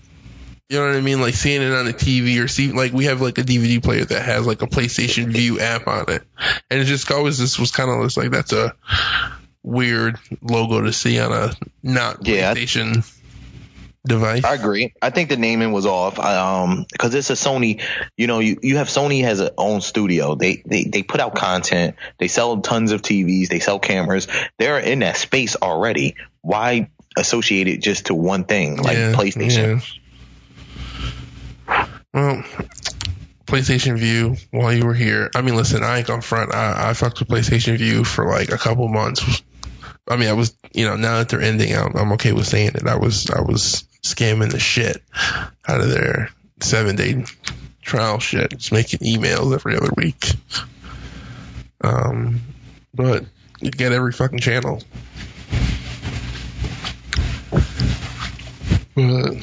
You 0.68 0.80
know 0.80 0.86
what 0.88 0.96
I 0.96 1.00
mean? 1.00 1.20
Like 1.20 1.34
seeing 1.34 1.62
it 1.62 1.72
on 1.72 1.86
a 1.86 1.92
TV 1.92 2.42
or 2.44 2.48
see, 2.48 2.72
like 2.72 2.92
we 2.92 3.04
have 3.04 3.20
like 3.20 3.38
a 3.38 3.42
DVD 3.42 3.80
player 3.80 4.04
that 4.04 4.22
has 4.22 4.48
like 4.48 4.62
a 4.62 4.66
PlayStation 4.66 5.26
Vue 5.26 5.60
app 5.60 5.86
on 5.86 6.10
it, 6.10 6.24
and 6.72 6.80
it 6.80 6.86
just 6.86 7.08
always 7.12 7.38
this 7.38 7.56
was 7.56 7.70
kind 7.70 7.88
of 7.88 8.16
like 8.16 8.32
that's 8.32 8.52
a 8.52 8.74
weird 9.62 10.18
logo 10.42 10.80
to 10.82 10.92
see 10.92 11.20
on 11.20 11.32
a 11.32 11.52
not 11.84 12.26
Yeah. 12.26 12.52
PlayStation 12.52 13.08
device. 14.06 14.44
I 14.44 14.54
agree. 14.54 14.94
I 15.02 15.10
think 15.10 15.28
the 15.28 15.36
naming 15.36 15.72
was 15.72 15.86
off. 15.86 16.18
Um, 16.18 16.86
because 16.90 17.14
it's 17.14 17.30
a 17.30 17.34
Sony. 17.34 17.82
You 18.16 18.26
know, 18.26 18.38
you, 18.38 18.58
you 18.62 18.76
have 18.78 18.88
Sony 18.88 19.22
has 19.22 19.40
a 19.40 19.52
own 19.58 19.80
studio. 19.80 20.34
They 20.34 20.62
they 20.66 20.84
they 20.84 21.02
put 21.02 21.20
out 21.20 21.34
content. 21.34 21.96
They 22.18 22.28
sell 22.28 22.60
tons 22.60 22.92
of 22.92 23.02
TVs. 23.02 23.48
They 23.48 23.60
sell 23.60 23.78
cameras. 23.78 24.28
They're 24.58 24.78
in 24.78 25.00
that 25.00 25.16
space 25.16 25.56
already. 25.56 26.16
Why 26.42 26.90
associate 27.16 27.68
it 27.68 27.78
just 27.82 28.06
to 28.06 28.14
one 28.14 28.44
thing 28.44 28.76
like 28.76 28.96
Yeah, 28.96 29.12
PlayStation? 29.12 29.82
yeah. 31.68 31.86
Well, 32.14 32.42
PlayStation 33.46 33.98
Vue. 33.98 34.36
While 34.50 34.72
you 34.72 34.86
were 34.86 34.94
here, 34.94 35.30
I 35.34 35.42
mean, 35.42 35.56
listen, 35.56 35.82
I 35.82 35.98
ain't 35.98 36.06
gonna 36.06 36.22
front. 36.22 36.54
I, 36.54 36.90
I 36.90 36.94
fucked 36.94 37.20
with 37.20 37.28
PlayStation 37.28 37.76
Vue 37.76 38.04
for 38.04 38.26
like 38.26 38.50
a 38.50 38.58
couple 38.58 38.88
months. 38.88 39.42
I 40.10 40.16
mean, 40.16 40.28
I 40.28 40.32
was, 40.32 40.54
you 40.72 40.86
know, 40.86 40.96
now 40.96 41.18
that 41.18 41.28
they're 41.28 41.42
ending, 41.42 41.74
I'm, 41.74 41.94
I'm 41.96 42.12
okay 42.12 42.32
with 42.32 42.46
saying 42.46 42.72
it. 42.74 42.86
I 42.86 42.96
was, 42.96 43.28
I 43.30 43.42
was 43.42 43.84
scamming 44.02 44.50
the 44.50 44.58
shit 44.58 45.02
out 45.66 45.80
of 45.80 45.88
their 45.90 46.30
seven 46.60 46.96
day 46.96 47.24
trial 47.82 48.18
shit, 48.18 48.50
just 48.50 48.72
making 48.72 49.00
emails 49.00 49.54
every 49.54 49.76
other 49.76 49.90
week. 49.96 50.32
Um, 51.82 52.40
but 52.94 53.24
you 53.60 53.70
get 53.70 53.92
every 53.92 54.12
fucking 54.12 54.40
channel. 54.40 54.82
But 58.94 59.34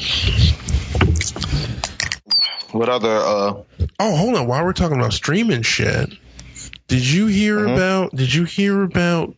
What 2.71 2.89
other? 2.89 3.15
Uh, 3.15 3.63
Oh, 3.97 4.15
hold 4.17 4.35
on. 4.35 4.47
While 4.47 4.65
we're 4.65 4.73
talking 4.73 4.97
about 4.99 5.13
streaming 5.13 5.61
shit, 5.61 6.09
did 6.87 7.05
you 7.07 7.27
hear 7.27 7.59
Mhm. 7.59 7.73
about? 7.73 8.15
Did 8.15 8.33
you 8.33 8.43
hear 8.43 8.83
about 8.83 9.33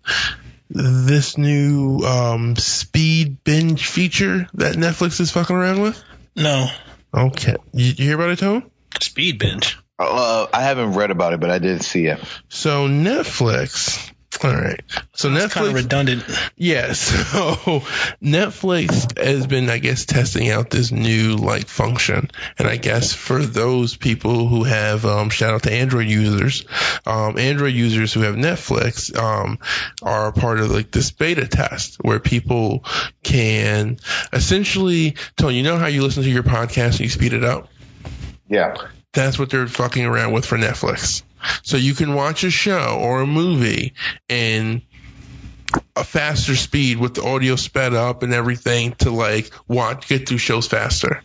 this 0.69 1.37
new 1.37 1.99
um, 1.99 2.55
speed 2.55 3.43
binge 3.43 3.87
feature 3.87 4.47
that 4.55 4.75
Netflix 4.75 5.19
is 5.19 5.31
fucking 5.31 5.55
around 5.55 5.81
with? 5.81 6.03
No. 6.35 6.67
Okay, 7.13 7.55
you, 7.73 7.85
you 7.85 8.05
hear 8.05 8.15
about 8.15 8.29
it, 8.29 8.39
Tone? 8.39 8.69
Speed 9.01 9.39
binge. 9.39 9.77
uh, 9.99 10.47
I 10.53 10.61
haven't 10.61 10.93
read 10.93 11.11
about 11.11 11.33
it, 11.33 11.39
but 11.39 11.49
I 11.49 11.59
did 11.59 11.83
see 11.83 12.07
it. 12.07 12.19
So 12.49 12.87
Netflix 12.87 14.11
All 14.43 14.53
right. 14.53 14.81
So 15.13 15.33
It's 15.33 15.53
kind 15.53 15.67
of 15.67 15.73
Netflix, 15.73 15.75
redundant. 15.75 16.23
yeah. 16.55 16.93
So 16.93 17.81
Netflix 18.21 19.17
has 19.17 19.47
been, 19.47 19.69
I 19.69 19.79
guess, 19.79 20.05
testing 20.05 20.49
out 20.49 20.69
this 20.69 20.91
new 20.91 21.35
like 21.35 21.67
function, 21.67 22.29
and 22.57 22.67
I 22.67 22.77
guess 22.77 23.13
for 23.13 23.39
those 23.39 23.95
people 23.97 24.47
who 24.47 24.63
have, 24.63 25.05
um, 25.05 25.29
shout 25.29 25.53
out 25.53 25.63
to 25.63 25.71
Android 25.71 26.07
users, 26.07 26.65
um, 27.05 27.37
Android 27.37 27.73
users 27.73 28.13
who 28.13 28.21
have 28.21 28.35
Netflix, 28.35 29.15
um, 29.17 29.59
are 30.01 30.31
part 30.31 30.59
of 30.59 30.71
like 30.71 30.91
this 30.91 31.11
beta 31.11 31.47
test 31.47 31.97
where 32.01 32.19
people 32.19 32.83
can 33.23 33.97
essentially, 34.33 35.15
Tony, 35.35 35.57
you 35.57 35.63
know 35.63 35.77
how 35.77 35.87
you 35.87 36.03
listen 36.03 36.23
to 36.23 36.29
your 36.29 36.43
podcast 36.43 36.91
and 36.91 36.99
you 37.01 37.09
speed 37.09 37.33
it 37.33 37.43
up. 37.43 37.69
Yeah. 38.47 38.75
That's 39.13 39.39
what 39.39 39.49
they're 39.49 39.67
fucking 39.67 40.05
around 40.05 40.31
with 40.33 40.45
for 40.45 40.57
Netflix. 40.57 41.23
So 41.63 41.77
you 41.77 41.93
can 41.93 42.13
watch 42.13 42.43
a 42.43 42.49
show 42.51 42.97
or 42.99 43.21
a 43.21 43.27
movie 43.27 43.93
in 44.29 44.81
a 45.95 46.03
faster 46.03 46.55
speed 46.55 46.97
with 46.97 47.15
the 47.15 47.23
audio 47.23 47.55
sped 47.57 47.93
up 47.93 48.23
and 48.23 48.33
everything 48.33 48.93
to 48.99 49.11
like 49.11 49.51
watch 49.67 50.07
get 50.07 50.27
through 50.27 50.37
shows 50.37 50.67
faster. 50.67 51.21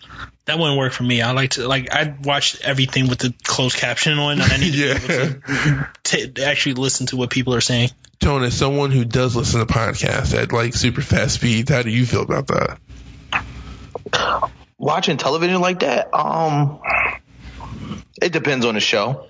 That 0.47 0.59
wouldn't 0.59 0.77
work 0.77 0.93
for 0.93 1.05
me. 1.05 1.23
I 1.23 1.31
like 1.33 1.51
to 1.51 1.69
like 1.69 1.93
I 1.93 2.17
watch 2.25 2.61
everything 2.63 3.09
with 3.09 3.21
the 3.21 3.33
closed 3.45 3.77
caption 3.77 4.19
on, 4.19 4.41
and 4.41 4.53
I 4.53 4.57
need 4.57 4.73
to 4.73 4.77
be 4.77 4.79
Yeah. 4.79 4.99
to 4.99 5.89
t- 6.33 6.43
actually 6.43 6.75
listen 6.75 7.07
to 7.07 7.17
what 7.17 7.31
people 7.31 7.55
are 7.55 7.61
saying. 7.61 7.91
Tony, 8.19 8.47
as 8.47 8.55
someone 8.59 8.91
who 8.91 9.05
does 9.05 9.37
listen 9.37 9.61
to 9.61 9.67
podcasts 9.73 10.37
at 10.37 10.53
like 10.53 10.75
super 10.75 11.01
fast 11.01 11.37
speeds, 11.37 11.71
how 11.71 11.83
do 11.83 11.91
you 11.91 12.05
feel 12.05 12.23
about 12.23 12.49
that? 12.49 12.79
Watching 14.79 15.17
television 15.17 15.61
like 15.61 15.81
that, 15.81 16.13
um, 16.13 16.81
it 18.21 18.33
depends 18.33 18.65
on 18.67 18.75
the 18.75 18.81
show. 18.81 19.29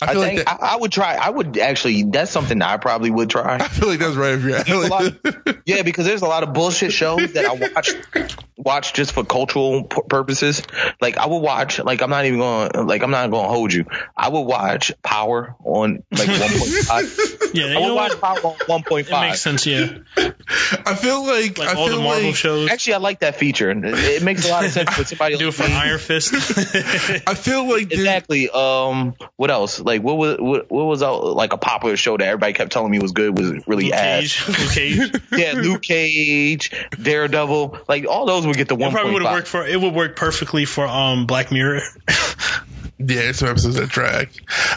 I 0.00 0.06
I, 0.06 0.12
feel 0.12 0.20
like 0.20 0.34
think 0.36 0.46
that, 0.46 0.62
I, 0.62 0.74
I 0.74 0.76
would 0.76 0.92
try. 0.92 1.14
I 1.14 1.28
would 1.28 1.58
actually. 1.58 2.04
That's 2.04 2.30
something 2.30 2.60
that 2.60 2.68
I 2.68 2.76
probably 2.76 3.10
would 3.10 3.30
try. 3.30 3.56
I 3.56 3.68
feel 3.68 3.88
like 3.88 3.98
that's 3.98 4.14
right 4.14 4.34
up 4.34 4.68
your 4.68 4.84
a 4.84 4.88
lot 4.88 5.06
of- 5.06 5.58
yeah, 5.66 5.82
because 5.82 6.06
there's 6.06 6.22
a 6.22 6.26
lot 6.26 6.44
of 6.44 6.52
bullshit 6.52 6.92
shows 6.92 7.32
that 7.32 7.44
I 7.44 7.52
watch 7.54 7.90
watch 8.58 8.92
just 8.92 9.12
for 9.12 9.24
cultural 9.24 9.84
purposes. 9.84 10.62
Like 11.00 11.16
I 11.16 11.26
would 11.26 11.38
watch, 11.38 11.78
like 11.78 12.02
I'm 12.02 12.10
not 12.10 12.26
even 12.26 12.38
going, 12.38 12.70
to 12.70 12.82
like 12.82 13.02
I'm 13.02 13.10
not 13.10 13.30
going 13.30 13.44
to 13.44 13.48
hold 13.48 13.72
you. 13.72 13.86
I 14.16 14.28
would 14.28 14.42
watch 14.42 14.92
Power 15.02 15.56
on 15.64 16.02
like 16.12 16.28
1.5. 16.28 17.34
Yeah, 17.54 17.64
I 17.64 17.78
you 17.78 17.86
would 17.86 17.94
watch 17.94 18.12
what? 18.12 18.20
Power 18.42 18.54
on 18.68 18.98
It 18.98 19.10
makes 19.10 19.40
sense. 19.40 19.64
Yeah, 19.66 19.98
I 20.18 20.94
feel 20.94 21.24
like, 21.24 21.56
like 21.56 21.68
I 21.68 21.74
all 21.74 21.88
feel 21.88 21.96
the 21.96 22.02
Marvel 22.02 22.26
like, 22.26 22.36
shows. 22.36 22.70
Actually, 22.70 22.94
I 22.94 22.98
like 22.98 23.20
that 23.20 23.36
feature, 23.36 23.70
it, 23.70 23.84
it 23.84 24.22
makes 24.22 24.46
a 24.46 24.50
lot 24.50 24.66
of 24.66 24.70
sense 24.70 24.94
for 24.94 25.04
somebody. 25.04 25.36
Do 25.38 25.48
it 25.48 25.54
for 25.54 25.66
me. 25.66 25.72
Iron 25.72 25.98
Fist. 25.98 26.34
I 27.26 27.34
feel 27.34 27.66
like 27.66 27.90
Exactly. 27.90 28.50
Um, 28.50 29.14
what 29.36 29.50
else? 29.50 29.80
Like, 29.88 30.02
what 30.02 30.18
was 30.18 30.36
what, 30.38 30.70
what 30.70 30.84
was 30.84 31.02
out, 31.02 31.24
like 31.24 31.54
a 31.54 31.56
popular 31.56 31.96
show 31.96 32.16
that 32.16 32.26
everybody 32.26 32.52
kept 32.52 32.70
telling 32.72 32.90
me 32.90 32.98
was 32.98 33.12
good 33.12 33.36
was 33.36 33.66
really 33.66 33.84
Luke 33.86 33.94
ass. 33.94 34.44
Cage. 34.44 34.48
Luke 34.58 34.70
Cage. 34.70 35.22
Yeah, 35.38 35.52
Luke 35.54 35.82
Cage, 35.82 36.70
Daredevil, 37.00 37.78
like 37.88 38.06
all 38.06 38.26
those 38.26 38.46
would 38.46 38.56
get 38.56 38.68
the 38.68 38.74
one 38.74 38.92
probably 38.92 39.12
would 39.14 39.22
have 39.22 39.30
five. 39.30 39.36
worked 39.38 39.48
for. 39.48 39.66
It 39.66 39.80
would 39.80 39.94
work 39.94 40.14
perfectly 40.16 40.64
for 40.66 40.86
um 40.86 41.26
Black 41.26 41.50
Mirror. 41.50 41.80
Yeah, 43.00 43.30
some 43.30 43.48
episodes 43.48 43.76
that 43.76 43.88
drag. 43.88 44.28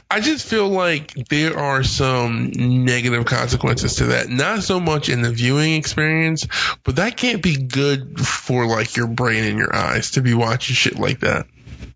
I 0.09 0.19
just 0.19 0.47
feel 0.47 0.69
like 0.69 1.15
there 1.29 1.57
are 1.57 1.81
some 1.81 2.51
negative 2.53 3.25
consequences 3.25 3.95
to 3.95 4.05
that. 4.07 4.29
Not 4.29 4.61
so 4.61 4.79
much 4.79 5.09
in 5.09 5.23
the 5.23 5.31
viewing 5.31 5.73
experience, 5.73 6.45
but 6.83 6.97
that 6.97 7.17
can't 7.17 7.41
be 7.41 7.57
good 7.57 8.19
for 8.19 8.67
like 8.67 8.95
your 8.95 9.07
brain 9.07 9.43
and 9.45 9.57
your 9.57 9.75
eyes 9.75 10.11
to 10.11 10.21
be 10.21 10.35
watching 10.35 10.75
shit 10.75 10.99
like 10.99 11.21
that. 11.21 11.47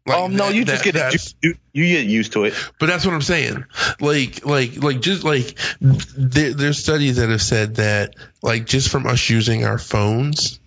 Like 0.06 0.18
Um, 0.20 0.36
no, 0.36 0.46
that- 0.48 0.56
you 0.56 0.66
just 0.66 0.84
that- 0.84 1.12
get 1.14 1.34
you, 1.42 1.56
you 1.74 1.88
get 1.88 2.06
used 2.06 2.34
to 2.34 2.44
it. 2.46 2.54
but 2.80 2.86
that's 2.88 3.06
what 3.06 3.16
I'm 3.16 3.22
saying. 3.24 3.66
Like, 4.00 4.46
like, 4.46 4.84
like, 4.84 5.02
just 5.02 5.24
like 5.24 5.58
there, 5.82 6.54
there's 6.54 6.78
studies 6.78 7.16
that 7.18 7.30
have 7.30 7.42
said 7.42 7.76
that, 7.76 8.16
like, 8.44 8.66
just 8.68 8.90
from 8.90 9.08
us 9.08 9.28
using 9.30 9.66
our 9.66 9.80
phones, 9.80 10.60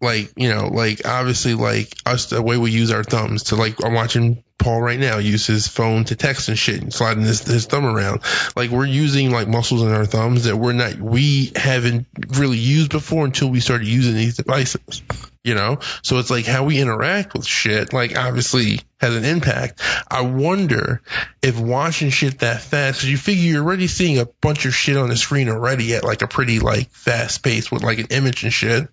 like, 0.00 0.32
you 0.36 0.48
know, 0.48 0.68
like 0.68 1.06
obviously, 1.06 1.52
like 1.54 1.92
us, 2.06 2.26
the 2.26 2.40
way 2.40 2.56
we 2.56 2.70
use 2.70 2.90
our 2.90 3.04
thumbs 3.04 3.44
to, 3.44 3.56
like, 3.56 3.84
I'm 3.84 3.92
watching 3.92 4.42
Paul 4.56 4.80
right 4.80 4.98
now 4.98 5.18
use 5.18 5.46
his 5.46 5.68
phone 5.68 6.04
to 6.04 6.16
text 6.16 6.48
and 6.48 6.58
shit 6.58 6.80
and 6.80 6.92
sliding 6.92 7.22
his, 7.22 7.42
his 7.42 7.66
thumb 7.66 7.84
around. 7.84 8.20
Like, 8.56 8.70
we're 8.70 8.86
using 8.86 9.30
like 9.30 9.46
muscles 9.48 9.82
in 9.82 9.90
our 9.92 10.06
thumbs 10.06 10.44
that 10.44 10.56
we're 10.56 10.72
not, 10.72 10.96
we 10.98 11.52
haven't 11.54 12.06
really 12.30 12.58
used 12.58 12.90
before 12.90 13.26
until 13.26 13.50
we 13.50 13.60
started 13.60 13.86
using 13.88 14.14
these 14.14 14.36
devices 14.36 15.02
you 15.42 15.54
know? 15.54 15.78
So 16.02 16.18
it's 16.18 16.30
like 16.30 16.46
how 16.46 16.64
we 16.64 16.80
interact 16.80 17.34
with 17.34 17.46
shit 17.46 17.92
like 17.92 18.16
obviously 18.16 18.80
has 19.00 19.14
an 19.14 19.24
impact. 19.24 19.80
I 20.08 20.22
wonder 20.22 21.00
if 21.42 21.58
watching 21.58 22.10
shit 22.10 22.40
that 22.40 22.60
fast 22.60 22.98
because 22.98 23.10
you 23.10 23.16
figure 23.16 23.44
you're 23.44 23.64
already 23.64 23.86
seeing 23.86 24.18
a 24.18 24.26
bunch 24.26 24.66
of 24.66 24.74
shit 24.74 24.96
on 24.96 25.08
the 25.08 25.16
screen 25.16 25.48
already 25.48 25.94
at 25.94 26.04
like 26.04 26.22
a 26.22 26.28
pretty 26.28 26.58
like 26.58 26.90
fast 26.90 27.42
pace 27.42 27.70
with 27.70 27.82
like 27.82 27.98
an 27.98 28.06
image 28.10 28.44
and 28.44 28.52
shit. 28.52 28.88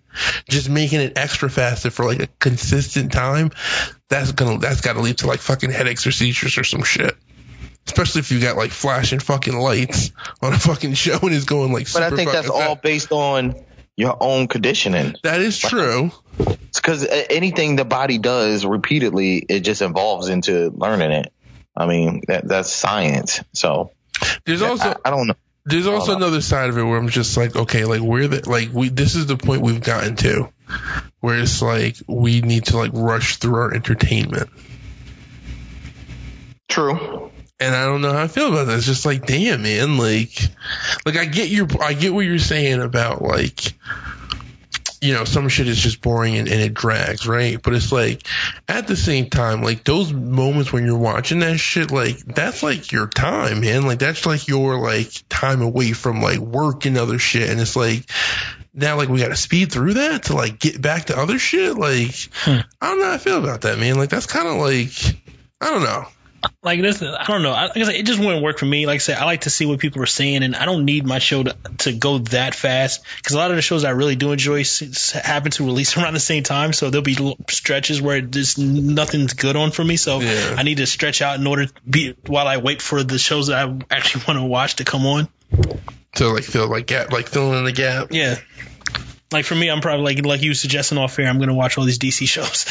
Just 0.48 0.70
making 0.70 1.00
it 1.00 1.18
extra 1.18 1.50
faster 1.50 1.90
for 1.90 2.06
like 2.06 2.20
a 2.20 2.28
consistent 2.38 3.12
time 3.12 3.50
that's 4.08 4.32
gonna 4.32 4.58
that's 4.58 4.80
gotta 4.80 5.00
lead 5.00 5.18
to 5.18 5.26
like 5.26 5.40
fucking 5.40 5.70
headaches 5.70 6.06
or 6.06 6.12
seizures 6.12 6.56
or 6.56 6.64
some 6.64 6.82
shit. 6.82 7.14
Especially 7.86 8.20
if 8.20 8.30
you 8.32 8.40
got 8.40 8.56
like 8.56 8.70
flashing 8.70 9.18
fucking 9.18 9.56
lights 9.56 10.12
on 10.42 10.52
a 10.52 10.58
fucking 10.58 10.94
show 10.94 11.18
and 11.22 11.34
it's 11.34 11.44
going 11.44 11.72
like. 11.72 11.92
But 11.92 12.02
I 12.02 12.10
think 12.10 12.32
that's 12.32 12.50
all 12.50 12.76
based 12.76 13.12
on 13.12 13.54
your 13.98 14.16
own 14.20 14.46
conditioning. 14.46 15.16
That 15.24 15.40
is 15.40 15.58
true. 15.58 16.12
Because 16.36 17.04
uh, 17.04 17.24
anything 17.28 17.74
the 17.74 17.84
body 17.84 18.18
does 18.18 18.64
repeatedly, 18.64 19.38
it 19.38 19.60
just 19.60 19.82
evolves 19.82 20.28
into 20.28 20.70
learning 20.70 21.10
it. 21.10 21.32
I 21.76 21.86
mean, 21.86 22.22
that, 22.28 22.46
that's 22.46 22.70
science. 22.70 23.42
So 23.52 23.90
There's 24.46 24.62
also 24.62 24.90
I, 24.90 24.96
I 25.06 25.10
don't 25.10 25.26
know. 25.26 25.34
There's 25.64 25.88
also 25.88 26.12
know. 26.12 26.18
another 26.18 26.40
side 26.40 26.70
of 26.70 26.78
it 26.78 26.82
where 26.84 26.96
I'm 26.96 27.08
just 27.08 27.36
like, 27.36 27.56
okay, 27.56 27.84
like 27.84 28.00
we're 28.00 28.28
the 28.28 28.48
like 28.48 28.72
we 28.72 28.88
this 28.88 29.16
is 29.16 29.26
the 29.26 29.36
point 29.36 29.62
we've 29.62 29.82
gotten 29.82 30.14
to, 30.16 30.48
where 31.18 31.40
it's 31.40 31.60
like 31.60 31.96
we 32.06 32.40
need 32.40 32.66
to 32.66 32.76
like 32.76 32.92
rush 32.94 33.36
through 33.36 33.56
our 33.56 33.74
entertainment, 33.74 34.48
True. 36.68 37.27
And 37.60 37.74
I 37.74 37.86
don't 37.86 38.02
know 38.02 38.12
how 38.12 38.22
I 38.22 38.28
feel 38.28 38.48
about 38.48 38.66
that. 38.66 38.76
It's 38.76 38.86
just 38.86 39.06
like, 39.06 39.26
damn, 39.26 39.62
man, 39.62 39.98
like, 39.98 40.38
like 41.04 41.16
I 41.16 41.24
get 41.24 41.48
your 41.48 41.66
I 41.80 41.92
get 41.92 42.14
what 42.14 42.24
you're 42.24 42.38
saying 42.38 42.80
about 42.80 43.20
like, 43.22 43.74
you 45.00 45.12
know, 45.12 45.24
some 45.24 45.48
shit 45.48 45.66
is 45.66 45.78
just 45.78 46.00
boring 46.00 46.36
and, 46.36 46.48
and 46.48 46.60
it 46.60 46.74
drags, 46.74 47.26
right? 47.26 47.60
But 47.60 47.74
it's 47.74 47.90
like 47.90 48.26
at 48.68 48.86
the 48.86 48.96
same 48.96 49.28
time, 49.28 49.62
like 49.62 49.82
those 49.82 50.12
moments 50.12 50.72
when 50.72 50.86
you're 50.86 50.98
watching 50.98 51.40
that 51.40 51.58
shit, 51.58 51.90
like 51.90 52.18
that's 52.18 52.62
like 52.62 52.92
your 52.92 53.08
time, 53.08 53.60
man. 53.60 53.86
Like 53.86 53.98
that's 53.98 54.24
like 54.24 54.46
your 54.46 54.78
like 54.78 55.10
time 55.28 55.62
away 55.62 55.92
from 55.92 56.22
like 56.22 56.38
work 56.38 56.86
and 56.86 56.96
other 56.96 57.18
shit. 57.18 57.50
And 57.50 57.60
it's 57.60 57.76
like 57.76 58.08
now 58.72 58.96
like 58.96 59.08
we 59.08 59.18
got 59.18 59.28
to 59.28 59.36
speed 59.36 59.72
through 59.72 59.94
that 59.94 60.24
to 60.24 60.36
like 60.36 60.60
get 60.60 60.80
back 60.80 61.06
to 61.06 61.18
other 61.18 61.40
shit. 61.40 61.76
Like 61.76 62.14
hmm. 62.32 62.58
I 62.80 62.88
don't 62.88 63.00
know 63.00 63.06
how 63.06 63.14
I 63.14 63.18
feel 63.18 63.38
about 63.38 63.62
that, 63.62 63.78
man. 63.80 63.96
Like 63.96 64.10
that's 64.10 64.26
kind 64.26 64.46
of 64.46 64.58
like 64.58 64.92
I 65.60 65.70
don't 65.70 65.82
know. 65.82 66.06
Like 66.62 66.80
this, 66.80 67.02
I 67.02 67.24
don't 67.24 67.42
know. 67.42 67.52
I, 67.52 67.70
said, 67.72 67.94
it 67.94 68.06
just 68.06 68.18
wouldn't 68.18 68.42
work 68.42 68.58
for 68.58 68.66
me. 68.66 68.86
Like 68.86 68.96
I 68.96 68.98
said, 68.98 69.18
I 69.18 69.24
like 69.24 69.42
to 69.42 69.50
see 69.50 69.66
what 69.66 69.78
people 69.78 70.02
are 70.02 70.06
saying, 70.06 70.42
and 70.42 70.54
I 70.54 70.64
don't 70.64 70.84
need 70.84 71.06
my 71.06 71.18
show 71.18 71.42
to, 71.42 71.56
to 71.78 71.92
go 71.92 72.18
that 72.18 72.54
fast 72.54 73.04
because 73.16 73.34
a 73.34 73.38
lot 73.38 73.50
of 73.50 73.56
the 73.56 73.62
shows 73.62 73.84
I 73.84 73.90
really 73.90 74.16
do 74.16 74.32
enjoy 74.32 74.64
happen 75.14 75.50
to 75.52 75.64
release 75.64 75.96
around 75.98 76.14
the 76.14 76.20
same 76.20 76.42
time. 76.42 76.72
So 76.72 76.90
there'll 76.90 77.02
be 77.02 77.36
stretches 77.48 78.00
where 78.00 78.20
just 78.20 78.58
nothing's 78.58 79.34
good 79.34 79.56
on 79.56 79.70
for 79.70 79.84
me. 79.84 79.96
So 79.96 80.20
Yeah. 80.20 80.54
I 80.56 80.62
need 80.62 80.78
to 80.78 80.86
stretch 80.86 81.22
out 81.22 81.38
in 81.38 81.46
order 81.46 81.66
to 81.66 81.72
be 81.88 82.14
while 82.26 82.46
I 82.46 82.58
wait 82.58 82.82
for 82.82 83.02
the 83.02 83.18
shows 83.18 83.48
that 83.48 83.68
I 83.68 83.78
actually 83.90 84.24
want 84.28 84.38
to 84.38 84.44
watch 84.44 84.76
to 84.76 84.84
come 84.84 85.06
on. 85.06 85.28
To 86.16 86.28
like 86.28 86.44
fill 86.44 86.68
like 86.68 86.86
gap, 86.86 87.12
like 87.12 87.28
filling 87.28 87.58
in 87.58 87.64
the 87.64 87.72
gap. 87.72 88.08
Yeah. 88.10 88.36
Like 89.30 89.44
for 89.44 89.54
me, 89.54 89.70
I'm 89.70 89.80
probably 89.80 90.04
like 90.14 90.24
like 90.24 90.42
you 90.42 90.54
suggesting 90.54 90.96
off 90.98 91.18
air. 91.18 91.26
I'm 91.28 91.38
gonna 91.38 91.54
watch 91.54 91.76
all 91.78 91.84
these 91.84 91.98
DC 91.98 92.26
shows. 92.26 92.64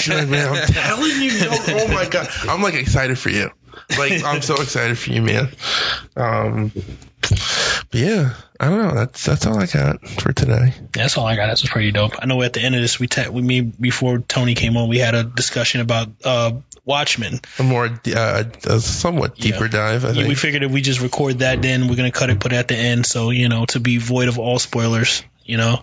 Shit, 0.00 0.28
man, 0.28 0.48
I'm 0.54 0.66
telling 0.72 1.20
you. 1.22 1.30
Oh, 1.42 1.64
oh 1.68 1.88
my 1.88 2.08
god, 2.08 2.28
I'm 2.48 2.62
like 2.62 2.74
excited 2.74 3.18
for 3.18 3.30
you. 3.30 3.50
Like 3.98 4.22
I'm 4.24 4.42
so 4.42 4.54
excited 4.54 4.96
for 4.98 5.10
you, 5.10 5.22
man. 5.22 5.48
Um, 6.16 6.70
but 6.70 7.94
yeah, 8.00 8.34
I 8.60 8.68
don't 8.68 8.78
know. 8.82 8.94
That's 8.94 9.24
that's 9.24 9.46
all 9.46 9.58
I 9.58 9.66
got 9.66 10.06
for 10.08 10.32
today. 10.32 10.72
That's 10.92 11.18
all 11.18 11.26
I 11.26 11.36
got. 11.36 11.48
That's 11.48 11.68
pretty 11.68 11.90
dope. 11.90 12.12
I 12.20 12.26
know 12.26 12.40
at 12.42 12.52
the 12.52 12.60
end 12.62 12.74
of 12.74 12.80
this, 12.80 12.98
we 13.00 13.06
te- 13.08 13.28
we 13.28 13.42
me 13.42 13.60
before 13.60 14.18
Tony 14.20 14.54
came 14.54 14.76
on, 14.76 14.88
we 14.88 14.98
had 14.98 15.14
a 15.14 15.24
discussion 15.24 15.80
about 15.80 16.08
uh 16.24 16.52
Watchmen. 16.84 17.40
A 17.58 17.62
more 17.64 17.86
uh, 18.14 18.44
a 18.64 18.80
somewhat 18.80 19.36
deeper 19.36 19.64
Yeah. 19.64 19.70
dive. 19.70 20.04
I 20.04 20.12
We 20.12 20.22
think. 20.22 20.38
figured 20.38 20.62
if 20.62 20.70
we 20.70 20.80
just 20.80 21.00
record 21.00 21.40
that, 21.40 21.60
then 21.60 21.88
we're 21.88 21.96
gonna 21.96 22.12
cut 22.12 22.30
it, 22.30 22.38
put 22.38 22.52
it 22.52 22.56
at 22.56 22.68
the 22.68 22.76
end, 22.76 23.04
so 23.04 23.30
you 23.30 23.48
know 23.48 23.66
to 23.66 23.80
be 23.80 23.98
void 23.98 24.28
of 24.28 24.38
all 24.38 24.58
spoilers. 24.60 25.24
You 25.46 25.56
know, 25.56 25.82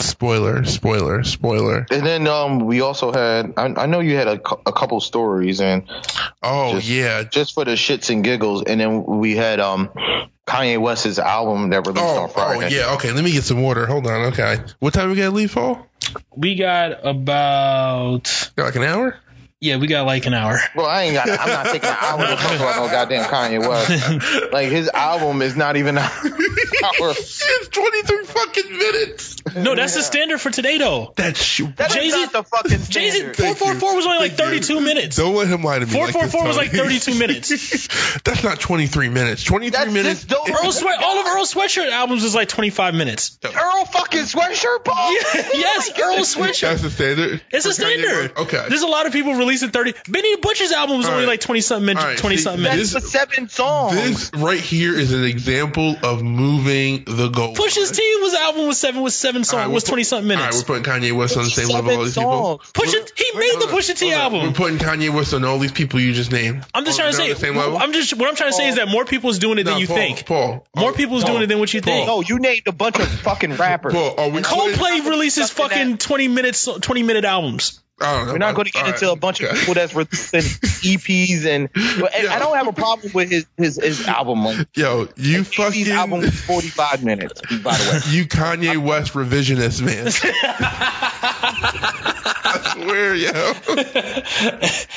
spoiler, 0.00 0.64
spoiler, 0.64 1.22
spoiler. 1.24 1.86
And 1.90 2.04
then 2.04 2.26
um, 2.26 2.60
we 2.66 2.80
also 2.80 3.12
had. 3.12 3.54
I, 3.56 3.66
I 3.82 3.86
know 3.86 4.00
you 4.00 4.16
had 4.16 4.28
a, 4.28 4.38
cou- 4.38 4.60
a 4.66 4.72
couple 4.72 5.00
stories, 5.00 5.60
and 5.60 5.84
Oh 6.42 6.72
Just- 6.74 6.88
yeah. 6.88 7.22
just 7.24 7.54
for 7.54 7.64
the 7.64 7.72
shits 7.72 8.10
and 8.10 8.22
giggles, 8.24 8.64
and 8.64 8.80
then 8.80 9.04
we 9.04 9.36
had 9.36 9.60
um, 9.60 9.90
Kanye 10.46 10.80
West's 10.80 11.18
album 11.18 11.70
that 11.70 11.86
released 11.86 12.04
Oh, 12.04 12.22
on 12.24 12.28
oh 12.30 12.32
Friday. 12.32 12.74
yeah. 12.76 12.94
Okay, 12.94 13.12
let 13.12 13.22
me 13.24 13.32
get 13.32 13.44
some 13.44 13.62
water. 13.62 13.86
Hold 13.86 14.06
on. 14.06 14.26
Okay. 14.32 14.56
What 14.80 14.92
time 14.94 15.10
we 15.10 15.16
gotta 15.16 15.30
leave, 15.34 15.52
Paul? 15.54 15.86
we 16.36 16.54
got 16.54 17.04
about 17.06 18.50
Got 18.56 18.64
like 18.66 18.76
an 18.76 18.82
hour. 18.84 19.18
Yeah, 19.58 19.78
we 19.78 19.86
got 19.86 20.04
like 20.04 20.26
an 20.26 20.34
hour. 20.34 20.58
Well, 20.74 20.84
I 20.84 21.04
ain't 21.04 21.14
got. 21.14 21.28
I'm 21.30 21.48
not 21.48 21.66
taking 21.66 21.88
an 21.88 21.96
hour 21.98 22.18
to 22.26 22.36
talk 22.36 22.56
about 22.56 22.76
no 22.76 22.88
goddamn 22.90 23.24
Kanye 23.24 23.66
West. 23.66 24.50
Like 24.52 24.68
his 24.70 24.88
album 24.88 25.40
is 25.42 25.56
not 25.56 25.76
even 25.76 25.96
an 25.96 26.04
hour. 26.04 27.10
It's 27.10 27.68
23 27.68 28.24
fucking 28.24 28.78
minutes. 28.78 29.36
No, 29.56 29.74
that's 29.74 29.94
the 29.94 30.02
standard 30.02 30.40
for 30.40 30.50
today 30.50 30.76
though. 30.78 31.12
That's 31.16 31.42
sh- 31.42 31.62
That 31.76 31.90
is 31.90 31.94
Jay-Z- 31.96 32.16
not 32.20 32.32
the 32.32 32.42
fucking 32.42 32.78
Jay 32.90 33.10
Z 33.10 33.18
standard. 33.18 33.36
four 33.36 33.54
four 33.54 33.74
four 33.74 33.96
was 33.96 34.04
only 34.06 34.18
like 34.18 34.32
Thank 34.32 34.54
you. 34.54 34.60
32 34.62 34.80
minutes. 34.80 35.16
Don't 35.16 35.34
let 35.34 35.48
him 35.48 35.62
lie 35.62 35.78
to 35.78 35.86
me. 35.86 35.92
Four 35.92 36.04
like 36.04 36.12
four 36.12 36.22
this, 36.24 36.32
four 36.32 36.44
was 36.46 36.56
like 36.56 36.70
32 36.70 37.18
minutes. 37.18 38.18
That's 38.24 38.42
not 38.44 38.60
23 38.60 39.08
minutes. 39.08 39.44
23 39.44 39.70
That's 39.70 39.92
minutes. 39.92 40.24
just 40.24 40.28
dope. 40.28 40.48
Earl 40.50 40.72
Sweat, 40.72 40.98
all 41.02 41.18
of 41.20 41.26
Earl 41.26 41.44
Sweatshirt 41.46 41.90
albums 41.90 42.24
is 42.24 42.34
like 42.34 42.48
25 42.48 42.94
minutes. 42.94 43.38
Earl 43.44 43.84
fucking 43.86 44.20
sweatshirt, 44.22 44.84
Paul. 44.84 45.12
yes, 45.12 45.90
oh 45.98 46.02
Earl 46.16 46.24
Sweatshirt. 46.24 46.60
That's 46.60 46.82
the 46.82 46.90
standard. 46.90 47.42
It's 47.50 47.66
a 47.66 47.72
standard. 47.72 48.36
Okay. 48.36 48.64
There's 48.68 48.82
a 48.82 48.86
lot 48.88 49.06
of 49.06 49.12
people 49.12 49.34
releasing 49.46 49.70
30. 49.70 49.94
Benny 50.08 50.36
Butcher's 50.36 50.72
album 50.72 50.98
was 50.98 51.06
All 51.06 51.12
only 51.12 51.24
right. 51.24 51.32
like 51.32 51.40
20 51.40 51.60
something 51.60 51.86
minutes. 51.86 52.04
All 52.04 52.10
right, 52.10 52.18
20 52.18 52.36
see, 52.36 52.42
something 52.42 52.62
minutes. 52.62 52.92
That's 52.92 53.04
for 53.04 53.10
seven 53.10 53.48
songs. 53.48 53.94
This 53.94 54.30
right 54.34 54.60
here 54.60 54.94
is 54.98 55.12
an 55.12 55.24
example 55.24 55.96
of 56.02 56.22
moving 56.22 57.04
the 57.06 57.28
goal. 57.28 57.54
Pusha's 57.54 57.90
T 57.92 58.02
was 58.20 58.34
album 58.34 58.66
was 58.66 58.78
seven 58.78 59.02
was 59.02 59.14
seven 59.14 59.44
songs 59.44 59.72
was 59.72 59.84
20 59.84 60.02
something 60.04 60.28
minutes. 60.28 60.44
All 60.44 60.50
right, 60.50 60.68
we're 60.68 60.82
putting 60.82 61.10
Kanye 61.10 61.16
West 61.16 61.36
on 61.36 61.44
the 61.44 61.50
same 61.50 61.68
level. 61.68 61.90
Seven 61.90 61.98
All 61.98 62.04
these 62.04 62.14
people. 62.14 62.60
songs. 62.60 62.72
Pusha 62.72 63.12
he 63.16 63.38
made 63.38 63.54
the 63.60 63.66
Pusha 63.66 63.98
T 63.98 64.12
album. 64.12 64.42
We're 64.42 64.52
putting 64.52 64.78
Kanye 64.78 65.10
West 65.14 65.34
on 65.34 65.44
all 65.44 65.58
these 65.58 65.72
people 65.72 66.00
you 66.00 66.12
just 66.12 66.32
named. 66.32 66.64
I'm 66.74 66.84
just 66.84 66.98
trying 66.98 67.12
to 67.12 67.16
say 67.16 67.32
same 67.34 67.56
level. 67.56 67.78
I'm 67.78 67.92
just 67.92 68.14
what 68.14 68.28
I'm 68.28 68.36
trying 68.36 68.50
to 68.50 68.56
say 68.56 68.68
is 68.68 68.76
that 68.76 68.88
more 68.88 69.04
people's 69.04 69.38
doing 69.38 69.58
it 69.58 69.64
than 69.64 69.78
you 69.78 69.86
Paul, 69.86 69.96
think. 69.96 70.26
Paul, 70.26 70.66
More 70.76 70.90
are- 70.90 70.92
people's 70.94 71.22
Paul, 71.24 71.32
doing 71.34 71.42
it 71.44 71.46
than 71.48 71.58
what 71.58 71.72
you 71.72 71.80
think. 71.80 72.06
No, 72.06 72.20
you 72.22 72.38
named 72.38 72.62
a 72.66 72.72
bunch 72.72 72.98
of 72.98 73.08
fucking 73.08 73.54
rappers. 73.56 73.92
Paul, 73.92 74.14
are 74.18 74.28
we 74.30 74.42
putting- 74.42 74.74
Coldplay 74.74 75.08
releases 75.08 75.50
fucking 75.50 75.92
that- 75.92 76.00
20 76.00 76.28
minutes 76.28 76.64
20 76.80 77.02
minute 77.02 77.24
albums. 77.24 77.80
I 77.98 78.24
don't. 78.24 78.32
We're 78.32 78.38
not 78.38 78.54
going 78.54 78.66
to 78.66 78.72
get 78.72 78.88
into 78.88 79.10
a 79.10 79.16
bunch 79.16 79.40
of 79.40 79.56
people 79.56 79.74
that's 79.74 79.94
releasing 79.94 80.40
EPs 80.40 81.46
and, 81.46 81.70
I 81.74 82.38
don't 82.38 82.56
have 82.56 82.68
a 82.68 82.72
problem 82.72 83.12
with 83.14 83.30
his 83.30 83.46
his, 83.56 83.80
his 83.82 84.06
album. 84.06 84.44
Like, 84.44 84.68
Yo, 84.76 85.08
you 85.16 85.38
his 85.38 85.54
fucking 85.54 85.88
album 85.88 86.20
was 86.20 86.38
45 86.40 87.04
minutes, 87.04 87.40
by 87.62 87.76
the 87.76 87.90
way. 87.90 88.00
you 88.14 88.26
Kanye 88.26 88.76
West 88.76 89.14
revisionist 89.14 89.82
man. 89.82 90.06
I 92.46 92.74
swear, 92.74 93.14
yo. 93.14 93.32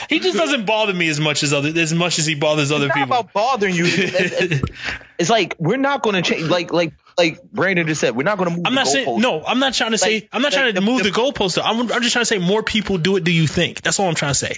He 0.10 0.20
just 0.20 0.38
doesn't 0.38 0.66
bother 0.66 0.94
me 0.94 1.08
as 1.10 1.20
much 1.20 1.44
as 1.44 1.54
other 1.54 1.70
as 1.80 1.94
much 1.94 2.20
as 2.20 2.26
he 2.26 2.36
bothers 2.36 2.72
other 2.72 2.86
It's 2.88 2.96
not 2.96 3.04
people. 3.08 3.20
about 3.20 3.34
bothering 3.34 3.76
you. 3.76 3.86
It's, 3.88 5.30
like 5.30 5.56
we're 5.60 5.78
not 5.78 6.02
going 6.04 6.16
to 6.16 6.22
change. 6.22 6.44
Like 6.50 6.72
like 6.72 6.94
like 7.18 7.42
Brandon 7.52 7.88
just 7.88 8.02
said, 8.02 8.16
we're 8.16 8.24
not 8.24 8.38
going 8.38 8.50
to 8.50 8.56
move. 8.58 8.66
I'm 8.66 8.74
the 8.74 8.80
not 8.82 8.88
saying 8.88 9.20
no. 9.22 9.44
I'm 9.44 9.60
not 9.60 9.74
trying 9.74 9.92
to 9.92 9.98
say. 9.98 10.16
Like- 10.22 10.30
I'm 10.34 10.42
not 10.42 10.52
trying 10.54 10.74
to 10.74 10.80
the- 10.80 10.86
move 10.86 11.04
the- 11.04 11.10
the 11.10 11.16
goalpost. 11.16 11.60
I'm, 11.64 11.92
I'm 11.92 12.02
just 12.02 12.14
trying 12.14 12.22
to 12.22 12.26
say 12.26 12.38
more 12.38 12.64
people 12.64 12.98
do 12.98 13.16
it. 13.18 13.24
Do 13.24 13.32
you 13.32 13.48
think? 13.48 13.82
That's 13.82 14.00
all 14.00 14.08
I'm 14.08 14.16
trying 14.16 14.32
to 14.32 14.40
say. 14.40 14.56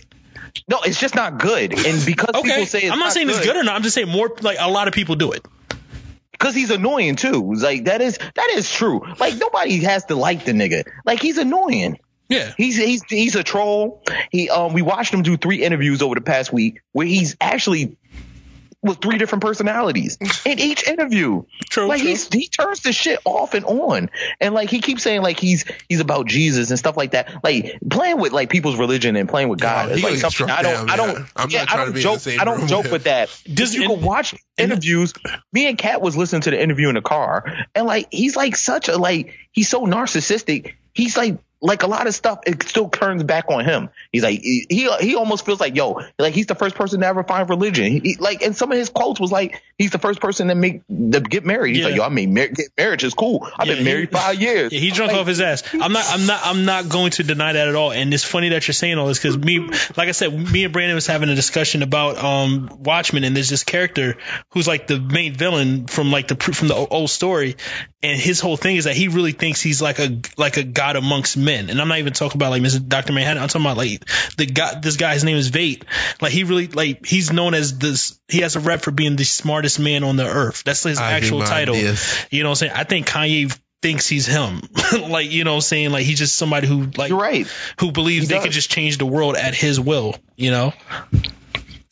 No, 0.68 0.80
it's 0.86 1.00
just 1.00 1.16
not 1.16 1.40
good. 1.40 1.74
And 1.74 2.06
because 2.06 2.36
Okay. 2.36 2.42
people 2.50 2.66
say 2.66 2.80
it's 2.84 2.92
I'm 2.92 3.00
not, 3.00 3.14
saying 3.14 3.30
it's 3.30 3.40
good 3.46 3.56
or 3.56 3.64
not. 3.64 3.76
I'm 3.76 3.84
just 3.84 3.96
saying 3.96 4.10
more. 4.10 4.36
Like 4.42 4.58
a 4.60 4.70
lot 4.70 4.88
of 4.90 4.94
people 4.94 5.16
do 5.16 5.32
it. 5.32 5.46
because 6.34 6.54
he's 6.56 6.72
annoying 6.72 7.16
too. 7.16 7.54
Like 7.56 7.86
that 7.86 8.02
is 8.02 8.18
that 8.18 8.50
is 8.56 8.70
true. 8.70 9.02
Like 9.20 9.38
nobody 9.38 9.78
has 9.84 10.06
to 10.06 10.16
like 10.16 10.44
the 10.46 10.52
nigga. 10.52 10.84
Like 11.06 11.22
he's 11.22 11.38
annoying. 11.38 12.00
Yeah. 12.32 12.54
He's 12.58 12.78
he's 12.78 13.04
he's 13.10 13.36
a 13.36 13.44
troll. 13.44 14.02
He 14.32 14.50
um 14.50 14.74
we 14.74 14.82
watched 14.82 15.14
him 15.14 15.22
do 15.22 15.36
three 15.36 15.64
interviews 15.64 16.02
over 16.02 16.16
the 16.16 16.22
past 16.22 16.54
week 16.54 16.82
where 16.94 17.06
he's 17.06 17.36
actually 17.42 17.98
with 18.84 19.00
three 19.00 19.18
different 19.18 19.44
personalities 19.44 20.18
in 20.46 20.60
each 20.60 20.88
interview. 20.88 21.44
True, 21.70 21.88
Like 21.88 22.00
true. 22.00 22.10
he's 22.10 22.28
he 22.34 22.48
turns 22.48 22.80
the 22.82 22.94
shit 22.94 23.20
off 23.26 23.54
and 23.54 23.66
on. 23.66 24.10
And 24.40 24.54
like 24.54 24.70
he 24.70 24.80
keeps 24.80 25.04
saying 25.04 25.22
like 25.22 25.40
he's 25.40 25.66
he's 25.90 26.00
about 26.00 26.28
Jesus 26.28 26.70
and 26.70 26.80
stuff 26.80 26.96
like 26.98 27.12
that. 27.12 27.44
Like 27.44 27.80
playing 27.90 28.20
with 28.20 28.32
like 28.32 28.50
people's 28.50 28.78
religion 28.78 29.18
and 29.18 29.28
playing 29.28 29.50
with 29.50 29.60
God 29.60 29.90
he 29.90 29.96
is 29.96 30.04
like 30.04 30.16
something 30.16 30.50
I 30.50 30.62
don't 30.62 30.88
down, 30.88 30.90
I 30.90 30.96
don't 30.96 31.52
yeah, 31.52 31.64
not 31.66 31.72
I 31.74 31.78
don't 31.78 31.86
be 31.94 32.02
in 32.02 32.08
the 32.08 32.18
joke 32.18 32.40
I 32.40 32.46
don't 32.46 32.68
joke 32.68 32.84
with 32.84 32.92
with 32.94 33.04
that. 33.04 33.30
Just 33.48 33.74
you 33.74 33.88
can 33.88 34.02
watch 34.02 34.34
interviews. 34.58 35.14
Me 35.52 35.68
and 35.68 35.78
Kat 35.78 36.02
was 36.02 36.16
listening 36.16 36.44
to 36.44 36.52
the 36.52 36.62
interview 36.62 36.88
in 36.90 36.96
the 36.96 37.02
car 37.02 37.46
and 37.76 37.86
like 37.86 38.08
he's 38.12 38.36
like 38.36 38.56
such 38.56 38.88
a 38.88 38.98
like 38.98 39.34
he's 39.52 39.70
so 39.70 39.86
narcissistic. 39.86 40.76
He's 40.94 41.16
like 41.18 41.38
like 41.62 41.84
a 41.84 41.88
lot 41.88 42.08
of 42.08 42.16
stuff 42.16 42.40
it 42.48 42.64
still 42.64 42.90
turns 42.90 43.24
back 43.24 43.46
on 43.50 43.64
him. 43.64 43.90
He's 44.12 44.24
like 44.24 44.42
he 44.42 44.66
he, 44.70 44.90
he 45.00 45.16
almost 45.16 45.46
feels 45.46 45.60
like 45.60 45.76
yo 45.76 46.02
like 46.18 46.34
he's 46.34 46.48
the 46.48 46.56
first 46.56 46.76
person 46.76 47.02
to 47.02 47.06
ever 47.08 47.24
find 47.24 47.48
religion. 47.50 47.86
He, 47.86 48.00
he- 48.00 48.16
like 48.16 48.42
and 48.42 48.56
some 48.56 48.72
of 48.72 48.78
his 48.78 48.90
quotes 48.90 49.20
was 49.20 49.32
like 49.32 49.62
he's 49.78 49.92
the 49.92 50.00
first 50.00 50.20
person 50.20 50.48
to 50.48 50.56
make 50.56 50.82
to 50.88 51.20
get 51.22 51.46
married. 51.46 51.76
He's 51.76 51.84
Yeah. 51.84 51.90
like 51.90 51.96
yo 51.98 52.04
I 52.04 52.10
mean 52.10 52.34
mar- 52.34 52.48
get 52.48 52.68
marriage 52.78 53.04
is 53.04 53.14
cool. 53.14 53.48
I've 53.58 53.68
Yeah, 53.68 53.76
been 53.76 53.84
married 53.86 54.12
five 54.12 54.42
years. 54.42 54.74
Yeah, 54.74 54.80
he 54.80 54.90
drunk 54.92 55.12
Like, 55.12 55.22
off 55.22 55.28
his 55.28 55.40
ass. 55.40 55.64
I'm 55.74 55.94
not. 55.94 56.06
I'm 56.10 56.26
not. 56.26 56.40
I'm 56.44 56.66
not 56.66 56.90
going 56.90 57.12
to 57.12 57.24
deny 57.24 57.54
that 57.54 57.68
at 57.68 57.76
all. 57.76 57.92
And 57.92 58.12
it's 58.14 58.24
funny 58.24 58.50
that 58.50 58.68
you're 58.68 58.74
saying 58.74 58.98
all 58.98 59.08
this 59.08 59.20
because 59.20 59.38
me, 59.38 59.60
like 59.98 60.10
I 60.10 60.12
said, 60.12 60.34
me 60.34 60.64
and 60.64 60.74
Brandon 60.74 60.96
was 60.96 61.06
having 61.08 61.30
a 61.30 61.36
discussion 61.36 61.84
about 61.84 62.18
um 62.18 62.70
Watchmen, 62.80 63.24
and 63.24 63.36
there's 63.36 63.50
this 63.50 63.64
character 63.64 64.18
who's 64.50 64.68
like 64.68 64.88
the 64.88 65.00
main 65.00 65.34
villain 65.36 65.86
from 65.88 66.12
like 66.12 66.28
the 66.28 66.36
from 66.36 66.70
the 66.70 66.76
old 66.76 67.10
story, 67.12 67.56
and 68.02 68.20
his 68.20 68.40
whole 68.40 68.58
thing 68.58 68.78
is 68.78 68.86
that 68.86 68.96
he 68.96 69.08
really 69.10 69.32
thinks 69.34 69.62
he's 69.62 69.82
like 69.82 70.00
a 70.00 70.22
like 70.38 70.58
a 70.58 70.64
god 70.64 70.96
amongst 70.96 71.38
men. 71.38 71.51
And 71.60 71.82
I'm 71.82 71.88
not 71.88 72.00
even 72.00 72.14
talking 72.14 72.38
about 72.38 72.52
like 72.52 72.62
Mr. 72.62 72.86
Doctor 72.88 73.14
Manhattan. 73.14 73.42
I'm 73.42 73.50
talking 73.50 73.66
about 73.66 73.78
like 73.78 74.04
the 74.38 74.46
guy. 74.46 74.80
This 74.80 74.98
guy, 74.98 75.14
his 75.14 75.24
name 75.24 75.38
is 75.38 75.52
Veidt. 75.52 75.84
Like 76.22 76.32
he 76.32 76.44
really 76.44 76.68
like 76.68 77.06
he's 77.06 77.32
known 77.32 77.54
as 77.54 77.78
this. 77.78 78.20
He 78.28 78.40
has 78.42 78.56
a 78.56 78.60
rep 78.60 78.82
for 78.82 78.92
being 78.92 79.16
the 79.16 79.24
smartest 79.26 79.80
man 79.80 80.04
on 80.04 80.16
the 80.16 80.26
earth. 80.28 80.64
That's 80.64 80.84
his 80.84 80.98
I 81.00 81.14
actual 81.14 81.42
title. 81.42 81.76
ideas. 81.76 82.26
You 82.32 82.44
know 82.44 82.50
what 82.50 82.62
I'm 82.64 82.68
saying? 82.68 82.74
I 82.76 82.84
think 82.84 83.08
Kanye 83.08 83.58
thinks 83.82 84.08
he's 84.08 84.28
him. 84.28 84.62
like, 85.10 85.32
you 85.32 85.44
know 85.44 85.52
what 85.52 85.56
I'm 85.56 85.62
saying? 85.62 85.92
Like 85.92 86.06
he's 86.06 86.20
just 86.20 86.36
somebody 86.36 86.68
who 86.68 86.86
like 86.98 87.10
You're 87.10 87.20
right. 87.20 87.48
who 87.80 87.92
believes 87.92 88.28
He 88.28 88.30
they 88.30 88.36
does. 88.36 88.44
could 88.44 88.54
just 88.54 88.70
change 88.70 88.98
the 88.98 89.06
world 89.06 89.36
at 89.36 89.56
his 89.56 89.80
will, 89.80 90.16
you 90.36 90.52
know? 90.52 90.74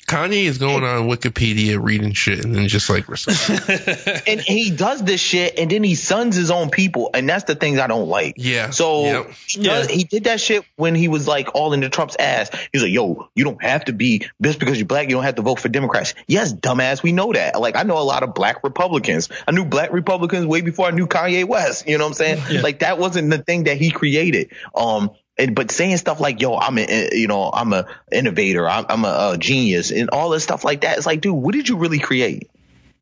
Kanye 0.09 0.45
is 0.45 0.57
going 0.57 0.83
on 0.83 1.07
Wikipedia 1.07 1.81
reading 1.81 2.13
shit 2.13 2.43
and 2.43 2.55
then 2.55 2.67
just 2.67 2.89
like 2.89 3.07
reciting. 3.07 4.21
and 4.27 4.39
he 4.41 4.71
does 4.71 5.03
this 5.03 5.21
shit 5.21 5.59
and 5.59 5.69
then 5.69 5.83
he 5.83 5.93
sons 5.95 6.35
his 6.35 6.49
own 6.49 6.69
people 6.71 7.11
and 7.13 7.29
that's 7.29 7.43
the 7.43 7.53
things 7.55 7.77
I 7.79 7.85
don't 7.87 8.07
like. 8.07 8.33
Yeah. 8.37 8.71
So 8.71 9.03
Yep. 9.03 9.31
he, 9.47 9.63
does- 9.63 9.89
Yeah. 9.89 9.95
he 9.95 10.03
did 10.05 10.23
that 10.23 10.41
shit 10.41 10.63
when 10.75 10.95
he 10.95 11.07
was 11.07 11.27
like 11.27 11.53
all 11.53 11.73
into 11.73 11.89
Trump's 11.89 12.15
ass. 12.17 12.49
He's 12.73 12.81
like, 12.81 12.91
yo, 12.91 13.29
you 13.35 13.43
don't 13.43 13.61
have 13.63 13.85
to 13.85 13.93
be 13.93 14.25
just 14.41 14.59
because 14.59 14.77
you're 14.77 14.87
black, 14.87 15.09
you 15.09 15.15
don't 15.15 15.23
have 15.23 15.35
to 15.35 15.41
vote 15.43 15.59
for 15.59 15.69
Democrats. 15.69 16.15
Yes, 16.27 16.53
dumbass, 16.53 17.03
we 17.03 17.11
know 17.11 17.31
that. 17.33 17.59
Like 17.59 17.75
I 17.75 17.83
know 17.83 17.99
a 17.99 18.03
lot 18.03 18.23
of 18.23 18.33
black 18.33 18.63
Republicans. 18.63 19.29
I 19.47 19.51
knew 19.51 19.65
black 19.65 19.93
Republicans 19.93 20.45
way 20.47 20.61
before 20.61 20.87
I 20.87 20.91
knew 20.91 21.05
Kanye 21.07 21.45
West. 21.45 21.87
You 21.87 21.97
know 21.99 22.05
what 22.05 22.19
I'm 22.19 22.39
saying? 22.39 22.63
Like 22.63 22.79
that 22.79 22.97
wasn't 22.97 23.29
the 23.29 23.37
thing 23.37 23.65
that 23.65 23.77
he 23.77 23.91
created. 23.91 24.51
Um 24.73 25.11
and, 25.39 25.55
but 25.55 25.71
saying 25.71 25.97
stuff 25.97 26.19
like, 26.19 26.41
"Yo, 26.41 26.55
I'm 26.55 26.77
a, 26.77 26.81
eh, 26.81 27.09
you 27.13 27.27
know, 27.27 27.49
I'm 27.51 27.73
a 27.73 27.87
innovator, 28.11 28.67
I'm, 28.69 28.85
I'm 28.89 29.05
a, 29.05 29.31
a 29.33 29.37
genius," 29.37 29.91
and 29.91 30.09
all 30.11 30.29
this 30.29 30.43
stuff 30.43 30.63
like 30.63 30.81
that, 30.81 30.97
it's 30.97 31.07
like, 31.07 31.21
dude, 31.21 31.33
what 31.33 31.55
did 31.55 31.69
you 31.69 31.77
really 31.77 31.99
create? 31.99 32.49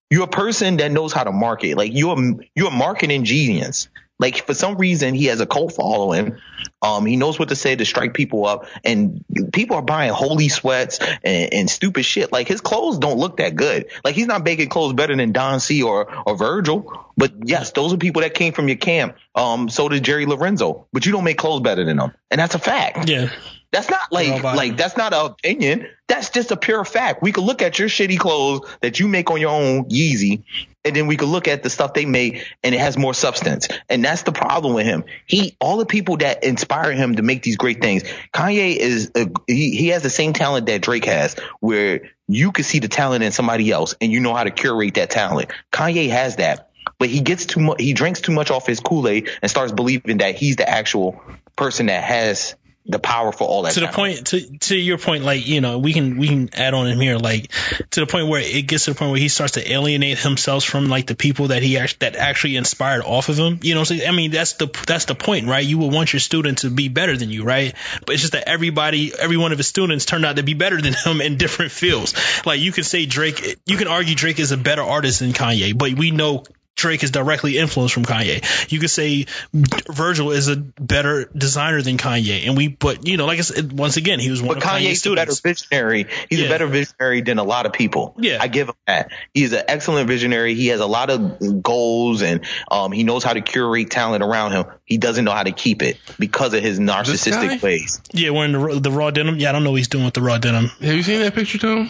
You're 0.09 0.23
a 0.23 0.27
person 0.27 0.77
that 0.77 0.91
knows 0.91 1.11
how 1.11 1.23
to 1.23 1.31
market. 1.31 1.75
Like 1.75 1.91
you're 1.93 2.15
you're 2.55 2.69
a 2.69 2.71
marketing 2.71 3.25
genius. 3.25 3.89
Like 4.19 4.45
for 4.45 4.53
some 4.53 4.77
reason 4.77 5.13
he 5.13 5.25
has 5.25 5.39
a 5.41 5.45
cult 5.45 5.73
following. 5.73 6.37
Um, 6.81 7.05
he 7.05 7.15
knows 7.15 7.37
what 7.37 7.49
to 7.49 7.55
say 7.55 7.75
to 7.75 7.85
strike 7.85 8.13
people 8.13 8.45
up, 8.45 8.65
and 8.83 9.23
people 9.53 9.77
are 9.77 9.81
buying 9.81 10.11
holy 10.11 10.49
sweats 10.49 10.99
and, 11.23 11.53
and 11.53 11.69
stupid 11.69 12.03
shit. 12.03 12.31
Like 12.31 12.47
his 12.47 12.61
clothes 12.61 12.97
don't 12.97 13.17
look 13.17 13.37
that 13.37 13.55
good. 13.55 13.87
Like 14.03 14.15
he's 14.15 14.27
not 14.27 14.43
making 14.43 14.69
clothes 14.69 14.93
better 14.93 15.15
than 15.15 15.31
Don 15.31 15.59
C 15.59 15.83
or 15.83 16.11
or 16.27 16.35
Virgil. 16.35 17.05
But 17.15 17.33
yes, 17.45 17.71
those 17.71 17.93
are 17.93 17.97
people 17.97 18.21
that 18.21 18.33
came 18.33 18.53
from 18.53 18.67
your 18.67 18.77
camp. 18.77 19.17
Um, 19.35 19.69
so 19.69 19.89
did 19.89 20.03
Jerry 20.03 20.25
Lorenzo. 20.25 20.87
But 20.93 21.05
you 21.05 21.11
don't 21.11 21.23
make 21.23 21.37
clothes 21.37 21.61
better 21.61 21.83
than 21.83 21.97
them, 21.97 22.13
and 22.31 22.39
that's 22.39 22.55
a 22.55 22.59
fact. 22.59 23.09
Yeah. 23.09 23.29
That's 23.71 23.89
not 23.89 24.11
like 24.11 24.43
like 24.43 24.77
that's 24.77 24.95
not 24.95 25.13
an 25.13 25.25
opinion. 25.25 25.87
That's 26.07 26.29
just 26.29 26.51
a 26.51 26.57
pure 26.57 26.85
fact. 26.85 27.21
We 27.21 27.31
could 27.33 27.43
look 27.43 27.61
at 27.61 27.77
your 27.79 27.89
shitty 27.89 28.17
clothes 28.17 28.61
that 28.81 28.99
you 28.99 29.07
make 29.09 29.29
on 29.29 29.41
your 29.41 29.49
own 29.49 29.89
Yeezy, 29.89 30.43
and 30.85 30.95
then 30.95 31.07
we 31.07 31.17
could 31.17 31.27
look 31.27 31.49
at 31.49 31.63
the 31.63 31.69
stuff 31.69 31.93
they 31.93 32.05
make 32.05 32.45
and 32.63 32.73
it 32.73 32.79
has 32.79 32.97
more 32.97 33.13
substance. 33.13 33.67
And 33.89 34.03
that's 34.03 34.23
the 34.23 34.31
problem 34.31 34.73
with 34.73 34.85
him. 34.85 35.03
He 35.25 35.57
all 35.59 35.77
the 35.77 35.85
people 35.85 36.17
that 36.17 36.45
inspire 36.45 36.93
him 36.93 37.15
to 37.17 37.21
make 37.23 37.43
these 37.43 37.57
great 37.57 37.81
things. 37.81 38.03
Kanye 38.33 38.75
is 38.77 39.11
a, 39.15 39.27
he 39.47 39.71
he 39.71 39.89
has 39.89 40.01
the 40.01 40.09
same 40.09 40.31
talent 40.31 40.67
that 40.67 40.81
Drake 40.81 41.05
has, 41.05 41.35
where 41.59 42.09
you 42.27 42.53
can 42.53 42.63
see 42.63 42.79
the 42.79 42.87
talent 42.87 43.23
in 43.23 43.33
somebody 43.33 43.69
else 43.69 43.95
and 43.99 44.11
you 44.11 44.21
know 44.21 44.33
how 44.33 44.45
to 44.45 44.51
curate 44.51 44.95
that 44.95 45.09
talent. 45.09 45.51
Kanye 45.73 46.09
has 46.09 46.37
that. 46.37 46.69
But 46.99 47.09
he 47.09 47.19
gets 47.19 47.45
too 47.45 47.59
much. 47.59 47.81
He 47.81 47.91
drinks 47.91 48.21
too 48.21 48.31
much 48.31 48.49
off 48.49 48.65
his 48.65 48.79
Kool 48.79 49.09
Aid 49.09 49.29
and 49.41 49.51
starts 49.51 49.73
believing 49.73 50.19
that 50.19 50.35
he's 50.35 50.55
the 50.55 50.67
actual 50.67 51.21
person 51.57 51.87
that 51.87 52.03
has 52.03 52.55
the 52.87 52.99
power 52.99 53.31
for 53.31 53.45
all 53.45 53.63
that. 53.63 53.73
To 53.73 53.81
the 53.81 53.87
point 53.87 54.27
to 54.27 54.57
to 54.59 54.77
your 54.77 54.97
point, 54.97 55.23
like, 55.23 55.45
you 55.45 55.59
know, 55.59 55.77
we 55.77 55.93
can 55.93 56.17
we 56.17 56.27
can 56.27 56.49
add 56.53 56.73
on 56.73 56.87
in 56.87 56.99
here, 56.99 57.17
like 57.17 57.51
to 57.91 57.99
the 57.99 58.07
point 58.07 58.27
where 58.27 58.41
it 58.41 58.65
gets 58.67 58.85
to 58.85 58.93
the 58.93 58.97
point 58.97 59.11
where 59.11 59.19
he 59.19 59.27
starts 59.27 59.53
to 59.53 59.71
alienate 59.71 60.19
himself 60.19 60.63
from 60.63 60.87
like 60.87 61.07
the 61.07 61.15
people 61.15 61.49
that 61.49 61.61
he 61.61 61.77
act, 61.77 61.99
that 61.99 62.15
actually 62.15 62.55
inspired 62.55 63.03
off 63.03 63.29
of 63.29 63.37
him. 63.37 63.59
You 63.61 63.75
know 63.75 63.83
I 63.89 64.11
mean 64.11 64.31
that's 64.31 64.53
the 64.53 64.67
that's 64.87 65.05
the 65.05 65.15
point, 65.15 65.47
right? 65.47 65.65
You 65.65 65.77
would 65.79 65.93
want 65.93 66.13
your 66.13 66.21
student 66.21 66.59
to 66.59 66.69
be 66.69 66.87
better 66.87 67.17
than 67.17 67.29
you, 67.29 67.43
right? 67.43 67.73
But 68.05 68.13
it's 68.13 68.21
just 68.21 68.33
that 68.33 68.47
everybody 68.47 69.11
every 69.17 69.37
one 69.37 69.51
of 69.51 69.57
his 69.57 69.67
students 69.67 70.05
turned 70.05 70.25
out 70.25 70.37
to 70.37 70.43
be 70.43 70.53
better 70.53 70.81
than 70.81 70.93
him 70.93 71.19
in 71.19 71.37
different 71.37 71.71
fields. 71.71 72.13
Like 72.45 72.61
you 72.61 72.71
can 72.71 72.85
say 72.85 73.05
Drake 73.05 73.57
you 73.65 73.77
can 73.77 73.87
argue 73.87 74.15
Drake 74.15 74.39
is 74.39 74.51
a 74.51 74.57
better 74.57 74.81
artist 74.81 75.19
than 75.19 75.33
Kanye, 75.33 75.77
but 75.77 75.93
we 75.93 76.11
know 76.11 76.45
Drake 76.77 77.03
is 77.03 77.11
directly 77.11 77.57
influenced 77.57 77.93
from 77.93 78.05
Kanye. 78.05 78.71
You 78.71 78.79
could 78.79 78.91
say 78.91 79.25
Virgil 79.53 80.31
is 80.31 80.47
a 80.47 80.55
better 80.55 81.25
designer 81.35 81.81
than 81.81 81.97
Kanye, 81.97 82.45
and 82.47 82.55
we, 82.55 82.67
but 82.67 83.05
you 83.07 83.17
know, 83.17 83.25
like 83.25 83.39
I 83.39 83.41
said, 83.41 83.73
once 83.73 83.97
again, 83.97 84.19
he 84.19 84.29
was 84.29 84.41
one 84.41 84.49
But 84.55 84.57
of 84.57 84.63
Kanye's 84.63 85.01
Kanye's 85.01 85.05
a 85.07 85.15
better 85.15 85.33
visionary. 85.43 86.05
He's 86.29 86.39
Yeah. 86.39 86.45
a 86.45 86.49
better 86.49 86.67
visionary 86.67 87.21
than 87.21 87.39
a 87.39 87.43
lot 87.43 87.65
of 87.65 87.73
people. 87.73 88.13
Yeah. 88.19 88.37
I 88.39 88.47
give 88.47 88.69
him 88.69 88.75
that. 88.85 89.09
He's 89.33 89.53
an 89.53 89.63
excellent 89.67 90.07
visionary. 90.07 90.53
He 90.53 90.67
has 90.67 90.79
a 90.79 90.85
lot 90.85 91.09
of 91.09 91.63
goals 91.63 92.21
and 92.21 92.41
um, 92.69 92.91
he 92.91 93.03
knows 93.03 93.23
how 93.23 93.33
to 93.33 93.41
curate 93.41 93.89
talent 93.89 94.23
around 94.23 94.51
him. 94.51 94.65
He 94.85 94.97
doesn't 94.99 95.25
know 95.25 95.31
how 95.31 95.43
to 95.43 95.51
keep 95.51 95.81
it 95.81 95.97
because 96.19 96.53
of 96.53 96.61
his 96.61 96.79
narcissistic 96.79 97.61
ways. 97.63 98.01
Yeah, 98.13 98.29
wearing 98.29 98.51
the, 98.51 98.79
the 98.79 98.91
raw 98.91 99.09
denim. 99.11 99.37
Yeah, 99.39 99.49
I 99.49 99.51
don't 99.51 99.63
know 99.63 99.71
what 99.71 99.77
he's 99.77 99.87
doing 99.87 100.05
with 100.05 100.13
the 100.13 100.21
raw 100.21 100.37
denim. 100.37 100.67
Have 100.67 100.93
you 100.95 101.03
seen 101.03 101.19
that 101.21 101.33
picture, 101.33 101.57
Tom? 101.57 101.89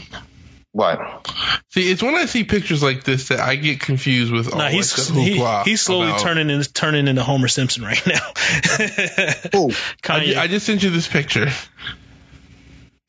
What? 0.77 1.27
See, 1.69 1.89
it's 1.91 2.03
when 2.03 2.13
I 2.13 2.25
see 2.25 2.43
pictures 2.43 2.83
like 2.83 3.03
this 3.03 3.29
that 3.29 3.39
I 3.39 3.55
get 3.55 3.79
confused 3.79 4.31
with 4.31 4.53
all 4.53 4.59
Nah, 4.59 4.65
like, 4.65 4.73
he's 4.75 5.09
he, 5.09 5.43
he's 5.65 5.81
slowly 5.81 6.09
about- 6.09 6.19
turning 6.19 6.51
in, 6.51 6.61
turning 6.61 7.07
into 7.07 7.23
Homer 7.23 7.47
Simpson 7.47 7.81
right 7.83 7.99
now. 8.05 8.19
Who? 9.53 9.71
I, 10.07 10.35
I 10.37 10.47
just 10.47 10.67
sent 10.67 10.83
you 10.83 10.91
this 10.91 11.07
picture. 11.07 11.47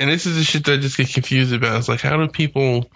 And 0.01 0.09
this 0.09 0.25
is 0.25 0.37
the 0.37 0.45
shit 0.45 0.65
that 0.65 0.73
I 0.73 0.77
just 0.79 0.97
get 0.97 1.13
confused 1.13 1.53
about. 1.53 1.77
It's 1.77 1.91
like, 1.91 2.01
how 2.01 2.17
do 2.17 2.27
people 2.29 2.91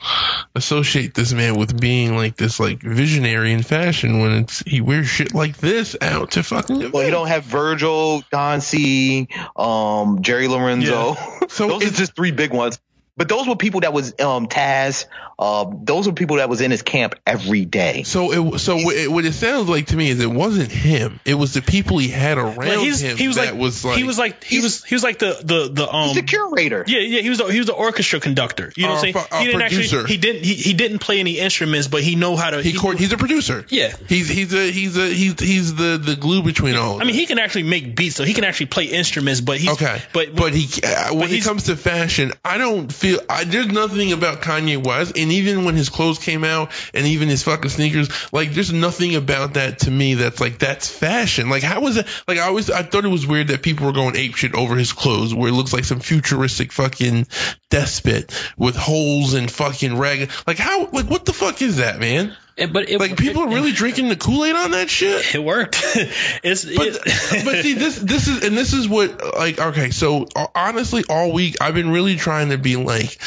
associate 0.54 1.12
this 1.12 1.34
man 1.34 1.56
with 1.56 1.78
being 1.78 2.16
like 2.16 2.36
this, 2.36 2.58
like 2.58 2.80
visionary 2.80 3.52
in 3.52 3.62
fashion 3.62 4.20
when 4.20 4.32
it's 4.32 4.60
he 4.60 4.80
wears 4.80 5.06
shit 5.08 5.34
like 5.34 5.58
this 5.58 5.96
out 6.00 6.30
to 6.30 6.42
fucking? 6.42 6.92
Well, 6.92 7.04
you 7.04 7.10
don't 7.10 7.26
have 7.28 7.44
Virgil, 7.44 8.22
Don 8.30 8.62
C, 8.62 9.28
um, 9.54 10.22
Jerry 10.22 10.48
Lorenzo. 10.48 11.16
So 11.52 11.68
those 11.68 11.84
are 11.84 11.90
just 11.94 12.16
three 12.16 12.30
big 12.30 12.54
ones. 12.54 12.80
But 13.16 13.28
those 13.28 13.46
were 13.46 13.56
people 13.56 13.80
that 13.80 13.92
was 13.92 14.18
um 14.20 14.48
Taz. 14.48 15.04
Uh, 15.38 15.66
those 15.82 16.06
were 16.06 16.12
people 16.12 16.36
that 16.36 16.48
was 16.48 16.60
in 16.60 16.70
his 16.70 16.82
camp 16.82 17.14
every 17.26 17.64
day. 17.64 18.04
So 18.04 18.32
it 18.54 18.58
so 18.58 18.76
what 18.76 18.96
it, 18.96 19.10
what 19.10 19.24
it 19.24 19.32
sounds 19.34 19.68
like 19.68 19.86
to 19.88 19.96
me 19.96 20.08
is 20.08 20.20
it 20.20 20.30
wasn't 20.30 20.70
him. 20.72 21.20
It 21.26 21.34
was 21.34 21.52
the 21.52 21.60
people 21.62 21.98
he 21.98 22.08
had 22.08 22.38
around 22.38 22.56
Like, 22.56 22.78
him 22.78 23.16
he 23.16 23.26
was 23.28 23.36
that 23.36 23.52
like, 23.52 23.60
was 23.60 23.84
like 23.84 23.98
he 23.98 24.04
was 24.04 24.18
like 24.18 24.42
he 24.44 24.60
was 24.60 24.82
he 24.84 24.94
was 24.94 25.02
like 25.02 25.18
the 25.18 25.36
the 25.42 25.68
the 25.72 25.92
um 25.94 26.14
the 26.14 26.22
curator. 26.22 26.84
yeah 26.86 27.00
yeah 27.00 27.20
he 27.20 27.28
was 27.28 27.38
the, 27.38 27.46
he 27.46 27.58
was 27.58 27.66
the 27.66 27.74
orchestra 27.74 28.18
conductor 28.20 28.72
you 28.76 28.84
know 28.84 28.92
Or 28.92 28.96
what 28.96 29.06
I'm 29.06 29.12
saying 29.12 29.26
fu- 29.26 29.36
he 29.36 29.44
didn't 29.46 29.60
producer. 29.60 29.96
actually 30.00 30.14
he 30.14 30.20
didn't 30.20 30.44
he, 30.44 30.54
he 30.54 30.72
didn't 30.74 30.98
play 31.00 31.20
any 31.20 31.38
instruments 31.38 31.88
but 31.88 32.02
he 32.02 32.14
know 32.14 32.36
how 32.36 32.50
to 32.50 32.62
he 32.62 32.70
he- 32.70 32.78
court, 32.78 32.98
he's 32.98 33.12
a 33.12 33.18
producer. 33.18 33.66
Yeah. 33.68 33.94
He's 34.08 34.28
he's 34.28 34.54
a 34.54 34.70
he's 34.70 34.96
a 34.96 35.06
he's 35.12 35.38
he's 35.40 35.74
the 35.74 35.98
the 36.02 36.16
glue 36.16 36.42
between 36.42 36.76
all. 36.76 36.94
of 36.96 37.00
I 37.02 37.04
mean 37.04 37.14
he 37.14 37.26
can 37.26 37.38
actually 37.38 37.64
make 37.64 37.94
beats 37.96 38.16
so 38.16 38.24
he 38.24 38.32
can 38.32 38.44
actually 38.44 38.66
play 38.66 38.84
instruments 38.84 39.40
but 39.42 39.58
he's 39.58 39.70
Okay, 39.70 40.00
but 40.14 40.34
but 40.34 40.54
he 40.54 40.68
uh, 40.82 41.14
when 41.14 41.30
it 41.30 41.42
comes 41.44 41.64
to 41.64 41.76
fashion, 41.76 42.32
I 42.44 42.58
don't 42.58 42.90
feel 43.02 43.20
I, 43.28 43.44
there's 43.44 43.66
nothing 43.66 44.12
about 44.12 44.42
Kanye 44.42 44.82
West, 44.82 45.18
and 45.18 45.32
even 45.32 45.64
when 45.64 45.74
his 45.74 45.88
clothes 45.88 46.18
came 46.18 46.44
out, 46.44 46.70
and 46.94 47.04
even 47.06 47.28
his 47.28 47.42
fucking 47.42 47.70
sneakers, 47.70 48.08
like 48.32 48.52
there's 48.52 48.72
nothing 48.72 49.16
about 49.16 49.54
that 49.54 49.80
to 49.80 49.90
me 49.90 50.14
that's 50.14 50.40
like 50.40 50.58
that's 50.58 50.88
fashion. 50.88 51.50
Like 51.50 51.64
how 51.64 51.80
was 51.80 51.96
it? 51.96 52.06
Like 52.28 52.38
I 52.38 52.46
always 52.46 52.70
I 52.70 52.82
thought 52.82 53.04
it 53.04 53.08
was 53.08 53.26
weird 53.26 53.48
that 53.48 53.62
people 53.62 53.86
were 53.86 53.92
going 53.92 54.16
ape 54.16 54.36
shit 54.36 54.54
over 54.54 54.76
his 54.76 54.92
clothes, 54.92 55.34
where 55.34 55.48
it 55.48 55.54
looks 55.54 55.72
like 55.72 55.84
some 55.84 56.00
futuristic 56.00 56.70
fucking 56.70 57.26
despot 57.70 58.32
with 58.56 58.76
holes 58.76 59.34
and 59.34 59.50
fucking 59.50 59.98
rag. 59.98 60.30
Like 60.46 60.58
how? 60.58 60.86
Like 60.86 61.10
what 61.10 61.24
the 61.24 61.32
fuck 61.32 61.60
is 61.60 61.78
that, 61.78 61.98
man? 61.98 62.36
It, 62.62 62.72
but 62.72 62.88
it, 62.88 62.98
Like 62.98 63.16
people 63.16 63.42
are 63.42 63.48
really 63.48 63.72
drinking 63.72 64.08
the 64.08 64.16
Kool 64.16 64.44
Aid 64.44 64.56
on 64.56 64.70
that 64.72 64.88
shit. 64.88 65.34
it 65.34 65.42
worked. 65.42 65.82
It's 66.44 66.64
But, 66.64 66.88
it, 66.88 67.44
but 67.44 67.62
see 67.62 67.74
this 67.74 67.96
this 67.96 68.28
is 68.28 68.44
and 68.44 68.56
this 68.56 68.72
is 68.72 68.88
what 68.88 69.36
like 69.36 69.58
okay 69.58 69.90
so 69.90 70.26
uh, 70.34 70.46
honestly 70.54 71.04
all 71.08 71.32
week 71.32 71.56
I've 71.60 71.74
been 71.74 71.90
really 71.90 72.16
trying 72.16 72.50
to 72.50 72.58
be 72.58 72.76
like 72.76 73.18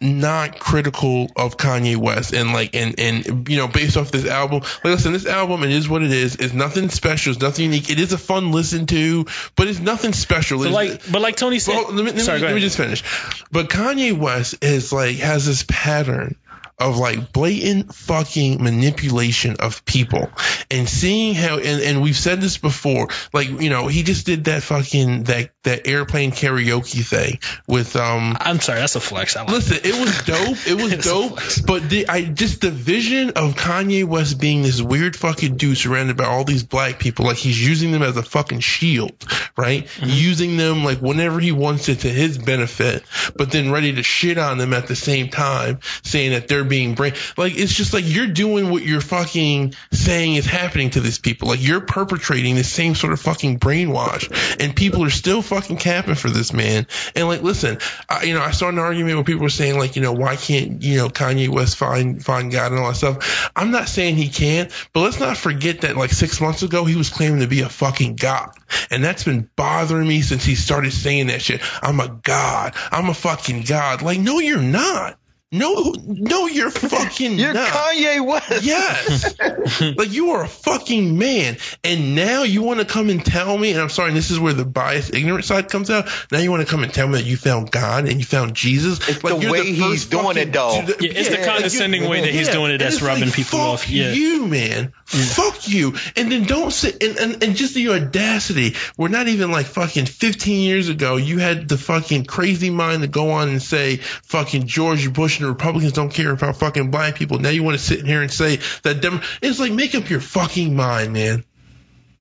not 0.00 0.58
critical 0.58 1.30
of 1.36 1.56
Kanye 1.56 1.96
West 1.96 2.34
and 2.34 2.52
like 2.52 2.74
and 2.74 2.98
and 2.98 3.48
you 3.48 3.56
know 3.56 3.68
based 3.68 3.96
off 3.96 4.10
this 4.10 4.26
album. 4.26 4.60
Like 4.60 4.84
listen 4.84 5.12
this 5.12 5.26
album 5.26 5.62
it 5.62 5.70
is 5.70 5.88
what 5.88 6.02
it 6.02 6.10
is. 6.10 6.36
It's 6.36 6.52
nothing 6.52 6.90
special. 6.90 7.32
It's 7.32 7.40
nothing 7.40 7.66
unique. 7.66 7.88
It 7.88 7.98
is 7.98 8.12
a 8.12 8.18
fun 8.18 8.52
listen 8.52 8.86
to 8.86 9.26
but 9.56 9.68
it's 9.68 9.80
nothing 9.80 10.12
special. 10.12 10.60
It's- 10.62 10.74
like 10.74 11.10
but 11.10 11.22
like 11.22 11.36
Tony 11.36 11.58
said 11.58 11.74
well, 11.74 11.92
let 11.92 12.04
me, 12.04 12.12
let, 12.12 12.20
sorry 12.20 12.40
me, 12.40 12.46
let 12.46 12.54
me 12.54 12.60
just 12.60 12.76
finish. 12.76 13.02
But 13.50 13.68
Kanye 13.68 14.12
West 14.12 14.62
is 14.62 14.92
like 14.92 15.16
has 15.16 15.46
this 15.46 15.64
pattern 15.66 16.36
of 16.78 16.98
like 16.98 17.32
blatant 17.32 17.94
fucking 17.94 18.62
manipulation 18.62 19.56
of 19.60 19.84
people. 19.84 20.30
And 20.70 20.88
seeing 20.88 21.34
how 21.34 21.58
and, 21.58 21.82
and 21.82 22.02
we've 22.02 22.16
said 22.16 22.40
this 22.40 22.58
before 22.58 23.08
like 23.32 23.48
you 23.48 23.70
know 23.70 23.86
he 23.86 24.02
just 24.02 24.26
did 24.26 24.44
that 24.44 24.62
fucking 24.62 25.24
that 25.24 25.50
that 25.66 25.86
airplane 25.86 26.32
karaoke 26.32 27.04
thing 27.04 27.38
with 27.66 27.94
um 27.96 28.36
I'm 28.40 28.60
sorry 28.60 28.80
that's 28.80 28.96
a 28.96 29.00
flex 29.00 29.36
I 29.36 29.42
like 29.42 29.50
Listen, 29.50 29.78
it 29.84 29.94
was 29.94 30.22
dope. 30.24 30.66
It 30.66 30.74
was 30.74 31.04
dope. 31.04 31.66
But 31.66 31.88
the, 31.88 32.08
I 32.08 32.22
just 32.24 32.60
the 32.60 32.70
vision 32.70 33.30
of 33.30 33.54
Kanye 33.54 34.04
West 34.04 34.40
being 34.40 34.62
this 34.62 34.80
weird 34.82 35.16
fucking 35.16 35.56
dude 35.56 35.78
surrounded 35.78 36.16
by 36.16 36.24
all 36.24 36.44
these 36.44 36.62
black 36.62 36.98
people, 36.98 37.24
like 37.24 37.38
he's 37.38 37.64
using 37.64 37.90
them 37.90 38.02
as 38.02 38.16
a 38.16 38.22
fucking 38.22 38.60
shield, 38.60 39.24
right? 39.56 39.86
Mm-hmm. 39.86 40.10
Using 40.10 40.56
them 40.56 40.84
like 40.84 40.98
whenever 40.98 41.40
he 41.40 41.52
wants 41.52 41.88
it 41.88 42.00
to 42.00 42.08
his 42.08 42.38
benefit, 42.38 43.02
but 43.34 43.50
then 43.50 43.70
ready 43.70 43.94
to 43.94 44.02
shit 44.02 44.38
on 44.38 44.58
them 44.58 44.72
at 44.72 44.86
the 44.86 44.96
same 44.96 45.28
time, 45.28 45.80
saying 46.02 46.32
that 46.32 46.48
they're 46.48 46.64
being 46.64 46.94
brain. 46.94 47.14
Like 47.36 47.56
it's 47.56 47.74
just 47.74 47.92
like 47.92 48.04
you're 48.06 48.26
doing 48.26 48.70
what 48.70 48.82
you're 48.82 49.00
fucking 49.00 49.74
saying 49.92 50.34
is 50.34 50.46
happening 50.46 50.90
to 50.90 51.00
these 51.00 51.18
people. 51.18 51.48
Like 51.48 51.62
you're 51.62 51.80
perpetrating 51.80 52.56
the 52.56 52.64
same 52.64 52.94
sort 52.94 53.12
of 53.12 53.20
fucking 53.20 53.58
brainwash, 53.58 54.60
and 54.60 54.76
people 54.76 55.04
are 55.04 55.10
still 55.10 55.42
fucking 55.42 55.55
capping 55.60 56.14
for 56.14 56.30
this 56.30 56.52
man. 56.52 56.86
And 57.14 57.28
like, 57.28 57.42
listen, 57.42 57.78
I, 58.08 58.24
you 58.24 58.34
know, 58.34 58.42
I 58.42 58.50
saw 58.50 58.68
an 58.68 58.78
argument 58.78 59.16
where 59.16 59.24
people 59.24 59.42
were 59.42 59.48
saying 59.48 59.78
like, 59.78 59.96
you 59.96 60.02
know, 60.02 60.12
why 60.12 60.36
can't 60.36 60.82
you 60.82 60.98
know 60.98 61.08
Kanye 61.08 61.48
West 61.48 61.76
find 61.76 62.24
find 62.24 62.52
God 62.52 62.72
and 62.72 62.80
all 62.80 62.88
that 62.88 62.96
stuff. 62.96 63.50
I'm 63.56 63.70
not 63.70 63.88
saying 63.88 64.16
he 64.16 64.28
can't, 64.28 64.70
but 64.92 65.00
let's 65.00 65.20
not 65.20 65.36
forget 65.36 65.82
that 65.82 65.96
like 65.96 66.10
six 66.10 66.40
months 66.40 66.62
ago 66.62 66.84
he 66.84 66.96
was 66.96 67.10
claiming 67.10 67.40
to 67.40 67.46
be 67.46 67.60
a 67.60 67.68
fucking 67.68 68.16
god, 68.16 68.50
and 68.90 69.04
that's 69.04 69.24
been 69.24 69.48
bothering 69.56 70.06
me 70.06 70.22
since 70.22 70.44
he 70.44 70.54
started 70.54 70.92
saying 70.92 71.28
that 71.28 71.42
shit. 71.42 71.60
I'm 71.82 72.00
a 72.00 72.08
god. 72.08 72.74
I'm 72.90 73.08
a 73.08 73.14
fucking 73.14 73.62
god. 73.62 74.02
Like, 74.02 74.20
no, 74.20 74.38
you're 74.38 74.60
not. 74.60 75.18
No, 75.58 75.94
no, 76.06 76.46
you're 76.46 76.70
fucking 76.70 77.38
You're 77.38 77.52
not. 77.54 77.68
Kanye 77.68 78.24
West. 78.26 78.64
Yes. 78.64 79.38
like 79.96 80.12
you 80.12 80.30
are 80.30 80.44
a 80.44 80.48
fucking 80.48 81.18
man. 81.18 81.56
And 81.84 82.14
now 82.14 82.42
you 82.42 82.62
want 82.62 82.80
to 82.80 82.86
come 82.86 83.10
and 83.10 83.24
tell 83.24 83.56
me, 83.56 83.72
and 83.72 83.80
I'm 83.80 83.88
sorry, 83.88 84.08
and 84.08 84.16
this 84.16 84.30
is 84.30 84.38
where 84.38 84.52
the 84.52 84.64
biased, 84.64 85.14
ignorant 85.14 85.44
side 85.44 85.68
comes 85.68 85.90
out. 85.90 86.08
Now 86.30 86.38
you 86.38 86.50
want 86.50 86.64
to 86.66 86.70
come 86.70 86.82
and 86.84 86.92
tell 86.92 87.06
me 87.08 87.14
that 87.18 87.24
you 87.26 87.36
found 87.36 87.70
God 87.70 88.08
and 88.08 88.18
you 88.18 88.24
found 88.24 88.54
Jesus. 88.54 89.08
It's 89.08 89.22
like 89.24 89.34
the 89.36 89.40
you're 89.40 89.52
way 89.52 89.64
he's 89.64 90.06
doing 90.06 90.24
fucking- 90.24 90.42
it, 90.42 90.52
though. 90.52 90.82
to 90.86 90.96
Yeah, 91.00 91.12
it's 91.14 91.28
the 91.28 91.44
condescending 91.44 92.02
you- 92.02 92.08
way 92.08 92.20
that 92.22 92.30
he's 92.30 92.48
doing 92.48 92.70
it 92.70 92.74
And 92.74 92.80
that's 92.82 93.02
rubbing 93.02 93.24
like, 93.24 93.34
people 93.34 93.58
fuck 93.58 93.68
off. 93.68 93.88
Yeah. 93.90 94.12
you, 94.12 94.46
man. 94.46 94.92
Fuck 95.06 95.68
you. 95.68 95.94
And 96.16 96.30
then 96.32 96.44
don't 96.44 96.72
sit 96.72 97.02
and, 97.02 97.16
and, 97.18 97.42
and 97.42 97.56
just 97.56 97.74
the 97.74 97.90
audacity. 97.90 98.74
We're 98.96 99.08
not 99.08 99.28
even 99.28 99.50
like 99.52 99.66
fucking 99.66 100.06
15 100.06 100.60
years 100.62 100.88
ago. 100.88 101.16
You 101.16 101.38
had 101.38 101.68
the 101.68 101.78
fucking 101.78 102.24
crazy 102.24 102.70
mind 102.70 103.02
to 103.02 103.08
go 103.08 103.30
on 103.30 103.48
and 103.48 103.62
say 103.62 103.96
fucking 103.96 104.66
George 104.66 105.12
Bush 105.12 105.40
and 105.46 105.54
Republicans 105.54 105.92
don't 105.92 106.10
care 106.10 106.32
about 106.32 106.56
fucking 106.56 106.90
black 106.90 107.14
people. 107.14 107.38
Now 107.38 107.50
you 107.50 107.62
want 107.62 107.78
to 107.78 107.84
sit 107.84 108.00
in 108.00 108.06
here 108.06 108.22
and 108.22 108.30
say 108.30 108.60
that 108.82 109.00
dem- 109.00 109.22
it's 109.42 109.58
like 109.58 109.72
make 109.72 109.94
up 109.94 110.10
your 110.10 110.20
fucking 110.20 110.74
mind, 110.74 111.12
man. 111.12 111.44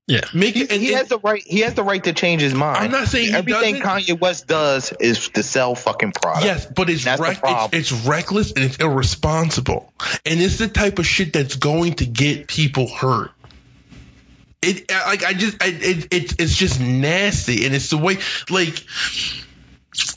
Yeah. 0.07 0.21
Make 0.36 0.55
it. 0.55 0.71
And, 0.71 0.82
he 0.82 0.93
has 0.93 1.07
the 1.07 1.17
right. 1.17 1.41
He 1.43 1.61
has 1.61 1.73
the 1.73 1.84
right 1.84 2.03
to 2.03 2.13
change 2.13 2.41
his 2.41 2.53
mind. 2.53 2.78
I'm 2.78 2.91
not 2.91 3.07
saying 3.07 3.34
everything. 3.34 3.78
Kanye 3.78 4.19
West 4.19 4.47
does 4.47 4.93
is 4.99 5.30
to 5.30 5.41
sell 5.41 5.73
fucking 5.73 6.11
product. 6.11 6.45
Yes, 6.45 6.67
but 6.67 6.91
it's, 6.91 7.05
That's 7.05 7.19
rec- 7.19 7.39
it's 7.43 7.91
it's 7.91 8.05
reckless 8.05 8.51
and 8.51 8.63
it's 8.63 8.78
irresponsible, 8.78 9.91
and 10.23 10.39
it's 10.39 10.59
the 10.59 10.67
type 10.67 10.99
of 10.99 11.07
shit 11.07 11.34
that's 11.34 11.55
going 11.55 11.93
to 11.95 12.05
get 12.05 12.47
people 12.47 12.88
hurt. 12.88 13.32
It 14.61 14.91
like 14.91 15.23
I 15.23 15.34
just 15.34 15.61
I, 15.61 15.67
it, 15.67 16.13
it 16.13 16.39
it's 16.39 16.55
just 16.55 16.80
nasty, 16.80 17.65
and 17.65 17.73
it's 17.73 17.89
the 17.89 17.97
way 17.97 18.19
like 18.51 18.84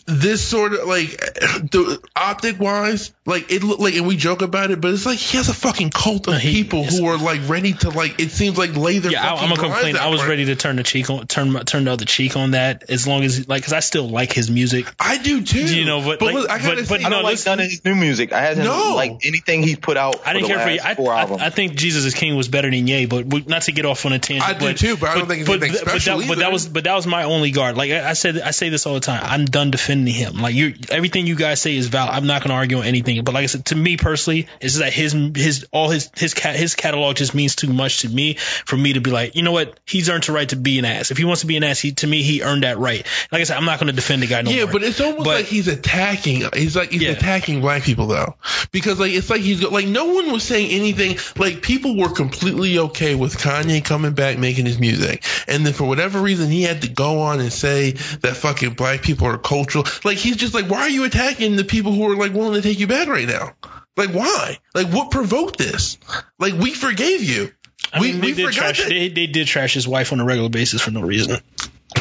this 0.06 0.46
sort 0.46 0.72
of 0.74 0.86
like 0.86 1.10
the 1.10 2.00
optic 2.16 2.58
wise, 2.58 3.12
like 3.26 3.50
it 3.52 3.62
look 3.62 3.78
like, 3.78 3.94
and 3.94 4.06
we 4.06 4.16
joke 4.16 4.42
about 4.42 4.70
it, 4.70 4.80
but 4.80 4.92
it's 4.92 5.06
like 5.06 5.18
he 5.18 5.36
has 5.36 5.48
a 5.48 5.54
fucking 5.54 5.90
cult 5.90 6.28
of 6.28 6.38
he- 6.38 6.52
people 6.64 6.84
who 6.84 7.06
are 7.06 7.18
like 7.18 7.48
ready 7.48 7.72
to 7.74 7.90
like. 7.90 8.20
It 8.20 8.30
seems 8.30 8.56
like 8.58 8.76
lay 8.76 8.98
their. 8.98 9.12
Yeah, 9.12 9.24
I, 9.24 9.30
I'm 9.30 9.36
fucking 9.48 9.56
gonna 9.56 9.74
complain. 9.74 9.96
I 9.96 10.08
was 10.08 10.20
out 10.22 10.28
ready 10.28 10.46
to 10.46 10.56
turn 10.56 10.76
the 10.76 10.82
cheek 10.82 11.10
on, 11.10 11.26
turn 11.26 11.52
my- 11.52 11.62
turn 11.62 11.84
the 11.84 11.92
other 11.92 12.04
cheek 12.04 12.36
on 12.36 12.52
that. 12.52 12.90
As 12.90 13.06
long 13.06 13.22
as 13.22 13.48
like, 13.48 13.64
cause 13.64 13.72
I 13.72 13.80
still 13.80 14.08
like 14.08 14.32
his 14.32 14.50
music. 14.50 14.86
I 14.98 15.18
do 15.18 15.42
too. 15.42 15.64
You 15.64 15.84
know, 15.84 16.00
but, 16.02 16.20
like- 16.22 16.34
look, 16.34 16.50
I 16.50 16.58
gotta 16.58 16.76
but- 16.76 16.88
but 16.88 17.00
I 17.00 17.02
don't 17.02 17.10
No, 17.10 17.16
like 17.18 17.32
listen- 17.32 17.50
none 17.52 17.60
of 17.60 17.66
his 17.70 17.84
new 17.84 17.94
music. 17.94 18.32
I 18.32 18.40
hasn't 18.40 18.66
No. 18.66 18.94
like 18.94 19.20
anything 19.24 19.62
he's 19.62 19.78
put 19.78 19.96
out. 19.96 20.26
I 20.26 20.32
didn't 20.32 20.48
care 20.48 20.58
for 20.60 20.70
you. 20.70 20.76
last 20.78 20.86
I, 20.86 20.94
four 20.94 21.12
I, 21.12 21.20
albums. 21.20 21.42
I 21.42 21.50
think 21.50 21.74
Jesus 21.74 22.04
is 22.04 22.14
King 22.14 22.36
was 22.36 22.48
better 22.48 22.70
than 22.70 22.86
Ye, 22.86 23.06
but 23.06 23.26
we- 23.26 23.44
not 23.46 23.62
to 23.62 23.72
get 23.72 23.84
off 23.86 24.06
on 24.06 24.12
a 24.12 24.18
tangent. 24.18 24.48
I 24.48 24.54
do 24.54 24.66
but, 24.66 24.76
too, 24.78 24.96
but 24.96 25.10
I 25.10 25.14
don't 25.18 25.26
think 25.28 25.42
it's 25.42 25.50
anything 25.50 25.72
but, 25.72 25.80
special 25.80 26.18
that, 26.18 26.28
but 26.28 26.38
that 26.38 26.52
was 26.52 26.66
but 26.68 26.84
that 26.84 26.94
was 26.94 27.06
my 27.06 27.24
only 27.24 27.50
guard. 27.50 27.76
Like 27.76 27.90
I, 27.90 28.10
I 28.10 28.12
said, 28.14 28.40
I 28.40 28.50
say 28.52 28.68
this 28.70 28.86
all 28.86 28.94
the 28.94 29.00
time. 29.00 29.22
I'm 29.24 29.44
done 29.44 29.67
defending 29.70 30.12
him. 30.14 30.34
Like 30.40 30.54
you, 30.54 30.74
everything 30.90 31.26
you 31.26 31.36
guys 31.36 31.60
say 31.60 31.76
is 31.76 31.88
valid. 31.88 32.14
I'm 32.14 32.26
not 32.26 32.42
going 32.42 32.50
to 32.50 32.54
argue 32.56 32.78
on 32.78 32.84
anything. 32.84 33.22
But 33.24 33.34
like 33.34 33.44
I 33.44 33.46
said, 33.46 33.66
to 33.66 33.76
me 33.76 33.96
personally, 33.96 34.48
it's 34.60 34.78
that 34.78 34.92
his 34.92 35.12
his 35.34 35.66
all 35.72 35.90
his 35.90 36.10
his 36.16 36.34
cat 36.34 36.56
his 36.56 36.74
catalog 36.74 37.16
just 37.16 37.34
means 37.34 37.56
too 37.56 37.72
much 37.72 38.00
to 38.00 38.08
me 38.08 38.34
for 38.34 38.76
me 38.76 38.94
to 38.94 39.00
be 39.00 39.10
like, 39.10 39.36
you 39.36 39.42
know 39.42 39.52
what, 39.52 39.78
he's 39.86 40.08
earned 40.10 40.24
the 40.24 40.32
right 40.32 40.48
to 40.50 40.56
be 40.56 40.78
an 40.78 40.84
ass. 40.84 41.10
If 41.10 41.18
he 41.18 41.24
wants 41.24 41.40
to 41.42 41.46
be 41.46 41.56
an 41.56 41.64
ass, 41.64 41.78
he 41.80 41.92
to 41.92 42.06
me 42.06 42.22
he 42.22 42.42
earned 42.42 42.62
that 42.64 42.78
right. 42.78 43.06
Like 43.32 43.40
I 43.40 43.44
said, 43.44 43.56
I'm 43.56 43.64
not 43.64 43.78
going 43.80 43.88
to 43.88 43.92
defend 43.92 44.22
the 44.22 44.26
guy 44.26 44.42
no 44.42 44.50
yeah, 44.50 44.64
more. 44.64 44.72
but 44.74 44.82
it's 44.82 45.00
almost 45.00 45.24
But- 45.24 45.36
like 45.36 45.44
he's 45.46 45.68
attacking. 45.68 46.42
He's 46.54 46.76
like 46.76 46.90
he's 46.90 47.02
Yeah. 47.02 47.10
attacking 47.10 47.60
black 47.60 47.82
people 47.82 48.06
though, 48.06 48.34
because 48.72 48.98
like 49.00 49.12
it's 49.12 49.30
like 49.30 49.40
he's 49.40 49.62
like 49.62 49.86
no 49.86 50.06
one 50.06 50.30
was 50.32 50.42
saying 50.44 50.70
anything. 50.70 51.18
Like 51.36 51.62
people 51.62 51.96
were 51.96 52.10
completely 52.10 52.78
okay 52.78 53.14
with 53.14 53.36
Kanye 53.38 53.84
coming 53.84 54.12
back 54.12 54.38
making 54.38 54.66
his 54.66 54.78
music, 54.78 55.24
and 55.46 55.64
then 55.64 55.72
for 55.72 55.84
whatever 55.84 56.20
reason 56.20 56.50
he 56.50 56.62
had 56.62 56.82
to 56.82 56.88
go 56.88 57.20
on 57.20 57.40
and 57.40 57.52
say 57.52 57.92
that 57.92 58.36
fucking 58.36 58.74
black 58.74 59.02
people 59.02 59.26
are 59.28 59.38
cultural. 59.64 59.84
Like 60.04 60.18
he's 60.18 60.36
just 60.36 60.54
like, 60.54 60.66
why 60.66 60.80
are 60.82 60.88
you 60.88 61.04
attacking 61.04 61.56
the 61.56 61.64
people 61.64 61.92
who 61.92 62.10
are 62.10 62.16
like 62.16 62.32
willing 62.32 62.54
to 62.54 62.62
take 62.62 62.78
you 62.78 62.86
back 62.86 63.08
right 63.08 63.26
now? 63.26 63.54
Like 63.96 64.10
why? 64.10 64.58
Like 64.74 64.88
what 64.88 65.10
provoked 65.10 65.58
this? 65.58 65.98
Like 66.38 66.54
we 66.54 66.72
forgave 66.74 67.22
you. 67.22 67.52
I 67.92 68.00
we 68.00 68.12
mean, 68.12 68.20
they 68.20 68.26
we 68.28 68.34
did 68.34 68.52
trash. 68.52 68.78
that. 68.78 68.88
They, 68.88 69.08
they 69.08 69.26
did 69.26 69.46
trash 69.46 69.74
his 69.74 69.88
wife 69.88 70.12
on 70.12 70.20
a 70.20 70.24
regular 70.24 70.50
basis 70.50 70.82
for 70.82 70.90
no 70.90 71.02
reason. 71.02 71.40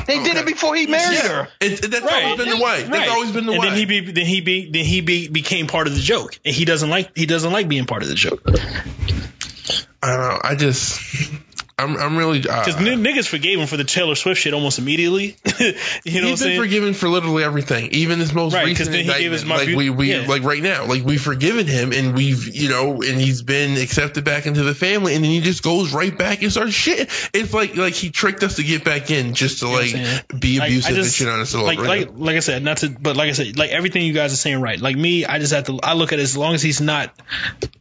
They 0.06 0.22
did 0.22 0.36
it 0.36 0.46
before 0.46 0.76
he 0.76 0.86
married 0.86 1.16
yeah, 1.16 1.28
her. 1.28 1.48
it, 1.62 1.92
that's 1.92 2.06
always 2.06 2.38
been 2.38 2.50
the 2.50 2.64
way. 2.64 2.84
That's 2.84 3.10
always 3.10 3.32
been 3.32 3.46
the 3.46 3.54
and 3.54 3.62
way. 3.62 3.70
then 3.70 3.78
he 3.78 3.86
be, 3.86 4.12
then 4.12 4.26
he 4.26 4.42
be, 4.42 4.70
then 4.70 4.86
he 4.86 5.02
be, 5.02 5.28
became 5.30 5.68
part 5.68 5.88
of 5.88 5.96
the 5.96 6.02
joke, 6.02 6.38
and 6.44 6.54
he 6.54 6.66
doesn't 6.66 6.90
like 6.90 7.18
he 7.18 7.26
doesn't 7.26 7.52
like 7.52 7.68
being 7.70 7.86
part 7.86 8.04
of 8.04 8.10
the 8.10 8.16
joke 8.16 8.42
I 10.02 10.08
don't 10.08 10.20
know. 10.20 10.40
I 10.44 10.56
just, 10.56 11.02
I'm, 11.80 11.95
I'm 11.95 12.18
really. 12.18 12.40
Uh, 12.40 12.66
because 12.66 12.76
niggas 12.76 13.28
forgave 13.28 13.60
him 13.60 13.68
for 13.68 13.78
the 13.78 13.84
Taylor 13.84 14.16
Swift 14.16 14.41
shit 14.41 14.56
almost 14.56 14.80
immediately. 14.80 15.36
you 16.04 16.22
know 16.22 16.28
He's 16.30 16.41
been 16.44 16.60
forgiven 16.60 16.95
for 16.95 17.08
literally 17.08 17.44
everything, 17.44 17.91
even 17.91 18.18
this 18.18 18.34
most 18.34 18.56
Right, 18.56 18.66
recent 18.66 18.90
then 18.90 19.02
he 19.02 19.06
gave 19.06 19.32
indictment. 19.32 19.34
us 19.36 19.45
my 19.45 19.56
like 19.58 19.78
we, 19.78 19.90
we 19.91 20.12
yeah. 20.12 20.26
like 20.28 20.41
right 20.41 20.64
now, 20.64 20.86
like 20.86 21.04
we've 21.04 21.22
forgiven 21.22 21.68
him, 21.68 21.94
and 21.94 22.16
we've 22.16 22.56
you 22.56 22.70
know, 22.70 23.04
and 23.04 23.22
he's 23.22 23.44
been 23.44 23.78
accepted 23.78 24.24
back 24.26 24.48
into 24.48 24.64
the 24.64 24.74
family, 24.74 25.14
and 25.14 25.24
then 25.24 25.30
he 25.30 25.40
just 25.40 25.62
goes 25.62 25.94
right 25.94 26.18
back 26.18 26.41
and 26.41 26.52
starts 26.52 26.74
shit. 26.74 27.10
It's 27.34 27.54
like 27.54 27.76
like 27.76 27.94
he 27.94 28.10
tricked 28.10 28.41
us 28.41 28.56
to 28.56 28.64
get 28.64 28.84
back 28.84 29.12
in 29.12 29.36
just 29.36 29.60
to 29.60 29.68
like 29.68 29.90
saying? 29.90 30.22
be 30.40 30.58
Like, 30.58 30.70
abusive 30.70 30.98
and 30.98 31.06
shit 31.06 31.28
on 31.28 31.41
us. 31.41 31.54
like 31.54 31.78
like 31.78 32.10
like 32.16 32.38
I 32.38 32.40
said, 32.40 32.64
not 32.64 32.78
to, 32.78 32.90
but 32.90 33.16
like 33.16 33.30
I 33.30 33.34
said, 33.34 33.56
like 33.56 33.70
everything 33.70 34.04
you 34.04 34.14
guys 34.14 34.34
are 34.34 34.38
saying, 34.38 34.62
right? 34.62 34.80
Like 34.80 34.95
me, 34.95 35.26
I 35.26 35.38
just 35.38 35.54
have 35.54 35.66
to. 35.66 35.80
I 35.84 35.94
look 35.94 36.12
at 36.12 36.18
it 36.18 36.24
as 36.24 36.36
long 36.36 36.56
as 36.56 36.64
he's 36.64 36.82
not 36.82 37.14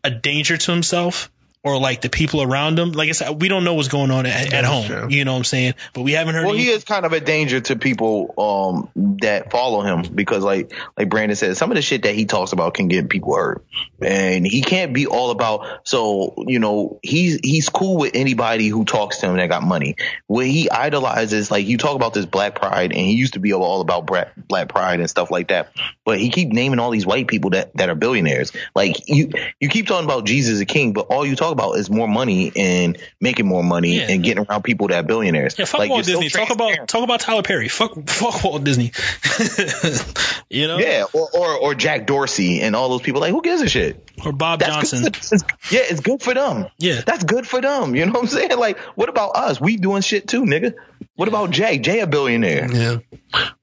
a 0.05 0.10
danger 0.10 0.59
to 0.59 0.73
himself 0.73 1.31
or 1.66 1.78
like 1.80 2.01
the 2.01 2.09
people 2.09 2.43
around 2.43 2.78
him. 2.78 2.93
Like 2.93 3.09
I 3.09 3.12
said, 3.12 3.40
we 3.40 3.48
don't 3.48 3.64
know 3.64 3.74
what's 3.74 3.88
going 3.88 4.10
on 4.10 4.24
at, 4.24 4.52
at 4.52 4.64
home. 4.64 4.86
true. 4.86 5.06
You 5.10 5.24
know 5.24 5.32
what 5.32 5.38
I'm 5.38 5.44
saying? 5.44 5.74
But 5.93 6.02
we 6.02 6.12
haven't 6.12 6.34
heard. 6.34 6.44
Well, 6.44 6.55
any- 6.55 6.64
he 6.64 6.70
is 6.70 6.84
kind 6.84 7.05
of 7.05 7.12
a 7.12 7.20
danger 7.20 7.60
to 7.60 7.76
people 7.76 8.34
um, 8.38 9.16
that 9.20 9.51
follow 9.51 9.80
him 9.82 10.02
because, 10.14 10.44
like, 10.44 10.72
like 10.97 11.09
Brandon 11.09 11.34
said, 11.36 11.56
some 11.56 11.70
of 11.70 11.74
the 11.76 11.82
shit 11.82 12.05
that 12.05 12.14
he 12.14 12.24
talks 12.24 12.52
about 12.52 12.74
can 12.74 12.86
get 12.88 13.09
people 13.09 13.34
hurt, 13.34 13.64
and 14.01 14.47
he 14.47 14.62
can't 14.62 14.93
be 14.94 15.06
all 15.06 15.30
about. 15.30 15.88
So, 15.88 16.34
you 16.47 16.59
know, 16.60 17.01
he's 17.02 17.40
he's 17.43 17.68
cool 17.68 17.97
with 17.97 18.12
anybody 18.14 18.68
who 18.68 18.84
talks 18.84 19.18
to 19.18 19.26
him 19.26 19.36
that 19.36 19.48
got 19.48 19.62
money. 19.62 19.97
What 20.28 20.47
he 20.47 20.70
idolizes, 20.70 21.51
like, 21.51 21.66
you 21.66 21.78
talk 21.78 21.97
about 21.97 22.14
this 22.14 22.26
black 22.26 22.55
pride, 22.55 22.93
and 22.93 23.01
he 23.01 23.12
used 23.14 23.34
to 23.34 23.40
be 23.40 23.52
all 23.52 23.80
about 23.80 24.06
black, 24.06 24.32
black 24.36 24.68
pride 24.68 25.01
and 25.01 25.10
stuff 25.10 25.30
like 25.30 25.48
that. 25.48 25.72
But 26.05 26.20
he 26.20 26.30
keep 26.30 26.51
naming 26.51 26.78
all 26.78 26.90
these 26.90 27.06
white 27.06 27.26
people 27.26 27.51
that 27.51 27.76
that 27.76 27.88
are 27.88 27.94
billionaires. 27.97 28.52
Like, 28.74 29.09
you 29.09 29.30
you 29.60 29.68
keep 29.68 29.86
talking 29.86 30.05
about 30.05 30.26
Jesus 30.26 30.60
a 30.60 30.66
king, 30.66 30.93
but 30.93 31.06
all 31.06 31.26
you 31.26 31.34
talk 31.36 31.52
about 31.56 31.72
is 31.78 31.88
more 31.90 32.06
money 32.06 32.52
and 32.54 32.98
making 33.20 33.46
more 33.46 33.62
money 33.64 33.96
Yeah. 33.96 34.10
and 34.10 34.22
getting 34.22 34.44
around 34.46 34.62
people 34.62 34.88
that 34.88 34.98
are 35.04 35.06
billionaires. 35.06 35.58
yeah, 35.58 35.64
fuck 35.64 35.80
like, 35.80 35.90
Walt 35.90 36.04
so 36.04 36.20
Disney. 36.20 36.28
talk 36.28 36.50
about 36.50 36.86
talk 36.88 37.02
about 37.02 37.20
Tyler 37.20 37.42
Perry. 37.42 37.68
Fuck 37.68 38.08
fuck 38.08 38.44
Walt 38.44 38.62
Disney. 38.64 38.92
you 40.50 40.66
know? 40.68 40.78
Yeah, 40.78 41.04
or, 41.12 41.28
or 41.32 41.56
or 41.56 41.74
Jack 41.74 42.06
Dorsey 42.06 42.60
and 42.60 42.76
all 42.76 42.88
those 42.88 43.02
people. 43.02 43.20
Like, 43.20 43.32
who 43.32 43.42
gives 43.42 43.62
a 43.62 43.68
shit? 43.68 44.02
Or 44.24 44.32
Bob 44.32 44.60
That's 44.60 44.74
Johnson. 44.74 45.06
It's- 45.06 45.32
yeah, 45.70 45.80
it's 45.82 46.00
good 46.00 46.22
for 46.22 46.34
them. 46.34 46.66
Yeah. 46.78 47.00
that's 47.04 47.24
good 47.24 47.46
for 47.46 47.60
them. 47.60 47.94
You 47.94 48.06
know 48.06 48.12
what 48.12 48.22
I'm 48.22 48.28
saying? 48.28 48.56
Like, 48.58 48.78
what 48.94 49.08
about 49.08 49.36
us? 49.36 49.60
We 49.60 49.76
doing 49.76 50.02
shit 50.02 50.28
too, 50.28 50.42
nigga. 50.44 50.74
What 51.16 51.28
about 51.28 51.50
Jay? 51.50 51.78
Jay 51.78 52.00
a 52.00 52.06
billionaire. 52.06 52.70
Yeah, 52.72 52.98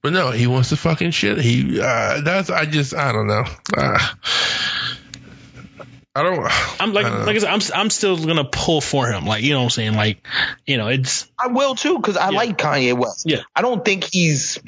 but 0.02 0.12
no, 0.14 0.32
he 0.32 0.48
wants 0.48 0.70
to 0.70 0.76
fucking 0.76 1.12
shit. 1.12 1.38
He 1.40 1.80
uh, 1.80 2.22
that's 2.22 2.50
I 2.50 2.66
just 2.66 2.94
I 2.96 3.12
don't 3.12 3.28
know. 3.28 3.44
Uh, 3.78 4.00
I 6.16 6.24
don't. 6.24 6.46
I'm 6.80 6.94
like 6.94 7.06
uh, 7.06 7.26
like 7.26 7.36
I 7.36 7.40
said, 7.40 7.50
I'm, 7.50 7.62
I'm 7.76 7.90
still 7.90 8.18
gonna 8.24 8.46
pull 8.46 8.82
for 8.82 9.08
him. 9.08 9.26
Like 9.26 9.44
you 9.44 9.52
know 9.54 9.60
what 9.60 9.66
I'm 9.66 9.70
saying? 9.72 9.94
Like 9.96 10.26
you 10.66 10.78
know 10.78 10.88
it's 10.88 11.30
I 11.40 11.48
will 11.48 11.76
too, 11.76 11.98
because 11.98 12.18
I 12.18 12.30
Yeah. 12.30 12.38
like 12.38 12.58
Kanye 12.58 12.98
West. 12.98 13.24
Yeah. 13.26 13.42
I 13.56 13.62
don't 13.62 13.84
think 13.84 14.04
he's. 14.04 14.60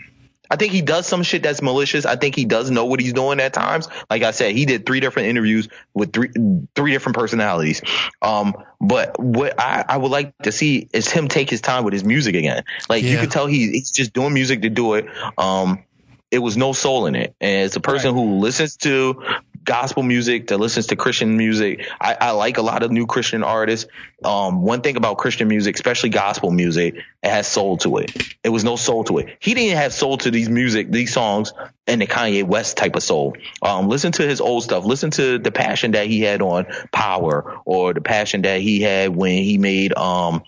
I 0.48 0.58
think 0.58 0.74
he 0.74 0.84
does 0.84 1.08
some 1.08 1.24
shit 1.24 1.42
that's 1.42 1.64
malicious. 1.64 2.06
I 2.06 2.18
think 2.18 2.36
he 2.36 2.46
does 2.46 2.70
know 2.70 2.86
what 2.86 3.00
he's 3.00 3.14
doing 3.14 3.40
at 3.40 3.52
times. 3.52 3.88
Like 4.12 4.22
I 4.22 4.30
said, 4.30 4.56
he 4.56 4.66
did 4.66 4.86
three 4.86 5.00
different 5.00 5.30
interviews 5.30 5.68
with 5.96 6.14
three 6.14 6.30
three 6.76 6.92
different 6.92 7.18
personalities. 7.18 7.82
Um, 8.22 8.54
but 8.80 9.20
what 9.20 9.60
I, 9.60 9.84
I 9.90 9.98
would 9.98 10.12
like 10.12 10.38
to 10.44 10.52
see 10.52 10.88
is 10.94 11.10
him 11.10 11.30
take 11.30 11.50
his 11.50 11.62
time 11.62 11.84
with 11.84 11.94
his 11.94 12.04
music 12.04 12.36
again. 12.36 12.64
Like 12.88 13.04
you 13.04 13.10
Yeah. 13.10 13.22
could 13.22 13.32
tell 13.32 13.48
he, 13.48 13.72
he's 13.72 13.90
just 13.90 14.14
doing 14.14 14.36
music 14.36 14.62
to 14.62 14.70
do 14.70 14.94
it. 14.94 15.08
Um, 15.40 15.84
it 16.30 16.40
was 16.40 16.58
no 16.58 16.74
soul 16.74 17.08
in 17.08 17.16
it. 17.16 17.36
And 17.42 17.64
as 17.64 17.76
a 17.76 17.80
person 17.80 18.14
who 18.14 18.36
listens 18.40 18.78
to 18.78 19.24
gospel 19.66 20.04
music, 20.04 20.48
that 20.48 20.60
listens 20.60 20.88
to 20.88 20.96
Christian 20.96 21.36
music, 21.36 21.86
I, 22.00 22.16
I 22.20 22.32
like 22.32 22.58
a 22.58 22.62
lot 22.62 22.84
of 22.84 22.92
new 22.92 23.08
Christian 23.08 23.44
artists. 23.44 23.90
Um, 24.24 24.62
one 24.62 24.82
thing 24.82 24.96
about 24.96 25.18
Christian 25.18 25.48
music, 25.48 25.76
especially 25.76 26.10
gospel 26.10 26.52
music, 26.52 26.96
it 26.96 27.30
has 27.30 27.48
soul 27.48 27.78
to 27.78 27.98
it. 27.98 28.12
It 28.44 28.50
was 28.50 28.64
no 28.64 28.76
soul 28.76 29.04
to 29.06 29.18
it. 29.18 29.38
He 29.40 29.54
didn't 29.54 29.78
have 29.78 29.94
soul 29.94 30.18
to 30.20 30.32
these 30.32 30.50
music, 30.50 30.92
these 30.92 31.12
songs, 31.12 31.52
and 31.88 32.00
the 32.00 32.08
Kanye 32.08 32.44
West 32.44 32.78
type 32.78 32.96
of 32.96 33.04
soul. 33.04 33.36
Um, 33.62 33.90
listen 33.90 34.12
to 34.14 34.28
his 34.28 34.40
old 34.40 34.64
stuff. 34.64 34.86
Listen 34.86 35.12
to 35.12 35.40
the 35.40 35.52
passion 35.52 35.92
that 35.92 36.08
he 36.08 36.22
had 36.22 36.42
on 36.42 36.68
Power, 36.92 37.60
or 37.66 37.94
the 37.94 38.02
passion 38.02 38.44
that 38.44 38.62
he 38.62 38.82
had 38.82 39.16
when 39.16 39.44
he 39.44 39.58
made 39.58 39.94
um, 39.98 40.44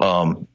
um, 0.00 0.48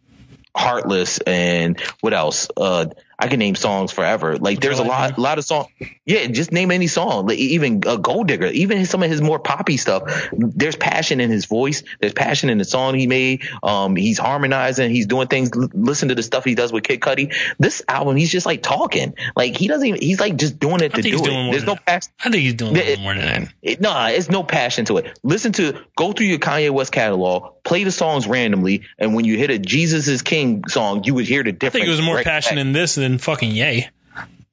Heartless 0.57 1.19
and 1.19 1.80
what 2.02 2.15
else? 2.15 2.48
Uh, 2.57 2.88
I 3.19 3.27
can 3.27 3.39
name 3.39 3.56
songs 3.56 3.91
forever. 3.91 4.38
Like 4.38 4.60
there's 4.61 4.80
a 4.80 4.84
lot, 4.84 5.18
lot 5.18 5.38
of 5.39 5.45
songs. 5.45 5.68
Yeah, 6.06 6.27
just 6.27 6.52
name 6.52 6.69
any 6.72 6.88
song. 6.88 7.26
Like, 7.27 7.39
even 7.39 7.81
uh, 7.85 7.95
Gold 7.98 8.27
Digger, 8.27 8.45
even 8.48 8.85
some 8.85 9.02
of 9.03 9.10
his 9.10 9.22
more 9.22 9.39
poppy 9.39 9.77
stuff. 9.77 10.30
There's 10.31 10.76
passion 10.76 11.19
in 11.19 11.30
his 11.31 11.45
voice. 11.45 11.84
There's 11.99 12.14
passion 12.14 12.49
in 12.49 12.60
the 12.60 12.64
song 12.65 12.94
he 12.95 13.07
made. 13.07 13.41
Um, 13.64 13.95
he's 13.95 14.18
harmonizing. 14.19 14.91
He's 14.91 15.07
doing 15.07 15.27
things. 15.27 15.49
L- 15.56 15.69
listen 15.73 16.10
to 16.10 16.15
the 16.15 16.22
stuff 16.23 16.45
he 16.45 16.53
does 16.56 16.72
with 16.72 16.84
Kid 16.84 16.99
Cudi. 17.02 17.34
This 17.60 17.81
album, 17.88 18.15
he's 18.18 18.31
just 18.31 18.45
like 18.45 18.61
talking. 18.61 19.15
Like 19.35 19.57
he 19.57 19.68
doesn't 19.68 19.88
even. 19.88 20.02
He's 20.02 20.19
like 20.19 20.35
just 20.38 20.60
doing 20.60 20.81
it 20.81 20.94
I 20.94 20.98
to 20.98 21.02
do 21.02 21.18
it. 21.18 21.52
There's 21.52 21.65
no 21.65 21.76
passion. 21.76 22.11
I 22.19 22.30
think 22.30 22.44
he's 22.44 22.53
doing 22.53 22.77
a 22.77 22.80
It- 22.80 22.99
more 22.99 23.14
than 23.15 23.26
that. 23.44 23.53
It, 23.61 23.81
nah, 23.81 24.07
it's 24.10 24.30
no 24.30 24.44
passion 24.44 24.85
to 24.85 24.98
it. 24.98 25.19
Listen 25.23 25.52
to, 25.53 25.81
go 25.95 26.14
through 26.14 26.27
your 26.27 26.39
Kanye 26.39 26.69
West 26.69 26.91
catalog, 26.91 27.64
play 27.64 27.84
the 27.84 27.91
songs 27.91 28.27
randomly, 28.27 28.84
and 28.99 29.14
when 29.15 29.26
you 29.26 29.38
hit 29.38 29.49
a 29.49 29.60
Jesus 29.60 30.07
is 30.07 30.22
King 30.22 30.64
song, 30.68 31.03
you 31.03 31.14
would 31.15 31.26
hear 31.26 31.44
the 31.44 31.49
I 31.49 31.52
difference. 31.53 31.73
think 31.73 31.88
it 31.88 31.89
was 31.89 32.02
more 32.02 32.15
right 32.15 32.26
passion 32.26 32.56
back. 32.56 32.61
in 32.65 32.72
this 32.73 32.95
than 32.95 33.06
fucking 33.17 33.51
Yay. 33.51 33.89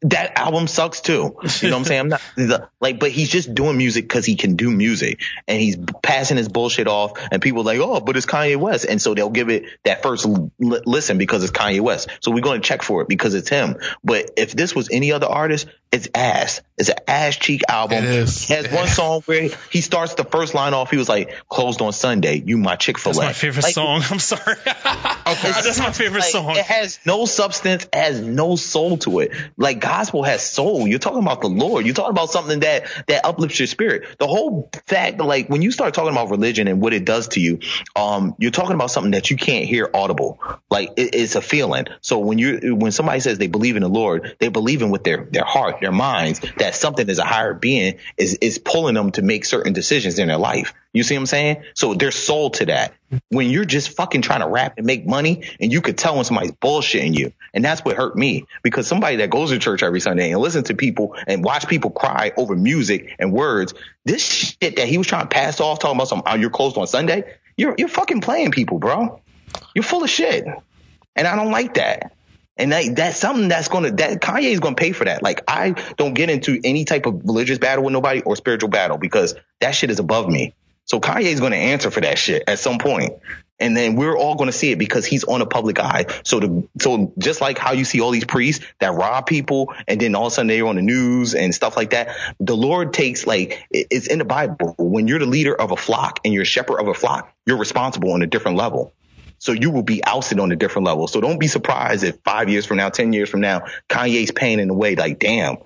that 0.02 0.38
album 0.38 0.66
sucks 0.66 1.00
too. 1.00 1.12
You 1.12 1.22
know 1.22 1.76
what 1.76 1.78
I'm 1.78 1.84
saying? 1.84 2.00
I'm 2.00 2.08
not 2.10 2.20
the, 2.36 2.68
like, 2.78 3.00
but 3.00 3.10
he's 3.10 3.30
just 3.30 3.54
doing 3.54 3.78
music 3.78 4.04
because 4.04 4.26
he 4.26 4.36
can 4.36 4.54
do 4.56 4.70
music, 4.70 5.20
and 5.48 5.60
he's 5.60 5.78
passing 6.02 6.36
his 6.36 6.48
bullshit 6.48 6.86
off, 6.86 7.12
and 7.32 7.40
people 7.40 7.62
are 7.62 7.64
like, 7.64 7.80
oh, 7.80 8.00
but 8.00 8.16
it's 8.16 8.26
Kanye 8.26 8.56
West, 8.56 8.84
and 8.84 9.00
so 9.00 9.14
they'll 9.14 9.30
give 9.30 9.48
it 9.48 9.64
that 9.84 10.02
first 10.02 10.26
l- 10.26 10.50
listen 10.60 11.16
because 11.16 11.42
it's 11.42 11.52
Kanye 11.52 11.80
West. 11.80 12.10
So 12.20 12.30
we're 12.32 12.42
going 12.42 12.60
to 12.60 12.68
check 12.68 12.82
for 12.82 13.00
it 13.00 13.08
because 13.08 13.32
it's 13.34 13.48
him. 13.48 13.76
But 14.04 14.32
if 14.36 14.52
this 14.52 14.74
was 14.74 14.90
any 14.90 15.10
other 15.12 15.26
artist, 15.26 15.68
it's 15.94 16.08
ass. 16.12 16.60
It's 16.76 16.88
an 16.88 16.96
ass 17.06 17.36
cheek 17.36 17.62
album. 17.68 17.98
It 17.98 18.04
is. 18.04 18.48
He 18.48 18.54
has 18.54 18.68
one 18.68 18.88
song 18.88 19.22
where 19.26 19.48
he 19.70 19.80
starts 19.80 20.14
the 20.14 20.24
first 20.24 20.54
line 20.54 20.74
off. 20.74 20.90
He 20.90 20.96
was 20.96 21.08
like, 21.08 21.32
"Closed 21.48 21.80
on 21.80 21.92
Sunday, 21.92 22.42
you 22.44 22.58
my 22.58 22.74
Chick 22.74 22.98
Fil 22.98 23.12
A." 23.12 23.14
That's 23.14 23.26
my 23.26 23.32
favorite 23.32 23.62
song. 23.66 24.02
I'm 24.10 24.18
sorry. 24.18 24.56
okay, 24.56 24.64
That's 25.52 25.78
my 25.78 25.92
favorite 25.92 26.22
Like, 26.22 26.30
song. 26.32 26.56
It 26.56 26.64
has 26.64 26.98
no 27.06 27.26
substance, 27.26 27.86
has 27.92 28.20
no 28.20 28.56
soul 28.56 28.98
to 28.98 29.20
it. 29.20 29.30
Like 29.56 29.78
gospel 29.78 30.24
has 30.24 30.44
soul. 30.44 30.88
You're 30.88 30.98
talking 30.98 31.22
about 31.22 31.42
the 31.42 31.48
Lord. 31.48 31.86
You're 31.86 31.94
talking 31.94 32.10
about 32.10 32.30
something 32.30 32.58
that 32.60 32.90
that 33.06 33.24
uplifts 33.24 33.60
your 33.60 33.68
spirit. 33.68 34.18
The 34.18 34.26
whole 34.26 34.68
fact 34.88 35.18
that 35.18 35.24
like 35.24 35.48
when 35.48 35.62
you 35.62 35.70
start 35.70 35.94
talking 35.94 36.10
about 36.10 36.30
religion 36.30 36.66
and 36.66 36.80
what 36.80 36.92
it 36.92 37.04
does 37.04 37.28
to 37.28 37.40
you, 37.40 37.60
um, 37.94 38.34
you're 38.38 38.50
talking 38.50 38.74
about 38.74 38.90
something 38.90 39.12
that 39.12 39.30
you 39.30 39.36
can't 39.36 39.64
hear 39.66 39.88
audible. 39.94 40.40
Like 40.70 40.90
it, 40.96 41.14
it's 41.14 41.36
a 41.36 41.40
feeling. 41.40 41.86
So 42.00 42.18
when 42.18 42.38
you 42.38 42.74
when 42.74 42.90
somebody 42.90 43.20
says 43.20 43.38
they 43.38 43.46
believe 43.46 43.76
in 43.76 43.82
the 43.82 43.88
Lord, 43.88 44.34
they 44.40 44.48
believe 44.48 44.82
in 44.82 44.90
with 44.90 45.04
their 45.04 45.24
their 45.30 45.44
heart, 45.44 45.83
their 45.84 45.92
minds, 45.92 46.40
that 46.58 46.74
something 46.74 47.08
is 47.08 47.18
a 47.18 47.24
higher 47.24 47.54
being 47.54 47.98
is 48.16 48.34
is 48.40 48.58
pulling 48.58 48.94
them 48.94 49.12
to 49.12 49.22
make 49.22 49.44
certain 49.44 49.72
decisions 49.72 50.18
in 50.18 50.28
their 50.28 50.38
life. 50.38 50.74
You 50.92 51.02
see 51.02 51.14
what 51.14 51.20
I'm 51.20 51.26
saying? 51.26 51.64
So 51.74 51.94
they're 51.94 52.12
sold 52.12 52.54
to 52.54 52.66
that. 52.66 52.94
When 53.28 53.50
you're 53.50 53.64
just 53.64 53.96
fucking 53.96 54.22
trying 54.22 54.40
to 54.40 54.48
rap 54.48 54.74
and 54.76 54.86
make 54.86 55.06
money 55.06 55.42
and 55.60 55.72
you 55.72 55.80
could 55.80 55.98
tell 55.98 56.14
when 56.14 56.24
somebody's 56.24 56.52
bullshitting 56.52 57.18
you. 57.18 57.32
And 57.52 57.64
that's 57.64 57.84
what 57.84 57.96
hurt 57.96 58.16
me 58.16 58.46
because 58.62 58.86
somebody 58.86 59.16
that 59.16 59.30
goes 59.30 59.50
to 59.50 59.58
church 59.58 59.82
every 59.82 60.00
Sunday 60.00 60.30
and 60.30 60.40
listens 60.40 60.68
to 60.68 60.74
people 60.74 61.16
and 61.26 61.44
watch 61.44 61.68
people 61.68 61.90
cry 61.90 62.32
over 62.36 62.54
music 62.54 63.14
and 63.18 63.32
words, 63.32 63.74
this 64.04 64.24
shit 64.24 64.76
that 64.76 64.88
he 64.88 64.98
was 64.98 65.06
trying 65.06 65.22
to 65.22 65.28
pass 65.28 65.60
off 65.60 65.80
talking 65.80 65.96
about 65.96 66.08
some, 66.08 66.22
oh, 66.26 66.36
you're 66.36 66.50
closed 66.50 66.78
on 66.78 66.86
Sunday. 66.86 67.24
You're, 67.56 67.74
you're 67.76 67.88
fucking 67.88 68.20
playing 68.20 68.52
people, 68.52 68.78
bro. 68.78 69.20
You're 69.74 69.84
full 69.84 70.04
of 70.04 70.10
shit. 70.10 70.46
And 71.16 71.26
I 71.26 71.36
don't 71.36 71.50
like 71.50 71.74
that. 71.74 72.12
And 72.56 72.70
that, 72.72 72.94
that's 72.94 73.18
something 73.18 73.48
that's 73.48 73.68
gonna 73.68 73.90
that 73.92 74.20
Kanye 74.20 74.52
is 74.52 74.60
gonna 74.60 74.76
pay 74.76 74.92
for 74.92 75.04
that. 75.04 75.22
Like 75.22 75.42
I 75.48 75.72
don't 75.96 76.14
get 76.14 76.30
into 76.30 76.60
any 76.62 76.84
type 76.84 77.06
of 77.06 77.22
religious 77.24 77.58
battle 77.58 77.84
with 77.84 77.92
nobody 77.92 78.22
or 78.22 78.36
spiritual 78.36 78.70
battle 78.70 78.96
because 78.96 79.34
that 79.60 79.72
shit 79.72 79.90
is 79.90 79.98
above 79.98 80.28
me. 80.28 80.54
So 80.84 81.00
Kanye 81.00 81.24
is 81.24 81.40
gonna 81.40 81.56
answer 81.56 81.90
for 81.90 82.00
that 82.02 82.16
shit 82.16 82.44
at 82.46 82.58
some 82.58 82.78
point. 82.78 83.14
And 83.58 83.76
then 83.76 83.96
we're 83.96 84.16
all 84.16 84.36
gonna 84.36 84.52
see 84.52 84.70
it 84.70 84.78
because 84.78 85.04
he's 85.04 85.24
on 85.24 85.40
a 85.40 85.46
public 85.46 85.80
eye. 85.80 86.06
So 86.22 86.38
the 86.38 86.68
so 86.78 87.12
just 87.18 87.40
like 87.40 87.58
how 87.58 87.72
you 87.72 87.84
see 87.84 88.00
all 88.00 88.12
these 88.12 88.24
priests 88.24 88.64
that 88.78 88.92
rob 88.92 89.26
people 89.26 89.74
and 89.88 90.00
then 90.00 90.14
all 90.14 90.26
of 90.26 90.32
a 90.32 90.34
sudden 90.34 90.46
they're 90.46 90.66
on 90.66 90.76
the 90.76 90.82
news 90.82 91.34
and 91.34 91.52
stuff 91.52 91.76
like 91.76 91.90
that, 91.90 92.16
the 92.38 92.56
Lord 92.56 92.92
takes 92.92 93.26
like 93.26 93.66
it's 93.70 94.06
in 94.06 94.20
the 94.20 94.24
Bible. 94.24 94.76
When 94.78 95.08
you're 95.08 95.18
the 95.18 95.26
leader 95.26 95.54
of 95.60 95.72
a 95.72 95.76
flock 95.76 96.20
and 96.24 96.32
you're 96.32 96.42
a 96.42 96.46
shepherd 96.46 96.78
of 96.78 96.86
a 96.86 96.94
flock, 96.94 97.32
you're 97.46 97.58
responsible 97.58 98.12
on 98.12 98.22
a 98.22 98.26
different 98.28 98.56
level. 98.56 98.92
So 99.44 99.52
you 99.52 99.70
will 99.70 99.82
be 99.82 100.02
ousted 100.02 100.40
on 100.40 100.50
a 100.52 100.56
different 100.56 100.86
level. 100.86 101.06
So 101.06 101.20
don't 101.20 101.38
be 101.38 101.48
surprised 101.48 102.02
if 102.02 102.16
five 102.24 102.48
years 102.48 102.64
from 102.64 102.78
now, 102.78 102.88
10 102.88 103.12
years 103.12 103.28
from 103.28 103.42
now, 103.42 103.66
Kanye's 103.90 104.30
paying 104.30 104.58
in 104.58 104.70
a 104.70 104.72
way 104.72 104.96
like, 104.96 105.18
damn, 105.18 105.58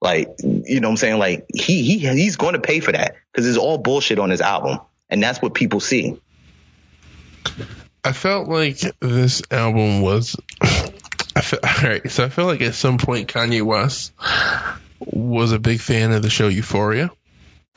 like, 0.00 0.28
you 0.38 0.78
know 0.78 0.86
what 0.86 0.92
I'm 0.92 0.96
saying? 0.98 1.18
Like 1.18 1.46
he, 1.52 1.82
he, 1.82 1.98
he's 1.98 2.36
going 2.36 2.52
to 2.52 2.60
pay 2.60 2.78
for 2.78 2.92
that 2.92 3.16
because 3.32 3.48
it's 3.48 3.58
all 3.58 3.76
bullshit 3.76 4.20
on 4.20 4.30
his 4.30 4.40
album. 4.40 4.78
And 5.10 5.20
that's 5.20 5.42
what 5.42 5.52
people 5.52 5.80
see. 5.80 6.16
I 8.04 8.12
felt 8.12 8.48
like 8.48 8.78
this 9.00 9.42
album 9.50 10.00
was. 10.00 10.36
I 10.62 11.40
felt, 11.40 11.64
all 11.64 11.90
right, 11.90 12.08
so 12.08 12.24
I 12.24 12.28
feel 12.28 12.46
like 12.46 12.60
at 12.60 12.74
some 12.74 12.98
point 12.98 13.32
Kanye 13.32 13.62
West 13.62 14.12
was 15.00 15.50
a 15.50 15.58
big 15.58 15.80
fan 15.80 16.12
of 16.12 16.22
the 16.22 16.30
show 16.30 16.46
Euphoria, 16.46 17.10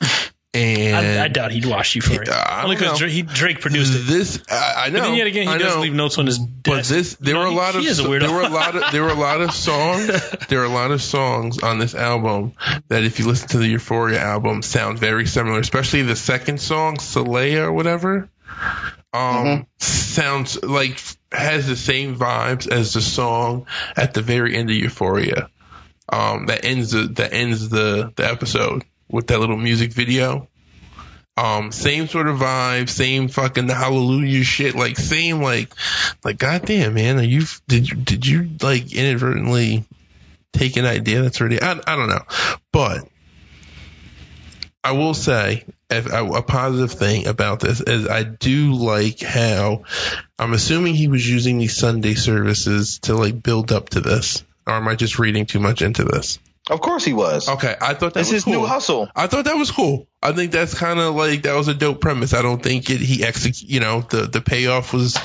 and 0.58 1.20
I, 1.20 1.24
I 1.24 1.28
doubt 1.28 1.52
he'd 1.52 1.64
wash 1.66 1.94
you 1.94 2.02
for 2.02 2.20
it. 2.22 2.28
I 2.28 2.62
Only 2.64 2.76
because 2.76 3.00
know. 3.00 3.06
Drake, 3.06 3.26
Drake 3.28 3.60
produced 3.60 3.94
it. 3.94 3.98
this 4.10 4.42
I, 4.50 4.74
I 4.86 4.88
know. 4.90 5.00
But 5.00 5.04
then 5.06 5.14
yet 5.14 5.26
again, 5.26 5.42
he 5.48 5.52
I 5.54 5.58
does 5.58 5.74
know. 5.76 5.80
leave 5.82 5.94
notes 5.94 6.18
on 6.18 6.26
his 6.26 6.38
desk. 6.38 6.62
But 6.64 6.84
this, 6.84 7.14
there 7.16 7.34
You 7.34 7.34
know, 7.34 7.40
were 7.40 7.46
a 7.46 7.50
he- 7.50 7.56
lot 7.56 7.74
of, 7.76 7.80
he 7.82 7.86
is 7.86 7.98
a 8.00 8.04
weirdo. 8.04 8.20
there 8.20 8.32
were 8.32 8.42
a 8.42 8.48
lot 8.48 8.76
of, 8.76 8.92
there 8.92 9.02
were 9.02 9.10
a 9.10 9.14
lot 9.14 9.40
of 9.40 9.52
songs, 9.52 10.06
there 10.48 10.58
were 10.60 10.64
a 10.66 10.70
lot 10.70 10.90
of 10.90 11.00
songs 11.02 11.58
on 11.62 11.78
this 11.78 11.94
album 11.94 12.52
that 12.88 13.04
if 13.04 13.18
you 13.18 13.26
listen 13.26 13.48
to 13.50 13.58
the 13.58 13.68
Euphoria 13.68 14.20
album 14.20 14.62
sound 14.62 14.98
very 14.98 15.26
similar, 15.26 15.60
especially 15.60 16.02
the 16.02 16.16
second 16.16 16.60
song, 16.60 16.98
Soleil 16.98 17.62
or 17.64 17.72
whatever. 17.72 18.28
Um, 19.12 19.66
sounds 19.78 20.62
like 20.62 21.00
has 21.32 21.66
the 21.66 21.76
same 21.76 22.16
vibes 22.16 22.70
as 22.70 22.92
the 22.92 23.00
song 23.00 23.66
at 23.96 24.14
the 24.14 24.22
very 24.22 24.54
end 24.56 24.68
of 24.70 24.76
Euphoria. 24.76 25.48
Um, 26.10 26.46
that 26.46 26.64
ends 26.64 26.92
the, 26.92 27.02
that 27.16 27.32
ends 27.32 27.68
the, 27.68 28.12
the 28.16 28.26
episode 28.26 28.84
with 29.08 29.28
that 29.28 29.40
little 29.40 29.56
music 29.56 29.92
video. 29.92 30.48
Um, 31.36 31.70
same 31.70 32.08
sort 32.08 32.26
of 32.26 32.38
vibe, 32.38 32.88
same 32.88 33.28
fucking 33.28 33.68
hallelujah 33.68 34.42
shit, 34.42 34.74
like 34.74 34.96
same 34.96 35.40
like, 35.40 35.72
like 36.24 36.36
goddamn 36.36 36.94
man, 36.94 37.18
are 37.18 37.22
you 37.22 37.44
did 37.68 37.88
you 37.88 37.96
did 37.96 38.26
you 38.26 38.50
like 38.60 38.92
inadvertently 38.92 39.84
take 40.52 40.76
an 40.76 40.84
idea 40.84 41.22
that's 41.22 41.40
already 41.40 41.62
I, 41.62 41.72
I 41.86 41.96
don't 41.96 42.08
know, 42.08 42.24
but 42.72 43.08
I 44.82 44.92
will 44.92 45.14
say 45.14 45.64
if, 45.90 46.06
positive 46.46 46.92
thing 46.92 47.26
about 47.26 47.60
this 47.60 47.80
is 47.80 48.08
I 48.08 48.24
do 48.24 48.74
like 48.74 49.20
how 49.20 49.84
I'm 50.38 50.52
assuming 50.54 50.94
he 50.94 51.08
was 51.08 51.28
using 51.28 51.58
these 51.58 51.76
Sunday 51.76 52.14
services 52.14 52.98
to 53.00 53.14
like 53.14 53.42
build 53.42 53.70
up 53.70 53.90
to 53.90 54.00
this, 54.00 54.44
or 54.66 54.74
am 54.74 54.88
I 54.88 54.96
just 54.96 55.18
reading 55.18 55.46
too 55.46 55.60
much 55.60 55.82
into 55.82 56.04
this? 56.04 56.38
Of 56.70 56.80
course 56.80 57.04
he 57.04 57.14
was. 57.14 57.48
Okay, 57.48 57.74
I 57.80 57.94
thought 57.94 58.14
that 58.14 58.20
It's 58.20 58.28
was 58.28 58.30
his 58.30 58.44
cool. 58.44 58.52
new 58.54 58.66
hustle. 58.66 59.08
I 59.16 59.26
thought 59.26 59.46
that 59.46 59.56
was 59.56 59.70
cool. 59.70 60.06
I 60.22 60.32
think 60.32 60.52
that's 60.52 60.74
kind 60.74 60.98
of 60.98 61.14
like 61.14 61.42
that 61.42 61.54
was 61.54 61.68
a 61.68 61.74
dope 61.74 62.00
premise. 62.00 62.34
I 62.34 62.42
don't 62.42 62.62
think 62.62 62.90
it 62.90 63.00
he 63.00 63.24
exec 63.24 63.54
you 63.62 63.80
know 63.80 64.00
the 64.02 64.22
the 64.26 64.40
payoff 64.40 64.92
was 64.92 65.16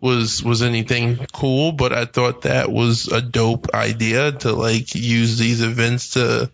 was 0.00 0.42
was 0.42 0.62
anything 0.62 1.18
cool, 1.32 1.72
but 1.72 1.92
I 1.92 2.04
thought 2.06 2.42
that 2.42 2.70
was 2.72 3.08
a 3.08 3.20
dope 3.22 3.74
idea 3.74 4.32
to 4.32 4.52
like 4.52 4.94
use 4.94 5.38
these 5.38 5.62
events 5.62 6.12
to 6.14 6.50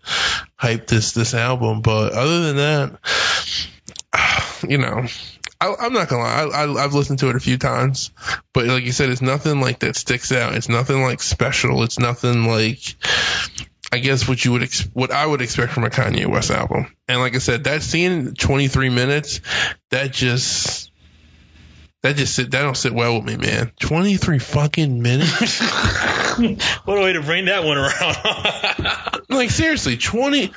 hype 0.55 0.87
this 0.87 1.13
this 1.13 1.33
album. 1.33 1.81
But 1.81 2.13
other 2.13 2.41
than 2.41 2.57
that, 2.57 2.99
you 4.67 4.77
know. 4.77 5.05
I, 5.61 5.73
I'm 5.79 5.93
not 5.93 6.09
gonna 6.09 6.21
lie. 6.21 6.49
I, 6.53 6.65
I, 6.65 6.83
I've 6.83 6.93
listened 6.93 7.19
to 7.19 7.29
it 7.29 7.37
a 7.37 7.39
few 7.39 7.57
times, 7.57 8.11
but 8.51 8.65
like 8.65 8.83
you 8.83 8.91
said, 8.91 9.09
it's 9.09 9.21
nothing 9.21 9.61
like 9.61 9.79
that 9.79 9.95
sticks 9.95 10.33
out. 10.33 10.53
It's 10.53 10.67
nothing 10.67 11.01
like 11.01 11.21
special. 11.21 11.81
It's 11.83 11.97
nothing 11.97 12.45
like 12.45 12.95
I 13.91 13.99
guess 13.99 14.27
what 14.27 14.43
you 14.43 14.51
would 14.53 14.63
ex- 14.63 14.87
what 14.93 15.11
I 15.11 15.25
would 15.25 15.41
expect 15.41 15.71
from 15.71 15.83
a 15.83 15.89
Kanye 15.89 16.25
West 16.27 16.51
album. 16.51 16.87
And 17.07 17.19
like 17.19 17.35
I 17.35 17.39
said, 17.39 17.65
that 17.65 17.81
scene 17.81 18.33
23 18.33 18.89
minutes, 18.89 19.41
that 19.91 20.11
just 20.11 20.91
that 22.01 22.15
just 22.17 22.35
sit 22.35 22.51
that 22.51 22.61
don't 22.61 22.77
sit 22.77 22.93
well 22.93 23.15
with 23.15 23.25
me, 23.25 23.37
man. 23.37 23.71
23 23.79 24.39
fucking 24.39 25.01
minutes. 25.01 25.59
what 26.85 26.97
a 26.97 27.01
way 27.01 27.13
to 27.13 27.21
bring 27.21 27.45
that 27.45 27.63
one 27.63 27.77
around. 27.77 29.25
like 29.29 29.49
seriously, 29.49 29.97
20 29.97 30.49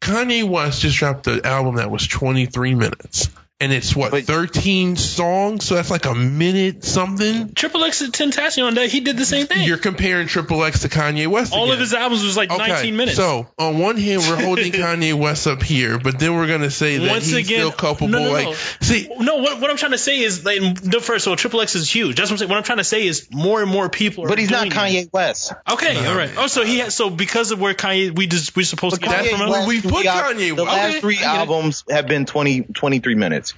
Kanye 0.00 0.48
West 0.48 0.82
just 0.82 0.96
dropped 0.96 1.26
an 1.26 1.44
album 1.44 1.76
that 1.76 1.90
was 1.90 2.06
23 2.06 2.74
minutes. 2.74 3.30
And 3.62 3.72
it's 3.72 3.94
what 3.94 4.10
But- 4.10 4.24
13 4.24 4.96
songs, 4.96 5.64
so 5.66 5.76
that's 5.76 5.88
like 5.90 6.04
a 6.06 6.14
minute 6.16 6.84
something. 6.84 7.54
Triple 7.54 7.84
X 7.84 8.02
Tentacion, 8.02 8.66
on 8.66 8.74
that 8.74 8.90
he 8.90 8.98
did 9.00 9.16
the 9.16 9.24
same 9.24 9.46
thing. 9.46 9.62
You're 9.68 9.78
comparing 9.78 10.26
Triple 10.26 10.64
X 10.64 10.80
to 10.80 10.88
Kanye 10.88 11.28
West. 11.28 11.52
All 11.52 11.64
again. 11.64 11.74
of 11.74 11.78
his 11.80 11.94
albums 11.94 12.24
was 12.24 12.36
like 12.36 12.50
19 12.50 12.96
minutes. 12.96 13.16
So 13.16 13.46
on 13.58 13.78
one 13.78 13.96
hand, 13.98 14.22
we're 14.22 14.42
holding 14.42 14.72
Kanye 14.72 15.14
West 15.14 15.46
up 15.46 15.62
here, 15.62 15.98
but 16.00 16.18
then 16.18 16.34
we're 16.34 16.48
gonna 16.48 16.70
say 16.72 16.96
that 16.98 17.08
Once 17.08 17.26
he's 17.26 17.34
again, 17.46 17.60
still 17.60 17.70
culpable. 17.70 18.08
no, 18.08 18.18
no, 18.18 18.24
no. 18.26 18.32
like, 18.32 18.56
see, 18.80 19.08
no, 19.20 19.36
what, 19.36 19.60
what 19.60 19.70
I'm 19.70 19.76
trying 19.76 19.92
to 19.92 19.98
say 19.98 20.18
is, 20.18 20.44
like, 20.44 20.58
the 20.82 21.00
first 21.00 21.26
of 21.26 21.30
all, 21.30 21.36
Triple 21.36 21.60
X 21.60 21.76
is 21.76 21.88
huge. 21.88 22.16
That's 22.16 22.30
what 22.30 22.34
I'm 22.34 22.38
saying. 22.38 22.48
What 22.50 22.58
I'm 22.58 22.64
trying 22.64 22.78
to 22.78 22.84
say 22.84 23.06
is 23.06 23.28
more 23.30 23.62
and 23.62 23.70
more 23.70 23.88
people 23.88 24.24
are 24.24 24.28
But 24.28 24.38
he's 24.38 24.50
not 24.50 24.68
doing 24.68 24.72
it. 24.72 25.06
Kanye 25.06 25.12
West. 25.12 25.52
Okay, 25.70 26.04
all 26.04 26.16
right. 26.16 26.30
Oh, 26.36 26.48
so 26.48 26.64
he 26.64 26.78
has, 26.78 26.96
so 26.96 27.10
because 27.10 27.52
of 27.52 27.60
where 27.60 27.74
Kanye, 27.74 28.10
we 28.16 28.26
just 28.26 28.56
we're 28.56 28.64
supposed 28.64 28.96
to 28.96 29.00
get 29.00 29.10
that 29.10 29.26
from 29.30 29.40
him. 29.42 29.48
last 29.50 29.68
we 29.68 29.80
put 29.80 30.00
three 30.00 30.08
al- 30.08 30.22
Kanye- 30.34 30.56
The 30.56 30.62
okay, 30.62 30.70
last 30.72 30.96
three 31.00 31.18
I 31.18 31.20
get 31.20 31.34
it. 31.34 31.38
albums 31.38 31.84
have 31.88 32.08
been 32.08 32.26
20, 32.26 32.62
23 32.62 33.14
minutes. 33.14 33.51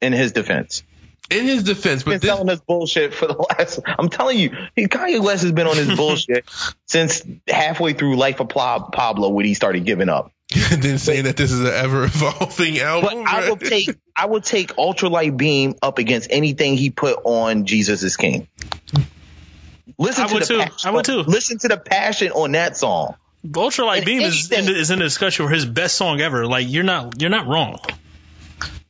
In 0.00 0.12
his 0.12 0.32
defense, 0.32 0.82
in 1.30 1.46
his 1.46 1.62
defense, 1.62 2.02
been 2.02 2.14
but 2.14 2.22
this, 2.22 2.30
telling 2.30 2.50
us 2.50 2.60
bullshit 2.60 3.14
for 3.14 3.26
the 3.26 3.34
last. 3.58 3.80
I'm 3.86 4.08
telling 4.08 4.38
you, 4.38 4.50
Kanye 4.76 5.20
West 5.20 5.42
has 5.42 5.52
been 5.52 5.66
on 5.66 5.76
his 5.76 5.96
bullshit 5.96 6.44
since 6.86 7.22
halfway 7.48 7.94
through 7.94 8.16
Life 8.16 8.40
of 8.40 8.48
Pla- 8.48 8.90
Pablo 8.90 9.30
when 9.30 9.46
he 9.46 9.54
started 9.54 9.84
giving 9.84 10.08
up. 10.08 10.32
then 10.70 10.98
saying 10.98 11.24
that 11.24 11.36
this 11.36 11.50
is 11.50 11.60
an 11.60 11.66
ever 11.66 12.04
evolving 12.04 12.78
album. 12.78 13.04
But 13.04 13.12
album. 13.14 13.26
I 13.26 13.48
will 13.48 13.56
take 13.56 13.96
I 14.14 14.26
will 14.26 14.42
take 14.42 14.76
Ultralight 14.76 15.36
Beam 15.36 15.74
up 15.82 15.98
against 15.98 16.28
anything 16.30 16.76
he 16.76 16.90
put 16.90 17.18
on 17.24 17.64
Jesus 17.64 18.02
is 18.02 18.16
King. 18.16 18.46
Listen 19.98 20.24
I 20.24 20.28
to 20.28 20.38
the 20.38 20.46
too. 20.46 20.58
Passion, 20.58 20.88
I 20.88 20.90
would 20.90 21.04
too. 21.04 21.22
Listen 21.22 21.58
to 21.58 21.68
the 21.68 21.76
passion 21.78 22.32
on 22.32 22.52
that 22.52 22.76
song. 22.76 23.16
Ultralight 23.46 23.98
And 23.98 24.06
Beam 24.06 24.22
is 24.22 24.50
in, 24.52 24.66
the, 24.66 24.76
is 24.76 24.90
in 24.90 24.98
the 24.98 25.04
discussion 25.04 25.46
for 25.46 25.52
his 25.52 25.64
best 25.64 25.96
song 25.96 26.20
ever. 26.20 26.46
Like 26.46 26.66
you're 26.68 26.84
not 26.84 27.20
you're 27.20 27.30
not 27.30 27.46
wrong. 27.46 27.78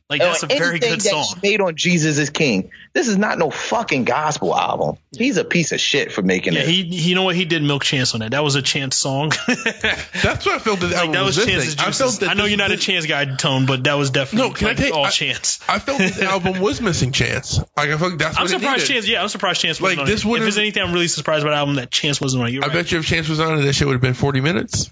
Like 0.07 0.21
that's 0.21 0.43
a 0.43 0.47
very 0.47 0.77
good 0.77 1.01
that 1.01 1.01
song. 1.01 1.25
he 1.41 1.49
made 1.49 1.61
on 1.61 1.75
Jesus 1.75 2.19
is 2.19 2.29
King. 2.29 2.69
This 2.93 3.07
is 3.07 3.17
not 3.17 3.39
no 3.39 3.49
fucking 3.49 4.03
gospel 4.03 4.55
album. 4.55 4.97
He's 5.17 5.37
a 5.37 5.43
piece 5.43 5.71
of 5.71 5.79
shit 5.79 6.11
for 6.11 6.21
making 6.21 6.53
Yeah, 6.53 6.59
it. 6.59 6.67
he, 6.67 6.83
he 6.83 7.09
you 7.09 7.15
know 7.15 7.23
what 7.23 7.35
he 7.35 7.45
did 7.45 7.63
milk 7.63 7.83
chance 7.83 8.13
on 8.13 8.19
that. 8.19 8.29
That 8.29 8.43
was 8.43 8.53
a 8.53 8.61
chance 8.61 8.95
song. 8.95 9.31
That's 9.47 10.45
what 10.45 10.55
I 10.55 10.59
felt 10.59 10.79
that 10.81 10.87
the 10.87 10.95
album 10.95 11.13
that 11.13 11.23
was 11.23 11.37
was 11.37 11.45
chance's 11.47 11.75
missing. 11.75 11.87
I 11.89 11.91
felt 11.91 12.19
that 12.19 12.29
I 12.29 12.33
know 12.35 12.43
this- 12.43 12.51
you're 12.51 12.57
not 12.59 12.71
a 12.71 12.77
chance 12.77 13.05
guy 13.07 13.25
tone, 13.35 13.65
but 13.65 13.83
that 13.85 13.95
was 13.95 14.11
definitely 14.11 14.49
No, 14.49 14.53
can 14.53 14.67
I 14.67 14.73
take- 14.75 14.93
all 14.93 15.05
I- 15.05 15.09
chance. 15.09 15.59
I 15.67 15.79
felt 15.79 15.97
this 15.97 16.21
album 16.21 16.59
was 16.59 16.81
missing 16.81 17.11
Chance. 17.11 17.57
Like 17.75 17.89
I 17.89 17.97
felt 17.97 18.11
like 18.11 18.19
that's 18.19 18.37
I'm 18.37 18.43
what 18.43 18.51
surprised 18.51 18.81
needed. 18.81 18.93
Chance. 18.93 19.07
Yeah, 19.07 19.21
I'm 19.23 19.29
surprised 19.29 19.61
Chance 19.61 19.81
wasn't 19.81 19.97
Like, 19.97 20.05
on 20.07 20.11
this 20.11 20.23
it. 20.23 20.29
If 20.29 20.39
there's 20.41 20.57
anything 20.59 20.83
I'm 20.83 20.93
really 20.93 21.07
surprised 21.07 21.41
about 21.43 21.51
the 21.53 21.57
album 21.57 21.75
that 21.75 21.89
Chance 21.89 22.21
wasn't 22.21 22.43
on. 22.43 22.49
it. 22.49 22.53
You're 22.53 22.63
I 22.63 22.67
right. 22.67 22.73
bet 22.73 22.91
you 22.91 22.99
if 22.99 23.07
Chance 23.07 23.27
was 23.27 23.39
on 23.39 23.57
it, 23.57 23.63
that 23.63 23.73
shit 23.73 23.87
would 23.87 23.93
have 23.93 24.01
been 24.01 24.13
40 24.13 24.41
minutes. 24.41 24.91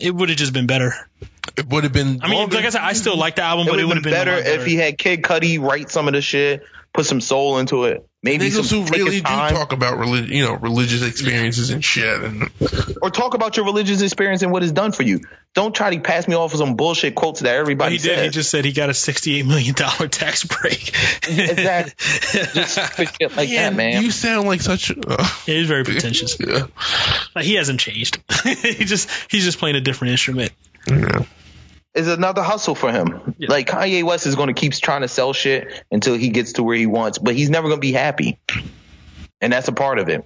It 0.00 0.14
would 0.14 0.28
have 0.28 0.38
just 0.38 0.52
been 0.52 0.66
better. 0.66 0.94
It 1.56 1.68
would 1.68 1.84
have 1.84 1.92
been. 1.92 2.20
I 2.22 2.28
mean, 2.28 2.38
longer. 2.38 2.56
like 2.56 2.64
I 2.64 2.70
said, 2.70 2.82
I 2.82 2.94
still 2.94 3.16
like 3.16 3.36
the 3.36 3.42
album, 3.42 3.68
it 3.68 3.70
but 3.70 3.80
it 3.80 3.84
would 3.84 3.96
have 3.96 4.04
been 4.04 4.12
been, 4.12 4.12
better 4.12 4.34
a 4.34 4.54
if 4.54 4.66
he 4.66 4.76
had 4.76 4.98
Kid 4.98 5.22
Cudi 5.22 5.60
write 5.60 5.90
some 5.90 6.08
of 6.08 6.14
the 6.14 6.22
shit, 6.22 6.62
put 6.92 7.06
some 7.06 7.20
soul 7.20 7.58
into 7.58 7.84
it. 7.84 8.06
Maybe 8.22 8.50
niggas 8.50 8.64
some 8.68 8.84
who 8.84 8.92
really 8.92 9.16
do 9.20 9.22
time. 9.22 9.54
talk 9.54 9.72
about 9.72 9.98
relig- 9.98 10.28
you 10.28 10.44
know, 10.44 10.52
religious 10.54 11.02
experiences 11.02 11.70
and 11.70 11.82
shit. 11.82 12.22
And 12.22 12.50
or 13.00 13.08
talk 13.10 13.32
about 13.32 13.56
your 13.56 13.64
religious 13.64 14.02
experience 14.02 14.42
and 14.42 14.52
what 14.52 14.62
it's 14.62 14.72
done 14.72 14.92
for 14.92 15.04
you. 15.04 15.20
Don't 15.54 15.74
try 15.74 15.94
to 15.94 16.00
pass 16.00 16.28
me 16.28 16.34
off 16.34 16.52
with 16.52 16.58
some 16.58 16.76
bullshit 16.76 17.14
quotes 17.14 17.40
that 17.40 17.52
But 17.54 17.58
everybody 17.60 17.96
he 17.96 18.02
did. 18.02 18.14
says. 18.16 18.24
He 18.24 18.30
just 18.30 18.50
said 18.50 18.64
he 18.66 18.72
got 18.72 18.90
a 18.90 18.94
68 18.94 19.46
million 19.46 19.74
dollar 19.74 20.06
tax 20.08 20.44
break. 20.44 20.88
Exactly. 21.26 21.92
just 22.52 22.72
stupid 22.72 23.08
shit 23.18 23.36
like 23.36 23.48
that, 23.50 23.74
man. 23.74 24.02
you 24.02 24.10
sound 24.10 24.46
like 24.46 24.60
such. 24.60 24.90
Uh, 24.90 25.16
Yeah, 25.46 25.54
he's 25.54 25.66
very 25.68 25.84
pretentious. 25.84 26.36
yeah. 26.46 26.66
Like 27.34 27.44
he 27.46 27.54
hasn't 27.54 27.80
changed. 27.80 28.18
he 28.44 28.84
just 28.84 29.08
he's 29.30 29.44
just 29.44 29.58
playing 29.58 29.76
a 29.76 29.80
different 29.80 30.10
instrument. 30.12 30.52
yeah. 30.86 31.24
It's 31.94 32.06
another 32.08 32.42
hustle 32.42 32.74
for 32.74 32.92
him. 32.92 33.34
Yeah. 33.38 33.48
Like 33.50 33.66
Kanye 33.68 34.04
West 34.04 34.26
is 34.26 34.36
going 34.36 34.46
to 34.48 34.52
keep 34.54 34.72
trying 34.74 35.00
to 35.02 35.08
sell 35.08 35.32
shit 35.32 35.82
until 35.90 36.14
he 36.14 36.28
gets 36.28 36.52
to 36.54 36.62
where 36.62 36.76
he 36.76 36.86
wants, 36.86 37.18
but 37.18 37.34
he's 37.34 37.50
never 37.50 37.68
going 37.68 37.78
to 37.78 37.86
be 37.86 37.92
happy. 37.92 38.38
And 39.40 39.52
that's 39.52 39.68
a 39.68 39.72
part 39.72 39.98
of 39.98 40.08
it. 40.08 40.24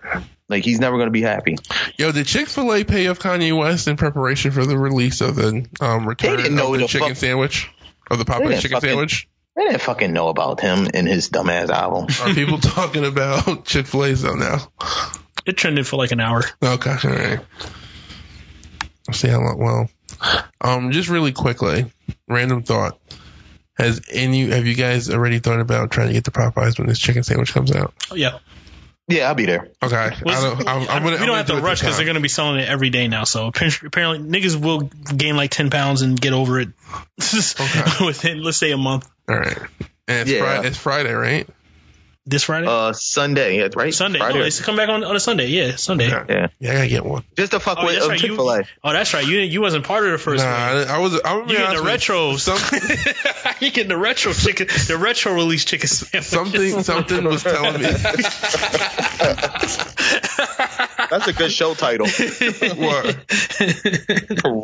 Like 0.48 0.62
he's 0.64 0.78
never 0.78 0.96
going 0.96 1.06
to 1.06 1.12
be 1.12 1.22
happy. 1.22 1.56
Yo, 1.96 2.12
did 2.12 2.26
Chick 2.26 2.48
Fil 2.48 2.70
A 2.74 2.84
pay 2.84 3.06
off 3.06 3.18
Kanye 3.18 3.56
West 3.58 3.88
in 3.88 3.96
preparation 3.96 4.50
for 4.50 4.66
the 4.66 4.76
release 4.76 5.22
of 5.22 5.36
the 5.36 5.66
um, 5.80 6.06
return 6.06 6.36
didn't 6.36 6.54
know 6.54 6.74
of 6.74 6.80
the 6.80 6.84
the 6.84 6.88
chicken 6.88 7.08
fuck- 7.08 7.16
sandwich 7.16 7.70
or 8.10 8.18
the 8.18 8.24
They 8.24 8.32
Popeye 8.34 8.48
didn't 8.48 8.60
chicken 8.60 8.76
fucking- 8.76 8.88
sandwich? 8.90 9.28
They 9.56 9.62
didn't 9.62 9.82
fucking 9.82 10.12
know 10.12 10.28
about 10.28 10.60
him 10.60 10.88
and 10.92 11.06
his 11.06 11.30
dumbass 11.30 11.70
album. 11.70 12.08
Are 12.22 12.34
people 12.34 12.58
talking 12.58 13.04
about 13.06 13.64
Chick 13.64 13.86
Fil 13.86 14.04
A 14.04 14.12
though 14.14 14.34
now? 14.34 14.58
It 15.46 15.56
trended 15.56 15.86
for 15.86 15.96
like 15.96 16.10
an 16.10 16.18
hour. 16.20 16.42
Okay, 16.62 16.90
all 16.90 17.10
right. 17.14 17.40
I'll 19.08 19.14
see 19.14 19.28
how 19.28 19.38
long. 19.40 19.58
Well, 19.58 19.88
um, 20.60 20.90
just 20.92 21.08
really 21.08 21.32
quickly, 21.32 21.86
random 22.28 22.62
thought. 22.62 22.98
Has 23.76 24.00
any 24.10 24.48
have 24.50 24.66
you 24.66 24.74
guys 24.74 25.10
already 25.10 25.40
thought 25.40 25.58
about 25.60 25.90
trying 25.90 26.06
to 26.08 26.12
get 26.12 26.24
the 26.24 26.30
Popeyes 26.30 26.78
when 26.78 26.86
this 26.86 26.98
chicken 26.98 27.24
sandwich 27.24 27.52
comes 27.52 27.72
out? 27.74 27.92
Oh, 28.10 28.14
yeah. 28.14 28.38
Yeah, 29.08 29.28
I'll 29.28 29.34
be 29.34 29.44
there. 29.44 29.68
Okay, 29.82 29.96
I 29.96 30.10
don't, 30.10 30.26
I'm, 30.66 30.66
I'm 30.66 30.86
gonna. 30.86 30.86
we 30.86 30.86
I'm 30.86 31.02
don't 31.02 31.18
gonna 31.18 31.36
have 31.36 31.46
do 31.46 31.52
to 31.54 31.58
it 31.58 31.62
rush 31.62 31.80
because 31.80 31.96
they're 31.96 32.06
going 32.06 32.14
to 32.14 32.22
be 32.22 32.28
selling 32.28 32.60
it 32.60 32.68
every 32.68 32.88
day 32.88 33.06
now. 33.06 33.24
So 33.24 33.48
apparently, 33.48 34.20
niggas 34.20 34.58
will 34.58 34.80
gain 35.14 35.36
like 35.36 35.50
ten 35.50 35.68
pounds 35.68 36.00
and 36.00 36.18
get 36.18 36.32
over 36.32 36.58
it 36.58 36.68
within, 37.18 38.42
let's 38.42 38.56
say, 38.56 38.70
a 38.70 38.78
month. 38.78 39.06
All 39.28 39.36
right, 39.36 39.58
and 40.08 40.20
it's 40.20 40.30
Yeah. 40.30 40.38
Friday. 40.40 40.68
It's 40.68 40.78
Friday, 40.78 41.12
right? 41.12 41.46
This 42.26 42.44
Friday, 42.44 42.66
Uh, 42.66 42.94
Sunday, 42.94 43.58
yeah, 43.58 43.68
right? 43.76 43.92
Sunday. 43.92 44.18
Friday. 44.18 44.38
No, 44.38 44.46
it's 44.46 44.58
come 44.62 44.76
back 44.76 44.88
on 44.88 45.04
on 45.04 45.14
a 45.14 45.20
Sunday. 45.20 45.48
Yeah, 45.48 45.76
Sunday. 45.76 46.10
Okay. 46.10 46.32
Yeah. 46.32 46.46
Yeah, 46.58 46.70
I 46.70 46.74
gotta 46.76 46.88
get 46.88 47.04
one. 47.04 47.22
Just 47.36 47.52
to 47.52 47.60
fuck 47.60 47.76
Oh, 47.78 47.84
with 47.84 47.96
that's 47.96 48.08
right. 48.08 48.18
Chick 48.18 48.30
You, 48.30 48.36
Fil 48.36 48.50
A. 48.50 48.62
oh, 48.82 48.92
that's 48.94 49.12
right. 49.12 49.26
You 49.26 49.40
you 49.40 49.60
wasn't 49.60 49.84
part 49.84 50.06
of 50.06 50.12
the 50.12 50.16
first 50.18 50.42
Nah, 50.42 50.50
one. 50.50 50.88
I, 50.88 50.94
I 50.94 50.98
was. 51.00 51.20
I'm 51.22 51.40
You 51.50 51.56
getting 51.58 51.84
the 51.84 51.90
retros. 51.90 52.38
Some, 52.40 52.56
you 53.60 53.70
getting 53.70 53.90
the 53.90 53.98
retro 53.98 54.32
chicken, 54.32 54.68
the 54.88 54.96
retro 54.96 55.34
release 55.34 55.66
chicken 55.66 55.86
sandwich. 55.86 56.24
something, 56.24 56.82
something 56.82 57.24
was 57.24 57.42
telling 57.42 57.82
me. 57.82 57.88
That's 61.10 61.28
a 61.28 61.32
good 61.32 61.52
show 61.52 61.74
title. 61.74 62.06
what? 62.76 63.16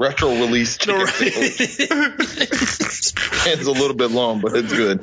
Retro 0.00 0.30
release 0.30 0.78
chicken 0.78 1.06
sandwich. 1.06 1.70
It's 3.46 3.66
a 3.66 3.72
little 3.72 3.94
bit 3.94 4.10
long, 4.10 4.40
but 4.40 4.52
it's 4.54 4.72
good. 4.72 5.02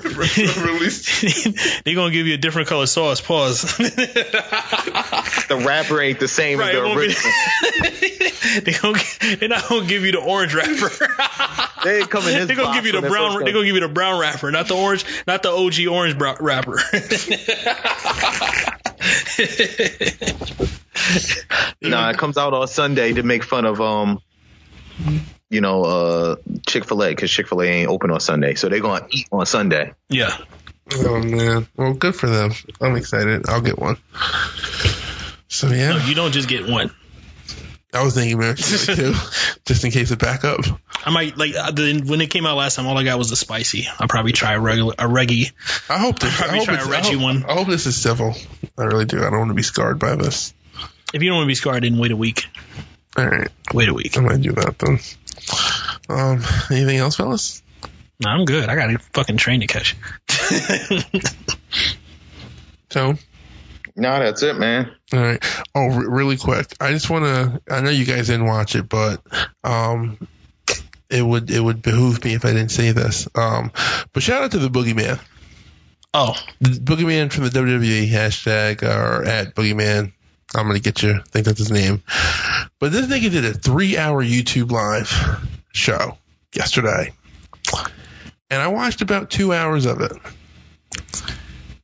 They're 1.84 1.96
gonna 1.96 2.12
give 2.12 2.28
you 2.28 2.34
a 2.34 2.38
different 2.38 2.68
color 2.68 2.86
sauce. 2.86 3.22
Pause. 3.22 3.78
The 5.48 5.64
wrapper 5.66 6.02
ain't 6.02 6.20
the 6.20 6.28
same 6.28 6.60
right, 6.60 6.76
as 6.76 6.82
the 6.82 6.88
won't 6.88 7.00
be- 7.00 7.06
original. 7.06 8.62
they 8.64 8.74
gonna, 8.74 9.00
they're 9.38 9.50
not 9.50 9.68
gonna 9.70 9.88
give 9.88 10.04
you 10.04 10.12
the 10.12 10.20
orange 10.20 10.54
wrapper. 10.54 10.92
They 11.84 12.00
ain't 12.00 12.10
come 12.10 12.28
in 12.28 12.34
this 12.34 12.48
they're 12.48 12.56
gonna 12.56 12.76
give 12.76 12.88
you 12.88 13.00
the 13.00 13.08
brown. 13.08 13.44
They're 13.44 13.54
gonna 13.54 13.66
give 13.66 13.76
you 13.76 13.82
the 13.82 13.88
brown 13.88 14.20
wrapper, 14.20 14.52
not 14.52 14.68
the 14.68 14.76
orange, 14.76 15.06
not 15.28 15.44
the 15.44 15.52
OG 15.52 15.88
orange 15.88 16.16
wrapper. 16.20 16.80
Nah, 21.82 22.10
it 22.10 22.18
comes 22.18 22.38
out 22.38 22.54
on 22.54 22.68
Sunday 22.68 23.14
to 23.14 23.24
make 23.24 23.44
fun 23.44 23.66
of 23.66 23.80
um, 23.80 24.20
you 25.50 25.62
know, 25.62 25.84
uh, 25.84 26.36
Chick 26.68 26.86
Fil 26.86 27.04
A 27.04 27.10
because 27.10 27.32
Chick 27.32 27.48
Fil 27.48 27.62
A 27.62 27.66
ain't 27.66 27.90
open 27.90 28.12
on 28.12 28.20
Sunday, 28.20 28.56
so 28.56 28.68
they're 28.68 28.82
gonna 28.82 29.08
eat 29.12 29.28
on 29.32 29.46
Sunday. 29.46 29.94
yeah. 30.10 30.36
Oh 30.92 31.22
man. 31.22 31.68
Well, 31.76 31.94
good 31.94 32.16
for 32.16 32.28
them. 32.28 32.52
I'm 32.80 32.96
excited. 32.96 33.48
I'll 33.50 33.62
get 33.62 33.78
one. 33.78 33.98
So 35.50 35.68
yeah, 35.68 35.90
No, 35.90 35.98
you 35.98 36.16
don't 36.16 36.32
just 36.32 36.48
get 36.48 36.68
one. 36.68 36.92
I 37.98 38.04
was 38.04 38.14
thinking 38.14 38.38
maybe 38.38 38.58
two, 38.58 39.14
just 39.66 39.84
in 39.84 39.92
case 39.92 40.12
of 40.12 40.20
backup. 40.20 40.62
I 41.04 41.10
might 41.10 41.38
like 41.38 41.56
uh, 41.56 41.72
the, 41.72 42.04
when 42.06 42.22
it 42.22 42.30
came 42.30 42.46
out 42.46 42.56
last 42.58 42.76
time. 42.76 42.86
All 42.88 42.98
I 42.98 43.04
got 43.04 43.18
was 43.18 43.30
the 43.30 43.36
spicy. 43.36 43.88
I'll 44.00 44.08
probably 44.08 44.34
try 44.34 44.54
a 44.54 44.60
regular 44.60 44.94
a 45.00 45.08
reggie. 45.08 45.52
I 45.90 45.98
hope 45.98 46.20
this. 46.20 46.34
I 46.40 46.44
Probably 46.44 46.60
hope, 46.60 46.68
try 46.68 46.80
a 46.80 46.86
Reggie 46.86 47.16
one. 47.16 47.44
I 47.46 47.54
hope 47.54 47.68
this 47.68 47.86
is 47.86 48.00
civil. 48.00 48.36
I 48.78 48.84
really 48.84 49.06
do. 49.06 49.20
I 49.20 49.30
don't 49.30 49.40
want 49.40 49.50
to 49.50 49.56
be 49.56 49.64
scarred 49.64 50.00
by 50.00 50.16
this. 50.16 50.54
If 51.14 51.24
you 51.24 51.30
don't 51.30 51.38
want 51.38 51.46
to 51.46 51.52
be 51.52 51.56
scarred, 51.56 51.84
then 51.84 51.98
wait 51.98 52.12
a 52.12 52.16
week. 52.16 52.46
All 53.18 53.26
right, 53.26 53.50
Wait 53.74 53.90
a 53.90 53.94
week. 53.94 54.16
I 54.18 54.22
might 54.22 54.42
do 54.42 54.52
that 54.52 54.78
then. 54.78 55.00
Um, 56.08 56.44
anything 56.70 56.98
else, 56.98 57.16
fellas? 57.16 57.64
No, 58.20 58.30
I'm 58.30 58.46
good. 58.46 58.70
I 58.70 58.76
got 58.76 58.94
a 58.94 59.00
fucking 59.00 59.38
train 59.38 59.62
to 59.62 59.68
catch. 59.68 59.96
Tone. 62.90 63.18
No, 64.00 64.20
that's 64.20 64.44
it, 64.44 64.58
man. 64.58 64.92
All 65.12 65.20
right. 65.20 65.44
Oh, 65.74 65.88
re- 65.88 66.06
really 66.08 66.38
quick. 66.38 66.68
I 66.80 66.92
just 66.92 67.10
want 67.10 67.26
to. 67.26 67.62
I 67.74 67.82
know 67.82 67.90
you 67.90 68.06
guys 68.06 68.28
didn't 68.28 68.46
watch 68.46 68.76
it, 68.76 68.88
but 68.88 69.22
um, 69.64 70.20
it 71.10 71.24
would 71.24 71.50
it 71.50 71.60
would 71.60 71.82
behoove 71.82 72.24
me 72.24 72.36
if 72.36 72.46
I 72.46 72.50
didn't 72.50 72.70
say 72.70 72.92
this. 72.92 73.28
Um, 73.34 73.72
but 74.14 74.22
shout 74.22 74.44
out 74.44 74.52
to 74.52 74.60
the 74.60 74.70
Boogeyman. 74.70 75.20
oh, 76.14 76.36
The 76.62 76.70
Boogeyman 76.70 77.34
from 77.34 77.46
the 77.46 77.50
WWE 77.50 78.08
hashtag 78.08 78.84
or 78.84 79.26
at 79.26 79.56
Boogeyman. 79.56 80.14
I'm 80.56 80.68
gonna 80.68 80.80
get 80.80 81.02
you. 81.02 81.16
I 81.16 81.22
think 81.24 81.48
that's 81.48 81.58
his 81.60 81.72
name. 81.72 82.04
But 82.80 82.92
this 82.92 83.08
nigga 83.08 83.32
did 83.32 83.46
a 83.46 83.54
three 83.54 83.98
hour 83.98 84.24
YouTube 84.24 84.72
live 84.72 85.10
show 85.74 86.20
yesterday, 86.56 87.14
and 88.52 88.62
I 88.62 88.68
watched 88.68 89.02
about 89.02 89.32
two 89.32 89.54
hours 89.54 89.86
of 89.88 90.02
it, 90.02 90.12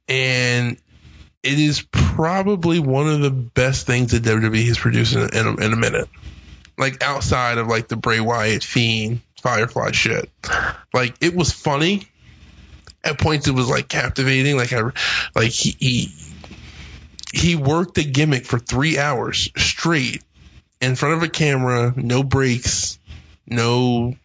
and 0.08 0.78
it 1.44 1.60
is 1.60 1.86
probably 1.92 2.80
one 2.80 3.08
of 3.08 3.20
the 3.20 3.30
best 3.30 3.86
things 3.86 4.12
that 4.12 4.24
WWE 4.24 4.66
has 4.68 4.80
produced 4.80 5.14
in, 5.14 5.22
in, 5.36 5.46
a, 5.46 5.66
in 5.66 5.74
a 5.74 5.76
minute. 5.76 6.08
Like 6.78 7.04
outside 7.04 7.58
of 7.58 7.68
like 7.68 7.90
the 7.90 7.98
Bray 7.98 8.20
Wyatt 8.20 8.64
Fiend 8.64 9.22
Firefly 9.42 9.92
shit, 9.92 10.32
like 10.94 11.16
it 11.22 11.36
was 11.36 11.52
funny. 11.52 12.08
At 13.04 13.20
points, 13.20 13.48
it 13.48 13.52
was 13.54 13.70
like 13.70 13.90
captivating. 13.90 14.56
Like 14.56 14.72
I, 14.72 14.82
like 15.36 15.52
he 15.52 15.76
he, 15.78 16.16
he 17.34 17.56
worked 17.58 17.96
the 17.96 18.06
gimmick 18.06 18.46
for 18.46 18.58
three 18.58 18.98
hours 18.98 19.52
straight 19.58 20.24
in 20.82 20.96
front 20.96 21.16
of 21.16 21.24
a 21.24 21.30
camera, 21.30 21.94
no 21.96 22.24
breaks, 22.24 22.98
no 23.46 24.16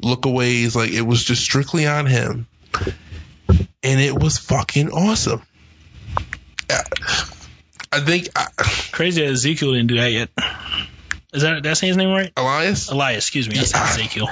lookaways. 0.00 0.76
Like 0.76 0.92
it 0.92 1.02
was 1.02 1.24
just 1.24 1.42
strictly 1.42 1.86
on 1.86 2.06
him, 2.06 2.46
and 3.82 4.00
it 4.00 4.14
was 4.14 4.38
fucking 4.38 4.90
awesome. 4.92 5.42
I- 6.70 7.24
I 7.90 8.00
think 8.00 8.28
uh, 8.36 8.44
crazy 8.92 9.22
that 9.22 9.30
Ezekiel 9.32 9.72
didn't 9.72 9.86
do 9.86 9.96
that 9.96 10.12
yet. 10.12 10.28
Is 11.32 11.40
that 11.42 11.62
that's 11.62 11.80
his 11.80 11.96
name 11.96 12.10
right? 12.10 12.30
Elias. 12.36 12.90
Elias, 12.90 13.24
excuse 13.24 13.48
me. 13.48 13.58
I 13.58 13.62
said 13.62 13.82
Ezekiel. 13.82 14.28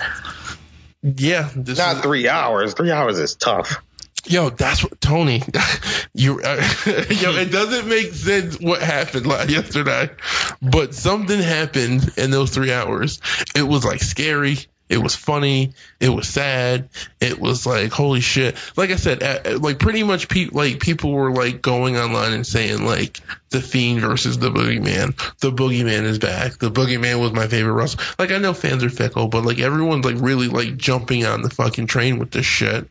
Yeah, 1.03 1.49
this 1.55 1.79
Not 1.79 1.97
is- 1.97 2.03
three 2.03 2.29
hours. 2.29 2.75
Three 2.75 2.91
hours 2.91 3.19
is 3.19 3.35
tough. 3.35 3.83
Yo, 4.27 4.51
that's 4.51 4.83
what 4.83 5.01
Tony. 5.01 5.43
You, 6.19 6.41
uh, 6.41 6.55
yo, 6.87 7.33
it 7.37 7.53
doesn't 7.53 7.87
make 7.89 8.13
sense 8.15 8.59
what 8.59 8.81
happened 8.81 9.27
like 9.27 9.51
yesterday, 9.51 10.09
but 10.63 10.95
something 10.95 11.39
happened 11.39 12.11
in 12.17 12.31
those 12.31 12.51
three 12.53 12.73
hours. 12.73 13.21
It 13.55 13.63
was 13.63 13.85
like 13.85 14.01
scary. 14.03 14.57
It 14.89 14.99
was 14.99 15.15
funny. 15.15 15.73
It 15.99 16.09
was 16.09 16.29
sad. 16.29 16.89
It 17.21 17.41
was 17.41 17.67
like 17.67 17.91
holy 17.93 18.21
shit. 18.21 18.57
Like 18.77 18.91
I 18.91 18.97
said, 18.97 19.61
like 19.61 19.79
pretty 19.79 20.03
much 20.03 20.29
pe- 20.29 20.51
like 20.53 20.81
people 20.81 21.13
were 21.13 21.33
like 21.33 21.61
going 21.61 21.97
online 21.97 22.33
and 22.33 22.47
saying 22.47 22.85
like 22.85 23.21
the 23.51 23.61
Fiend 23.61 24.01
versus 24.01 24.39
the 24.39 24.51
Boogeyman. 24.51 25.17
The 25.41 25.51
Boogeyman 25.51 26.05
is 26.05 26.19
back. 26.19 26.59
The 26.59 26.71
Boogeyman 26.71 27.21
was 27.21 27.33
my 27.33 27.49
favorite 27.49 27.73
wrestler. 27.73 28.05
Like 28.19 28.31
I 28.31 28.39
know 28.39 28.55
fans 28.55 28.85
are 28.85 28.91
fickle, 28.91 29.29
but 29.29 29.45
like 29.45 29.59
everyone's 29.59 30.05
like 30.05 30.17
really 30.19 30.49
like 30.49 30.77
jumping 30.77 31.27
on 31.27 31.43
the 31.43 31.51
fucking 31.51 31.87
train 31.87 32.19
with 32.19 32.31
this 32.31 32.47
shit 32.47 32.89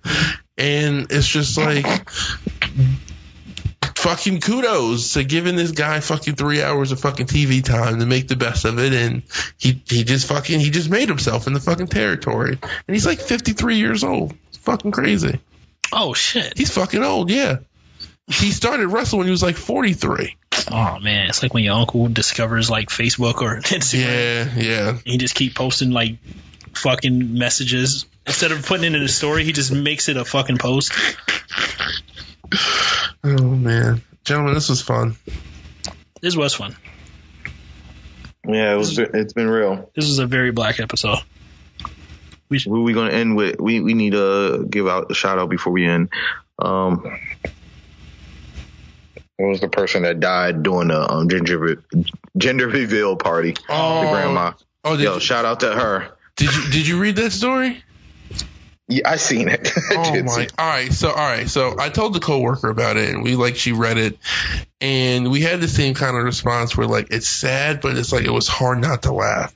and 0.57 1.07
it's 1.09 1.27
just 1.27 1.57
like 1.57 1.85
fucking 4.05 4.39
kudos 4.39 5.13
to 5.13 5.23
giving 5.23 5.55
this 5.55 5.71
guy 5.71 5.99
fucking 5.99 6.35
three 6.35 6.61
hours 6.61 6.91
of 6.91 6.99
fucking 6.99 7.25
TV 7.25 7.63
time 7.63 7.99
to 7.99 8.05
make 8.05 8.27
the 8.27 8.35
best 8.35 8.63
of 8.63 8.77
it, 8.77 8.93
and 8.93 9.23
he 9.57 9.81
he 9.87 10.03
just 10.03 10.27
fucking 10.27 10.59
he 10.59 10.69
just 10.69 10.91
made 10.91 11.09
himself 11.09 11.47
in 11.47 11.53
the 11.53 11.59
fucking 11.59 11.87
territory, 11.87 12.51
and 12.51 12.95
he's 12.95 13.05
like 13.05 13.19
53 13.19 13.77
years 13.77 14.03
old. 14.03 14.35
It's 14.49 14.57
fucking 14.57 14.91
crazy. 14.91 15.39
Oh 15.91 16.13
shit. 16.13 16.55
He's 16.55 16.71
fucking 16.71 17.03
old, 17.03 17.31
yeah. 17.31 17.57
He 18.27 18.51
started 18.51 18.87
wrestling 18.87 19.19
when 19.19 19.27
he 19.27 19.31
was 19.31 19.43
like 19.43 19.55
43. 19.55 20.37
Oh 20.71 20.99
man, 20.99 21.29
it's 21.29 21.41
like 21.41 21.55
when 21.55 21.63
your 21.63 21.73
uncle 21.73 22.07
discovers 22.07 22.69
like 22.69 22.89
Facebook 22.89 23.41
or 23.41 23.59
Instagram. 23.61 24.55
Yeah, 24.55 24.55
yeah. 24.55 24.97
He 25.03 25.17
just 25.17 25.33
keep 25.33 25.55
posting 25.55 25.89
like 25.89 26.17
fucking 26.75 27.33
messages 27.39 28.05
instead 28.27 28.51
of 28.51 28.63
putting 28.67 28.93
it 28.93 28.95
in 28.95 29.01
a 29.01 29.07
story. 29.07 29.45
He 29.45 29.51
just 29.51 29.71
makes 29.71 30.09
it 30.09 30.17
a 30.17 30.25
fucking 30.25 30.59
post. 30.59 30.93
Oh 33.23 33.43
man, 33.43 34.01
gentlemen, 34.23 34.53
this 34.53 34.69
was 34.69 34.81
fun. 34.81 35.15
This 36.21 36.35
was 36.35 36.53
fun. 36.53 36.75
Yeah, 38.47 38.73
it 38.73 38.77
was. 38.77 38.97
It's 38.97 39.33
been 39.33 39.49
real. 39.49 39.89
This 39.95 40.07
was 40.07 40.19
a 40.19 40.27
very 40.27 40.51
black 40.51 40.79
episode. 40.79 41.19
Who 42.49 42.83
we 42.83 42.93
gonna 42.93 43.11
end 43.11 43.35
with? 43.35 43.59
We 43.59 43.79
we 43.79 43.93
need 43.93 44.11
to 44.11 44.65
give 44.69 44.87
out 44.87 45.11
a 45.11 45.13
shout 45.13 45.39
out 45.39 45.49
before 45.49 45.73
we 45.73 45.85
end. 45.85 46.09
Um, 46.59 47.01
what 49.37 49.47
was 49.49 49.59
the 49.59 49.67
person 49.67 50.03
that 50.03 50.19
died 50.19 50.63
during 50.63 50.87
the 50.89 51.11
um, 51.11 51.27
gender 51.27 51.83
gender 52.37 52.67
reveal 52.67 53.15
party? 53.15 53.55
Oh, 53.67 54.01
the 54.01 54.11
grandma. 54.11 54.53
Oh, 54.83 54.95
did, 54.95 55.03
Yo, 55.03 55.15
you, 55.15 55.19
shout 55.19 55.45
out 55.45 55.61
to 55.61 55.73
her. 55.73 56.11
did 56.35 56.55
you 56.55 56.71
did 56.71 56.87
you 56.87 56.99
read 56.99 57.15
that 57.17 57.31
story? 57.31 57.83
Yeah, 58.87 59.09
I 59.09 59.15
seen 59.15 59.47
it. 59.49 59.71
I 59.91 59.95
Oh 59.97 60.23
my! 60.23 60.31
see- 60.45 60.47
All 60.59 60.67
right, 60.67 60.91
so 60.93 61.09
all 61.09 61.15
right, 61.15 61.49
so 61.49 61.75
I 61.79 61.89
told 61.89 62.13
the 62.13 62.19
coworker 62.19 62.69
about 62.69 62.97
it, 62.97 63.09
and 63.09 63.23
we 63.23 63.35
like 63.35 63.55
she 63.55 63.71
read 63.71 63.97
it, 63.97 64.17
and 64.79 65.31
we 65.31 65.41
had 65.41 65.59
the 65.59 65.67
same 65.67 65.95
kind 65.95 66.15
of 66.15 66.23
response 66.23 66.77
where 66.77 66.85
like 66.87 67.07
it's 67.09 67.27
sad, 67.27 67.81
but 67.81 67.97
it's 67.97 68.11
like 68.11 68.25
it 68.25 68.31
was 68.31 68.47
hard 68.47 68.79
not 68.79 69.03
to 69.03 69.11
laugh. 69.13 69.53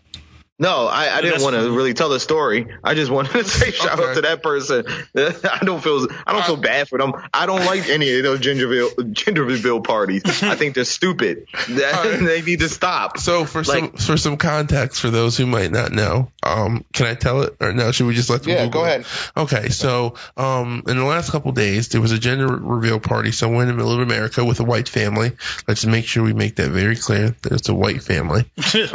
No, 0.60 0.88
I, 0.88 1.18
I 1.18 1.22
didn't 1.22 1.42
want 1.42 1.56
to 1.56 1.72
really 1.72 1.94
tell 1.94 2.10
the 2.10 2.20
story. 2.20 2.68
I 2.84 2.94
just 2.94 3.10
wanted 3.10 3.32
to 3.32 3.44
say 3.46 3.72
shout 3.72 4.00
out 4.00 4.16
to 4.16 4.22
that 4.22 4.44
person. 4.44 4.86
I 5.16 5.60
don't 5.64 5.82
feel 5.82 6.08
I 6.28 6.34
don't 6.34 6.46
feel 6.46 6.58
bad 6.58 6.90
for 6.90 6.98
them. 7.00 7.14
I 7.34 7.46
don't 7.46 7.66
like 7.66 7.88
any 7.88 8.18
of 8.18 8.24
those 8.24 8.42
Gingerville 8.42 8.94
Gingerville 9.14 9.84
parties. 9.84 10.24
I 10.44 10.56
think 10.56 10.76
they're 10.76 10.84
stupid. 10.84 11.48
right. 11.70 12.20
they 12.22 12.42
need 12.42 12.60
to 12.60 12.70
stop. 12.70 13.18
So 13.20 13.46
for 13.46 13.64
some 13.64 13.92
for 13.94 14.18
some 14.18 14.36
context 14.38 15.00
for 15.00 15.10
those 15.10 15.38
who 15.38 15.46
might 15.46 15.72
not 15.72 15.92
know, 15.94 16.32
um, 16.44 16.84
can 16.94 17.06
I 17.08 17.16
tell 17.16 17.44
it 17.44 17.56
or 17.62 17.72
no? 17.72 17.92
Should 17.92 18.08
we 18.08 18.14
just 18.14 18.30
let 18.30 18.44
them 18.44 18.52
Yeah, 18.52 18.66
Google 18.66 18.82
go 18.82 18.86
it? 18.86 18.90
ahead. 18.90 19.06
Okay, 19.38 19.70
so 19.70 20.16
um, 20.36 20.84
in 20.88 20.98
the 20.98 21.06
last 21.06 21.32
couple 21.32 21.52
days, 21.54 21.88
there 21.90 22.02
was 22.02 22.12
a 22.12 22.20
gender 22.20 22.48
reveal 22.48 23.00
party 23.00 23.32
somewhere 23.32 23.62
in 23.62 23.70
the 23.70 23.74
middle 23.76 23.94
of 23.94 24.00
America 24.02 24.44
with 24.44 24.60
a 24.60 24.66
white 24.66 24.90
family. 24.90 25.32
Let's 25.68 25.86
make 25.86 26.06
sure 26.06 26.24
we 26.24 26.34
make 26.34 26.58
that 26.58 26.70
very 26.70 26.98
clear 26.98 27.30
that 27.44 27.52
it's 27.54 27.70
a 27.70 27.74
white 27.74 28.04
family. 28.04 28.46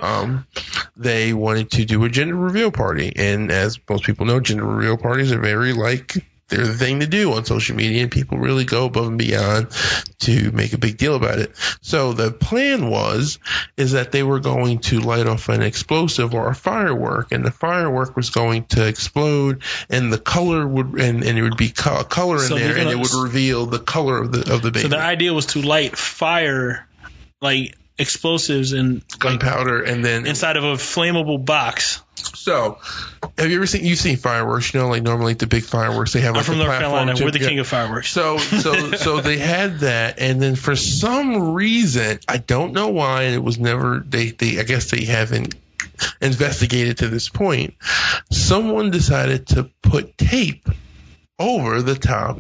um, 0.01 0.47
they 0.97 1.33
to 1.63 1.85
do 1.85 2.05
a 2.05 2.09
gender 2.09 2.37
reveal 2.37 2.71
party, 2.71 3.13
and 3.17 3.51
as 3.51 3.79
most 3.89 4.05
people 4.05 4.27
know, 4.27 4.41
gender 4.41 4.65
reveal 4.65 4.97
parties 4.97 5.33
are 5.33 5.41
very 5.41 5.73
like 5.73 6.15
they're 6.49 6.67
the 6.67 6.75
thing 6.75 7.01
to 7.01 7.07
do 7.07 7.33
on 7.33 7.45
social 7.45 7.75
media, 7.75 8.03
and 8.03 8.11
people 8.11 8.39
really 8.39 8.65
go 8.65 8.85
above 8.85 9.07
and 9.07 9.19
beyond 9.19 9.69
to 10.21 10.53
make 10.53 10.75
a 10.75 10.79
big 10.79 10.99
deal 10.99 11.15
about 11.15 11.39
it. 11.39 11.57
So 11.81 12.13
the 12.13 12.33
plan 12.33 12.91
was 12.91 13.39
is 13.77 13.93
that 13.93 14.13
they 14.13 14.23
were 14.23 14.41
going 14.41 14.81
to 14.81 15.01
light 15.01 15.27
off 15.27 15.49
an 15.49 15.63
explosive 15.63 16.35
or 16.35 16.49
a 16.49 16.55
firework, 16.55 17.33
and 17.33 17.45
the 17.45 17.51
firework 17.51 18.15
was 18.15 18.31
going 18.31 18.67
to 18.67 18.87
explode, 18.87 19.63
and 19.89 20.13
the 20.13 20.19
color 20.19 20.67
would 20.67 21.01
and, 21.01 21.25
and 21.25 21.39
it 21.39 21.43
would 21.43 21.57
be 21.57 21.71
co- 21.71 22.05
color 22.05 22.37
in 22.37 22.49
So 22.49 22.55
there, 22.57 22.77
and 22.77 22.91
it 22.91 22.99
would 22.99 23.15
reveal 23.15 23.67
the 23.67 23.79
color 23.79 24.19
of 24.19 24.33
the 24.33 24.53
of 24.53 24.63
the 24.63 24.71
baby. 24.71 24.83
So 24.83 24.89
the 24.89 24.99
idea 24.99 25.33
was 25.33 25.47
to 25.47 25.63
light 25.63 25.97
fire, 25.97 26.87
like 27.41 27.75
explosives, 27.99 28.73
and 28.73 28.95
like, 28.95 29.19
gunpowder, 29.19 29.83
and 29.83 30.05
then 30.05 30.27
inside 30.27 30.57
of 30.57 30.65
a 30.65 30.75
flammable 30.75 31.45
box. 31.45 32.03
So, 32.17 32.79
have 33.39 33.51
you 33.51 33.57
ever 33.57 33.67
seen 33.67 33.85
you've 33.85 33.99
seen 33.99 34.17
fireworks? 34.17 34.73
You 34.73 34.81
know, 34.81 34.89
like 34.89 35.03
normally 35.03 35.35
the 35.35 35.47
big 35.47 35.65
fireworks 35.65 36.13
they 36.13 36.21
have 36.21 36.31
I'm 36.31 36.37
like 36.37 36.45
from 36.45 36.59
the 36.59 36.65
North 36.65 36.79
Carolina. 36.79 37.15
We're 37.21 37.31
the 37.31 37.41
yeah. 37.41 37.49
king 37.49 37.59
of 37.59 37.67
fireworks. 37.67 38.11
So, 38.11 38.39
so, 38.39 38.93
so 38.97 39.21
they 39.21 39.39
had 39.39 39.81
that, 39.81 40.19
and 40.19 40.41
then 40.41 40.57
for 40.57 40.77
some 40.77 41.55
reason, 41.55 42.19
I 42.29 42.39
don't 42.39 42.73
know 42.73 42.89
why, 42.89 43.25
it 43.25 43.43
was 43.43 43.59
never 43.59 44.01
they, 44.01 44.31
they, 44.31 44.59
I 44.59 44.63
guess 44.63 44.91
they 44.91 45.05
haven't 45.05 45.55
investigated 46.21 46.99
to 46.99 47.09
this 47.09 47.29
point. 47.29 47.75
Someone 48.31 48.91
decided 48.91 49.49
to 49.49 49.71
put 49.83 50.17
tape 50.19 50.69
over 51.39 51.83
the 51.83 51.95
top 51.95 52.39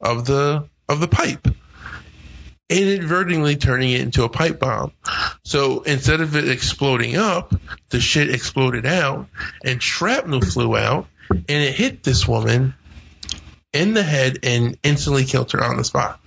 of 0.00 0.26
the 0.26 0.68
of 0.88 1.00
the 1.00 1.08
pipe, 1.08 1.46
inadvertently 2.70 3.56
turning 3.56 3.90
it 3.90 4.00
into 4.00 4.22
a 4.24 4.28
pipe 4.28 4.58
bomb. 4.60 4.92
So 5.42 5.82
instead 5.82 6.20
of 6.20 6.36
it 6.36 6.48
exploding 6.48 7.16
up, 7.16 7.52
the 7.90 8.00
shit 8.00 8.30
exploded 8.32 8.86
out, 8.86 9.26
and 9.64 9.82
shrapnel 9.82 10.40
flew 10.40 10.76
out, 10.76 11.06
and 11.30 11.44
it 11.48 11.74
hit 11.74 12.02
this 12.02 12.26
woman 12.26 12.74
in 13.72 13.92
the 13.94 14.02
head 14.02 14.38
and 14.44 14.78
instantly 14.82 15.24
killed 15.24 15.52
her 15.52 15.62
on 15.64 15.76
the 15.76 15.84
spot. 15.84 16.20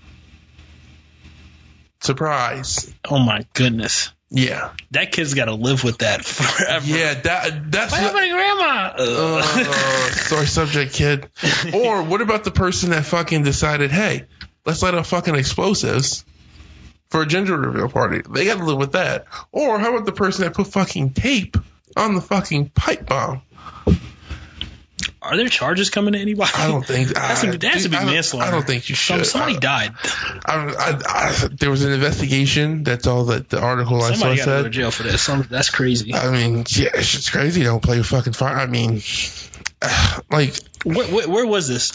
Surprise. 2.01 2.93
oh 3.09 3.19
my 3.19 3.45
goodness, 3.53 4.11
Yeah. 4.29 4.71
that 4.91 5.13
kid's 5.13 5.33
got 5.35 5.45
to 5.45 5.53
live 5.53 5.85
with 5.85 5.99
that 5.99 6.25
forever. 6.25 6.85
Yeah, 6.85 7.13
that 7.21 7.71
that's 7.71 7.93
What 7.93 8.01
happened 8.01 8.23
to 8.25 8.29
grandma? 8.31 8.93
uh, 8.97 9.41
sorry 10.11 10.45
subject 10.47 10.93
kid. 10.93 11.29
Or 11.73 12.03
what 12.03 12.19
about 12.21 12.43
the 12.43 12.51
person 12.51 12.89
that 12.89 13.05
fucking 13.05 13.43
decided, 13.43 13.91
hey, 13.91 14.25
let's 14.65 14.83
light 14.83 14.95
off 14.95 15.07
fucking 15.07 15.35
explosives 15.35 16.25
for 17.13 17.21
a 17.21 17.25
gender 17.27 17.55
reveal 17.55 17.89
party? 17.89 18.23
They 18.27 18.45
gotta 18.45 18.63
live 18.65 18.79
with 18.79 18.93
that. 18.93 19.27
Or 19.51 19.77
how 19.77 19.93
about 19.93 20.07
the 20.07 20.11
person 20.11 20.45
that 20.45 20.55
put 20.55 20.65
fucking 20.65 21.11
tape 21.13 21.55
on 21.95 22.15
the 22.15 22.21
fucking 22.21 22.69
pipe 22.69 23.05
bomb? 23.05 23.43
Are 25.21 25.37
there 25.37 25.47
charges 25.47 25.89
coming 25.89 26.13
to 26.13 26.19
anybody? 26.19 26.51
I 26.55 26.67
don't 26.67 26.83
think 26.85 27.07
That's 27.13 27.43
I, 27.43 27.47
a- 27.49 27.57
that's 27.57 27.85
a 27.85 27.89
big 27.89 27.99
I 27.99 28.03
don't- 28.03 28.13
manslaughter. 28.13 28.47
I 28.47 28.51
don't 28.51 28.65
think 28.65 28.89
you 28.89 28.95
should. 28.95 29.25
somebody 29.27 29.55
I- 29.57 29.59
died. 29.59 29.91
I, 30.03 30.55
I, 30.55 31.01
I, 31.05 31.47
there 31.51 31.69
was 31.69 31.83
an 31.85 31.93
investigation. 31.93 32.83
That's 32.83 33.05
all 33.07 33.25
that 33.25 33.47
the 33.47 33.61
article 33.61 34.01
I 34.01 34.13
saw 34.13 34.15
Somebody 34.15 34.37
got 34.37 34.45
to 34.45 34.49
go 34.51 34.57
to 34.57 34.63
said. 34.63 34.71
jail 34.73 34.91
for 34.91 35.03
this. 35.03 35.21
Some, 35.21 35.43
that's 35.49 35.69
crazy. 35.69 36.13
I 36.15 36.31
mean, 36.31 36.65
yeah, 36.69 36.89
it's 36.95 37.11
just 37.11 37.31
crazy. 37.31 37.63
Don't 37.63 37.81
play 37.83 37.99
with 37.99 38.07
fucking 38.07 38.33
fire. 38.33 38.57
I 38.57 38.65
mean, 38.65 38.95
like 40.31 40.55
Where, 40.83 41.07
where, 41.07 41.29
where 41.29 41.45
was 41.45 41.67
this? 41.67 41.93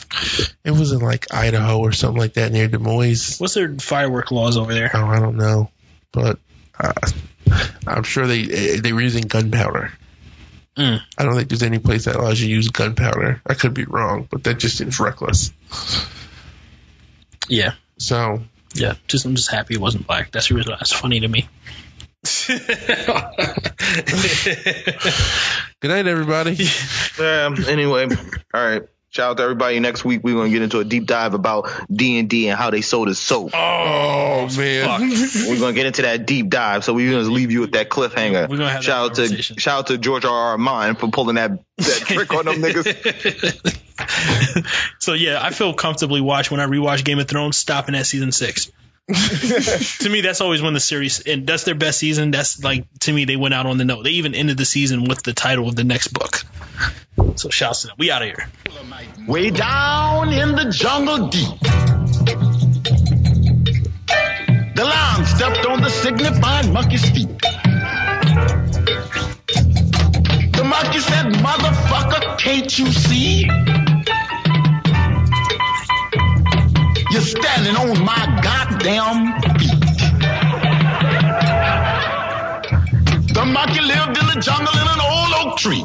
it 0.64 0.70
was 0.70 0.92
in 0.92 1.00
like 1.00 1.32
Idaho 1.32 1.78
or 1.78 1.92
something 1.92 2.18
like 2.18 2.34
that 2.34 2.52
near 2.52 2.68
Des 2.68 2.78
Moines. 2.78 3.38
What's 3.38 3.54
their 3.54 3.74
firework 3.78 4.30
laws 4.30 4.56
over 4.56 4.72
there? 4.72 4.90
Oh, 4.94 5.06
I 5.06 5.20
don't 5.20 5.36
know, 5.36 5.70
but 6.12 6.38
uh, 6.78 6.92
I'm 7.86 8.04
sure 8.04 8.26
they 8.26 8.78
they 8.78 8.92
were 8.92 9.02
using 9.02 9.24
gunpowder. 9.24 9.92
Mm. 10.76 11.00
I 11.18 11.24
don't 11.24 11.34
think 11.34 11.48
there's 11.48 11.64
any 11.64 11.80
place 11.80 12.04
that 12.04 12.16
allows 12.16 12.40
you 12.40 12.46
to 12.46 12.52
use 12.52 12.68
gunpowder. 12.68 13.42
I 13.44 13.54
could 13.54 13.74
be 13.74 13.84
wrong, 13.84 14.28
but 14.30 14.44
that 14.44 14.58
just 14.58 14.78
seems 14.78 15.00
reckless. 15.00 15.52
Yeah, 17.48 17.72
So 17.98 18.42
yeah. 18.74 18.94
Just 19.06 19.26
I'm 19.26 19.34
just 19.34 19.50
happy 19.50 19.74
it 19.74 19.80
wasn't 19.80 20.06
black. 20.06 20.30
That's 20.30 20.48
the 20.48 20.54
reason. 20.54 20.74
That's 20.78 20.92
funny 20.92 21.20
to 21.20 21.28
me. 21.28 21.48
good 25.80 25.88
night, 25.88 26.06
everybody. 26.06 26.56
Yeah. 27.18 27.52
Anyway, 27.66 28.06
all 28.54 28.64
right. 28.64 28.82
Shout 29.10 29.30
out 29.30 29.36
to 29.38 29.42
everybody. 29.42 29.80
Next 29.80 30.04
week 30.04 30.22
we're 30.22 30.36
gonna 30.36 30.50
get 30.50 30.62
into 30.62 30.78
a 30.78 30.84
deep 30.84 31.06
dive 31.06 31.34
about 31.34 31.68
D 31.92 32.20
and 32.20 32.30
D 32.30 32.48
and 32.48 32.56
how 32.56 32.70
they 32.70 32.80
sold 32.80 33.08
his 33.08 33.18
soap. 33.18 33.50
Oh 33.54 34.48
man. 34.56 35.10
We're 35.48 35.58
gonna 35.58 35.72
get 35.72 35.86
into 35.86 36.02
that 36.02 36.26
deep 36.26 36.48
dive. 36.48 36.84
So 36.84 36.94
we're 36.94 37.10
gonna 37.10 37.28
leave 37.28 37.50
you 37.50 37.60
with 37.60 37.72
that 37.72 37.88
cliffhanger. 37.88 38.48
We're 38.48 38.58
gonna 38.58 38.68
have 38.70 38.82
that 38.82 38.84
shout 38.84 39.10
out 39.10 39.16
to 39.16 39.42
shout 39.42 39.78
out 39.78 39.86
to 39.88 39.98
George 39.98 40.24
R. 40.24 40.32
R. 40.32 40.58
Martin 40.58 40.94
for 40.94 41.08
pulling 41.08 41.34
that 41.34 41.58
that 41.78 42.02
trick 42.06 42.32
on 42.32 42.44
them 42.44 42.56
niggas. 42.62 42.86
so 45.00 45.14
yeah, 45.14 45.40
I 45.42 45.50
feel 45.50 45.74
comfortably 45.74 46.20
watch 46.20 46.52
when 46.52 46.60
I 46.60 46.66
rewatch 46.66 47.02
Game 47.02 47.18
of 47.18 47.26
Thrones, 47.26 47.56
stopping 47.56 47.96
at 47.96 48.06
season 48.06 48.30
six. 48.30 48.70
To 49.08 50.08
me, 50.10 50.20
that's 50.20 50.42
always 50.42 50.60
when 50.60 50.74
the 50.74 50.80
series 50.80 51.20
and 51.20 51.46
that's 51.46 51.64
their 51.64 51.74
best 51.74 51.98
season. 51.98 52.30
That's 52.30 52.62
like 52.62 52.86
to 53.00 53.12
me, 53.12 53.24
they 53.24 53.36
went 53.36 53.54
out 53.54 53.64
on 53.64 53.78
the 53.78 53.84
note. 53.84 54.02
They 54.04 54.10
even 54.10 54.34
ended 54.34 54.58
the 54.58 54.66
season 54.66 55.04
with 55.04 55.22
the 55.22 55.32
title 55.32 55.66
of 55.68 55.76
the 55.76 55.84
next 55.84 56.08
book. 56.08 56.42
So 57.36 57.48
shouts 57.48 57.82
to 57.82 57.86
them. 57.88 57.96
We 57.98 58.10
out 58.10 58.22
of 58.22 58.28
here. 58.28 58.48
Way 59.26 59.50
down 59.50 60.28
in 60.28 60.54
the 60.54 60.70
jungle 60.70 61.28
deep. 61.28 61.58
The 64.74 64.84
lion 64.84 65.24
stepped 65.24 65.66
on 65.66 65.80
the 65.80 65.90
signifying 65.90 66.72
monkey's 66.72 67.08
feet. 67.08 67.28
The 70.52 70.64
monkey 70.64 70.98
said, 70.98 71.32
motherfucker, 71.32 72.38
can't 72.38 72.78
you 72.78 72.86
see? 72.92 73.48
Standing 77.28 77.76
on 77.76 78.04
my 78.04 78.40
goddamn 78.42 79.40
feet. 79.58 79.98
The 83.34 83.44
monkey 83.44 83.80
lived 83.80 84.18
in 84.18 84.26
the 84.32 84.38
jungle 84.40 84.72
in 84.72 84.88
an 84.94 85.00
old 85.00 85.32
oak 85.40 85.58
tree. 85.58 85.84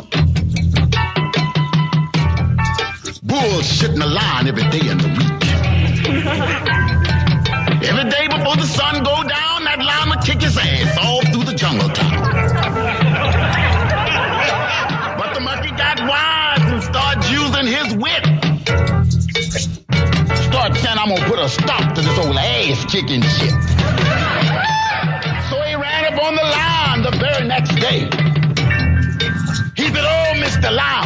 bullshitting 3.25 3.99
the 3.99 4.05
line 4.05 4.47
every 4.47 4.63
day 4.69 4.87
in 4.91 4.97
the 4.97 5.09
week. 5.17 5.43
every 7.89 8.09
day 8.09 8.27
before 8.27 8.55
the 8.55 8.67
sun 8.67 9.03
go 9.03 9.15
down, 9.23 9.63
that 9.65 9.79
line 9.79 10.09
would 10.09 10.21
kick 10.23 10.41
his 10.41 10.57
ass 10.57 10.97
all 11.01 11.21
through 11.31 11.43
the 11.43 11.53
jungle 11.53 11.89
top. 11.89 12.13
but 15.17 15.33
the 15.33 15.41
monkey 15.41 15.71
got 15.71 15.99
wise 16.07 16.71
and 16.71 16.83
started 16.83 17.23
using 17.29 17.65
his 17.67 17.95
wit. 17.95 18.32
Gonna 21.15 21.29
put 21.29 21.37
a 21.37 21.47
stop 21.47 21.93
to 21.93 22.01
this 22.01 22.17
old 22.17 22.35
ass 22.35 22.85
kicking 22.91 23.21
shit. 23.21 23.53
So 25.49 25.61
he 25.61 25.75
ran 25.75 26.05
up 26.11 26.19
on 26.23 26.33
the 26.33 26.41
line 26.41 27.03
the 27.03 27.11
very 27.19 27.47
next 27.47 27.75
day. 27.75 28.09
He 29.75 29.93
said, 29.93 30.05
Oh, 30.05 30.33
Mr. 30.41 30.71
Lion. 30.73 31.05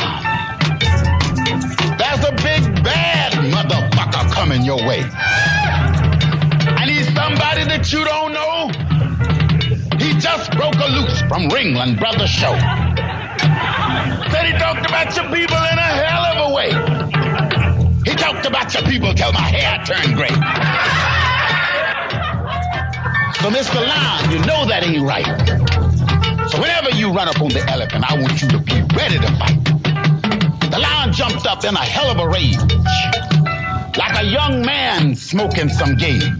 There's 1.97 2.23
a 2.23 2.31
big 2.39 2.83
bad 2.85 3.33
motherfucker 3.51 4.31
coming 4.31 4.63
your 4.63 4.77
way. 4.77 5.03
I 5.03 6.85
need 6.85 7.03
somebody 7.13 7.65
that 7.65 7.91
you 7.91 8.05
don't 8.05 8.31
know. 8.31 8.71
He 9.97 10.13
just 10.21 10.51
broke 10.51 10.75
a 10.75 10.87
loose 10.87 11.19
from 11.23 11.49
Ringling 11.49 11.99
Brothers 11.99 12.29
Show. 12.29 12.55
Said 14.31 14.45
he 14.45 14.53
talked 14.53 14.87
about 14.87 15.13
your 15.17 15.25
people 15.33 15.57
in 15.57 15.77
a 15.77 15.91
hell 15.99 16.23
of 16.23 16.49
a 16.49 16.53
way. 16.53 17.16
He 18.07 18.15
talked 18.15 18.45
about 18.45 18.73
your 18.73 18.83
people 18.83 19.13
till 19.13 19.33
my 19.33 19.41
hair 19.41 19.83
turned 19.83 20.15
gray. 20.15 20.31
So, 23.41 23.51
Mr. 23.51 23.85
Lion, 23.85 24.31
you 24.31 24.39
know 24.47 24.65
that 24.65 24.81
ain't 24.87 25.03
right. 25.03 25.27
So 26.49 26.61
whenever 26.61 26.91
you 26.91 27.11
run 27.11 27.27
up 27.27 27.41
on 27.41 27.49
the 27.49 27.59
elephant, 27.67 28.09
I 28.09 28.15
want 28.17 28.41
you 28.41 28.47
to 28.47 28.59
be 28.59 28.79
ready 28.95 29.19
to 29.19 29.27
fight. 29.35 29.61
The 30.71 30.79
lion 30.79 31.11
jumped 31.11 31.45
up 31.45 31.65
in 31.65 31.75
a 31.75 31.83
hell 31.83 32.09
of 32.09 32.19
a 32.19 32.29
rage, 32.29 32.55
like 33.97 34.23
a 34.23 34.25
young 34.25 34.65
man 34.65 35.13
smoking 35.17 35.67
some 35.67 35.97
game. 35.97 36.39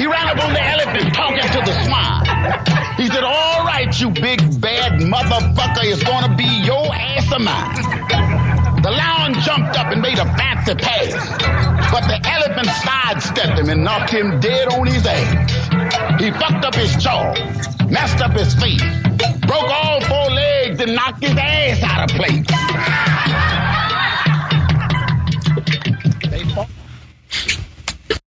He 0.00 0.06
ran 0.08 0.28
up 0.32 0.40
on 0.40 0.54
the 0.54 0.64
elephant 0.64 1.12
talking 1.14 1.44
to 1.44 1.60
the 1.60 1.76
swine. 1.84 2.96
He 2.96 3.06
said, 3.08 3.22
all 3.22 3.66
right, 3.66 3.92
you 4.00 4.08
big 4.08 4.40
bad 4.62 4.92
motherfucker 4.98 5.84
is 5.84 6.02
gonna 6.02 6.34
be 6.36 6.48
your 6.64 6.88
ass 6.94 7.30
or 7.30 7.38
mine. 7.38 8.39
The 8.82 8.90
lion 8.90 9.34
jumped 9.42 9.76
up 9.76 9.92
and 9.92 10.00
made 10.00 10.18
a 10.18 10.24
fancy 10.24 10.74
pass, 10.74 11.12
but 11.92 12.00
the 12.08 12.18
elephant 12.26 12.66
sidestepped 12.66 13.58
him 13.58 13.68
and 13.68 13.84
knocked 13.84 14.10
him 14.10 14.40
dead 14.40 14.68
on 14.68 14.86
his 14.86 15.04
ass. 15.04 16.20
He 16.20 16.30
fucked 16.30 16.64
up 16.64 16.74
his 16.74 16.96
jaw, 16.96 17.34
messed 17.90 18.22
up 18.22 18.32
his 18.32 18.54
feet, 18.54 18.80
broke 19.42 19.68
all 19.68 20.00
four 20.00 20.30
legs, 20.30 20.80
and 20.80 20.94
knocked 20.94 21.22
his 21.22 21.36
ass 21.36 21.82
out 21.82 22.10
of 22.10 22.16
place. 22.16 22.46